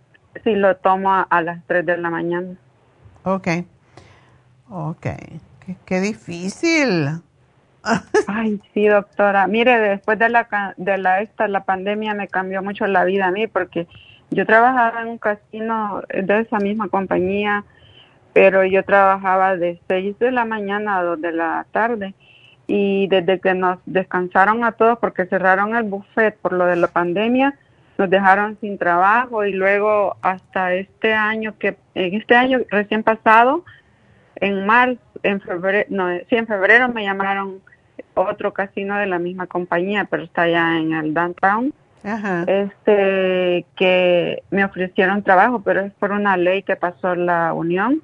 sí, 0.45 0.55
lo 0.55 0.77
tomo 0.77 1.13
a, 1.13 1.23
a 1.23 1.43
las 1.43 1.65
3 1.67 1.87
de 1.87 1.97
la 1.99 2.11
mañana. 2.11 2.55
Ok, 3.25 3.49
ok, 4.69 5.03
qué, 5.03 5.77
qué 5.85 6.01
difícil. 6.01 7.21
Ay, 8.27 8.61
sí, 8.75 8.87
doctora. 8.87 9.47
Mire, 9.47 9.79
después 9.79 10.19
de 10.19 10.29
la 10.29 10.75
de 10.77 10.99
la 10.99 11.21
esta 11.23 11.49
la 11.49 11.65
pandemia 11.65 12.15
me 12.15 12.29
cambió 12.29 12.63
mucho 12.63 12.87
la 12.87 13.05
vida 13.05 13.27
a 13.27 13.31
mí 13.31 13.47
porque 13.47 13.87
yo 14.31 14.47
trabajaba 14.47 15.03
en 15.03 15.09
un 15.09 15.19
casino 15.19 16.03
de 16.09 16.41
esa 16.41 16.59
misma 16.59 16.89
compañía, 16.89 17.65
pero 18.33 18.65
yo 18.65 18.85
trabajaba 18.85 19.57
de 19.57 19.81
6 19.89 20.19
de 20.19 20.31
la 20.31 20.45
mañana 20.45 20.99
a 20.99 21.03
2 21.03 21.21
de 21.21 21.33
la 21.33 21.67
tarde 21.73 22.15
y 22.73 23.09
desde 23.09 23.41
que 23.41 23.53
nos 23.53 23.81
descansaron 23.85 24.63
a 24.63 24.71
todos 24.71 24.97
porque 25.01 25.27
cerraron 25.27 25.75
el 25.75 25.83
buffet 25.83 26.37
por 26.37 26.53
lo 26.53 26.67
de 26.67 26.77
la 26.77 26.87
pandemia, 26.87 27.59
nos 27.99 28.09
dejaron 28.09 28.57
sin 28.61 28.79
trabajo 28.79 29.45
y 29.45 29.53
luego 29.53 30.17
hasta 30.23 30.75
este 30.75 31.13
año 31.13 31.59
que 31.59 31.77
en 31.97 32.15
este 32.15 32.37
año 32.37 32.61
recién 32.71 33.03
pasado 33.03 33.65
en 34.37 34.65
marzo, 34.67 35.01
en 35.25 35.41
febrero, 35.41 35.89
no, 35.91 36.17
sí, 36.29 36.37
en 36.37 36.47
febrero 36.47 36.89
me 36.89 37.03
llamaron 37.03 37.61
otro 38.15 38.53
casino 38.53 38.97
de 38.99 39.07
la 39.07 39.19
misma 39.19 39.49
compañía, 39.49 40.07
pero 40.09 40.23
está 40.23 40.43
allá 40.43 40.79
en 40.79 40.93
el 40.93 41.13
downtown. 41.13 41.75
Este 42.47 43.67
que 43.75 44.45
me 44.51 44.65
ofrecieron 44.65 45.25
trabajo, 45.25 45.61
pero 45.63 45.81
es 45.81 45.93
por 45.95 46.13
una 46.13 46.37
ley 46.37 46.63
que 46.63 46.77
pasó 46.77 47.17
la 47.17 47.53
Unión 47.53 48.01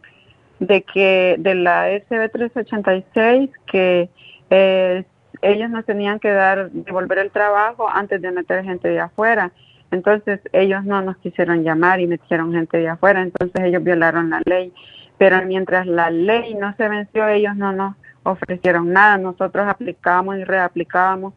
de 0.58 0.82
que 0.82 1.36
de 1.38 1.54
la 1.54 1.86
SB 1.88 2.30
386 2.32 3.50
que 3.70 4.10
eh, 4.50 5.04
ellos 5.42 5.70
nos 5.70 5.84
tenían 5.84 6.18
que 6.18 6.30
dar 6.30 6.70
devolver 6.70 7.18
el 7.18 7.30
trabajo 7.30 7.88
antes 7.88 8.20
de 8.22 8.30
meter 8.30 8.64
gente 8.64 8.88
de 8.88 9.00
afuera. 9.00 9.52
Entonces 9.90 10.40
ellos 10.52 10.84
no 10.84 11.02
nos 11.02 11.16
quisieron 11.18 11.62
llamar 11.62 12.00
y 12.00 12.06
metieron 12.06 12.52
gente 12.52 12.78
de 12.78 12.88
afuera, 12.88 13.22
entonces 13.22 13.62
ellos 13.64 13.82
violaron 13.82 14.30
la 14.30 14.42
ley. 14.44 14.72
Pero 15.18 15.40
mientras 15.46 15.86
la 15.86 16.10
ley 16.10 16.54
no 16.54 16.74
se 16.76 16.88
venció, 16.88 17.26
ellos 17.28 17.56
no 17.56 17.72
nos 17.72 17.94
ofrecieron 18.22 18.92
nada. 18.92 19.16
Nosotros 19.16 19.66
aplicábamos 19.68 20.38
y 20.38 20.44
reaplicábamos, 20.44 21.34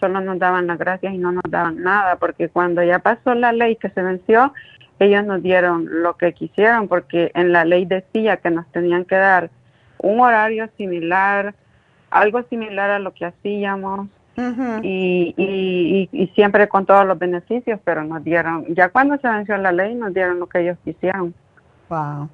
solo 0.00 0.20
nos 0.20 0.38
daban 0.38 0.66
las 0.66 0.78
gracias 0.78 1.12
y 1.12 1.18
no 1.18 1.32
nos 1.32 1.42
daban 1.48 1.82
nada, 1.82 2.16
porque 2.16 2.48
cuando 2.48 2.82
ya 2.82 3.00
pasó 3.00 3.34
la 3.34 3.52
ley 3.52 3.76
que 3.76 3.90
se 3.90 4.02
venció, 4.02 4.52
ellos 5.00 5.24
nos 5.24 5.42
dieron 5.42 6.02
lo 6.02 6.16
que 6.16 6.32
quisieron, 6.32 6.88
porque 6.88 7.30
en 7.34 7.52
la 7.52 7.64
ley 7.64 7.84
decía 7.84 8.38
que 8.38 8.50
nos 8.50 8.66
tenían 8.72 9.04
que 9.04 9.16
dar 9.16 9.50
un 9.98 10.20
horario 10.20 10.68
similar, 10.76 11.54
algo 12.10 12.42
similar 12.44 12.90
a 12.90 12.98
lo 12.98 13.12
que 13.12 13.26
hacíamos, 13.26 14.08
y, 14.82 15.34
y, 15.36 16.08
y, 16.12 16.26
siempre 16.28 16.68
con 16.68 16.86
todos 16.86 17.04
los 17.04 17.18
beneficios, 17.18 17.80
pero 17.82 18.04
nos 18.04 18.22
dieron, 18.22 18.66
ya 18.72 18.88
cuando 18.88 19.18
se 19.18 19.28
venció 19.28 19.56
la 19.56 19.72
ley, 19.72 19.96
nos 19.96 20.14
dieron 20.14 20.38
lo 20.38 20.46
que 20.46 20.60
ellos 20.60 20.78
quisieron. 20.84 21.34
Wow. 21.88 22.28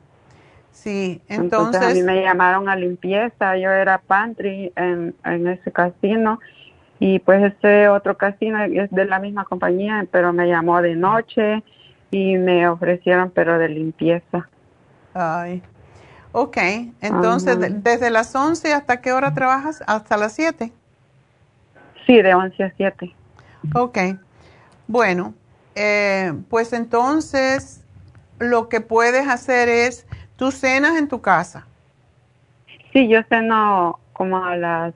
Sí, 0.70 1.22
entonces, 1.28 1.80
a 1.80 1.94
mí 1.94 2.02
me 2.02 2.20
llamaron 2.20 2.68
a 2.68 2.76
limpieza, 2.76 3.56
yo 3.56 3.70
era 3.70 3.98
pantry 3.98 4.70
en, 4.76 5.14
en 5.24 5.46
ese 5.46 5.72
casino 5.72 6.40
y 6.98 7.20
pues 7.20 7.54
ese 7.54 7.88
otro 7.88 8.16
casino 8.16 8.62
es 8.64 8.90
de 8.90 9.04
la 9.06 9.18
misma 9.18 9.44
compañía, 9.44 10.06
pero 10.10 10.32
me 10.32 10.48
llamó 10.48 10.82
de 10.82 10.96
noche 10.96 11.62
y 12.10 12.36
me 12.36 12.68
ofrecieron 12.68 13.30
pero 13.30 13.58
de 13.58 13.68
limpieza. 13.68 14.48
Ay. 15.14 15.62
Ok, 16.36 16.56
entonces 17.00 17.56
desde 17.84 18.10
las 18.10 18.34
11 18.34 18.72
hasta 18.72 19.00
qué 19.00 19.12
hora 19.12 19.34
trabajas? 19.34 19.84
Hasta 19.86 20.16
las 20.16 20.32
7. 20.32 20.72
Sí, 22.06 22.20
de 22.20 22.34
11 22.34 22.64
a 22.64 22.72
7. 22.76 23.14
Ok, 23.74 23.98
bueno, 24.88 25.32
eh, 25.74 26.34
pues 26.50 26.72
entonces 26.72 27.82
lo 28.38 28.68
que 28.68 28.80
puedes 28.80 29.28
hacer 29.28 29.68
es 29.68 30.06
¿Tú 30.36 30.50
cenas 30.50 30.96
en 30.96 31.08
tu 31.08 31.20
casa? 31.20 31.66
Sí, 32.92 33.08
yo 33.08 33.20
ceno 33.28 34.00
como 34.12 34.44
a 34.44 34.56
las 34.56 34.94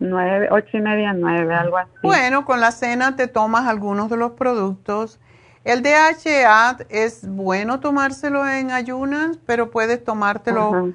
nueve, 0.00 0.48
ocho 0.50 0.76
y 0.76 0.80
media, 0.80 1.12
nueve, 1.12 1.54
algo 1.54 1.76
así. 1.76 1.90
Bueno, 2.02 2.44
con 2.44 2.60
la 2.60 2.72
cena 2.72 3.16
te 3.16 3.26
tomas 3.26 3.66
algunos 3.66 4.08
de 4.08 4.16
los 4.16 4.32
productos. 4.32 5.20
El 5.68 5.82
DHA 5.82 6.78
es 6.88 7.28
bueno 7.28 7.78
tomárselo 7.78 8.48
en 8.48 8.70
ayunas, 8.70 9.38
pero 9.46 9.70
puedes 9.70 10.02
tomártelo, 10.02 10.94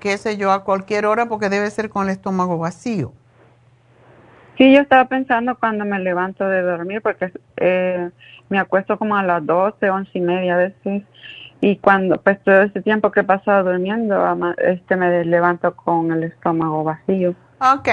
qué 0.00 0.16
sé 0.16 0.38
yo, 0.38 0.52
a 0.52 0.64
cualquier 0.64 1.04
hora 1.04 1.26
porque 1.26 1.50
debe 1.50 1.68
ser 1.68 1.90
con 1.90 2.04
el 2.04 2.12
estómago 2.12 2.56
vacío. 2.56 3.12
Sí, 4.56 4.72
yo 4.72 4.80
estaba 4.80 5.04
pensando 5.04 5.54
cuando 5.58 5.84
me 5.84 5.98
levanto 5.98 6.48
de 6.48 6.62
dormir 6.62 7.02
porque 7.02 7.30
eh, 7.58 8.08
me 8.48 8.58
acuesto 8.58 8.98
como 8.98 9.16
a 9.16 9.22
las 9.22 9.44
doce, 9.44 9.90
once 9.90 10.10
y 10.14 10.22
media 10.22 10.54
a 10.54 10.56
veces 10.56 11.02
y 11.60 11.76
cuando 11.76 12.18
pues 12.18 12.42
todo 12.42 12.62
ese 12.62 12.80
tiempo 12.80 13.12
que 13.12 13.20
he 13.20 13.24
pasado 13.24 13.70
durmiendo 13.70 14.16
este 14.56 14.96
me 14.96 15.26
levanto 15.26 15.76
con 15.76 16.10
el 16.12 16.22
estómago 16.22 16.84
vacío 16.84 17.34
Ok, 17.58 17.88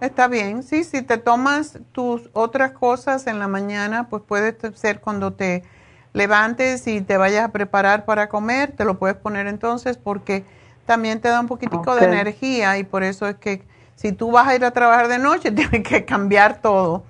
está 0.00 0.28
bien. 0.28 0.62
Sí, 0.62 0.84
si 0.84 1.02
te 1.02 1.18
tomas 1.18 1.80
tus 1.90 2.30
otras 2.34 2.70
cosas 2.70 3.26
en 3.26 3.40
la 3.40 3.48
mañana, 3.48 4.08
pues 4.08 4.22
puede 4.22 4.56
ser 4.74 5.00
cuando 5.00 5.32
te 5.32 5.64
levantes 6.12 6.86
y 6.86 7.00
te 7.00 7.16
vayas 7.16 7.44
a 7.44 7.52
preparar 7.52 8.04
para 8.04 8.28
comer, 8.28 8.72
te 8.72 8.84
lo 8.84 8.98
puedes 8.98 9.16
poner 9.16 9.48
entonces 9.48 9.96
porque 9.98 10.44
también 10.86 11.20
te 11.20 11.28
da 11.28 11.40
un 11.40 11.48
poquitico 11.48 11.96
de 11.96 12.04
energía 12.04 12.78
y 12.78 12.84
por 12.84 13.02
eso 13.02 13.26
es 13.26 13.34
que 13.36 13.62
si 13.96 14.12
tú 14.12 14.30
vas 14.30 14.46
a 14.46 14.54
ir 14.54 14.64
a 14.64 14.70
trabajar 14.70 15.08
de 15.08 15.18
noche, 15.18 15.50
tienes 15.52 15.82
que 15.82 16.04
cambiar 16.04 16.60
todo. 16.60 17.02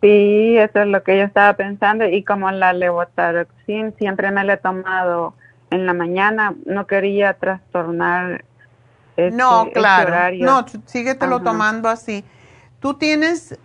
Sí, 0.00 0.56
eso 0.56 0.80
es 0.80 0.86
lo 0.88 1.02
que 1.04 1.18
yo 1.18 1.24
estaba 1.24 1.54
pensando 1.54 2.04
y 2.04 2.24
como 2.24 2.50
la 2.50 2.72
levotaroxina 2.72 3.92
siempre 3.92 4.30
me 4.32 4.44
la 4.44 4.54
he 4.54 4.56
tomado 4.56 5.34
en 5.70 5.86
la 5.86 5.94
mañana, 5.94 6.54
no 6.66 6.86
quería 6.86 7.34
trastornar 7.34 8.44
este, 9.18 9.36
No, 9.36 9.68
claro, 9.74 10.36
no, 10.38 10.64
síguetelo 10.86 11.42
tomando 11.42 11.88
así. 11.88 12.24
¿Tú 12.78 12.94
tienes, 12.94 13.58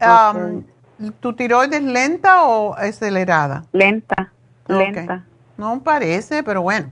tu 1.19 1.33
tiroides 1.33 1.83
lenta 1.83 2.43
o 2.43 2.73
acelerada? 2.73 3.63
Lenta, 3.71 4.33
lenta. 4.67 5.23
No 5.55 5.83
parece, 5.83 6.41
pero 6.41 6.63
bueno. 6.63 6.91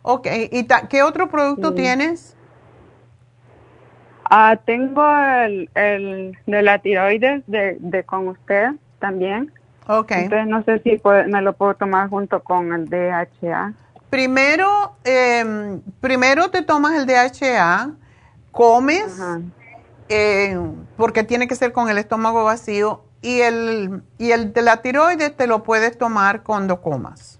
Ok, 0.00 0.28
¿y 0.50 0.66
qué 0.88 1.02
otro 1.02 1.28
producto 1.28 1.74
tienes? 1.74 2.34
Ah, 4.24 4.56
tengo 4.64 5.04
el, 5.44 5.68
el 5.74 6.38
de 6.46 6.62
la 6.62 6.78
tiroides 6.78 7.42
de, 7.46 7.76
de 7.80 8.02
con 8.04 8.28
usted 8.28 8.70
también. 8.98 9.52
Ok. 9.88 10.12
Entonces 10.12 10.46
no 10.46 10.62
sé 10.62 10.78
si 10.78 11.02
me 11.28 11.42
lo 11.42 11.52
puedo 11.52 11.74
tomar 11.74 12.08
junto 12.08 12.42
con 12.42 12.72
el 12.72 12.88
DHA. 12.88 13.74
Primero, 14.10 14.96
eh, 15.04 15.80
primero 16.00 16.50
te 16.50 16.62
tomas 16.62 16.94
el 16.94 17.06
DHA, 17.06 17.92
comes, 18.50 19.20
eh, 20.08 20.58
porque 20.96 21.22
tiene 21.22 21.46
que 21.46 21.54
ser 21.54 21.72
con 21.72 21.88
el 21.88 21.96
estómago 21.96 22.42
vacío, 22.44 23.04
y 23.22 23.40
el, 23.40 24.02
y 24.18 24.32
el 24.32 24.52
de 24.52 24.62
la 24.62 24.78
tiroides 24.78 25.36
te 25.36 25.46
lo 25.46 25.62
puedes 25.62 25.96
tomar 25.96 26.42
cuando 26.42 26.80
comas. 26.80 27.38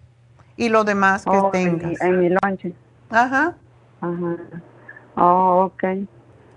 Y 0.57 0.69
lo 0.69 0.85
demás 0.85 1.25
que 1.25 1.37
oh, 1.37 1.51
tengas. 1.51 2.01
En, 2.03 2.21
mi 2.21 2.29
lonche. 2.29 2.75
Ajá. 3.09 3.57
Ajá. 4.01 4.37
Oh, 5.17 5.65
ok. 5.73 5.85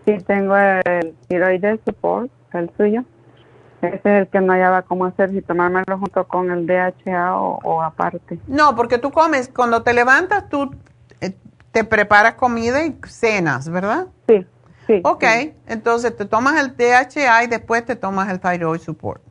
Sí, 0.06 0.18
tengo 0.28 0.58
el 0.58 1.16
tiroides 1.28 1.80
support, 1.86 2.30
el 2.54 2.70
suyo. 2.76 3.06
Ese 3.88 3.98
es 3.98 4.22
el 4.22 4.28
que 4.28 4.40
no 4.40 4.54
hallaba 4.54 4.84
cómo 4.84 5.06
hacer, 5.06 5.32
si 5.32 5.42
tomármelo 5.42 5.98
junto 5.98 6.28
con 6.28 6.52
el 6.52 6.66
DHA 6.66 7.36
o, 7.38 7.82
aparte. 7.82 8.40
No, 8.48 8.76
porque 8.76 8.98
tú 8.98 9.12
comes, 9.12 9.50
cuando 9.54 9.84
te 9.84 9.94
levantas, 9.94 10.50
tú 10.50 10.76
eh, 11.22 11.36
te 11.72 11.84
preparas 11.84 12.36
comida 12.36 12.86
y 12.86 12.98
cenas, 13.08 13.70
¿verdad? 13.70 14.08
Sí, 14.28 14.46
sí. 14.88 15.02
Ok, 15.04 15.24
entonces 15.68 16.16
te 16.16 16.26
tomas 16.26 16.60
el 16.60 16.76
DHA 16.78 17.44
y 17.44 17.48
después 17.48 17.86
te 17.86 17.96
tomas 17.96 18.30
el 18.30 18.40
Thyroid 18.40 18.80
Support. 18.80 19.22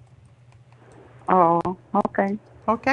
Oh, 1.29 1.61
ok. 1.93 2.19
Ok. 2.67 2.89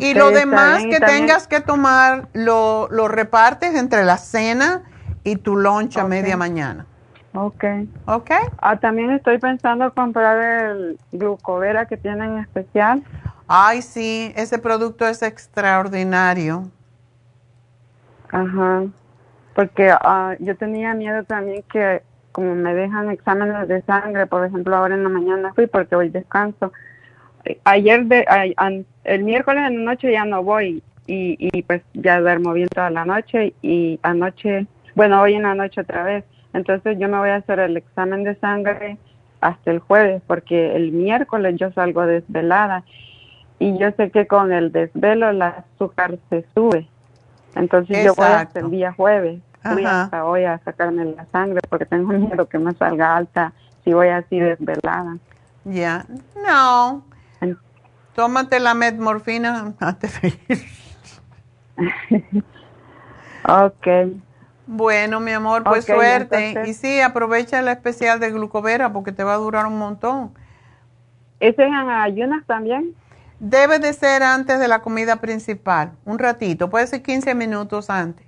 y 0.00 0.14
lo 0.14 0.30
demás 0.30 0.82
que 0.90 0.98
tengas 0.98 1.46
que 1.46 1.60
tomar, 1.60 2.28
lo, 2.32 2.88
lo 2.90 3.08
repartes 3.08 3.74
entre 3.74 4.04
la 4.04 4.16
cena 4.16 4.82
y 5.24 5.36
tu 5.36 5.56
lunch 5.56 5.96
a 5.98 6.04
media 6.04 6.36
mañana. 6.36 6.86
Ok. 7.34 7.64
Ok. 8.06 8.30
Ah, 8.58 8.78
también 8.78 9.10
estoy 9.10 9.38
pensando 9.38 9.92
comprar 9.92 10.70
el 10.70 10.98
glucovera 11.12 11.86
que 11.86 11.96
tienen 11.96 12.38
especial. 12.38 13.02
Ay, 13.48 13.82
sí, 13.82 14.32
ese 14.36 14.58
producto 14.58 15.06
es 15.06 15.22
extraordinario. 15.22 16.70
Ajá. 18.30 18.84
Porque 19.54 19.92
uh, 19.92 20.42
yo 20.42 20.56
tenía 20.56 20.94
miedo 20.94 21.24
también 21.24 21.62
que 21.70 22.02
como 22.32 22.54
me 22.54 22.74
dejan 22.74 23.10
exámenes 23.10 23.68
de 23.68 23.82
sangre, 23.82 24.26
por 24.26 24.44
ejemplo, 24.44 24.74
ahora 24.74 24.94
en 24.94 25.04
la 25.04 25.08
mañana 25.08 25.52
fui 25.54 25.66
porque 25.68 25.94
hoy 25.94 26.08
descanso. 26.08 26.72
Ayer, 27.64 28.06
de, 28.06 28.26
el 29.04 29.22
miércoles 29.22 29.64
en 29.68 29.84
la 29.84 29.92
noche 29.92 30.10
ya 30.10 30.24
no 30.24 30.42
voy 30.42 30.82
y, 31.06 31.36
y 31.38 31.62
pues 31.62 31.82
ya 31.92 32.20
duermo 32.20 32.52
bien 32.52 32.68
toda 32.68 32.90
la 32.90 33.04
noche 33.04 33.54
y 33.62 34.00
anoche 34.02 34.66
bueno, 34.94 35.20
hoy 35.20 35.34
en 35.34 35.42
la 35.42 35.54
noche 35.54 35.80
otra 35.80 36.04
vez. 36.04 36.24
Entonces 36.54 36.96
yo 36.98 37.08
me 37.08 37.18
voy 37.18 37.30
a 37.30 37.36
hacer 37.36 37.58
el 37.58 37.76
examen 37.76 38.24
de 38.24 38.36
sangre 38.36 38.96
hasta 39.40 39.70
el 39.70 39.80
jueves 39.80 40.22
porque 40.26 40.74
el 40.74 40.92
miércoles 40.92 41.56
yo 41.58 41.70
salgo 41.72 42.06
desvelada 42.06 42.84
y 43.58 43.76
yo 43.78 43.90
sé 43.92 44.10
que 44.10 44.26
con 44.26 44.52
el 44.52 44.72
desvelo 44.72 45.28
el 45.30 45.42
azúcar 45.42 46.16
se 46.30 46.46
sube. 46.54 46.88
Entonces 47.54 48.04
yo 48.04 48.14
voy 48.14 48.28
hasta 48.28 48.60
el 48.60 48.70
día 48.70 48.92
jueves. 48.92 49.40
Voy 49.64 49.84
hasta 49.84 50.24
hoy 50.24 50.44
a 50.44 50.58
sacarme 50.58 51.04
la 51.04 51.26
sangre 51.26 51.60
porque 51.68 51.86
tengo 51.86 52.12
miedo 52.12 52.48
que 52.48 52.58
me 52.58 52.72
salga 52.74 53.16
alta 53.16 53.52
si 53.82 53.92
voy 53.92 54.08
así 54.08 54.38
desvelada. 54.38 55.16
Ya, 55.64 56.06
no. 56.36 57.04
Tómate 58.14 58.60
la 58.60 58.74
metmorfina 58.74 59.74
antes 59.80 60.20
de 60.20 60.28
ir. 60.48 60.58
ok. 63.48 63.86
Bueno, 64.66 65.20
mi 65.20 65.32
amor, 65.32 65.62
pues 65.64 65.84
suerte. 65.84 66.48
entonces- 66.48 66.68
Y 66.68 66.74
sí, 66.74 67.00
aprovecha 67.00 67.58
el 67.58 67.68
especial 67.68 68.18
de 68.20 68.30
glucovera 68.30 68.92
porque 68.92 69.12
te 69.12 69.22
va 69.24 69.34
a 69.34 69.38
durar 69.38 69.66
un 69.66 69.78
montón. 69.78 70.32
¿Ese 71.40 71.62
es 71.62 71.68
en 71.68 71.74
ayunas 71.90 72.44
también? 72.46 72.94
Debe 73.40 73.78
de 73.78 73.92
ser 73.92 74.22
antes 74.22 74.58
de 74.58 74.68
la 74.68 74.80
comida 74.80 75.16
principal, 75.16 75.92
un 76.06 76.18
ratito, 76.18 76.70
puede 76.70 76.86
ser 76.86 77.02
15 77.02 77.34
minutos 77.34 77.90
antes. 77.90 78.24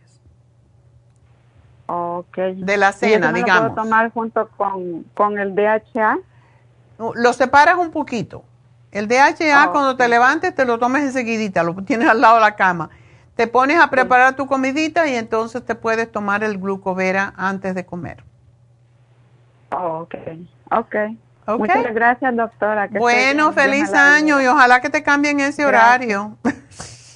Ok. 1.86 2.36
De 2.56 2.76
la 2.76 2.86
¿Y 2.86 2.90
eso 2.90 2.98
cena, 2.98 3.26
me 3.32 3.38
lo 3.40 3.44
digamos. 3.44 3.72
puedo 3.72 3.82
tomar 3.84 4.10
junto 4.12 4.48
con, 4.56 5.04
con 5.14 5.38
el 5.38 5.54
DHA? 5.54 6.18
Lo 7.14 7.32
separas 7.32 7.76
un 7.76 7.90
poquito. 7.90 8.44
El 8.90 9.08
DHA, 9.08 9.70
cuando 9.72 9.96
te 9.96 10.08
levantes, 10.08 10.54
te 10.54 10.64
lo 10.64 10.78
tomes 10.78 11.02
enseguidita, 11.04 11.62
lo 11.62 11.74
tienes 11.84 12.08
al 12.08 12.20
lado 12.20 12.36
de 12.36 12.40
la 12.40 12.56
cama. 12.56 12.90
Te 13.36 13.46
pones 13.46 13.78
a 13.78 13.90
preparar 13.90 14.34
tu 14.34 14.46
comidita 14.46 15.06
y 15.08 15.14
entonces 15.14 15.64
te 15.64 15.74
puedes 15.74 16.10
tomar 16.10 16.42
el 16.42 16.58
glucovera 16.58 17.34
antes 17.36 17.74
de 17.74 17.84
comer. 17.84 18.24
Oh, 19.70 20.00
ok. 20.00 20.14
Ok. 20.70 20.94
Ok. 21.46 21.58
Muchas 21.58 21.94
gracias, 21.94 22.34
doctora. 22.34 22.88
que 22.88 22.98
Bueno, 22.98 23.52
feliz 23.52 23.92
año 23.94 24.40
y 24.40 24.46
ojalá 24.46 24.80
que 24.80 24.90
te 24.90 25.02
cambien 25.02 25.38
ese 25.40 25.64
Gracias. 25.64 25.68
horario. 25.68 26.36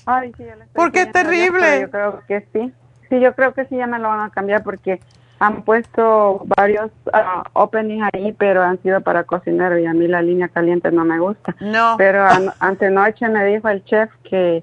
Ay, 0.06 0.32
sí, 0.36 0.44
estoy 0.44 0.66
Porque 0.74 1.02
es 1.02 1.12
terrible. 1.12 1.80
Yo 1.82 1.90
creo 1.90 2.22
que 2.28 2.46
sí. 2.52 2.72
Sí, 3.08 3.18
yo 3.18 3.34
creo 3.34 3.54
que 3.54 3.64
sí 3.66 3.76
ya 3.76 3.86
me 3.86 3.98
lo 3.98 4.08
van 4.08 4.20
a 4.20 4.30
cambiar 4.30 4.62
porque 4.62 5.00
han 5.40 5.62
puesto 5.62 6.44
varios 6.56 6.90
ah, 7.12 7.42
openings 7.54 8.08
ahí, 8.12 8.32
pero 8.32 8.62
han 8.62 8.80
sido 8.82 9.00
para 9.00 9.24
cocinero 9.24 9.78
y 9.78 9.86
a 9.86 9.94
mí 9.94 10.06
la 10.06 10.20
línea 10.22 10.48
caliente 10.48 10.92
no 10.92 11.04
me 11.04 11.18
gusta. 11.18 11.56
No. 11.60 11.94
Pero 11.96 12.24
an- 12.24 12.52
antenoche 12.60 13.26
me 13.28 13.44
dijo 13.46 13.68
el 13.68 13.82
chef 13.84 14.10
que, 14.22 14.62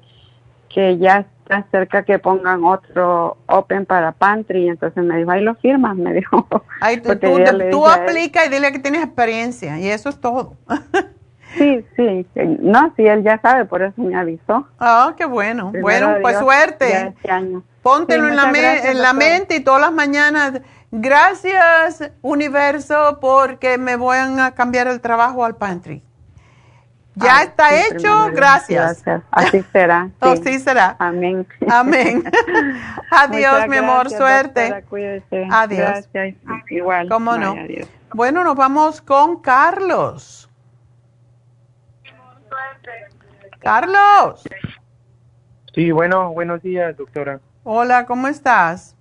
que 0.70 0.98
ya 0.98 1.26
está 1.48 1.66
cerca 1.72 2.04
que 2.04 2.20
pongan 2.20 2.64
otro 2.64 3.38
open 3.48 3.86
para 3.86 4.12
pantry, 4.12 4.68
entonces 4.68 5.04
me 5.04 5.18
dijo, 5.18 5.32
ahí 5.32 5.42
lo 5.42 5.56
firmas, 5.56 5.96
me 5.96 6.14
dijo. 6.14 6.48
Ay, 6.82 6.98
tú, 7.02 7.16
tú- 7.16 7.38
tú 7.72 7.86
él- 7.88 7.92
aplica 7.92 8.46
y 8.46 8.50
dile 8.50 8.72
que 8.72 8.80
tienes 8.80 9.04
experiencia 9.04 9.80
y 9.80 9.88
eso 9.90 10.10
es 10.10 10.20
todo. 10.20 10.56
Sí, 11.58 11.84
sí, 11.96 12.28
no, 12.60 12.94
sí, 12.96 13.08
él 13.08 13.24
ya 13.24 13.40
sabe, 13.42 13.66
por 13.66 13.82
eso 13.82 13.94
me 14.00 14.16
avisó. 14.16 14.68
Ah, 14.78 15.16
qué 15.18 15.26
bueno. 15.26 15.72
Primero 15.72 15.82
bueno, 16.10 16.22
pues 16.22 16.36
Dios, 16.36 16.44
suerte. 16.44 17.08
este 17.08 17.32
año. 17.32 17.64
Póntelo 17.82 18.26
Sí, 18.26 18.30
en, 18.32 18.36
la, 18.36 18.52
gracias, 18.52 18.86
en 18.86 19.02
la 19.02 19.14
mente 19.14 19.56
y 19.56 19.60
todas 19.62 19.82
las 19.82 19.94
mañanas. 19.94 20.62
Gracias, 20.92 22.12
universo, 22.22 23.18
porque 23.20 23.78
me 23.80 23.96
van 23.96 24.40
a 24.40 24.52
cambiar 24.52 24.88
el 24.88 25.02
trabajo 25.02 25.46
al 25.46 25.56
pantry. 25.56 26.04
Ya 27.20 27.38
Ah, 27.40 27.44
está 27.44 27.70
sí, 27.70 27.76
hecho, 27.96 28.30
gracias. 28.32 29.04
Así 29.32 29.64
será. 29.72 30.10
Así 30.20 30.60
será. 30.60 30.96
Amén. 31.00 31.48
Amén. 31.68 32.24
Adiós, 33.12 33.54
Muchas 33.54 33.70
mi 33.70 33.78
amor, 33.78 34.10
gracias, 34.10 34.20
suerte. 34.20 34.70
doctora. 34.70 35.62
Adiós. 35.62 36.10
Gracias. 36.14 36.36
Igual. 36.70 37.10
¿Cómo 37.10 37.36
no? 37.38 37.52
adiós. 37.54 37.88
Bueno, 38.14 38.44
nos 38.44 38.56
vamos 38.56 39.02
con 39.02 39.42
Carlos. 39.42 40.48
Carlos. 43.60 44.44
Sí, 45.74 45.92
bueno, 45.92 46.32
buenos 46.34 46.62
días, 46.62 46.96
doctora. 46.98 47.40
Hola, 47.64 48.06
¿cómo 48.06 48.28
estás? 48.28 48.96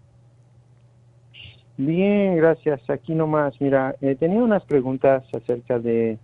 Bien, 1.76 2.36
gracias. 2.36 2.80
Aquí 2.88 3.14
nomás, 3.14 3.60
mira, 3.60 3.94
eh, 4.00 4.16
tenía 4.18 4.40
unas 4.42 4.64
preguntas 4.64 5.22
acerca 5.34 5.78
de 5.78 6.18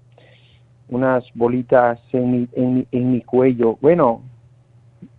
unas 0.93 1.25
bolitas 1.35 1.99
en 2.13 2.31
mi, 2.31 2.49
en, 2.53 2.75
mi- 2.75 2.87
en 2.93 3.13
mi 3.13 3.21
cuello. 3.23 3.79
Bueno, 3.81 4.23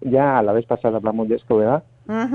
ya 0.01 0.41
la 0.41 0.53
vez 0.53 0.65
pasada 0.65 0.97
hablamos 0.97 1.27
de 1.27 1.35
esto, 1.35 1.57
¿verdad? 1.57 1.83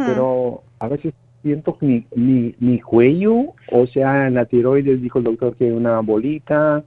Pero 0.07 0.63
a 0.81 0.89
veces 0.89 1.15
siento 1.43 1.77
mi, 1.81 2.05
mi, 2.15 2.55
mi 2.59 2.81
cuello, 2.81 3.55
o 3.71 3.87
sea, 3.87 4.27
en 4.27 4.35
la 4.35 4.45
tiroides 4.45 5.01
dijo 5.01 5.19
el 5.19 5.25
doctor 5.25 5.55
que 5.57 5.73
una 5.73 6.01
bolita 6.01 6.83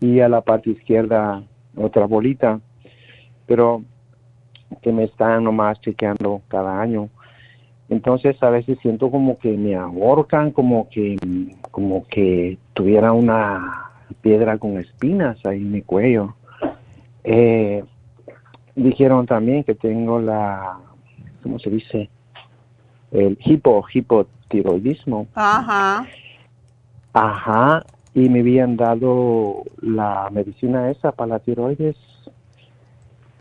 y 0.00 0.20
a 0.20 0.28
la 0.28 0.40
parte 0.40 0.70
izquierda 0.70 1.42
otra 1.76 2.06
bolita, 2.06 2.60
pero 3.46 3.82
que 4.80 4.92
me 4.92 5.04
están 5.04 5.44
nomás 5.44 5.80
chequeando 5.80 6.42
cada 6.48 6.80
año. 6.80 7.08
Entonces 7.88 8.40
a 8.42 8.50
veces 8.50 8.78
siento 8.80 9.10
como 9.10 9.36
que 9.38 9.50
me 9.50 9.74
ahorcan, 9.74 10.50
como 10.52 10.88
que, 10.88 11.16
como 11.70 12.06
que 12.06 12.56
tuviera 12.72 13.12
una 13.12 13.90
piedra 14.12 14.58
con 14.58 14.78
espinas 14.78 15.38
ahí 15.44 15.58
en 15.58 15.72
mi 15.72 15.82
cuello. 15.82 16.34
Eh, 17.24 17.84
dijeron 18.74 19.26
también 19.26 19.64
que 19.64 19.74
tengo 19.74 20.20
la, 20.20 20.78
¿cómo 21.42 21.58
se 21.58 21.70
dice? 21.70 22.10
El 23.10 23.38
hipo, 23.44 23.84
hipotiroidismo. 23.92 25.26
Ajá. 25.34 26.06
Ajá, 27.12 27.84
y 28.14 28.28
me 28.28 28.40
habían 28.40 28.76
dado 28.76 29.64
la 29.80 30.28
medicina 30.30 30.90
esa 30.90 31.12
para 31.12 31.34
la 31.34 31.38
tiroides. 31.40 31.96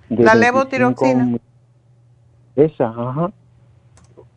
de 0.09 0.23
La 0.23 0.33
25 0.33 0.35
levotiroxina. 0.35 1.37
Esa, 2.55 2.87
ajá. 2.89 3.31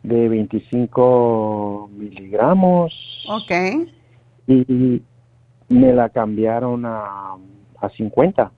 De 0.03 0.29
25 0.29 1.89
miligramos. 1.97 3.25
Ok. 3.27 3.87
Y 4.47 5.01
me 5.69 5.93
la 5.93 6.09
cambiaron 6.09 6.85
a, 6.85 7.35
a 7.81 7.89
50. 7.89 8.51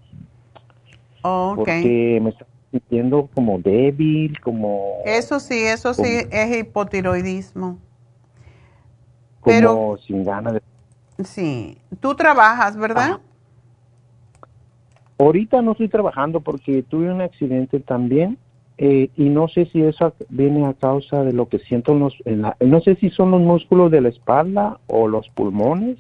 Ok. 1.22 1.56
Porque 1.58 2.20
me 2.22 2.30
estaba 2.30 2.50
sintiendo 2.72 3.30
como 3.34 3.60
débil, 3.60 4.40
como, 4.42 4.98
Eso 5.06 5.40
sí, 5.40 5.58
eso 5.64 5.94
sí 5.94 6.20
es 6.32 6.58
hipotiroidismo. 6.58 7.78
como 9.40 9.56
pero- 9.58 9.98
sin 10.06 10.24
ganas 10.24 10.54
de 10.56 10.62
Sí. 11.24 11.78
Tú 12.00 12.14
trabajas, 12.16 12.78
¿verdad? 12.78 13.20
Ahorita 15.18 15.62
no 15.64 15.72
estoy 15.72 15.88
trabajando 15.90 16.42
porque 16.42 16.84
tuve 16.84 17.12
un 17.12 17.22
accidente 17.22 17.80
también 17.80 18.38
eh, 18.78 19.10
y 19.16 19.30
no 19.30 19.48
sé 19.48 19.66
si 19.72 19.82
eso 19.82 20.14
viene 20.30 20.68
a 20.68 20.74
causa 20.76 21.24
de 21.24 21.34
lo 21.34 21.50
que 21.50 21.58
siento 21.58 21.94
en 21.94 22.00
los, 22.02 22.14
en 22.26 22.44
la- 22.44 22.56
no 22.60 22.80
sé 22.82 22.96
si 22.98 23.10
son 23.10 23.32
los 23.32 23.42
músculos 23.42 23.90
de 23.90 24.02
la 24.02 24.10
espalda 24.10 24.80
o 24.86 25.08
los 25.08 25.28
pulmones, 25.30 25.98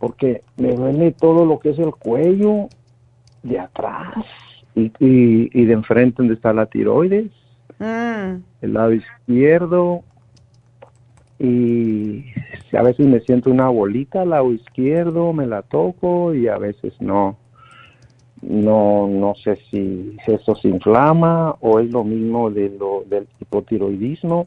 porque 0.00 0.42
me 0.56 0.74
duele 0.74 1.12
todo 1.12 1.44
lo 1.44 1.60
que 1.60 1.70
es 1.70 1.78
el 1.78 1.92
cuello 1.92 2.68
de 3.44 3.60
atrás 3.60 4.24
y, 4.74 4.86
y, 4.98 5.50
y 5.52 5.64
de 5.64 5.72
enfrente 5.72 6.16
donde 6.18 6.34
está 6.34 6.52
la 6.52 6.66
tiroides, 6.66 7.30
Mm. 7.80 8.42
el 8.60 8.74
lado 8.74 8.92
izquierdo 8.92 10.02
y 11.38 12.26
a 12.76 12.82
veces 12.82 13.06
me 13.06 13.20
siento 13.20 13.50
una 13.50 13.70
bolita 13.70 14.20
al 14.20 14.30
lado 14.30 14.52
izquierdo, 14.52 15.32
me 15.32 15.46
la 15.46 15.62
toco 15.62 16.34
y 16.34 16.46
a 16.46 16.58
veces 16.58 16.92
no. 17.00 17.38
No, 18.42 19.06
no 19.08 19.34
sé 19.34 19.56
si, 19.70 20.16
esto 20.26 20.54
se 20.54 20.68
inflama 20.68 21.56
o 21.60 21.78
es 21.78 21.90
lo 21.90 22.04
mismo 22.04 22.50
de 22.50 22.70
lo, 22.70 23.04
del 23.06 23.26
hipotiroidismo. 23.38 24.46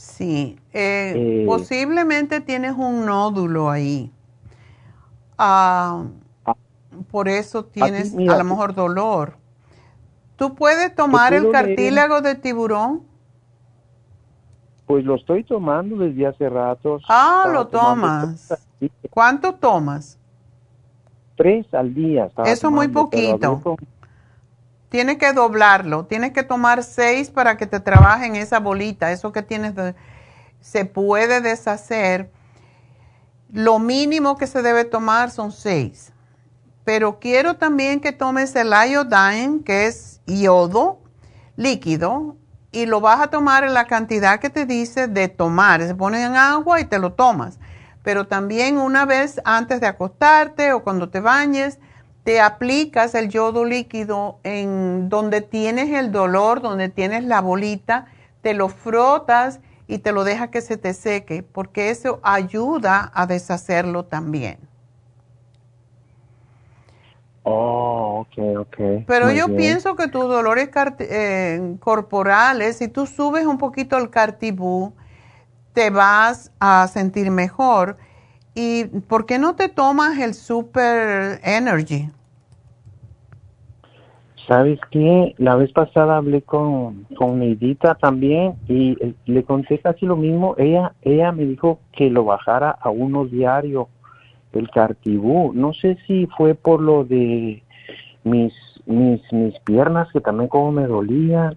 Sí. 0.00 0.58
Eh, 0.72 1.12
Eh, 1.14 1.44
posiblemente 1.46 2.40
tienes 2.40 2.72
un 2.74 3.04
nódulo 3.04 3.68
ahí. 3.68 4.10
Ah, 5.36 6.06
por 7.10 7.28
eso 7.28 7.66
tienes 7.66 8.14
mira, 8.14 8.34
a 8.34 8.38
lo 8.38 8.44
mejor 8.44 8.74
dolor. 8.74 9.36
¿Tú 10.36 10.54
puedes 10.54 10.94
tomar 10.94 11.34
el 11.34 11.50
cartílago 11.50 12.22
de 12.22 12.34
tiburón? 12.34 13.02
Pues 14.86 15.04
lo 15.04 15.16
estoy 15.16 15.44
tomando 15.44 15.98
desde 15.98 16.26
hace 16.26 16.48
rato. 16.48 16.98
Ah, 17.06 17.50
lo 17.52 17.66
tomas. 17.68 18.58
¿Cuánto 19.10 19.56
tomas? 19.56 20.18
Tres 21.36 21.66
al 21.74 21.92
día. 21.92 22.30
Eso 22.46 22.68
es 22.68 22.72
muy 22.72 22.88
poquito. 22.88 23.76
Tienes 24.90 25.18
que 25.18 25.32
doblarlo. 25.32 26.04
Tienes 26.04 26.32
que 26.32 26.42
tomar 26.42 26.82
seis 26.82 27.30
para 27.30 27.56
que 27.56 27.66
te 27.66 27.80
trabajen 27.80 28.36
esa 28.36 28.58
bolita. 28.58 29.12
Eso 29.12 29.32
que 29.32 29.42
tienes 29.42 29.72
se 30.60 30.84
puede 30.84 31.40
deshacer. 31.40 32.30
Lo 33.52 33.78
mínimo 33.78 34.36
que 34.36 34.46
se 34.46 34.62
debe 34.62 34.84
tomar 34.84 35.30
son 35.30 35.52
seis. 35.52 36.12
Pero 36.84 37.20
quiero 37.20 37.54
también 37.56 38.00
que 38.00 38.10
tomes 38.12 38.54
el 38.56 38.72
iodine, 38.72 39.62
que 39.64 39.86
es 39.86 40.20
yodo 40.26 40.98
líquido, 41.56 42.36
y 42.72 42.86
lo 42.86 43.00
vas 43.00 43.20
a 43.20 43.28
tomar 43.28 43.64
en 43.64 43.74
la 43.74 43.86
cantidad 43.86 44.40
que 44.40 44.50
te 44.50 44.66
dice 44.66 45.06
de 45.06 45.28
tomar. 45.28 45.82
Se 45.82 45.94
pone 45.94 46.22
en 46.24 46.34
agua 46.36 46.80
y 46.80 46.84
te 46.84 46.98
lo 46.98 47.12
tomas. 47.12 47.58
Pero 48.02 48.26
también 48.26 48.78
una 48.78 49.04
vez 49.04 49.40
antes 49.44 49.80
de 49.80 49.86
acostarte 49.86 50.72
o 50.72 50.82
cuando 50.82 51.10
te 51.10 51.20
bañes, 51.20 51.78
te 52.24 52.40
aplicas 52.40 53.14
el 53.14 53.28
yodo 53.28 53.64
líquido 53.64 54.38
en 54.44 55.08
donde 55.08 55.40
tienes 55.40 55.90
el 55.90 56.12
dolor, 56.12 56.60
donde 56.60 56.88
tienes 56.88 57.24
la 57.24 57.40
bolita, 57.40 58.06
te 58.42 58.54
lo 58.54 58.68
frotas 58.68 59.60
y 59.86 59.98
te 59.98 60.12
lo 60.12 60.24
deja 60.24 60.50
que 60.50 60.60
se 60.60 60.76
te 60.76 60.94
seque, 60.94 61.42
porque 61.42 61.90
eso 61.90 62.20
ayuda 62.22 63.10
a 63.14 63.26
deshacerlo 63.26 64.04
también. 64.04 64.58
Oh, 67.42 68.20
ok, 68.20 68.58
ok. 68.58 68.76
Pero 69.06 69.26
Muy 69.26 69.36
yo 69.36 69.46
bien. 69.46 69.56
pienso 69.56 69.96
que 69.96 70.08
tus 70.08 70.24
dolores 70.24 70.68
eh, 70.98 71.76
corporales, 71.80 72.76
si 72.76 72.88
tú 72.88 73.06
subes 73.06 73.46
un 73.46 73.58
poquito 73.58 73.96
el 73.96 74.10
cartibú, 74.10 74.92
te 75.72 75.90
vas 75.90 76.52
a 76.60 76.86
sentir 76.88 77.30
mejor. 77.30 77.96
¿Y 78.54 78.84
por 78.84 79.26
qué 79.26 79.38
no 79.38 79.54
te 79.54 79.68
tomas 79.68 80.18
el 80.18 80.34
Super 80.34 81.40
Energy? 81.44 82.10
¿Sabes 84.50 84.80
qué? 84.90 85.36
La 85.38 85.54
vez 85.54 85.70
pasada 85.72 86.16
hablé 86.16 86.42
con, 86.42 87.04
con 87.16 87.38
Neidita 87.38 87.94
también 87.94 88.56
y 88.66 88.96
eh, 89.00 89.14
le 89.26 89.44
conté 89.44 89.78
casi 89.78 90.06
lo 90.06 90.16
mismo. 90.16 90.56
Ella, 90.58 90.92
ella 91.02 91.30
me 91.30 91.44
dijo 91.44 91.78
que 91.92 92.10
lo 92.10 92.24
bajara 92.24 92.70
a 92.70 92.90
uno 92.90 93.26
diario, 93.26 93.88
el 94.52 94.68
cartibú. 94.70 95.52
No 95.54 95.72
sé 95.72 95.98
si 96.04 96.26
fue 96.36 96.56
por 96.56 96.80
lo 96.80 97.04
de 97.04 97.62
mis, 98.24 98.52
mis, 98.86 99.20
mis 99.32 99.56
piernas 99.60 100.08
que 100.12 100.20
también 100.20 100.48
como 100.48 100.72
me 100.72 100.88
dolían. 100.88 101.56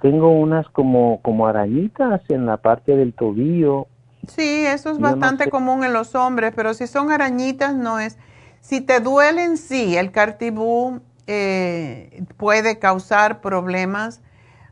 Tengo 0.00 0.30
unas 0.30 0.68
como, 0.70 1.20
como 1.22 1.46
arañitas 1.46 2.22
en 2.28 2.46
la 2.46 2.56
parte 2.56 2.96
del 2.96 3.12
tobillo. 3.12 3.86
Sí, 4.28 4.64
eso 4.66 4.90
es 4.90 4.98
bastante 4.98 5.50
común 5.50 5.84
en 5.84 5.92
los 5.92 6.14
hombres, 6.14 6.52
pero 6.54 6.74
si 6.74 6.86
son 6.86 7.10
arañitas 7.10 7.74
no 7.74 7.98
es. 7.98 8.18
Si 8.60 8.80
te 8.80 9.00
duelen, 9.00 9.56
sí, 9.56 9.96
el 9.96 10.12
cartibú 10.12 11.00
eh, 11.26 12.24
puede 12.36 12.78
causar 12.78 13.40
problemas 13.40 14.20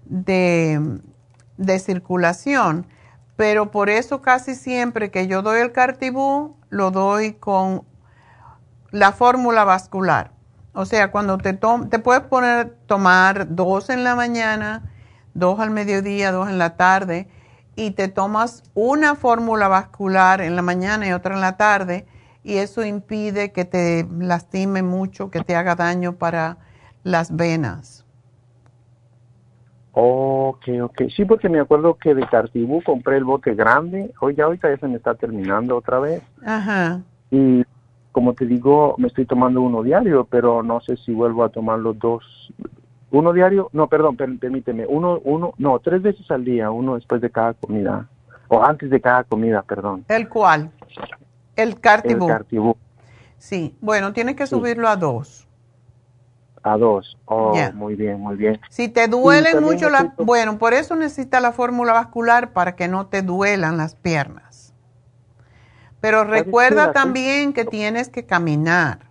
de, 0.04 1.00
de 1.56 1.78
circulación, 1.78 2.86
pero 3.36 3.70
por 3.70 3.90
eso 3.90 4.22
casi 4.22 4.54
siempre 4.54 5.10
que 5.10 5.26
yo 5.26 5.42
doy 5.42 5.60
el 5.60 5.72
cartibú, 5.72 6.56
lo 6.68 6.90
doy 6.90 7.32
con 7.32 7.84
la 8.92 9.12
fórmula 9.12 9.64
vascular. 9.64 10.32
O 10.72 10.84
sea, 10.84 11.10
cuando 11.10 11.38
te, 11.38 11.52
te 11.54 11.98
puedes 11.98 12.22
poner, 12.22 12.76
tomar 12.86 13.54
dos 13.54 13.90
en 13.90 14.04
la 14.04 14.14
mañana, 14.14 14.92
dos 15.34 15.58
al 15.58 15.70
mediodía, 15.70 16.30
dos 16.30 16.48
en 16.48 16.58
la 16.58 16.76
tarde, 16.76 17.28
y 17.76 17.92
te 17.92 18.08
tomas 18.08 18.62
una 18.74 19.14
fórmula 19.14 19.68
vascular 19.68 20.40
en 20.40 20.56
la 20.56 20.62
mañana 20.62 21.08
y 21.08 21.12
otra 21.12 21.34
en 21.34 21.40
la 21.40 21.56
tarde, 21.56 22.06
y 22.42 22.56
eso 22.56 22.84
impide 22.84 23.52
que 23.52 23.64
te 23.64 24.06
lastime 24.18 24.82
mucho, 24.82 25.30
que 25.30 25.40
te 25.40 25.56
haga 25.56 25.74
daño 25.74 26.14
para 26.14 26.58
las 27.02 27.34
venas. 27.36 28.04
Ok, 29.92 30.68
ok. 30.82 31.02
Sí, 31.14 31.24
porque 31.24 31.48
me 31.48 31.60
acuerdo 31.60 31.96
que 31.96 32.14
de 32.14 32.26
cartibú 32.26 32.82
compré 32.82 33.16
el 33.16 33.24
bote 33.24 33.54
grande. 33.54 34.12
Hoy 34.20 34.34
ya 34.36 34.44
ahorita 34.44 34.70
ya 34.70 34.78
se 34.78 34.88
me 34.88 34.96
está 34.96 35.14
terminando 35.14 35.76
otra 35.76 35.98
vez. 35.98 36.22
Ajá. 36.44 37.02
Y 37.30 37.64
como 38.12 38.34
te 38.34 38.46
digo, 38.46 38.94
me 38.98 39.08
estoy 39.08 39.26
tomando 39.26 39.60
uno 39.62 39.82
diario, 39.82 40.26
pero 40.30 40.62
no 40.62 40.80
sé 40.80 40.96
si 40.96 41.12
vuelvo 41.12 41.44
a 41.44 41.48
tomar 41.48 41.78
los 41.78 41.98
dos. 41.98 42.52
Uno 43.12 43.32
diario, 43.32 43.68
no, 43.72 43.88
perdón, 43.88 44.16
per- 44.16 44.38
permíteme. 44.38 44.86
Uno, 44.86 45.18
uno, 45.24 45.52
no, 45.58 45.78
tres 45.80 46.00
veces 46.02 46.30
al 46.30 46.44
día, 46.44 46.70
uno 46.70 46.94
después 46.94 47.20
de 47.20 47.30
cada 47.30 47.54
comida. 47.54 48.06
O 48.48 48.62
antes 48.62 48.90
de 48.90 49.00
cada 49.00 49.24
comida, 49.24 49.62
perdón. 49.62 50.04
¿El 50.08 50.28
cual? 50.28 50.70
El 51.56 51.68
El 51.70 51.80
cartibú. 51.80 52.26
cartibú. 52.26 52.76
sí, 53.38 53.76
bueno, 53.80 54.12
tienes 54.12 54.36
que 54.36 54.46
Sí. 54.46 54.50
subirlo 54.54 54.88
a 54.88 54.96
dos. 54.96 55.46
A 56.62 56.76
dos. 56.76 57.16
Oh, 57.24 57.54
muy 57.74 57.94
bien, 57.94 58.20
muy 58.20 58.36
bien. 58.36 58.60
Si 58.68 58.88
te 58.88 59.08
duelen 59.08 59.62
mucho 59.62 59.88
las... 59.88 60.02
estoy 60.04 60.16
to- 60.18 60.24
Bueno, 60.26 60.58
por 60.58 60.74
eso 60.74 60.94
necesitas 60.94 61.40
la 61.40 61.52
fórmula 61.52 61.92
vascular 61.94 62.52
para 62.52 62.76
que 62.76 62.86
no 62.86 63.06
te 63.06 63.22
duelan 63.22 63.76
las 63.78 63.94
piernas. 63.94 64.74
Pero 66.00 66.24
recuerda 66.24 66.92
también 66.92 67.52
que 67.52 67.64
tienes 67.64 68.08
que 68.08 68.24
caminar. 68.26 69.09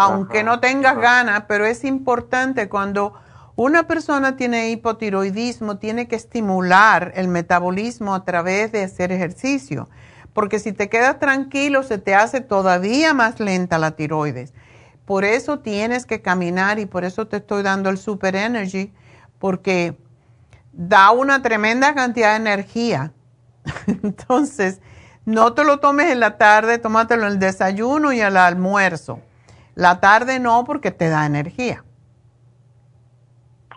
Aunque 0.00 0.38
Ajá, 0.38 0.46
no 0.46 0.60
tengas 0.60 0.96
ganas, 0.96 1.44
pero 1.48 1.66
es 1.66 1.84
importante 1.84 2.68
cuando 2.68 3.14
una 3.56 3.88
persona 3.88 4.36
tiene 4.36 4.70
hipotiroidismo, 4.70 5.78
tiene 5.78 6.06
que 6.06 6.14
estimular 6.14 7.10
el 7.16 7.26
metabolismo 7.26 8.14
a 8.14 8.24
través 8.24 8.70
de 8.70 8.84
hacer 8.84 9.10
ejercicio. 9.10 9.88
Porque 10.32 10.60
si 10.60 10.72
te 10.72 10.88
quedas 10.88 11.18
tranquilo, 11.18 11.82
se 11.82 11.98
te 11.98 12.14
hace 12.14 12.40
todavía 12.40 13.14
más 13.14 13.40
lenta 13.40 13.78
la 13.78 13.92
tiroides. 13.92 14.54
Por 15.04 15.24
eso 15.24 15.58
tienes 15.58 16.06
que 16.06 16.22
caminar 16.22 16.78
y 16.78 16.86
por 16.86 17.04
eso 17.04 17.26
te 17.26 17.38
estoy 17.38 17.64
dando 17.64 17.90
el 17.90 17.98
Super 17.98 18.36
Energy, 18.36 18.92
porque 19.40 19.98
da 20.72 21.10
una 21.10 21.42
tremenda 21.42 21.94
cantidad 21.94 22.30
de 22.30 22.36
energía. 22.36 23.12
Entonces, 23.86 24.80
no 25.24 25.54
te 25.54 25.64
lo 25.64 25.80
tomes 25.80 26.12
en 26.12 26.20
la 26.20 26.38
tarde, 26.38 26.78
tómatelo 26.78 27.26
en 27.26 27.32
el 27.32 27.38
desayuno 27.40 28.12
y 28.12 28.20
al 28.20 28.36
almuerzo. 28.36 29.20
La 29.78 30.00
tarde 30.00 30.40
no, 30.40 30.64
porque 30.64 30.90
te 30.90 31.08
da 31.08 31.24
energía. 31.24 31.84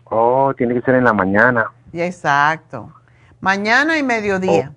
Oh, 0.05 0.51
tiene 0.57 0.73
que 0.73 0.81
ser 0.81 0.95
en 0.95 1.03
la 1.03 1.13
mañana. 1.13 1.71
Exacto. 1.93 2.91
Mañana 3.39 3.99
y 3.99 4.01
mediodía. 4.01 4.73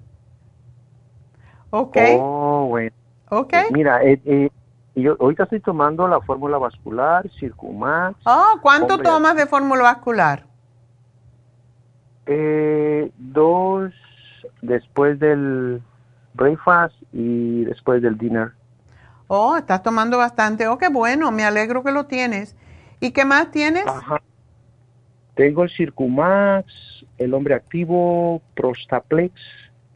¿Ok? 1.71 1.97
Oh, 2.19 2.67
bueno. 2.69 2.95
¿Ok? 3.31 3.55
Mira, 3.73 4.05
eh, 4.05 4.21
eh, 4.27 4.51
yo 4.97 5.17
ahorita 5.19 5.45
estoy 5.45 5.61
tomando 5.61 6.07
la 6.07 6.21
fórmula 6.21 6.59
vascular, 6.59 7.27
Circumax. 7.41 8.17
Oh, 8.27 8.59
¿Cuánto 8.61 8.97
Hombre. 8.97 9.09
tomas 9.09 9.35
de 9.35 9.47
fórmula 9.47 9.83
vascular? 9.83 10.45
Eh, 12.27 13.11
dos 13.17 13.95
después 14.61 15.19
del 15.19 15.81
breakfast 16.35 16.95
y 17.15 17.65
después 17.65 18.03
del 18.03 18.19
dinner. 18.19 18.53
Oh, 19.29 19.57
estás 19.57 19.83
tomando 19.83 20.19
bastante. 20.19 20.69
Oh, 20.69 20.79
qué 20.79 20.89
bueno, 20.89 21.31
me 21.33 21.45
alegro 21.45 21.83
que 21.83 21.93
lo 21.93 22.07
tienes. 22.07 22.57
¿Y 23.01 23.13
qué 23.13 23.25
más 23.25 23.51
tienes? 23.51 23.87
Ajá. 23.87 24.21
Tengo 25.35 25.65
el 25.65 25.71
Circumax, 25.71 26.67
el 27.19 27.35
hombre 27.35 27.55
activo, 27.55 28.41
Prostaplex, 28.55 29.33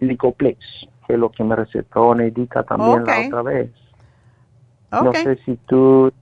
Licoplex. 0.00 0.58
Fue 1.06 1.16
lo 1.16 1.30
que 1.30 1.44
me 1.44 1.56
recetó 1.56 2.14
Neidita 2.14 2.64
también 2.64 3.04
la 3.04 3.20
otra 3.20 3.42
vez. 3.42 3.70
No 4.90 5.10
Ok. 5.10 5.16
sé 5.16 5.36
si 5.44 5.56
tú 5.66 6.12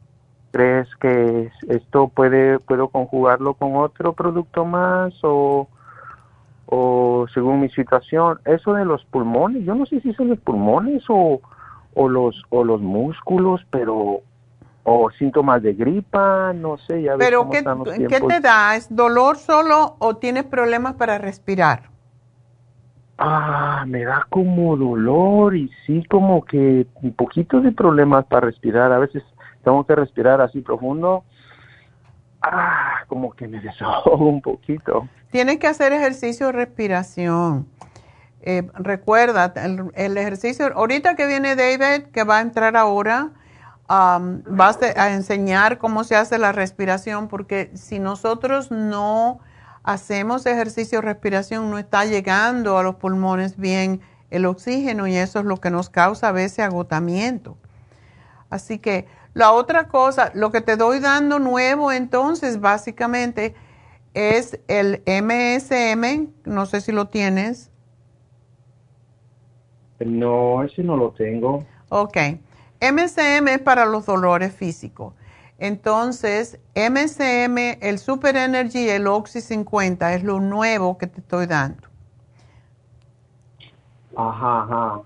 crees 0.53 0.89
que 1.01 1.43
es- 1.47 1.71
esto 1.71 2.09
puede 2.09 2.59
puedo 2.61 2.89
conjugarlo 2.89 3.55
con 3.55 3.77
otro 3.77 4.13
producto 4.13 4.65
más 4.65 5.13
o 5.23 5.69
o 6.67 7.27
según 7.33 7.61
mi 7.61 7.69
situación 7.71 8.41
eso 8.45 8.73
de 8.75 8.85
los 8.85 9.05
pulmones 9.05 9.65
yo 9.65 9.75
no 9.75 9.87
sé 9.87 10.01
si 10.01 10.13
son 10.15 10.29
los 10.31 10.39
pulmones 10.41 11.05
o 11.09 11.41
o 11.97 12.09
los 12.09 12.41
o 12.51 12.63
los 12.63 12.81
músculos 12.81 13.67
pero 13.71 14.21
o 14.85 15.11
síntomas 15.19 15.63
de 15.63 15.75
gripa 15.75 16.53
no 16.53 16.79
sé 16.79 17.03
ya 17.03 17.17
ves 17.17 17.27
Pero 17.27 17.41
cómo 17.41 17.51
¿qué, 17.51 17.59
están 17.59 17.79
los 17.79 17.89
¿qué 17.89 18.21
te 18.21 18.41
da? 18.41 18.77
¿Es 18.77 18.95
dolor 18.95 19.37
solo 19.39 19.97
o 19.99 20.17
tienes 20.17 20.45
problemas 20.45 20.95
para 20.95 21.19
respirar? 21.19 21.97
Ah, 23.19 23.85
me 23.87 24.05
da 24.05 24.27
como 24.29 24.77
dolor 24.77 25.57
y 25.57 25.71
sí 25.87 26.05
como 26.05 26.45
que 26.45 26.87
un 27.03 27.15
poquito 27.15 27.61
de 27.63 27.73
problemas 27.73 28.27
para 28.27 28.47
respirar. 28.47 28.93
A 28.93 28.99
veces 28.99 29.23
tengo 29.65 29.85
que 29.87 29.95
respirar 29.95 30.41
así 30.43 30.61
profundo. 30.61 31.25
Ah, 32.43 33.05
como 33.09 33.33
que 33.33 33.49
me 33.49 33.61
desahogo 33.63 34.29
un 34.29 34.43
poquito. 34.43 35.09
Tienes 35.31 35.59
que 35.59 35.67
hacer 35.67 35.93
ejercicio 35.93 36.47
de 36.47 36.53
respiración. 36.53 37.67
Eh, 38.43 38.69
recuerda, 38.75 39.53
el, 39.95 40.17
ejercicio, 40.19 40.73
ahorita 40.75 41.17
que 41.17 41.27
viene 41.27 41.57
David, 41.57 42.07
que 42.13 42.25
va 42.25 42.39
a 42.39 42.41
entrar 42.41 42.77
ahora, 42.77 43.33
am, 43.89 44.43
vas 44.47 44.79
a 44.83 45.03
a 45.03 45.13
enseñar 45.15 45.79
cómo 45.79 46.05
se 46.05 46.17
hace 46.17 46.39
la 46.39 46.53
respiración, 46.53 47.29
porque 47.29 47.71
si 47.75 47.99
nosotros 47.99 48.71
no 48.71 49.41
hacemos 49.83 50.47
ejercicio 50.47 51.01
respiración, 51.01 51.71
no 51.71 51.79
está 51.79 52.05
llegando 52.05 52.77
a 52.79 52.83
los 52.83 52.97
pulmones 52.97 53.57
bien 53.57 54.01
el 54.31 54.45
oxígeno 54.45 55.07
y 55.07 55.17
eso 55.17 55.39
es 55.41 55.45
lo 55.45 55.59
que 55.59 55.71
nos 55.71 55.89
causa 55.89 56.29
a 56.29 56.33
veces 56.33 56.59
agotamiento. 56.61 57.57
Así 58.51 58.79
que 58.79 59.07
la 59.35 59.53
otra 59.53 59.89
cosa, 59.89 60.31
lo 60.35 60.51
que 60.51 60.61
te 60.61 60.77
doy 60.77 60.99
dando 60.99 61.39
nuevo 61.39 61.93
entonces 61.93 62.61
básicamente 62.61 63.55
es 64.15 64.59
el 64.67 65.03
MSM, 65.07 66.29
no 66.45 66.67
sé 66.67 66.81
si 66.81 66.91
lo 66.91 67.09
tienes. 67.09 67.71
No, 70.01 70.63
ese 70.63 70.83
no 70.83 70.97
lo 70.97 71.13
tengo. 71.13 71.65
Ok, 71.89 72.17
MSM 72.81 73.49
es 73.49 73.61
para 73.61 73.87
los 73.87 74.07
dolores 74.07 74.55
físicos. 74.55 75.15
Entonces, 75.59 76.61
MSM, 76.75 77.79
el 77.81 77.99
Super 77.99 78.37
Energy, 78.37 78.89
el 78.91 79.07
Oxy 79.07 79.41
50 79.41 80.15
es 80.15 80.23
lo 80.23 80.41
nuevo 80.41 80.99
que 80.99 81.07
te 81.07 81.21
estoy 81.21 81.47
dando. 81.47 81.89
Ajá, 84.15 84.63
ajá. 84.63 85.01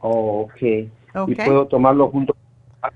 Oh, 0.00 0.42
ok. 0.42 0.90
Ok. 1.14 1.28
¿Y 1.28 1.34
puedo 1.34 1.66
tomarlo 1.66 2.10
junto 2.10 2.34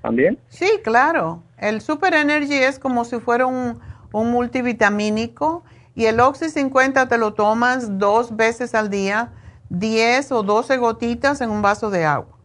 también? 0.03 0.39
Sí, 0.49 0.69
claro. 0.83 1.43
El 1.59 1.81
Super 1.81 2.15
Energy 2.15 2.55
es 2.55 2.79
como 2.79 3.05
si 3.05 3.19
fuera 3.21 3.47
un, 3.47 3.79
un 4.13 4.31
multivitamínico 4.31 5.65
Y 5.95 6.07
el 6.07 6.21
Oxy 6.21 6.51
50 6.51 7.09
te 7.09 7.19
lo 7.19 7.33
tomas 7.35 7.99
dos 7.99 8.37
veces 8.37 8.75
al 8.75 8.91
día, 8.91 9.33
10 9.71 10.33
o 10.33 10.43
12 10.43 10.77
gotitas 10.77 11.41
en 11.41 11.51
un 11.51 11.63
vaso 11.63 11.91
de 11.91 12.05
agua. 12.05 12.37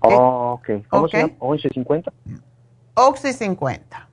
Oh, 0.00 0.58
ok. 0.58 0.86
¿Cómo 0.88 1.08
se 1.08 1.18
llama? 1.18 1.32
Oxy 1.38 1.68
50. 1.68 2.12
Oxy 2.94 3.32
50. 3.32 4.08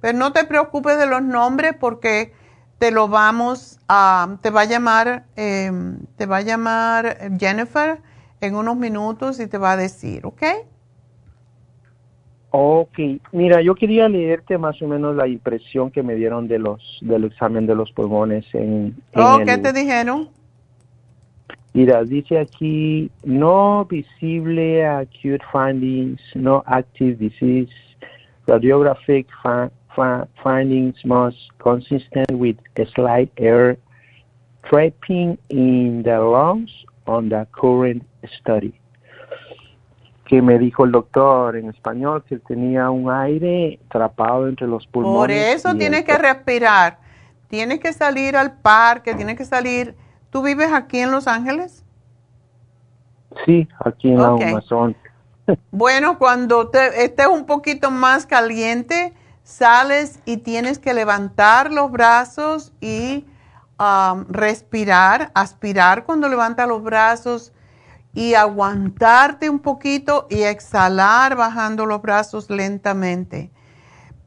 Pero 0.00 0.18
no 0.18 0.32
te 0.32 0.44
preocupes 0.44 0.98
de 0.98 1.06
los 1.06 1.22
nombres 1.22 1.74
porque 1.78 2.34
te 2.78 2.90
lo 2.90 3.08
vamos 3.08 3.78
a, 3.88 4.36
te 4.42 4.50
va 4.50 4.62
a 4.62 4.64
llamar, 4.64 5.26
em, 5.36 6.04
te 6.16 6.26
va 6.26 6.38
a 6.38 6.40
llamar 6.40 7.30
Jennifer 7.38 8.02
en 8.40 8.56
unos 8.56 8.76
minutos 8.76 9.38
y 9.38 9.46
te 9.46 9.56
va 9.56 9.72
a 9.72 9.76
decir, 9.76 10.26
¿ok? 10.26 10.42
Ok, 12.54 12.98
mira, 13.32 13.62
yo 13.62 13.74
quería 13.74 14.10
leerte 14.10 14.58
más 14.58 14.80
o 14.82 14.86
menos 14.86 15.16
la 15.16 15.26
impresión 15.26 15.90
que 15.90 16.02
me 16.02 16.14
dieron 16.16 16.48
de 16.48 16.58
los 16.58 16.98
del 17.00 17.24
examen 17.24 17.66
de 17.66 17.74
los 17.74 17.90
pulmones 17.92 18.44
en, 18.52 18.94
oh, 19.14 19.38
¿qué 19.46 19.56
te 19.56 19.72
dijeron? 19.72 20.28
Mira, 21.72 22.04
dice 22.04 22.38
aquí 22.38 23.10
no 23.24 23.86
visible 23.86 24.84
acute 24.86 25.42
findings, 25.50 26.20
no 26.34 26.62
active 26.66 27.14
disease, 27.14 27.72
radiographic 28.46 29.28
findings 30.44 31.02
most 31.06 31.38
consistent 31.56 32.30
with 32.32 32.58
a 32.76 32.84
slight 32.94 33.32
air 33.38 33.78
trapping 34.68 35.38
in 35.48 36.02
the 36.02 36.18
lungs 36.18 36.70
on 37.06 37.30
the 37.30 37.46
current 37.52 38.02
study 38.38 38.74
que 40.32 40.40
me 40.40 40.58
dijo 40.58 40.86
el 40.86 40.92
doctor 40.92 41.56
en 41.56 41.68
español 41.68 42.24
que 42.26 42.38
tenía 42.38 42.88
un 42.88 43.10
aire 43.10 43.78
atrapado 43.84 44.48
entre 44.48 44.66
los 44.66 44.86
pulmones. 44.86 45.18
Por 45.18 45.30
eso 45.30 45.74
tienes 45.76 46.04
que 46.04 46.16
respirar, 46.16 46.96
tienes 47.48 47.80
que 47.80 47.92
salir 47.92 48.34
al 48.38 48.56
parque, 48.56 49.14
tienes 49.14 49.36
que 49.36 49.44
salir. 49.44 49.94
¿Tú 50.30 50.40
vives 50.40 50.72
aquí 50.72 51.00
en 51.00 51.10
Los 51.10 51.28
Ángeles? 51.28 51.84
Sí, 53.44 53.68
aquí 53.84 54.08
en 54.08 54.22
la 54.22 54.28
Amazon. 54.28 54.96
Bueno, 55.70 56.16
cuando 56.18 56.68
te, 56.68 57.04
estés 57.04 57.26
un 57.26 57.44
poquito 57.44 57.90
más 57.90 58.24
caliente, 58.24 59.12
sales 59.42 60.18
y 60.24 60.38
tienes 60.38 60.78
que 60.78 60.94
levantar 60.94 61.70
los 61.70 61.90
brazos 61.90 62.72
y 62.80 63.26
um, 63.78 64.24
respirar, 64.30 65.30
aspirar 65.34 66.04
cuando 66.06 66.26
levantas 66.30 66.66
los 66.66 66.82
brazos 66.82 67.52
y 68.14 68.34
aguantarte 68.34 69.48
un 69.48 69.60
poquito 69.60 70.26
y 70.28 70.42
exhalar 70.42 71.36
bajando 71.36 71.86
los 71.86 72.02
brazos 72.02 72.50
lentamente. 72.50 73.50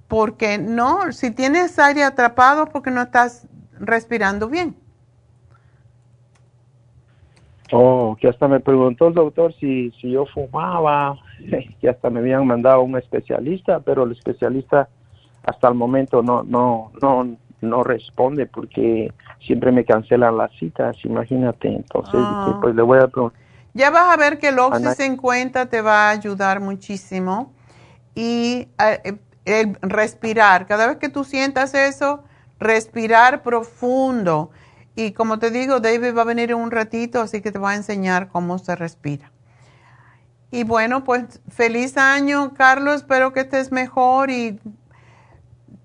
Porque 0.07 0.57
no, 0.57 1.11
si 1.11 1.31
tienes 1.31 1.77
aire 1.79 2.03
atrapado 2.03 2.67
porque 2.67 2.91
no 2.91 3.01
estás 3.01 3.47
respirando 3.79 4.49
bien. 4.49 4.75
Oh, 7.71 8.15
que 8.19 8.27
hasta 8.27 8.47
me 8.47 8.59
preguntó 8.59 9.07
el 9.07 9.15
doctor 9.15 9.53
si, 9.59 9.91
si 9.99 10.11
yo 10.11 10.25
fumaba, 10.27 11.17
que 11.81 11.89
hasta 11.89 12.09
me 12.09 12.19
habían 12.19 12.45
mandado 12.45 12.81
un 12.81 12.97
especialista, 12.97 13.79
pero 13.79 14.03
el 14.03 14.11
especialista 14.11 14.87
hasta 15.43 15.67
el 15.67 15.75
momento 15.75 16.23
no, 16.23 16.43
no, 16.43 16.91
no, 17.01 17.35
no 17.61 17.83
responde 17.83 18.45
porque 18.47 19.11
siempre 19.39 19.71
me 19.71 19.85
cancelan 19.85 20.37
las 20.37 20.51
citas, 20.53 20.97
imagínate. 21.03 21.67
Entonces, 21.67 22.15
ah. 22.15 22.59
pues 22.61 22.75
le 22.75 22.81
voy 22.81 22.99
a 22.99 23.07
preguntar 23.07 23.44
ya 23.75 23.89
vas 23.89 24.11
a 24.11 24.15
ver 24.15 24.39
que 24.39 24.47
el 24.47 24.59
Oxy 24.59 24.85
50 24.95 25.65
te 25.67 25.81
va 25.81 26.07
a 26.07 26.11
ayudar 26.11 26.61
muchísimo. 26.61 27.53
Y 28.15 28.69
eh, 28.79 29.17
el 29.43 29.77
respirar, 29.81 30.65
cada 30.65 30.87
vez 30.87 30.97
que 30.97 31.09
tú 31.09 31.25
sientas 31.25 31.73
eso, 31.73 32.23
respirar 32.57 33.43
profundo. 33.43 34.49
Y 34.95 35.11
como 35.11 35.39
te 35.39 35.51
digo, 35.51 35.81
David 35.81 36.15
va 36.15 36.21
a 36.21 36.25
venir 36.25 36.51
en 36.51 36.57
un 36.57 36.71
ratito, 36.71 37.19
así 37.19 37.41
que 37.41 37.51
te 37.51 37.59
va 37.59 37.71
a 37.71 37.75
enseñar 37.75 38.29
cómo 38.29 38.57
se 38.59 38.77
respira. 38.77 39.29
Y 40.51 40.63
bueno, 40.63 41.03
pues 41.03 41.41
feliz 41.49 41.97
año, 41.97 42.53
Carlos. 42.53 43.01
Espero 43.01 43.33
que 43.33 43.41
estés 43.41 43.73
mejor 43.73 44.29
y 44.29 44.57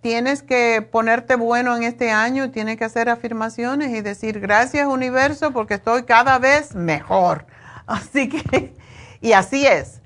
tienes 0.01 0.45
que 0.45 0.81
ponerte 0.81 1.35
bueno 1.35 1.77
en 1.77 1.83
este 1.83 2.13
año. 2.13 2.53
Tienes 2.53 2.77
que 2.77 2.85
hacer 2.85 3.09
afirmaciones 3.09 3.91
y 3.91 4.01
decir 4.01 4.39
gracias, 4.39 4.87
universo, 4.87 5.51
porque 5.51 5.75
estoy 5.75 6.05
cada 6.05 6.39
vez 6.39 6.77
mejor. 6.77 7.47
Así 7.91 8.29
que, 8.29 8.73
y 9.21 9.33
así 9.33 9.67
es. 9.67 10.01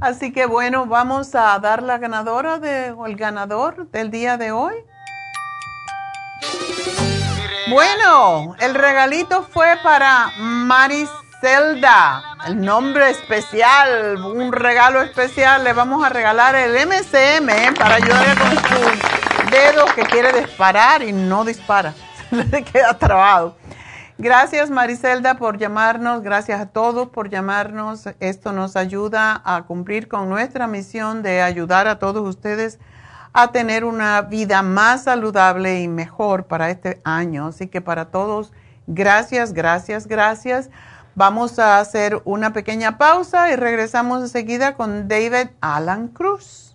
Así 0.00 0.32
que 0.32 0.46
bueno, 0.46 0.86
vamos 0.86 1.34
a 1.34 1.58
dar 1.58 1.82
la 1.82 1.98
ganadora 1.98 2.58
de, 2.58 2.92
o 2.92 3.06
el 3.06 3.16
ganador 3.16 3.90
del 3.90 4.12
día 4.12 4.36
de 4.36 4.52
hoy. 4.52 4.74
Bueno, 7.68 8.54
el 8.60 8.74
regalito 8.76 9.42
fue 9.42 9.76
para 9.82 10.30
Maricelda, 10.38 12.22
el 12.46 12.60
nombre 12.60 13.10
especial, 13.10 14.24
un 14.24 14.52
regalo 14.52 15.02
especial. 15.02 15.64
Le 15.64 15.72
vamos 15.72 16.04
a 16.04 16.10
regalar 16.10 16.54
el 16.54 16.76
MCM 16.86 17.48
¿eh? 17.48 17.72
para 17.76 17.96
ayudarle 17.96 18.36
con 18.36 18.50
su 18.50 19.50
dedo 19.50 19.84
que 19.96 20.02
quiere 20.02 20.32
disparar 20.32 21.02
y 21.02 21.12
no 21.12 21.44
dispara, 21.44 21.92
le 22.30 22.62
queda 22.62 22.96
trabado. 22.96 23.56
Gracias 24.18 24.70
Maricelda 24.70 25.34
por 25.34 25.58
llamarnos, 25.58 26.22
gracias 26.22 26.58
a 26.58 26.66
todos 26.66 27.08
por 27.08 27.28
llamarnos. 27.28 28.04
Esto 28.18 28.52
nos 28.52 28.74
ayuda 28.74 29.42
a 29.44 29.64
cumplir 29.64 30.08
con 30.08 30.30
nuestra 30.30 30.66
misión 30.66 31.22
de 31.22 31.42
ayudar 31.42 31.86
a 31.86 31.98
todos 31.98 32.26
ustedes 32.26 32.78
a 33.34 33.52
tener 33.52 33.84
una 33.84 34.22
vida 34.22 34.62
más 34.62 35.04
saludable 35.04 35.82
y 35.82 35.88
mejor 35.88 36.46
para 36.46 36.70
este 36.70 37.02
año. 37.04 37.48
Así 37.48 37.66
que 37.66 37.82
para 37.82 38.06
todos, 38.06 38.54
gracias, 38.86 39.52
gracias, 39.52 40.06
gracias. 40.06 40.70
Vamos 41.14 41.58
a 41.58 41.78
hacer 41.78 42.22
una 42.24 42.54
pequeña 42.54 42.96
pausa 42.96 43.50
y 43.50 43.56
regresamos 43.56 44.22
enseguida 44.22 44.76
con 44.76 45.08
David 45.08 45.50
Alan 45.60 46.08
Cruz. 46.08 46.74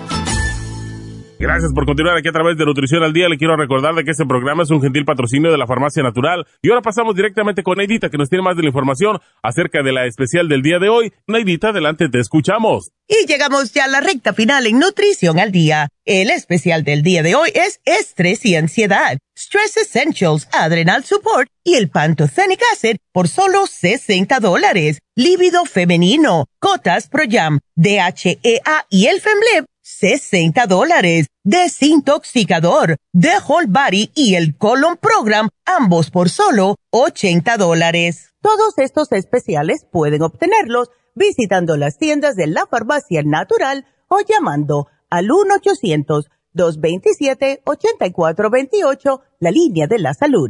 Gracias 1.41 1.73
por 1.73 1.87
continuar 1.87 2.15
aquí 2.15 2.29
a 2.29 2.31
través 2.31 2.55
de 2.55 2.65
Nutrición 2.65 3.01
al 3.01 3.13
Día. 3.13 3.27
Le 3.27 3.35
quiero 3.35 3.57
recordar 3.57 3.95
de 3.95 4.03
que 4.03 4.11
este 4.11 4.27
programa 4.27 4.61
es 4.61 4.69
un 4.69 4.79
gentil 4.79 5.05
patrocinio 5.05 5.51
de 5.51 5.57
la 5.57 5.65
Farmacia 5.65 6.03
Natural. 6.03 6.45
Y 6.61 6.69
ahora 6.69 6.83
pasamos 6.83 7.15
directamente 7.15 7.63
con 7.63 7.79
Neidita, 7.79 8.11
que 8.11 8.17
nos 8.19 8.29
tiene 8.29 8.43
más 8.43 8.55
de 8.55 8.61
la 8.61 8.67
información 8.67 9.19
acerca 9.41 9.81
de 9.81 9.91
la 9.91 10.05
especial 10.05 10.47
del 10.47 10.61
día 10.61 10.77
de 10.77 10.89
hoy. 10.89 11.11
Neidita, 11.25 11.69
adelante, 11.69 12.09
te 12.09 12.19
escuchamos. 12.19 12.91
Y 13.07 13.25
llegamos 13.25 13.73
ya 13.73 13.85
a 13.85 13.87
la 13.87 14.01
recta 14.01 14.33
final 14.33 14.67
en 14.67 14.77
Nutrición 14.77 15.39
al 15.39 15.51
Día. 15.51 15.89
El 16.05 16.29
especial 16.29 16.83
del 16.83 17.01
día 17.01 17.23
de 17.23 17.33
hoy 17.33 17.49
es 17.55 17.81
estrés 17.85 18.45
y 18.45 18.55
ansiedad, 18.55 19.17
Stress 19.35 19.77
Essentials, 19.77 20.47
Adrenal 20.53 21.03
Support 21.03 21.49
y 21.63 21.73
el 21.73 21.89
Pantothenic 21.89 22.61
Acid 22.71 22.97
por 23.11 23.27
solo 23.27 23.65
60 23.65 24.39
dólares. 24.39 24.99
Líbido 25.15 25.65
femenino, 25.65 26.45
Cotas 26.59 27.07
Pro 27.07 27.23
Jam, 27.27 27.59
DHEA 27.75 28.85
y 28.89 29.07
el 29.07 29.21
60 30.01 30.65
dólares. 30.65 31.27
Desintoxicador, 31.43 32.97
The 33.13 33.33
Whole 33.47 33.67
Body 33.67 34.09
y 34.15 34.33
el 34.33 34.57
Colon 34.57 34.97
Program, 34.97 35.49
ambos 35.65 36.09
por 36.09 36.29
solo 36.29 36.77
80 36.89 37.57
dólares. 37.57 38.33
Todos 38.41 38.73
estos 38.77 39.11
especiales 39.11 39.85
pueden 39.91 40.23
obtenerlos 40.23 40.89
visitando 41.13 41.77
las 41.77 41.99
tiendas 41.99 42.35
de 42.35 42.47
la 42.47 42.65
farmacia 42.65 43.21
natural 43.23 43.85
o 44.07 44.21
llamando 44.27 44.87
al 45.11 45.27
1-800-227-8428, 46.55 49.21
la 49.39 49.51
línea 49.51 49.85
de 49.85 49.99
la 49.99 50.15
salud. 50.15 50.49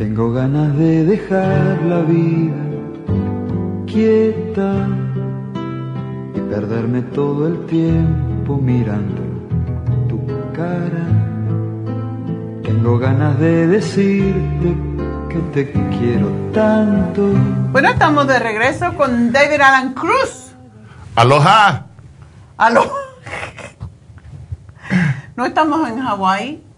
Tengo 0.00 0.32
ganas 0.32 0.74
de 0.78 1.04
dejar 1.04 1.82
la 1.82 2.00
vida 2.00 2.56
quieta 3.86 4.88
y 6.34 6.40
perderme 6.40 7.02
todo 7.02 7.46
el 7.46 7.66
tiempo 7.66 8.56
mirando 8.56 9.20
tu 10.08 10.26
cara. 10.54 11.04
Tengo 12.62 12.98
ganas 12.98 13.38
de 13.40 13.66
decirte 13.66 14.74
que 15.28 15.38
te 15.52 15.70
quiero 15.70 16.30
tanto. 16.54 17.34
Bueno, 17.70 17.90
estamos 17.90 18.26
de 18.26 18.38
regreso 18.38 18.94
con 18.96 19.30
David 19.30 19.60
Alan 19.60 19.92
Cruz. 19.92 20.52
Aloha. 21.14 21.88
Aloha. 22.56 22.88
¿No 25.36 25.44
estamos 25.44 25.86
en 25.90 26.00
Hawái? 26.00 26.69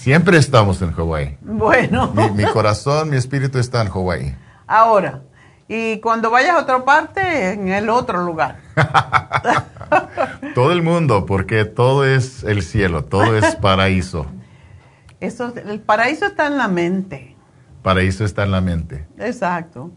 Siempre 0.00 0.38
estamos 0.38 0.80
en 0.80 0.92
Hawái. 0.92 1.36
Bueno. 1.42 2.10
Mi, 2.14 2.30
mi, 2.30 2.44
corazón, 2.46 3.10
mi 3.10 3.18
espíritu 3.18 3.58
está 3.58 3.82
en 3.82 3.90
Hawái. 3.90 4.34
Ahora, 4.66 5.20
y 5.68 6.00
cuando 6.00 6.30
vayas 6.30 6.52
a 6.52 6.60
otra 6.60 6.86
parte, 6.86 7.52
en 7.52 7.68
el 7.68 7.90
otro 7.90 8.24
lugar. 8.24 8.60
todo 10.54 10.72
el 10.72 10.80
mundo, 10.80 11.26
porque 11.26 11.66
todo 11.66 12.06
es 12.06 12.44
el 12.44 12.62
cielo, 12.62 13.04
todo 13.04 13.36
es 13.36 13.56
paraíso. 13.60 14.24
Eso, 15.20 15.52
el 15.54 15.80
paraíso 15.80 16.24
está 16.24 16.46
en 16.46 16.56
la 16.56 16.68
mente. 16.68 17.36
Paraíso 17.82 18.24
está 18.24 18.44
en 18.44 18.52
la 18.52 18.62
mente. 18.62 19.06
Exacto. 19.18 19.90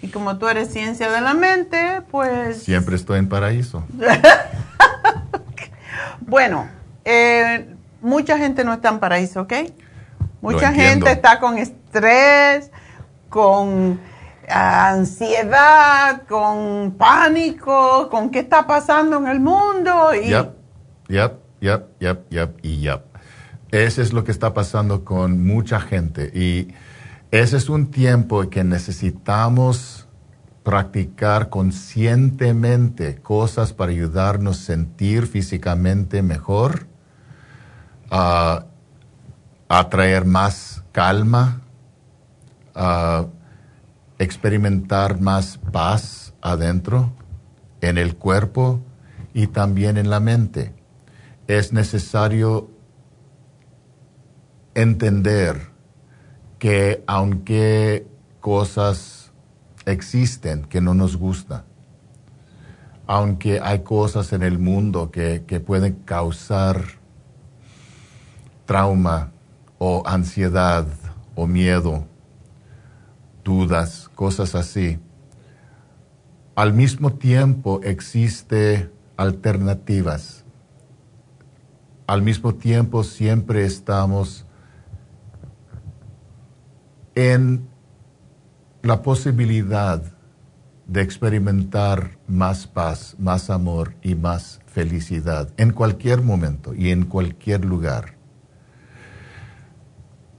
Y 0.00 0.08
como 0.08 0.38
tú 0.38 0.48
eres 0.48 0.72
ciencia 0.72 1.10
de 1.10 1.20
la 1.20 1.34
mente, 1.34 2.00
pues... 2.10 2.62
Siempre 2.62 2.96
estoy 2.96 3.18
en 3.18 3.28
paraíso. 3.28 3.84
bueno, 6.20 6.66
eh, 7.04 7.73
mucha 8.04 8.38
gente 8.38 8.64
no 8.64 8.74
está 8.74 8.90
en 8.90 9.00
paraíso, 9.00 9.42
¿ok? 9.42 9.52
Mucha 10.40 10.72
gente 10.72 11.10
está 11.10 11.40
con 11.40 11.56
estrés, 11.56 12.70
con 13.30 13.92
uh, 13.92 13.98
ansiedad, 14.48 16.22
con 16.28 16.92
pánico, 16.98 18.08
con 18.10 18.30
qué 18.30 18.40
está 18.40 18.66
pasando 18.66 19.16
en 19.16 19.26
el 19.26 19.40
mundo. 19.40 20.14
Y... 20.14 20.28
Yep, 20.28 20.50
yep, 21.08 21.32
yep, 21.60 21.86
yep, 21.98 22.30
yep, 22.30 22.58
y 22.62 22.80
yep. 22.80 23.02
Ese 23.70 24.02
es 24.02 24.12
lo 24.12 24.22
que 24.22 24.32
está 24.32 24.52
pasando 24.52 25.04
con 25.04 25.44
mucha 25.44 25.80
gente. 25.80 26.30
Y 26.34 26.74
ese 27.30 27.56
es 27.56 27.70
un 27.70 27.90
tiempo 27.90 28.48
que 28.50 28.64
necesitamos 28.64 30.06
practicar 30.62 31.48
conscientemente 31.48 33.16
cosas 33.16 33.72
para 33.72 33.92
ayudarnos 33.92 34.60
a 34.60 34.64
sentir 34.64 35.26
físicamente 35.26 36.22
mejor 36.22 36.86
a, 38.10 38.64
a 39.68 40.24
más 40.24 40.84
calma, 40.92 41.62
a 42.74 43.26
experimentar 44.18 45.20
más 45.20 45.58
paz 45.72 46.34
adentro, 46.40 47.12
en 47.80 47.98
el 47.98 48.16
cuerpo 48.16 48.80
y 49.32 49.48
también 49.48 49.98
en 49.98 50.10
la 50.10 50.20
mente. 50.20 50.72
Es 51.46 51.72
necesario 51.72 52.70
entender 54.74 55.68
que 56.58 57.04
aunque 57.06 58.06
cosas 58.40 59.32
existen 59.86 60.64
que 60.64 60.80
no 60.80 60.94
nos 60.94 61.16
gustan, 61.16 61.64
aunque 63.06 63.60
hay 63.60 63.80
cosas 63.80 64.32
en 64.32 64.42
el 64.42 64.58
mundo 64.58 65.10
que, 65.10 65.44
que 65.46 65.60
pueden 65.60 65.94
causar 66.04 67.03
trauma 68.64 69.32
o 69.78 70.02
ansiedad 70.06 70.86
o 71.34 71.46
miedo, 71.46 72.06
dudas, 73.42 74.10
cosas 74.14 74.54
así. 74.54 74.98
Al 76.54 76.72
mismo 76.72 77.12
tiempo 77.14 77.80
existe 77.82 78.90
alternativas. 79.16 80.44
Al 82.06 82.22
mismo 82.22 82.54
tiempo 82.54 83.02
siempre 83.02 83.64
estamos 83.64 84.46
en 87.14 87.68
la 88.82 89.02
posibilidad 89.02 90.02
de 90.86 91.00
experimentar 91.00 92.18
más 92.28 92.66
paz, 92.66 93.16
más 93.18 93.48
amor 93.50 93.94
y 94.02 94.14
más 94.14 94.60
felicidad 94.66 95.48
en 95.56 95.72
cualquier 95.72 96.20
momento 96.20 96.74
y 96.74 96.90
en 96.90 97.06
cualquier 97.06 97.64
lugar. 97.64 98.13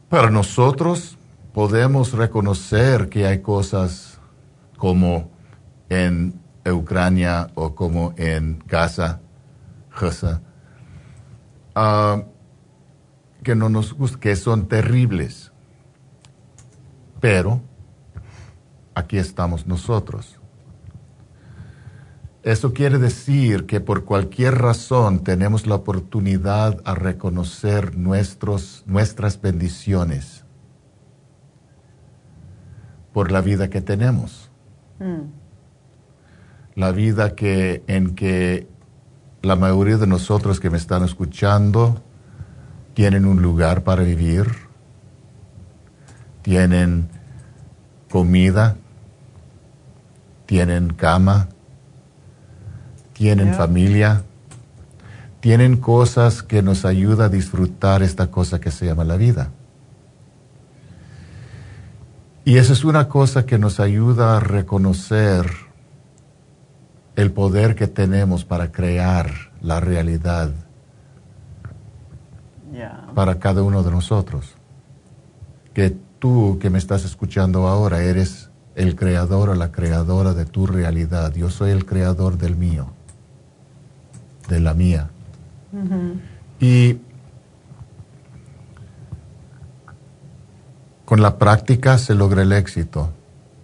Pero 0.09 0.29
nosotros 0.29 1.17
podemos 1.53 2.13
reconocer 2.13 3.09
que 3.09 3.25
hay 3.25 3.41
cosas 3.41 4.19
como 4.77 5.31
en 5.89 6.39
Ucrania 6.65 7.49
o 7.55 7.75
como 7.75 8.13
en 8.17 8.63
Gaza, 8.67 9.21
Gaza 9.99 10.41
uh, 11.75 12.23
que 13.43 13.55
no 13.55 13.69
nos 13.69 13.95
que 14.17 14.35
son 14.35 14.67
terribles. 14.67 15.51
Pero 17.19 17.61
aquí 18.93 19.17
estamos 19.17 19.67
nosotros. 19.67 20.34
Eso 22.45 22.73
quiere 22.73 22.99
decir 22.99 23.65
que 23.65 23.79
por 23.79 24.05
cualquier 24.05 24.59
razón 24.59 25.23
tenemos 25.23 25.65
la 25.65 25.73
oportunidad 25.73 26.79
a 26.85 26.93
reconocer 26.93 27.97
nuestros, 27.97 28.83
nuestras 28.85 29.41
bendiciones 29.41 30.45
por 33.13 33.31
la 33.31 33.41
vida 33.41 33.71
que 33.71 33.81
tenemos. 33.81 34.51
Mm. 34.99 35.23
La 36.75 36.91
vida 36.91 37.33
que, 37.33 37.83
en 37.87 38.13
que 38.13 38.67
la 39.41 39.55
mayoría 39.55 39.97
de 39.97 40.05
nosotros 40.05 40.59
que 40.59 40.69
me 40.69 40.77
están 40.77 41.03
escuchando 41.03 42.03
tienen 42.93 43.25
un 43.25 43.41
lugar 43.41 43.83
para 43.83 44.03
vivir, 44.03 44.45
tienen 46.43 47.09
comida, 48.07 48.77
tienen 50.45 50.93
cama, 50.93 51.49
tienen 53.15 53.53
familia, 53.53 54.23
tienen 55.39 55.77
cosas 55.77 56.43
que 56.43 56.61
nos 56.61 56.83
ayudan 56.83 57.27
a 57.27 57.29
disfrutar 57.29 58.03
esta 58.03 58.27
cosa 58.27 58.59
que 58.59 58.71
se 58.71 58.85
llama 58.85 59.05
la 59.05 59.15
vida. 59.15 59.51
Y 62.43 62.57
esa 62.57 62.73
es 62.73 62.83
una 62.83 63.07
cosa 63.07 63.45
que 63.45 63.57
nos 63.57 63.79
ayuda 63.79 64.35
a 64.35 64.39
reconocer 64.41 65.49
el 67.15 67.31
poder 67.31 67.75
que 67.75 67.87
tenemos 67.87 68.43
para 68.43 68.73
crear 68.73 69.31
la 69.61 69.79
realidad 69.79 70.51
para 73.13 73.39
cada 73.39 73.63
uno 73.63 73.81
de 73.81 73.91
nosotros. 73.91 74.55
Que 75.73 75.95
tú 76.19 76.57
que 76.59 76.69
me 76.69 76.79
estás 76.79 77.05
escuchando 77.05 77.67
ahora 77.69 78.03
eres 78.03 78.49
el 78.75 78.97
creador 78.97 79.51
o 79.51 79.55
la 79.55 79.71
creadora 79.71 80.33
de 80.33 80.43
tu 80.43 80.67
realidad. 80.67 81.33
Yo 81.33 81.49
soy 81.49 81.71
el 81.71 81.85
creador 81.85 82.37
del 82.37 82.57
mío 82.57 82.94
de 84.47 84.59
la 84.59 84.73
mía. 84.73 85.09
Y 86.59 86.97
con 91.05 91.21
la 91.21 91.37
práctica 91.37 91.97
se 91.97 92.15
logra 92.15 92.41
el 92.41 92.51
éxito. 92.51 93.11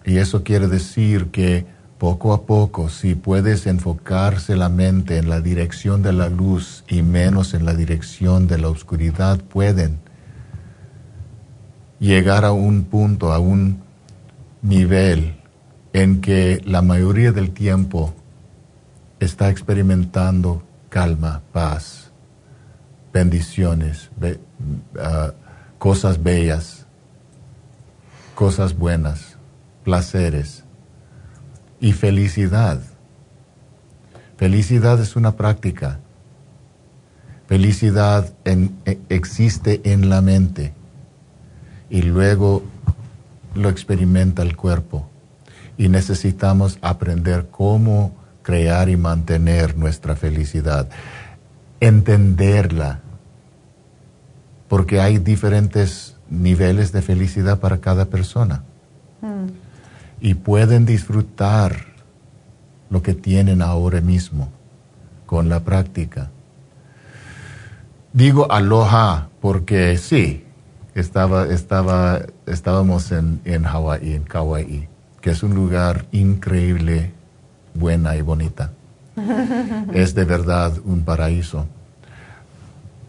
Y 0.04 0.18
eso 0.18 0.42
quiere 0.42 0.68
decir 0.68 1.28
que 1.28 1.66
poco 1.98 2.32
a 2.32 2.42
poco, 2.46 2.88
si 2.88 3.14
puedes 3.14 3.66
enfocarse 3.66 4.56
la 4.56 4.68
mente 4.68 5.18
en 5.18 5.28
la 5.28 5.40
dirección 5.40 6.02
de 6.02 6.12
la 6.12 6.28
luz 6.28 6.84
y 6.88 7.02
menos 7.02 7.54
en 7.54 7.64
la 7.64 7.74
dirección 7.74 8.48
de 8.48 8.58
la 8.58 8.68
oscuridad, 8.68 9.38
pueden 9.40 10.00
llegar 12.00 12.44
a 12.44 12.50
un 12.52 12.84
punto, 12.84 13.32
a 13.32 13.38
un 13.38 13.82
nivel 14.62 15.36
en 15.92 16.20
que 16.20 16.60
la 16.64 16.82
mayoría 16.82 17.30
del 17.30 17.50
tiempo 17.50 18.14
está 19.20 19.50
experimentando 19.50 20.62
calma, 20.92 21.40
paz, 21.52 22.12
bendiciones, 23.14 24.10
ah, 25.00 25.32
cosas 25.78 26.22
bellas, 26.22 26.86
cosas 28.34 28.76
buenas, 28.76 29.38
placeres 29.84 30.64
y 31.80 31.92
felicidad. 31.92 32.82
Felicidad 34.36 35.00
es 35.00 35.16
una 35.16 35.34
práctica. 35.34 35.98
Felicidad 37.46 38.30
e, 38.44 38.98
existe 39.08 39.80
en 39.84 40.10
la 40.10 40.20
mente 40.20 40.74
y 41.88 42.02
luego 42.02 42.64
lo 43.54 43.70
experimenta 43.70 44.42
el 44.42 44.56
cuerpo. 44.56 45.08
Y 45.78 45.88
necesitamos 45.88 46.78
aprender 46.82 47.48
cómo 47.50 48.21
crear 48.42 48.88
y 48.88 48.96
mantener 48.96 49.76
nuestra 49.76 50.16
felicidad, 50.16 50.88
entenderla, 51.80 53.00
porque 54.68 55.00
hay 55.00 55.18
diferentes 55.18 56.16
niveles 56.28 56.92
de 56.92 57.02
felicidad 57.02 57.60
para 57.60 57.78
cada 57.78 58.06
persona. 58.06 58.64
Mm. 59.20 59.48
Y 60.20 60.34
pueden 60.34 60.86
disfrutar 60.86 61.86
lo 62.90 63.02
que 63.02 63.14
tienen 63.14 63.62
ahora 63.62 64.00
mismo 64.00 64.50
con 65.26 65.48
la 65.48 65.60
práctica. 65.60 66.30
Digo 68.12 68.50
aloha 68.52 69.28
porque 69.40 69.96
sí, 69.96 70.44
estaba, 70.94 71.46
estaba, 71.46 72.20
estábamos 72.46 73.12
en, 73.12 73.40
en 73.44 73.64
Hawái, 73.64 74.14
en 74.14 74.22
Kauai, 74.24 74.88
que 75.20 75.30
es 75.30 75.42
un 75.42 75.54
lugar 75.54 76.06
increíble 76.12 77.12
buena 77.74 78.16
y 78.16 78.22
bonita. 78.22 78.70
es 79.92 80.14
de 80.14 80.24
verdad 80.24 80.72
un 80.84 81.04
paraíso. 81.04 81.66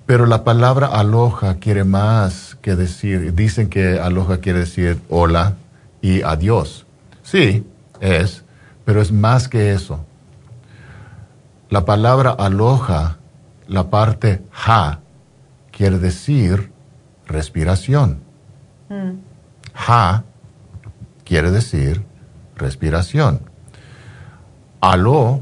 Pero 0.06 0.26
la 0.26 0.44
palabra 0.44 0.88
aloja 0.88 1.56
quiere 1.56 1.86
más 1.86 2.58
que 2.62 2.76
decir, 2.76 3.34
dicen 3.34 3.70
que 3.70 4.00
aloja 4.00 4.40
quiere 4.40 4.60
decir 4.60 5.00
hola 5.10 5.54
y 6.02 6.22
adiós. 6.24 6.86
Sí, 7.24 7.66
es, 8.02 8.44
pero 8.84 9.02
es 9.02 9.12
más 9.12 9.48
que 9.48 9.74
eso. 9.74 10.06
La 11.70 11.86
palabra 11.86 12.32
aloja, 12.32 13.18
la 13.68 13.90
parte 13.90 14.44
ja, 14.52 15.00
quiere 15.72 15.98
decir 16.00 16.72
respiración. 17.26 18.20
Mm. 18.90 19.14
Ja 19.74 20.24
quiere 21.24 21.50
decir 21.50 22.04
respiración. 22.56 23.42
Aló 24.84 25.40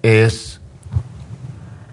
es 0.00 0.58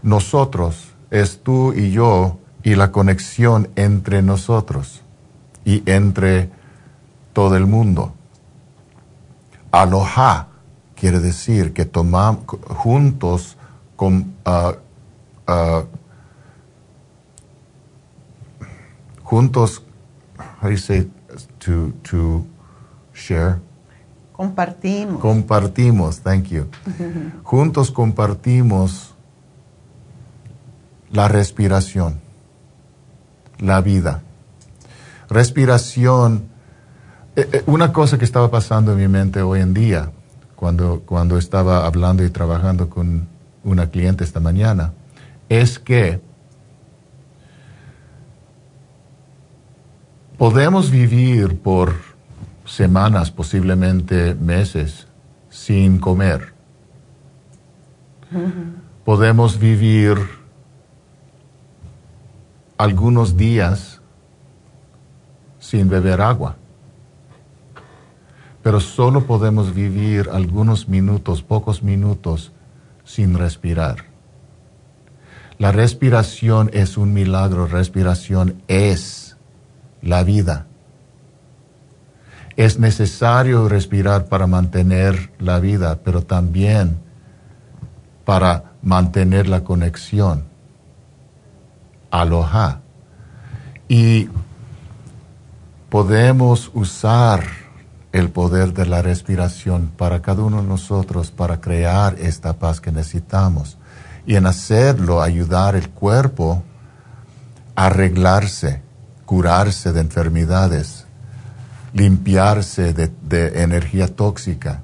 nosotros, 0.04 0.94
es 1.10 1.44
tú 1.44 1.74
y 1.74 1.92
yo 1.92 2.38
y 2.64 2.76
la 2.76 2.94
conexión 2.94 3.68
entre 3.76 4.22
nosotros 4.22 5.02
y 5.66 5.84
entre 5.86 6.50
todo 7.34 7.58
el 7.58 7.66
mundo. 7.66 8.14
Aloha 9.72 10.48
quiere 10.96 11.20
decir 11.20 11.74
que 11.74 11.84
tomamos 11.84 12.46
juntos 12.70 13.58
con, 13.98 14.34
uh, 14.46 15.52
uh, 15.52 15.86
juntos, 19.24 19.84
how 20.62 20.70
do 20.70 21.10
to, 21.60 21.92
to 22.10 22.46
share? 23.14 23.60
Compartimos. 24.42 25.22
Compartimos, 25.22 26.22
thank 26.22 26.46
you. 26.46 26.66
Juntos 27.44 27.92
compartimos 27.92 29.14
la 31.12 31.28
respiración, 31.28 32.20
la 33.60 33.82
vida. 33.82 34.24
Respiración, 35.30 36.46
eh, 37.36 37.48
eh, 37.54 37.64
una 37.68 37.94
cosa 37.94 38.18
que 38.18 38.26
estaba 38.26 38.50
pasando 38.50 38.94
en 38.94 38.98
mi 38.98 39.08
mente 39.08 39.44
hoy 39.44 39.60
en 39.60 39.76
día, 39.76 40.10
cuando, 40.56 41.04
cuando 41.06 41.38
estaba 41.38 41.86
hablando 41.86 42.26
y 42.26 42.32
trabajando 42.32 42.90
con 42.90 43.28
una 43.64 43.92
cliente 43.92 44.24
esta 44.24 44.40
mañana, 44.40 44.92
es 45.50 45.78
que 45.78 46.20
podemos 50.40 50.90
vivir 50.90 51.60
por 51.60 52.11
semanas, 52.72 53.32
posiblemente 53.32 54.34
meses, 54.36 55.08
sin 55.50 56.00
comer. 56.00 56.54
Podemos 59.04 59.60
vivir 59.60 60.18
algunos 62.78 63.36
días 63.36 64.02
sin 65.60 65.90
beber 65.90 66.22
agua, 66.22 66.56
pero 68.64 68.80
solo 68.80 69.26
podemos 69.26 69.76
vivir 69.76 70.30
algunos 70.32 70.88
minutos, 70.88 71.44
pocos 71.44 71.84
minutos, 71.84 72.54
sin 73.04 73.38
respirar. 73.38 74.06
La 75.58 75.74
respiración 75.74 76.70
es 76.74 76.98
un 76.98 77.14
milagro, 77.14 77.68
respiración 77.68 78.64
es 78.70 79.36
la 80.02 80.24
vida. 80.24 80.68
Es 82.56 82.80
necesario 82.80 83.70
respirar 83.70 84.26
para 84.26 84.48
mantener 84.48 85.32
la 85.40 85.60
vida, 85.60 86.00
pero 86.04 86.24
también 86.24 87.00
para 88.26 88.74
mantener 88.82 89.48
la 89.48 89.64
conexión. 89.64 90.46
Aloha. 92.10 92.82
Y 93.88 94.30
podemos 95.90 96.72
usar 96.74 97.44
el 98.12 98.30
poder 98.30 98.74
de 98.74 98.86
la 98.86 99.02
respiración 99.02 99.92
para 99.96 100.22
cada 100.22 100.44
uno 100.44 100.62
de 100.62 100.68
nosotros 100.68 101.32
para 101.32 101.62
crear 101.62 102.16
esta 102.20 102.54
paz 102.54 102.82
que 102.82 102.92
necesitamos. 102.92 103.78
Y 104.26 104.36
en 104.36 104.46
hacerlo 104.46 105.22
ayudar 105.22 105.76
el 105.76 105.90
cuerpo 105.90 106.64
a 107.76 107.88
arreglarse, 107.88 108.82
curarse 109.26 109.94
de 109.94 110.02
enfermedades, 110.02 111.01
limpiarse 111.94 112.94
de, 112.94 113.64
energía 113.64 114.08
tóxica 114.08 114.82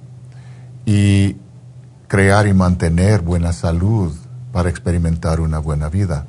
y 0.86 1.36
crear 2.08 2.48
y 2.48 2.54
mantener 2.54 3.22
buena 3.22 3.54
salud 3.54 4.14
para 4.52 4.70
experimentar 4.70 5.40
una 5.40 5.60
buena 5.60 5.90
vida. 5.90 6.26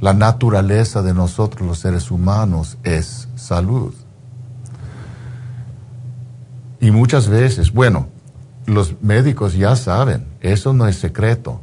La 0.00 0.12
naturaleza 0.12 1.02
de 1.02 1.14
nosotros 1.14 1.66
los 1.66 1.78
seres 1.78 2.10
humanos 2.10 2.78
es 2.82 3.28
salud. 3.36 3.94
Y 6.80 6.90
muchas 6.90 7.28
veces, 7.28 7.72
bueno, 7.72 8.08
los 8.66 9.00
médicos 9.02 9.54
ya 9.54 9.76
saben, 9.76 10.26
eso 10.40 10.72
no 10.72 10.86
es 10.86 10.96
secreto, 10.96 11.60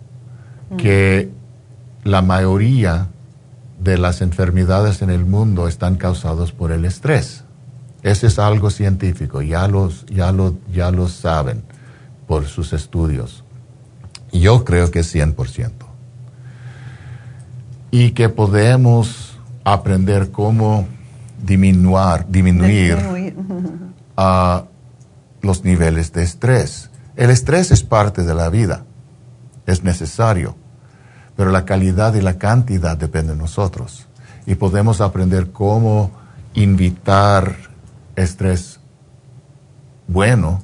mm. 0.72 0.78
que 0.78 1.32
la 2.04 2.22
mayoría 2.22 3.08
de 3.80 3.98
las 3.98 4.22
enfermedades 4.22 5.02
en 5.02 5.10
el 5.10 5.26
mundo 5.26 5.68
están 5.68 5.96
causadas 5.96 6.52
por 6.52 6.72
el 6.72 6.86
estrés. 6.86 7.44
Ese 8.04 8.28
es 8.28 8.40
algo 8.40 8.70
científico, 8.70 9.42
ya, 9.42 9.68
los, 9.68 10.06
ya, 10.08 10.32
lo, 10.32 10.56
ya 10.74 10.92
lo 10.92 11.08
saben 11.08 11.64
por 12.28 12.46
sus 12.46 12.74
estudios. 12.74 13.44
Yo 14.32 14.64
creo 14.64 14.90
que 14.90 15.00
es 15.00 15.14
100%. 15.14 15.72
Y 17.92 18.12
que 18.12 18.30
podemos 18.30 19.38
aprender 19.64 20.32
cómo 20.32 20.88
disminuir, 21.44 22.98
los 25.42 25.64
niveles 25.64 26.14
de 26.14 26.24
estrés. 26.24 26.90
El 27.16 27.30
estrés 27.30 27.72
es 27.72 27.84
parte 27.84 28.24
de 28.24 28.34
la 28.34 28.50
vida, 28.50 28.86
es 29.66 29.84
necesario, 29.84 30.56
pero 31.36 31.52
la 31.52 31.66
calidad 31.66 32.14
y 32.14 32.22
la 32.22 32.38
cantidad 32.38 32.98
dependen 32.98 33.38
de 33.38 33.44
nosotros. 33.44 34.08
Y 34.46 34.56
podemos 34.56 35.02
aprender 35.02 35.52
cómo 35.52 36.12
invitar 36.54 37.71
estrés 38.22 38.80
bueno 40.08 40.62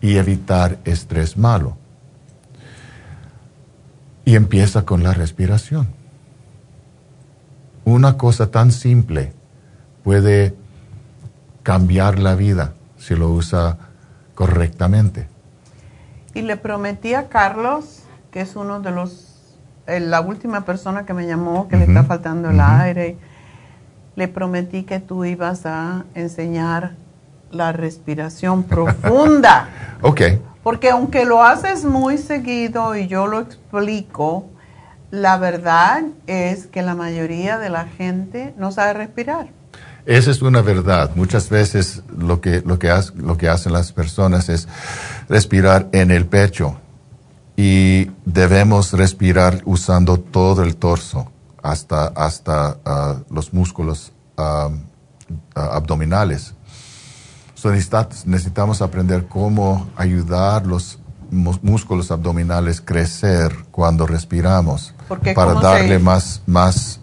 y 0.00 0.16
evitar 0.16 0.78
estrés 0.84 1.36
malo. 1.36 1.76
Y 4.24 4.36
empieza 4.36 4.84
con 4.84 5.02
la 5.02 5.12
respiración. 5.14 5.88
Una 7.84 8.16
cosa 8.16 8.50
tan 8.50 8.70
simple 8.70 9.32
puede 10.04 10.54
cambiar 11.62 12.18
la 12.18 12.34
vida 12.34 12.74
si 12.98 13.14
lo 13.16 13.30
usa 13.30 13.78
correctamente. 14.34 15.26
Y 16.34 16.42
le 16.42 16.56
prometí 16.56 17.14
a 17.14 17.28
Carlos, 17.28 18.04
que 18.30 18.40
es 18.40 18.56
uno 18.56 18.80
de 18.80 18.90
los, 18.90 19.56
eh, 19.86 20.00
la 20.00 20.20
última 20.20 20.64
persona 20.64 21.04
que 21.04 21.12
me 21.12 21.26
llamó, 21.26 21.68
que 21.68 21.76
le 21.76 21.84
está 21.84 22.04
faltando 22.04 22.50
el 22.50 22.60
aire 22.60 23.18
le 24.16 24.28
prometí 24.28 24.82
que 24.82 25.00
tú 25.00 25.24
ibas 25.24 25.66
a 25.66 26.04
enseñar 26.14 26.92
la 27.50 27.72
respiración 27.72 28.62
profunda. 28.64 29.68
ok. 30.02 30.22
Porque 30.62 30.90
aunque 30.90 31.24
lo 31.24 31.42
haces 31.42 31.84
muy 31.84 32.18
seguido 32.18 32.94
y 32.94 33.08
yo 33.08 33.26
lo 33.26 33.40
explico, 33.40 34.46
la 35.10 35.36
verdad 35.36 36.04
es 36.28 36.66
que 36.66 36.82
la 36.82 36.94
mayoría 36.94 37.58
de 37.58 37.68
la 37.68 37.86
gente 37.86 38.54
no 38.56 38.70
sabe 38.70 38.92
respirar. 38.92 39.48
Esa 40.06 40.30
es 40.30 40.40
una 40.40 40.62
verdad. 40.62 41.10
Muchas 41.16 41.48
veces 41.50 42.02
lo 42.16 42.40
que, 42.40 42.62
lo 42.64 42.78
que, 42.78 42.92
lo 43.16 43.36
que 43.36 43.48
hacen 43.48 43.72
las 43.72 43.92
personas 43.92 44.48
es 44.48 44.68
respirar 45.28 45.88
en 45.92 46.10
el 46.10 46.26
pecho 46.26 46.76
y 47.56 48.10
debemos 48.24 48.92
respirar 48.92 49.62
usando 49.64 50.18
todo 50.18 50.62
el 50.62 50.76
torso 50.76 51.30
hasta, 51.62 52.06
hasta 52.08 52.78
ah, 52.84 53.16
los 53.30 53.52
músculos 53.52 54.12
ah, 54.36 54.70
abdominales. 55.54 56.54
necesitamos 58.26 58.82
aprender 58.82 59.26
cómo 59.28 59.88
ayudar 59.96 60.66
los 60.66 60.98
músculos 61.30 62.10
abdominales 62.10 62.80
a 62.80 62.84
crecer 62.84 63.56
cuando 63.70 64.06
respiramos 64.06 64.92
para 65.34 65.54
darle 65.54 65.98
más, 65.98 66.42
más 66.46 67.00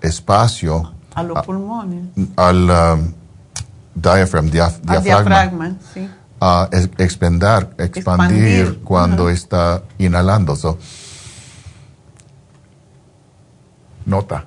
espacio 0.00 0.92
a 1.14 1.22
los 1.22 1.44
pulmones. 1.44 2.06
Al 2.36 3.14
diafragma, 3.94 4.80
diafragma 5.02 5.76
sí 5.92 6.08
a 6.44 6.68
expandir, 6.98 7.68
expandir, 7.78 8.80
cuando 8.82 9.30
está 9.30 9.84
inhalando. 9.98 10.56
Nota. 14.06 14.44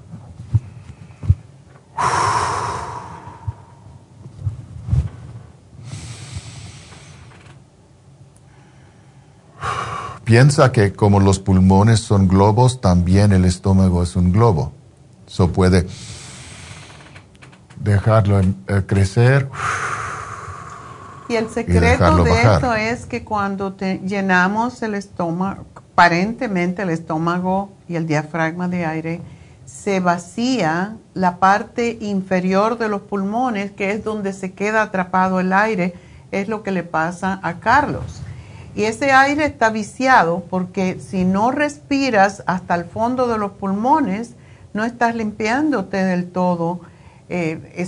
Piensa 10.23 10.71
que 10.71 10.93
como 10.93 11.19
los 11.19 11.39
pulmones 11.39 11.99
son 11.99 12.27
globos, 12.27 12.81
también 12.81 13.31
el 13.31 13.45
estómago 13.45 14.01
es 14.01 14.15
un 14.15 14.31
globo. 14.31 14.71
Eso 15.27 15.51
puede 15.51 15.87
dejarlo 17.79 18.39
eh, 18.39 18.53
crecer 18.87 19.49
y 21.27 21.35
el 21.35 21.49
secreto 21.49 22.23
de 22.23 22.41
eso 22.41 22.75
es 22.75 23.05
que 23.05 23.23
cuando 23.23 23.73
te 23.73 23.99
llenamos 23.99 24.81
el 24.83 24.93
estómago, 24.95 25.65
aparentemente 25.75 26.83
el 26.83 26.91
estómago 26.91 27.71
y 27.87 27.95
el 27.95 28.05
diafragma 28.05 28.67
de 28.67 28.85
aire, 28.85 29.21
se 29.83 29.99
vacía 29.99 30.97
la 31.13 31.37
parte 31.37 31.97
inferior 32.01 32.77
de 32.77 32.89
los 32.89 33.01
pulmones, 33.01 33.71
que 33.71 33.91
es 33.91 34.03
donde 34.03 34.33
se 34.33 34.53
queda 34.53 34.81
atrapado 34.81 35.39
el 35.39 35.53
aire, 35.53 35.93
es 36.31 36.47
lo 36.47 36.63
que 36.63 36.71
le 36.71 36.83
pasa 36.83 37.39
a 37.43 37.59
Carlos. 37.59 38.21
Y 38.75 38.83
ese 38.83 39.11
aire 39.11 39.45
está 39.45 39.69
viciado 39.69 40.43
porque 40.49 40.99
si 40.99 41.23
no 41.23 41.51
respiras 41.51 42.43
hasta 42.45 42.75
el 42.75 42.85
fondo 42.85 43.27
de 43.27 43.37
los 43.37 43.51
pulmones, 43.51 44.31
no 44.73 44.83
estás 44.83 45.15
limpiándote 45.15 45.97
del 45.97 46.31
todo 46.31 46.81
eh, 47.29 47.85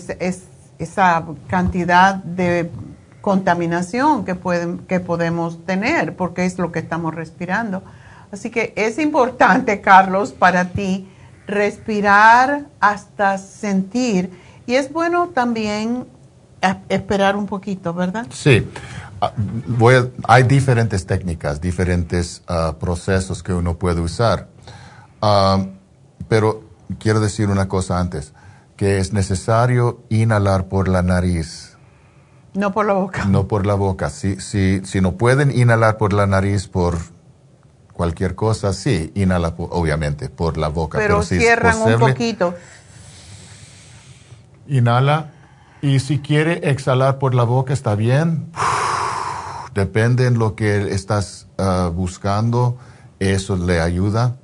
esa 0.80 1.26
cantidad 1.48 2.16
de 2.16 2.70
contaminación 3.22 4.24
que, 4.24 4.36
pueden, 4.36 4.80
que 4.80 5.00
podemos 5.00 5.66
tener, 5.66 6.16
porque 6.16 6.46
es 6.46 6.58
lo 6.60 6.72
que 6.72 6.80
estamos 6.80 7.16
respirando. 7.16 7.84
Así 8.32 8.50
que 8.50 8.74
es 8.76 9.00
importante, 9.00 9.82
Carlos, 9.82 10.32
para 10.32 10.70
ti 10.70 11.10
respirar 11.48 12.66
hasta 12.80 13.38
sentir. 13.38 14.32
Y 14.68 14.76
es 14.76 14.92
bueno 14.92 15.30
también 15.30 16.06
esperar 16.90 17.36
un 17.36 17.48
poquito, 17.48 17.94
¿verdad? 17.94 18.28
Sí. 18.30 18.70
Ah, 19.22 19.34
voy 19.36 20.12
hay 20.28 20.44
diferentes 20.44 21.08
técnicas, 21.08 21.60
diferentes 21.60 22.44
ah, 22.48 22.76
procesos 22.80 23.42
que 23.42 23.54
uno 23.54 23.78
puede 23.78 24.02
usar. 24.02 24.50
Ah, 25.22 25.66
pero 26.28 26.64
quiero 27.00 27.20
decir 27.20 27.50
una 27.50 27.68
cosa 27.68 28.00
antes, 28.00 28.34
que 28.76 29.00
es 29.00 29.14
necesario 29.14 30.04
inhalar 30.10 30.66
por 30.68 30.88
la 30.88 31.02
nariz 31.02 31.78
no 32.58 32.72
por 32.72 32.88
la 32.88 32.94
boca. 32.94 33.26
No 33.26 33.48
por 33.48 33.68
la 33.68 33.76
boca. 33.76 34.10
Si, 34.10 34.42
si, 34.42 34.82
si 34.84 35.00
no 35.00 35.12
pueden 35.12 35.52
inhalar 35.52 35.98
por 35.98 36.12
la 36.12 36.26
nariz 36.26 36.68
por 36.68 36.98
cualquier 37.98 38.36
cosa, 38.36 38.72
sí, 38.74 39.12
inhala 39.16 39.56
obviamente 39.58 40.30
por 40.30 40.58
la 40.58 40.68
boca. 40.68 41.00
Pero, 41.00 41.24
cierran 41.24 41.82
un 41.82 42.00
poquito. 42.00 42.54
Inhala. 44.68 45.32
Y 45.82 46.00
si 46.00 46.20
quiere 46.20 46.70
exhalar 46.70 47.18
por 47.18 47.34
la 47.34 47.44
boca, 47.44 47.74
está 47.74 47.96
bien. 47.96 48.52
Depende 49.74 50.28
en 50.28 50.38
lo 50.38 50.56
que 50.56 50.94
estás 50.94 51.48
ah, 51.58 51.92
buscando, 51.94 52.78
eso 53.20 53.58
le 53.58 53.82
ayuda. 53.82 54.38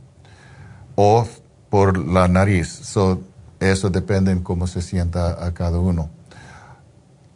O 0.96 1.28
por 1.70 1.98
la 1.98 2.28
nariz. 2.28 2.82
eso 3.60 3.90
depende 3.90 4.32
en 4.32 4.42
cómo 4.42 4.68
se 4.68 4.82
sienta 4.82 5.46
a 5.46 5.54
cada 5.54 5.78
uno. 5.80 6.10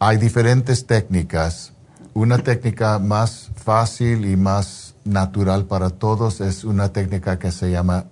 Hay 0.00 0.16
diferentes 0.16 0.86
técnicas. 0.86 1.72
Una 2.14 2.38
técnica 2.38 2.98
más 2.98 3.50
fácil 3.54 4.26
y 4.26 4.36
más 4.36 4.87
natural 5.08 5.64
para 5.64 5.90
todos 5.90 6.40
es 6.40 6.64
una 6.64 6.92
técnica 6.92 7.38
que 7.38 7.50
se 7.50 7.70
llama 7.70 8.04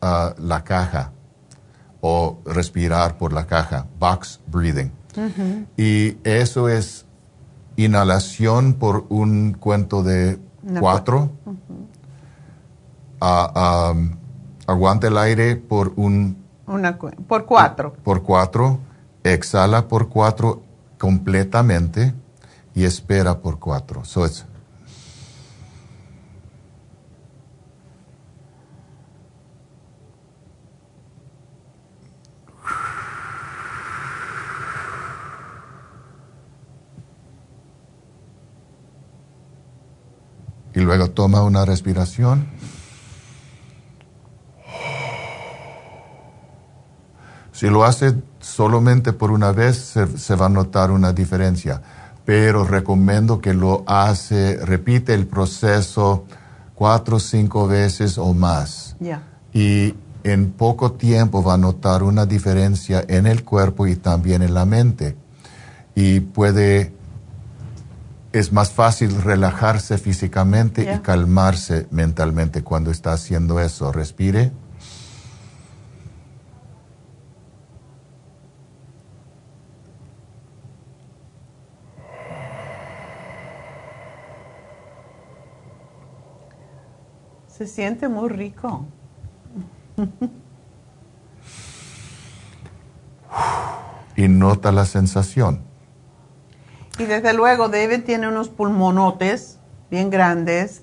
ah, 0.00 0.34
la 0.38 0.64
caja 0.64 1.12
o 2.00 2.38
respirar 2.44 3.16
por 3.16 3.32
la 3.32 3.46
caja, 3.46 3.86
box 3.98 4.40
breathing. 4.46 4.92
Y 5.76 6.18
eso 6.24 6.68
es 6.68 7.06
inhalación 7.76 8.74
por 8.74 9.06
un 9.08 9.54
cuento 9.54 10.02
de 10.02 10.38
cuatro. 10.80 11.30
Uh 11.46 11.54
aguanta 14.66 15.06
el 15.06 15.16
aire 15.18 15.56
por 15.56 15.92
un... 15.96 16.44
por 17.26 17.46
cuatro. 17.46 17.94
Por 18.04 18.22
cuatro. 18.22 18.80
Exhala 19.22 19.88
por 19.88 20.08
cuatro 20.08 20.62
completamente 20.98 22.14
y 22.74 22.84
espera 22.84 23.38
por 23.40 23.58
cuatro. 23.58 24.04
So 24.04 24.26
y 40.74 40.80
luego 40.80 41.10
toma 41.10 41.42
una 41.42 41.64
respiración. 41.64 42.46
Si 47.52 47.70
lo 47.70 47.84
hace 47.84 48.14
solamente 48.40 49.12
por 49.12 49.30
una 49.30 49.52
vez 49.52 49.96
se, 50.16 50.34
va 50.34 50.46
a 50.46 50.48
notar 50.48 50.90
una 50.90 51.12
diferencia, 51.12 51.80
pero 52.24 52.64
recomiendo 52.64 53.40
que 53.40 53.54
lo 53.54 53.84
hace, 53.86 54.58
repite 54.64 55.14
el 55.14 55.26
proceso 55.26 56.24
cuatro 56.74 57.16
o 57.16 57.20
cinco 57.20 57.68
veces 57.68 58.18
o 58.18 58.34
más. 58.34 58.96
Y 59.52 59.94
en 60.24 60.50
poco 60.52 60.92
tiempo 60.92 61.44
va 61.44 61.54
a 61.54 61.58
notar 61.58 62.02
una 62.02 62.26
diferencia 62.26 63.04
en 63.06 63.26
el 63.26 63.44
cuerpo 63.44 63.86
y 63.86 63.94
también 63.94 64.42
en 64.42 64.54
la 64.54 64.64
mente. 64.64 65.16
Y 65.94 66.20
puede, 66.20 66.92
es 68.34 68.52
más 68.52 68.72
fácil 68.72 69.22
relajarse 69.22 69.96
físicamente 69.96 70.92
y 70.92 70.98
calmarse 70.98 71.86
mentalmente 71.92 72.64
cuando 72.64 72.90
está 72.90 73.12
haciendo 73.12 73.60
eso. 73.60 73.92
Respire. 73.92 74.50
Se 87.46 87.68
siente 87.68 88.08
muy 88.08 88.28
rico. 88.30 88.84
y 94.16 94.26
nota 94.26 94.72
la 94.72 94.86
sensación. 94.86 95.73
Y 96.98 97.04
desde 97.04 97.34
luego 97.34 97.68
David 97.68 98.04
tiene 98.04 98.28
unos 98.28 98.48
pulmonotes 98.48 99.58
bien 99.90 100.10
grandes. 100.10 100.82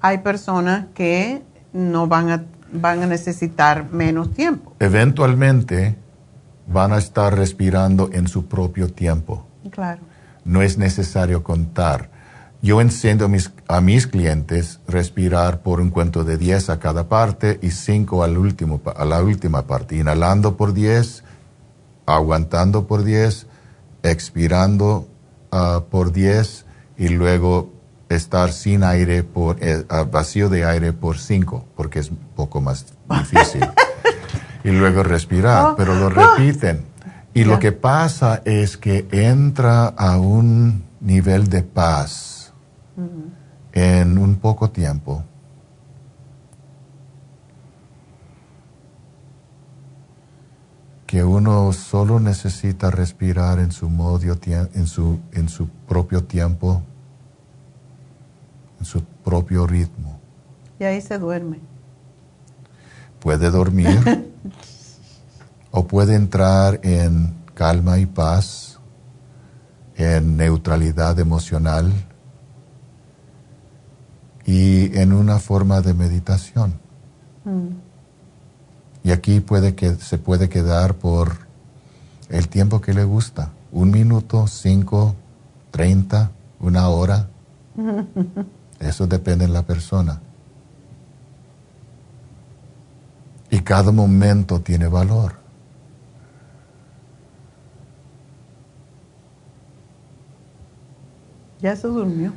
Hay 0.00 0.18
personas 0.18 0.86
que 0.94 1.42
no 1.72 2.06
van 2.06 2.30
a, 2.30 2.44
van 2.72 3.02
a 3.02 3.06
necesitar 3.06 3.90
menos 3.92 4.32
tiempo. 4.32 4.74
Eventualmente 4.78 5.96
van 6.66 6.92
a 6.92 6.98
estar 6.98 7.36
respirando 7.36 8.10
en 8.12 8.28
su 8.28 8.46
propio 8.46 8.92
tiempo. 8.92 9.46
Claro. 9.70 10.00
No 10.44 10.62
es 10.62 10.78
necesario 10.78 11.42
contar. 11.42 12.10
Yo 12.62 12.80
enseño 12.80 13.26
a 13.26 13.28
mis, 13.28 13.52
a 13.68 13.80
mis 13.80 14.06
clientes 14.06 14.80
respirar 14.86 15.60
por 15.60 15.80
un 15.80 15.90
cuento 15.90 16.24
de 16.24 16.36
10 16.36 16.70
a 16.70 16.78
cada 16.78 17.08
parte 17.08 17.58
y 17.62 17.70
5 17.70 18.22
al 18.22 18.36
último, 18.36 18.80
a 18.96 19.04
la 19.04 19.22
última 19.22 19.66
parte, 19.66 19.96
inhalando 19.96 20.56
por 20.56 20.74
10, 20.74 21.24
aguantando 22.06 22.86
por 22.86 23.02
10, 23.02 23.46
expirando 24.02 25.09
ah, 25.50 25.84
por 25.90 26.12
10 26.12 26.66
y 26.96 27.08
luego 27.08 27.72
estar 28.08 28.52
sin 28.52 28.82
aire 28.82 29.22
por 29.22 29.56
eh, 29.60 29.84
ah, 29.88 30.04
vacío 30.04 30.48
de 30.48 30.64
aire 30.64 30.92
por 30.92 31.18
5 31.18 31.66
porque 31.76 32.00
es 32.00 32.10
un 32.10 32.18
poco 32.34 32.60
más 32.60 32.86
difícil. 33.08 33.66
Y 34.62 34.72
luego 34.72 35.02
respirar 35.02 35.68
Oh. 35.68 35.74
pero 35.74 35.94
lo 35.94 36.10
repiten. 36.10 36.84
Y 37.32 37.44
lo 37.44 37.58
que 37.58 37.72
pasa 37.72 38.42
es 38.44 38.76
que 38.76 39.08
entra 39.10 39.86
a 39.86 40.18
un 40.18 40.84
nivel 41.00 41.48
de 41.48 41.62
paz 41.62 42.52
en 43.72 44.18
un 44.18 44.34
poco 44.36 44.70
tiempo 44.70 45.24
que 51.10 51.24
uno 51.24 51.72
solo 51.72 52.20
necesita 52.20 52.88
respirar 52.88 53.58
en 53.58 53.72
su 53.72 53.90
modo 53.90 54.38
en 54.44 54.86
su 54.86 55.18
en 55.32 55.48
su 55.48 55.66
propio 55.88 56.22
tiempo 56.22 56.84
en 58.78 58.84
su 58.84 59.02
propio 59.02 59.66
ritmo. 59.66 60.20
Y 60.78 60.84
ahí 60.84 61.00
se 61.00 61.18
duerme. 61.18 61.58
puede 63.18 63.50
dormir 63.50 64.30
o 65.72 65.84
puede 65.84 66.14
entrar 66.14 66.78
en 66.84 67.34
calma 67.54 67.98
y 67.98 68.06
paz 68.06 68.78
en 69.96 70.36
neutralidad 70.36 71.18
emocional 71.18 71.92
y 74.46 74.96
en 74.96 75.12
una 75.12 75.40
forma 75.40 75.80
de 75.80 75.92
meditación 75.92 76.78
y 79.02 79.12
aquí 79.12 79.40
puede 79.40 79.74
que 79.74 79.94
se 79.94 80.18
puede 80.18 80.48
quedar 80.48 80.94
por 80.94 81.48
el 82.28 82.48
tiempo 82.48 82.80
que 82.80 82.94
le 82.94 83.04
gusta, 83.04 83.50
un 83.72 83.90
minuto, 83.90 84.46
cinco, 84.46 85.14
treinta, 85.70 86.30
una 86.60 86.88
hora. 86.88 87.28
Eso 88.78 89.06
depende 89.06 89.46
de 89.46 89.52
la 89.52 89.62
persona. 89.62 90.20
Y 93.50 93.60
cada 93.60 93.90
momento 93.90 94.60
tiene 94.60 94.86
valor. 94.86 95.34
Ya 101.60 101.76
se 101.76 101.88
durmió. 101.88 102.32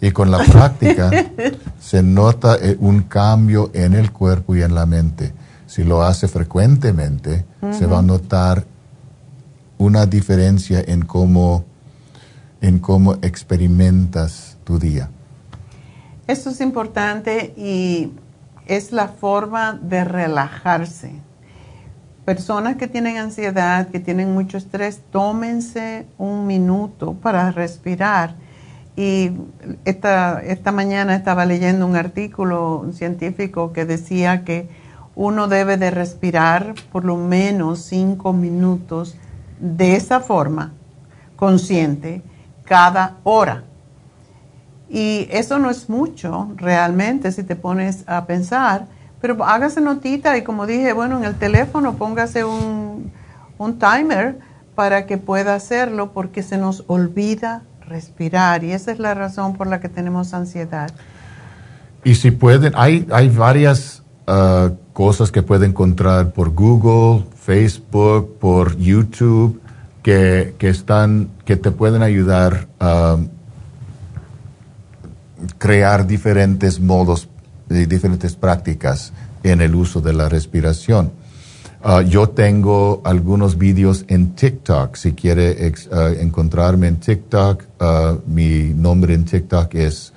Y 0.00 0.12
con 0.12 0.30
la 0.30 0.38
práctica 0.44 1.10
se 1.80 2.02
nota 2.02 2.56
eh, 2.56 2.76
un 2.78 3.02
cambio 3.02 3.70
en 3.74 3.94
el 3.94 4.12
cuerpo 4.12 4.54
y 4.54 4.62
en 4.62 4.74
la 4.74 4.86
mente. 4.86 5.32
Si 5.68 5.84
lo 5.84 6.02
hace 6.02 6.28
frecuentemente, 6.28 7.44
se 7.72 7.84
va 7.84 7.98
a 7.98 8.02
notar 8.02 8.64
una 9.76 10.06
diferencia 10.06 10.80
en 10.80 11.04
cómo, 11.04 11.66
en 12.62 12.78
cómo 12.78 13.16
experimentas 13.20 14.56
tu 14.64 14.78
día. 14.78 15.10
Esto 16.26 16.48
es 16.48 16.62
importante 16.62 17.52
y 17.54 18.12
es 18.66 18.92
la 18.92 19.08
forma 19.08 19.74
de 19.74 20.04
relajarse. 20.04 21.12
Personas 22.24 22.76
que 22.76 22.88
tienen 22.88 23.18
ansiedad, 23.18 23.88
que 23.88 24.00
tienen 24.00 24.32
mucho 24.32 24.56
estrés, 24.56 25.02
tómense 25.12 26.06
un 26.16 26.46
minuto 26.46 27.12
para 27.12 27.50
respirar. 27.52 28.36
Y 28.96 29.32
esta, 29.84 30.40
esta 30.40 30.72
mañana 30.72 31.14
estaba 31.14 31.44
leyendo 31.44 31.86
un 31.86 31.94
artículo 31.94 32.86
científico 32.94 33.74
que 33.74 33.84
decía 33.84 34.44
que 34.44 34.87
uno 35.18 35.48
debe 35.48 35.76
de 35.76 35.90
respirar 35.90 36.74
por 36.92 37.04
lo 37.04 37.16
menos 37.16 37.80
cinco 37.80 38.32
minutos 38.32 39.16
de 39.58 39.96
esa 39.96 40.20
forma, 40.20 40.74
consciente, 41.34 42.22
cada 42.64 43.16
hora. 43.24 43.64
Y 44.88 45.26
eso 45.32 45.58
no 45.58 45.70
es 45.70 45.90
mucho 45.90 46.52
realmente 46.54 47.32
si 47.32 47.42
te 47.42 47.56
pones 47.56 48.04
a 48.06 48.26
pensar, 48.26 48.86
pero 49.20 49.44
hágase 49.44 49.80
notita 49.80 50.36
y 50.36 50.44
como 50.44 50.68
dije, 50.68 50.92
bueno, 50.92 51.18
en 51.18 51.24
el 51.24 51.34
teléfono 51.34 51.94
póngase 51.94 52.44
un, 52.44 53.10
un 53.58 53.78
timer 53.80 54.38
para 54.76 55.06
que 55.06 55.18
pueda 55.18 55.56
hacerlo 55.56 56.12
porque 56.12 56.44
se 56.44 56.58
nos 56.58 56.84
olvida 56.86 57.64
respirar 57.80 58.62
y 58.62 58.70
esa 58.70 58.92
es 58.92 59.00
la 59.00 59.14
razón 59.14 59.56
por 59.56 59.66
la 59.66 59.80
que 59.80 59.88
tenemos 59.88 60.32
ansiedad. 60.32 60.92
Y 62.04 62.14
si 62.14 62.30
pueden, 62.30 62.72
hay, 62.76 63.04
hay 63.10 63.28
varias 63.28 64.04
ah, 64.28 64.70
cosas 64.98 65.30
que 65.30 65.44
pueden 65.44 65.70
encontrar 65.70 66.32
por 66.32 66.52
Google, 66.52 67.24
Facebook, 67.40 68.36
por 68.40 68.76
YouTube, 68.78 69.60
que, 70.02 70.56
que 70.58 70.70
están, 70.70 71.28
que 71.44 71.54
te 71.54 71.70
pueden 71.70 72.02
ayudar 72.02 72.66
a 72.80 73.16
crear 75.56 76.04
diferentes 76.04 76.80
modos 76.80 77.28
y 77.70 77.86
diferentes 77.86 78.34
prácticas 78.34 79.12
en 79.44 79.60
el 79.60 79.76
uso 79.76 80.00
de 80.00 80.14
la 80.14 80.28
respiración. 80.28 81.12
Ah, 81.80 82.02
yo 82.02 82.30
tengo 82.30 83.00
algunos 83.04 83.56
vídeos 83.56 84.04
en 84.08 84.34
TikTok. 84.34 84.96
Si 84.96 85.12
quiere 85.12 85.72
ah, 85.92 86.10
encontrarme 86.18 86.88
en 86.88 86.96
TikTok, 86.96 87.62
ah, 87.78 88.16
mi 88.26 88.74
nombre 88.74 89.14
en 89.14 89.24
TikTok 89.24 89.76
es 89.76 90.12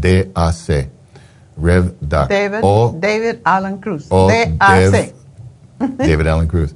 RevDac. 0.00 0.30
R-E-V-D-A-C. 0.32 0.90
RevDac. 1.56 2.28
David, 2.28 2.58
O, 2.62 2.96
David 2.98 3.36
Alan 3.44 3.78
Cruz. 3.78 4.08
D-A-C. 4.08 5.14
David 5.98 6.26
Allen 6.26 6.46
Cruz. 6.46 6.74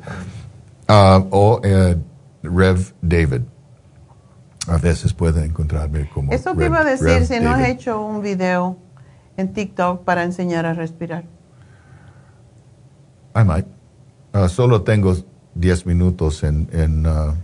Ah, 0.89 1.23
o 1.31 1.61
eh, 1.65 1.97
Rev 2.43 2.93
David. 3.03 3.43
A 4.69 4.79
veces 4.79 5.13
pueden 5.15 5.45
encontrarme 5.45 6.09
como. 6.11 6.33
Eso 6.33 6.53
Rev- 6.55 6.67
iba 6.67 6.81
a 6.81 6.85
decir 6.85 7.07
Rev 7.07 7.27
si 7.27 7.41
no 7.41 7.51
has 7.51 7.59
David. 7.61 7.73
hecho 7.73 8.01
un 8.05 8.21
video 8.23 8.77
en 9.37 9.53
TikTok 9.53 10.03
para 10.05 10.25
enseñar 10.25 10.67
a 10.67 10.75
respirar. 10.75 11.25
I 13.35 13.45
might. 13.45 13.67
Ah, 14.33 14.49
solo 14.49 14.83
tengo 14.83 15.15
10 15.55 15.87
minutos 15.87 16.43
en, 16.43 16.69
en, 16.73 17.07
ah, 17.07 17.35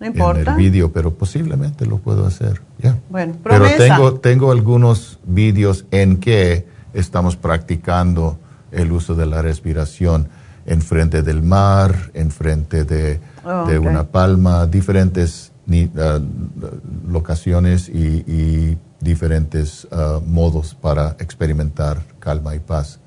No 0.00 0.06
en 0.06 0.12
importa. 0.12 0.40
el 0.52 0.56
vídeo, 0.56 0.92
pero 0.92 1.14
posiblemente 1.14 1.84
lo 1.86 1.98
puedo 1.98 2.26
hacer. 2.26 2.62
Bueno, 3.08 3.34
Pero 3.42 3.66
tengo, 3.76 4.14
tengo 4.14 4.52
algunos 4.52 5.18
vídeos 5.24 5.86
en 5.90 6.18
que 6.18 6.66
estamos 6.92 7.36
practicando 7.36 8.38
el 8.70 8.92
uso 8.92 9.14
de 9.14 9.26
la 9.26 9.42
respiración 9.42 10.28
enfrente 10.66 11.22
del 11.22 11.42
mar, 11.42 12.10
enfrente 12.14 12.84
de, 12.84 13.20
Oh, 13.44 13.64
de 13.66 13.78
ok. 13.78 13.86
una 13.86 14.02
palma, 14.04 14.66
diferentes 14.66 15.52
ah, 15.96 16.18
locaciones 17.08 17.88
y, 17.88 18.24
y 18.26 18.78
diferentes 19.00 19.86
ah, 19.92 20.20
modos 20.26 20.74
para 20.74 21.16
experimentar 21.20 22.02
calma 22.18 22.54
y 22.56 22.58
paz. 22.58 22.98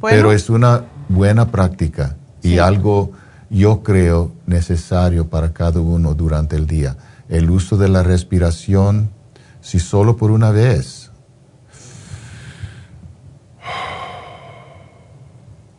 Bueno. 0.00 0.16
Pero 0.16 0.32
es 0.32 0.50
una 0.50 0.82
buena 1.08 1.46
práctica 1.48 2.16
y 2.42 2.50
Sí. 2.50 2.58
algo 2.58 3.12
yo 3.50 3.82
creo 3.84 4.32
necesario 4.46 5.28
para 5.28 5.52
cada 5.52 5.78
uno 5.80 6.14
durante 6.14 6.56
el 6.56 6.66
día. 6.66 6.96
El 7.32 7.48
uso 7.50 7.78
de 7.78 7.88
la 7.88 8.02
respiración, 8.02 9.08
si 9.62 9.80
solo 9.80 10.18
por 10.18 10.30
una 10.30 10.50
vez, 10.50 11.10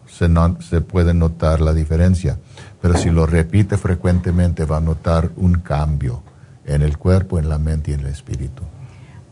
se, 0.08 0.28
no- 0.28 0.60
se 0.62 0.82
puede 0.82 1.14
notar 1.14 1.62
la 1.62 1.74
diferencia. 1.74 2.38
Pero 2.82 2.98
si 2.98 3.10
lo 3.10 3.26
repite 3.26 3.78
frecuentemente, 3.78 4.66
va 4.66 4.78
a 4.78 4.82
notar 4.82 5.30
un 5.38 5.56
cambio 5.60 6.22
en 6.66 6.82
el 6.82 6.98
cuerpo, 6.98 7.40
en 7.40 7.50
la 7.50 7.58
mente 7.58 7.92
y 7.92 7.94
en 7.94 8.02
el 8.02 8.08
espíritu. 8.08 8.64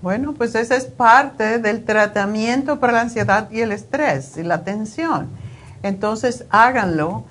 Bueno, 0.01 0.33
pues 0.33 0.55
esa 0.55 0.75
es 0.75 0.85
parte 0.85 1.59
del 1.59 1.83
tratamiento 1.83 2.79
para 2.79 2.93
la 2.93 3.01
ansiedad 3.01 3.49
y 3.51 3.61
el 3.61 3.71
estrés 3.71 4.37
y 4.37 4.43
la 4.43 4.63
tensión. 4.63 5.27
Entonces 5.83 6.45
háganlo 6.49 7.25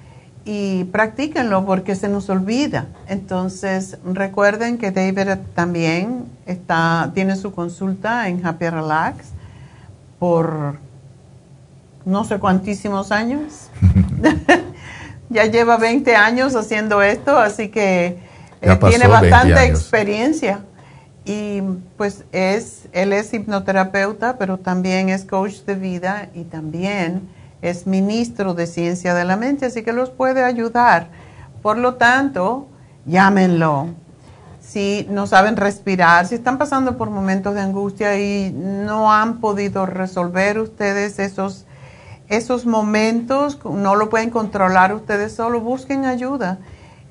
y 0.45 0.85
practíquenlo 0.85 1.67
porque 1.67 1.95
se 1.95 2.09
nos 2.09 2.29
olvida. 2.31 2.87
Entonces 3.09 3.99
recuerden 4.05 4.79
que 4.79 4.91
David 4.91 5.39
también 5.55 6.25
está, 6.47 7.11
tiene 7.15 7.37
su 7.37 7.53
consulta 7.53 8.29
en 8.29 8.45
Happy 8.45 8.69
Relax 8.69 9.27
por 10.19 10.77
no 12.05 12.25
sé 12.25 12.39
cuantísimos 12.39 13.13
años. 13.13 13.69
ya 15.31 15.47
lleva 15.47 15.77
20 15.77 16.15
años 16.17 16.55
haciendo 16.57 17.03
esto, 17.03 17.39
así 17.39 17.69
que 17.69 18.07
eh, 18.07 18.19
tiene 18.61 18.79
pasó 18.79 18.99
20 18.99 19.09
bastante 19.09 19.65
experiencia. 19.65 20.61
Y 21.25 21.63
pues 21.97 22.25
es, 22.33 22.89
él 22.93 23.13
es 23.13 23.33
hipnoterapeuta, 23.33 24.37
pero 24.39 24.59
también 24.59 25.09
es 25.11 25.25
coach 25.25 25.61
de 25.67 25.75
vida 25.77 26.29
y 26.35 26.45
también 26.45 27.29
es 27.63 27.87
ministro 27.87 28.55
de 28.55 28.67
ciencia 28.67 29.15
de 29.15 29.25
la 29.25 29.37
mente, 29.37 29.67
así 29.67 29.83
que 29.83 29.93
los 29.93 30.11
puede 30.11 30.45
ayudar. 30.45 31.09
Por 31.63 31.77
lo 31.77 31.95
tanto, 31.95 32.69
llámenlo. 33.05 33.89
Si 34.61 35.07
no 35.11 35.27
saben 35.27 35.57
respirar, 35.57 36.27
si 36.27 36.37
están 36.37 36.57
pasando 36.57 36.97
por 36.97 37.11
momentos 37.11 37.55
de 37.55 37.61
angustia 37.61 38.19
y 38.19 38.53
no 38.53 39.13
han 39.13 39.41
podido 39.41 39.85
resolver 39.85 40.59
ustedes 40.59 41.19
esos, 41.19 41.67
esos 42.29 42.67
momentos, 42.67 43.59
no 43.65 43.97
lo 43.97 44.09
pueden 44.09 44.31
controlar 44.31 44.95
ustedes 44.95 45.35
solo, 45.35 45.61
busquen 45.61 46.05
ayuda. 46.05 46.59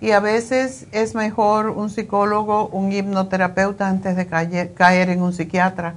y 0.01 0.11
a 0.11 0.19
veces 0.19 0.87
es 0.91 1.13
mejor 1.13 1.69
un 1.69 1.89
psicólogo, 1.89 2.67
un 2.69 2.91
hipnoterapeuta 2.91 3.87
antes 3.87 4.15
de 4.15 4.27
caer, 4.27 4.73
caer 4.73 5.09
en 5.09 5.21
un 5.21 5.33
psiquiatra, 5.33 5.95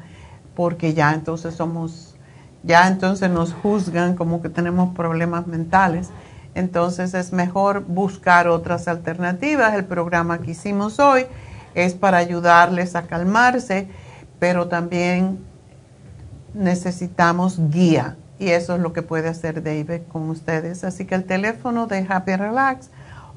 porque 0.56 0.92
ya 0.92 1.12
entonces 1.12 1.55
somos, 1.55 2.11
ya 2.62 2.89
entonces 2.89 3.31
nos 3.31 3.52
juzgan 3.52 4.16
como 4.16 4.42
que 4.42 4.49
tenemos 4.49 4.94
problemas 4.94 5.47
mentales. 5.47 6.10
Entonces 6.55 7.15
es 7.15 7.32
mejor 7.32 7.84
buscar 7.84 8.49
otras 8.49 8.89
alternativas. 8.89 9.74
El 9.74 9.84
programa 9.84 10.39
que 10.39 10.52
hicimos 10.52 10.99
hoy 10.99 11.26
es 11.74 11.94
para 11.94 12.18
ayudarles 12.18 12.94
a 12.94 13.02
calmarse, 13.02 13.89
pero 14.39 14.68
también 14.68 15.39
necesitamos 16.55 17.58
guía 17.70 18.16
y 18.42 18.50
eso 18.50 18.74
es 18.74 18.81
lo 18.81 18.92
que 18.92 19.02
puede 19.02 19.28
hacer 19.28 19.62
David 19.62 20.00
con 20.10 20.28
ustedes. 20.28 20.82
Así 20.82 21.05
que 21.05 21.15
el 21.15 21.23
teléfono 21.24 21.86
de 21.86 22.05
Happy 22.08 22.34
Relax 22.34 22.91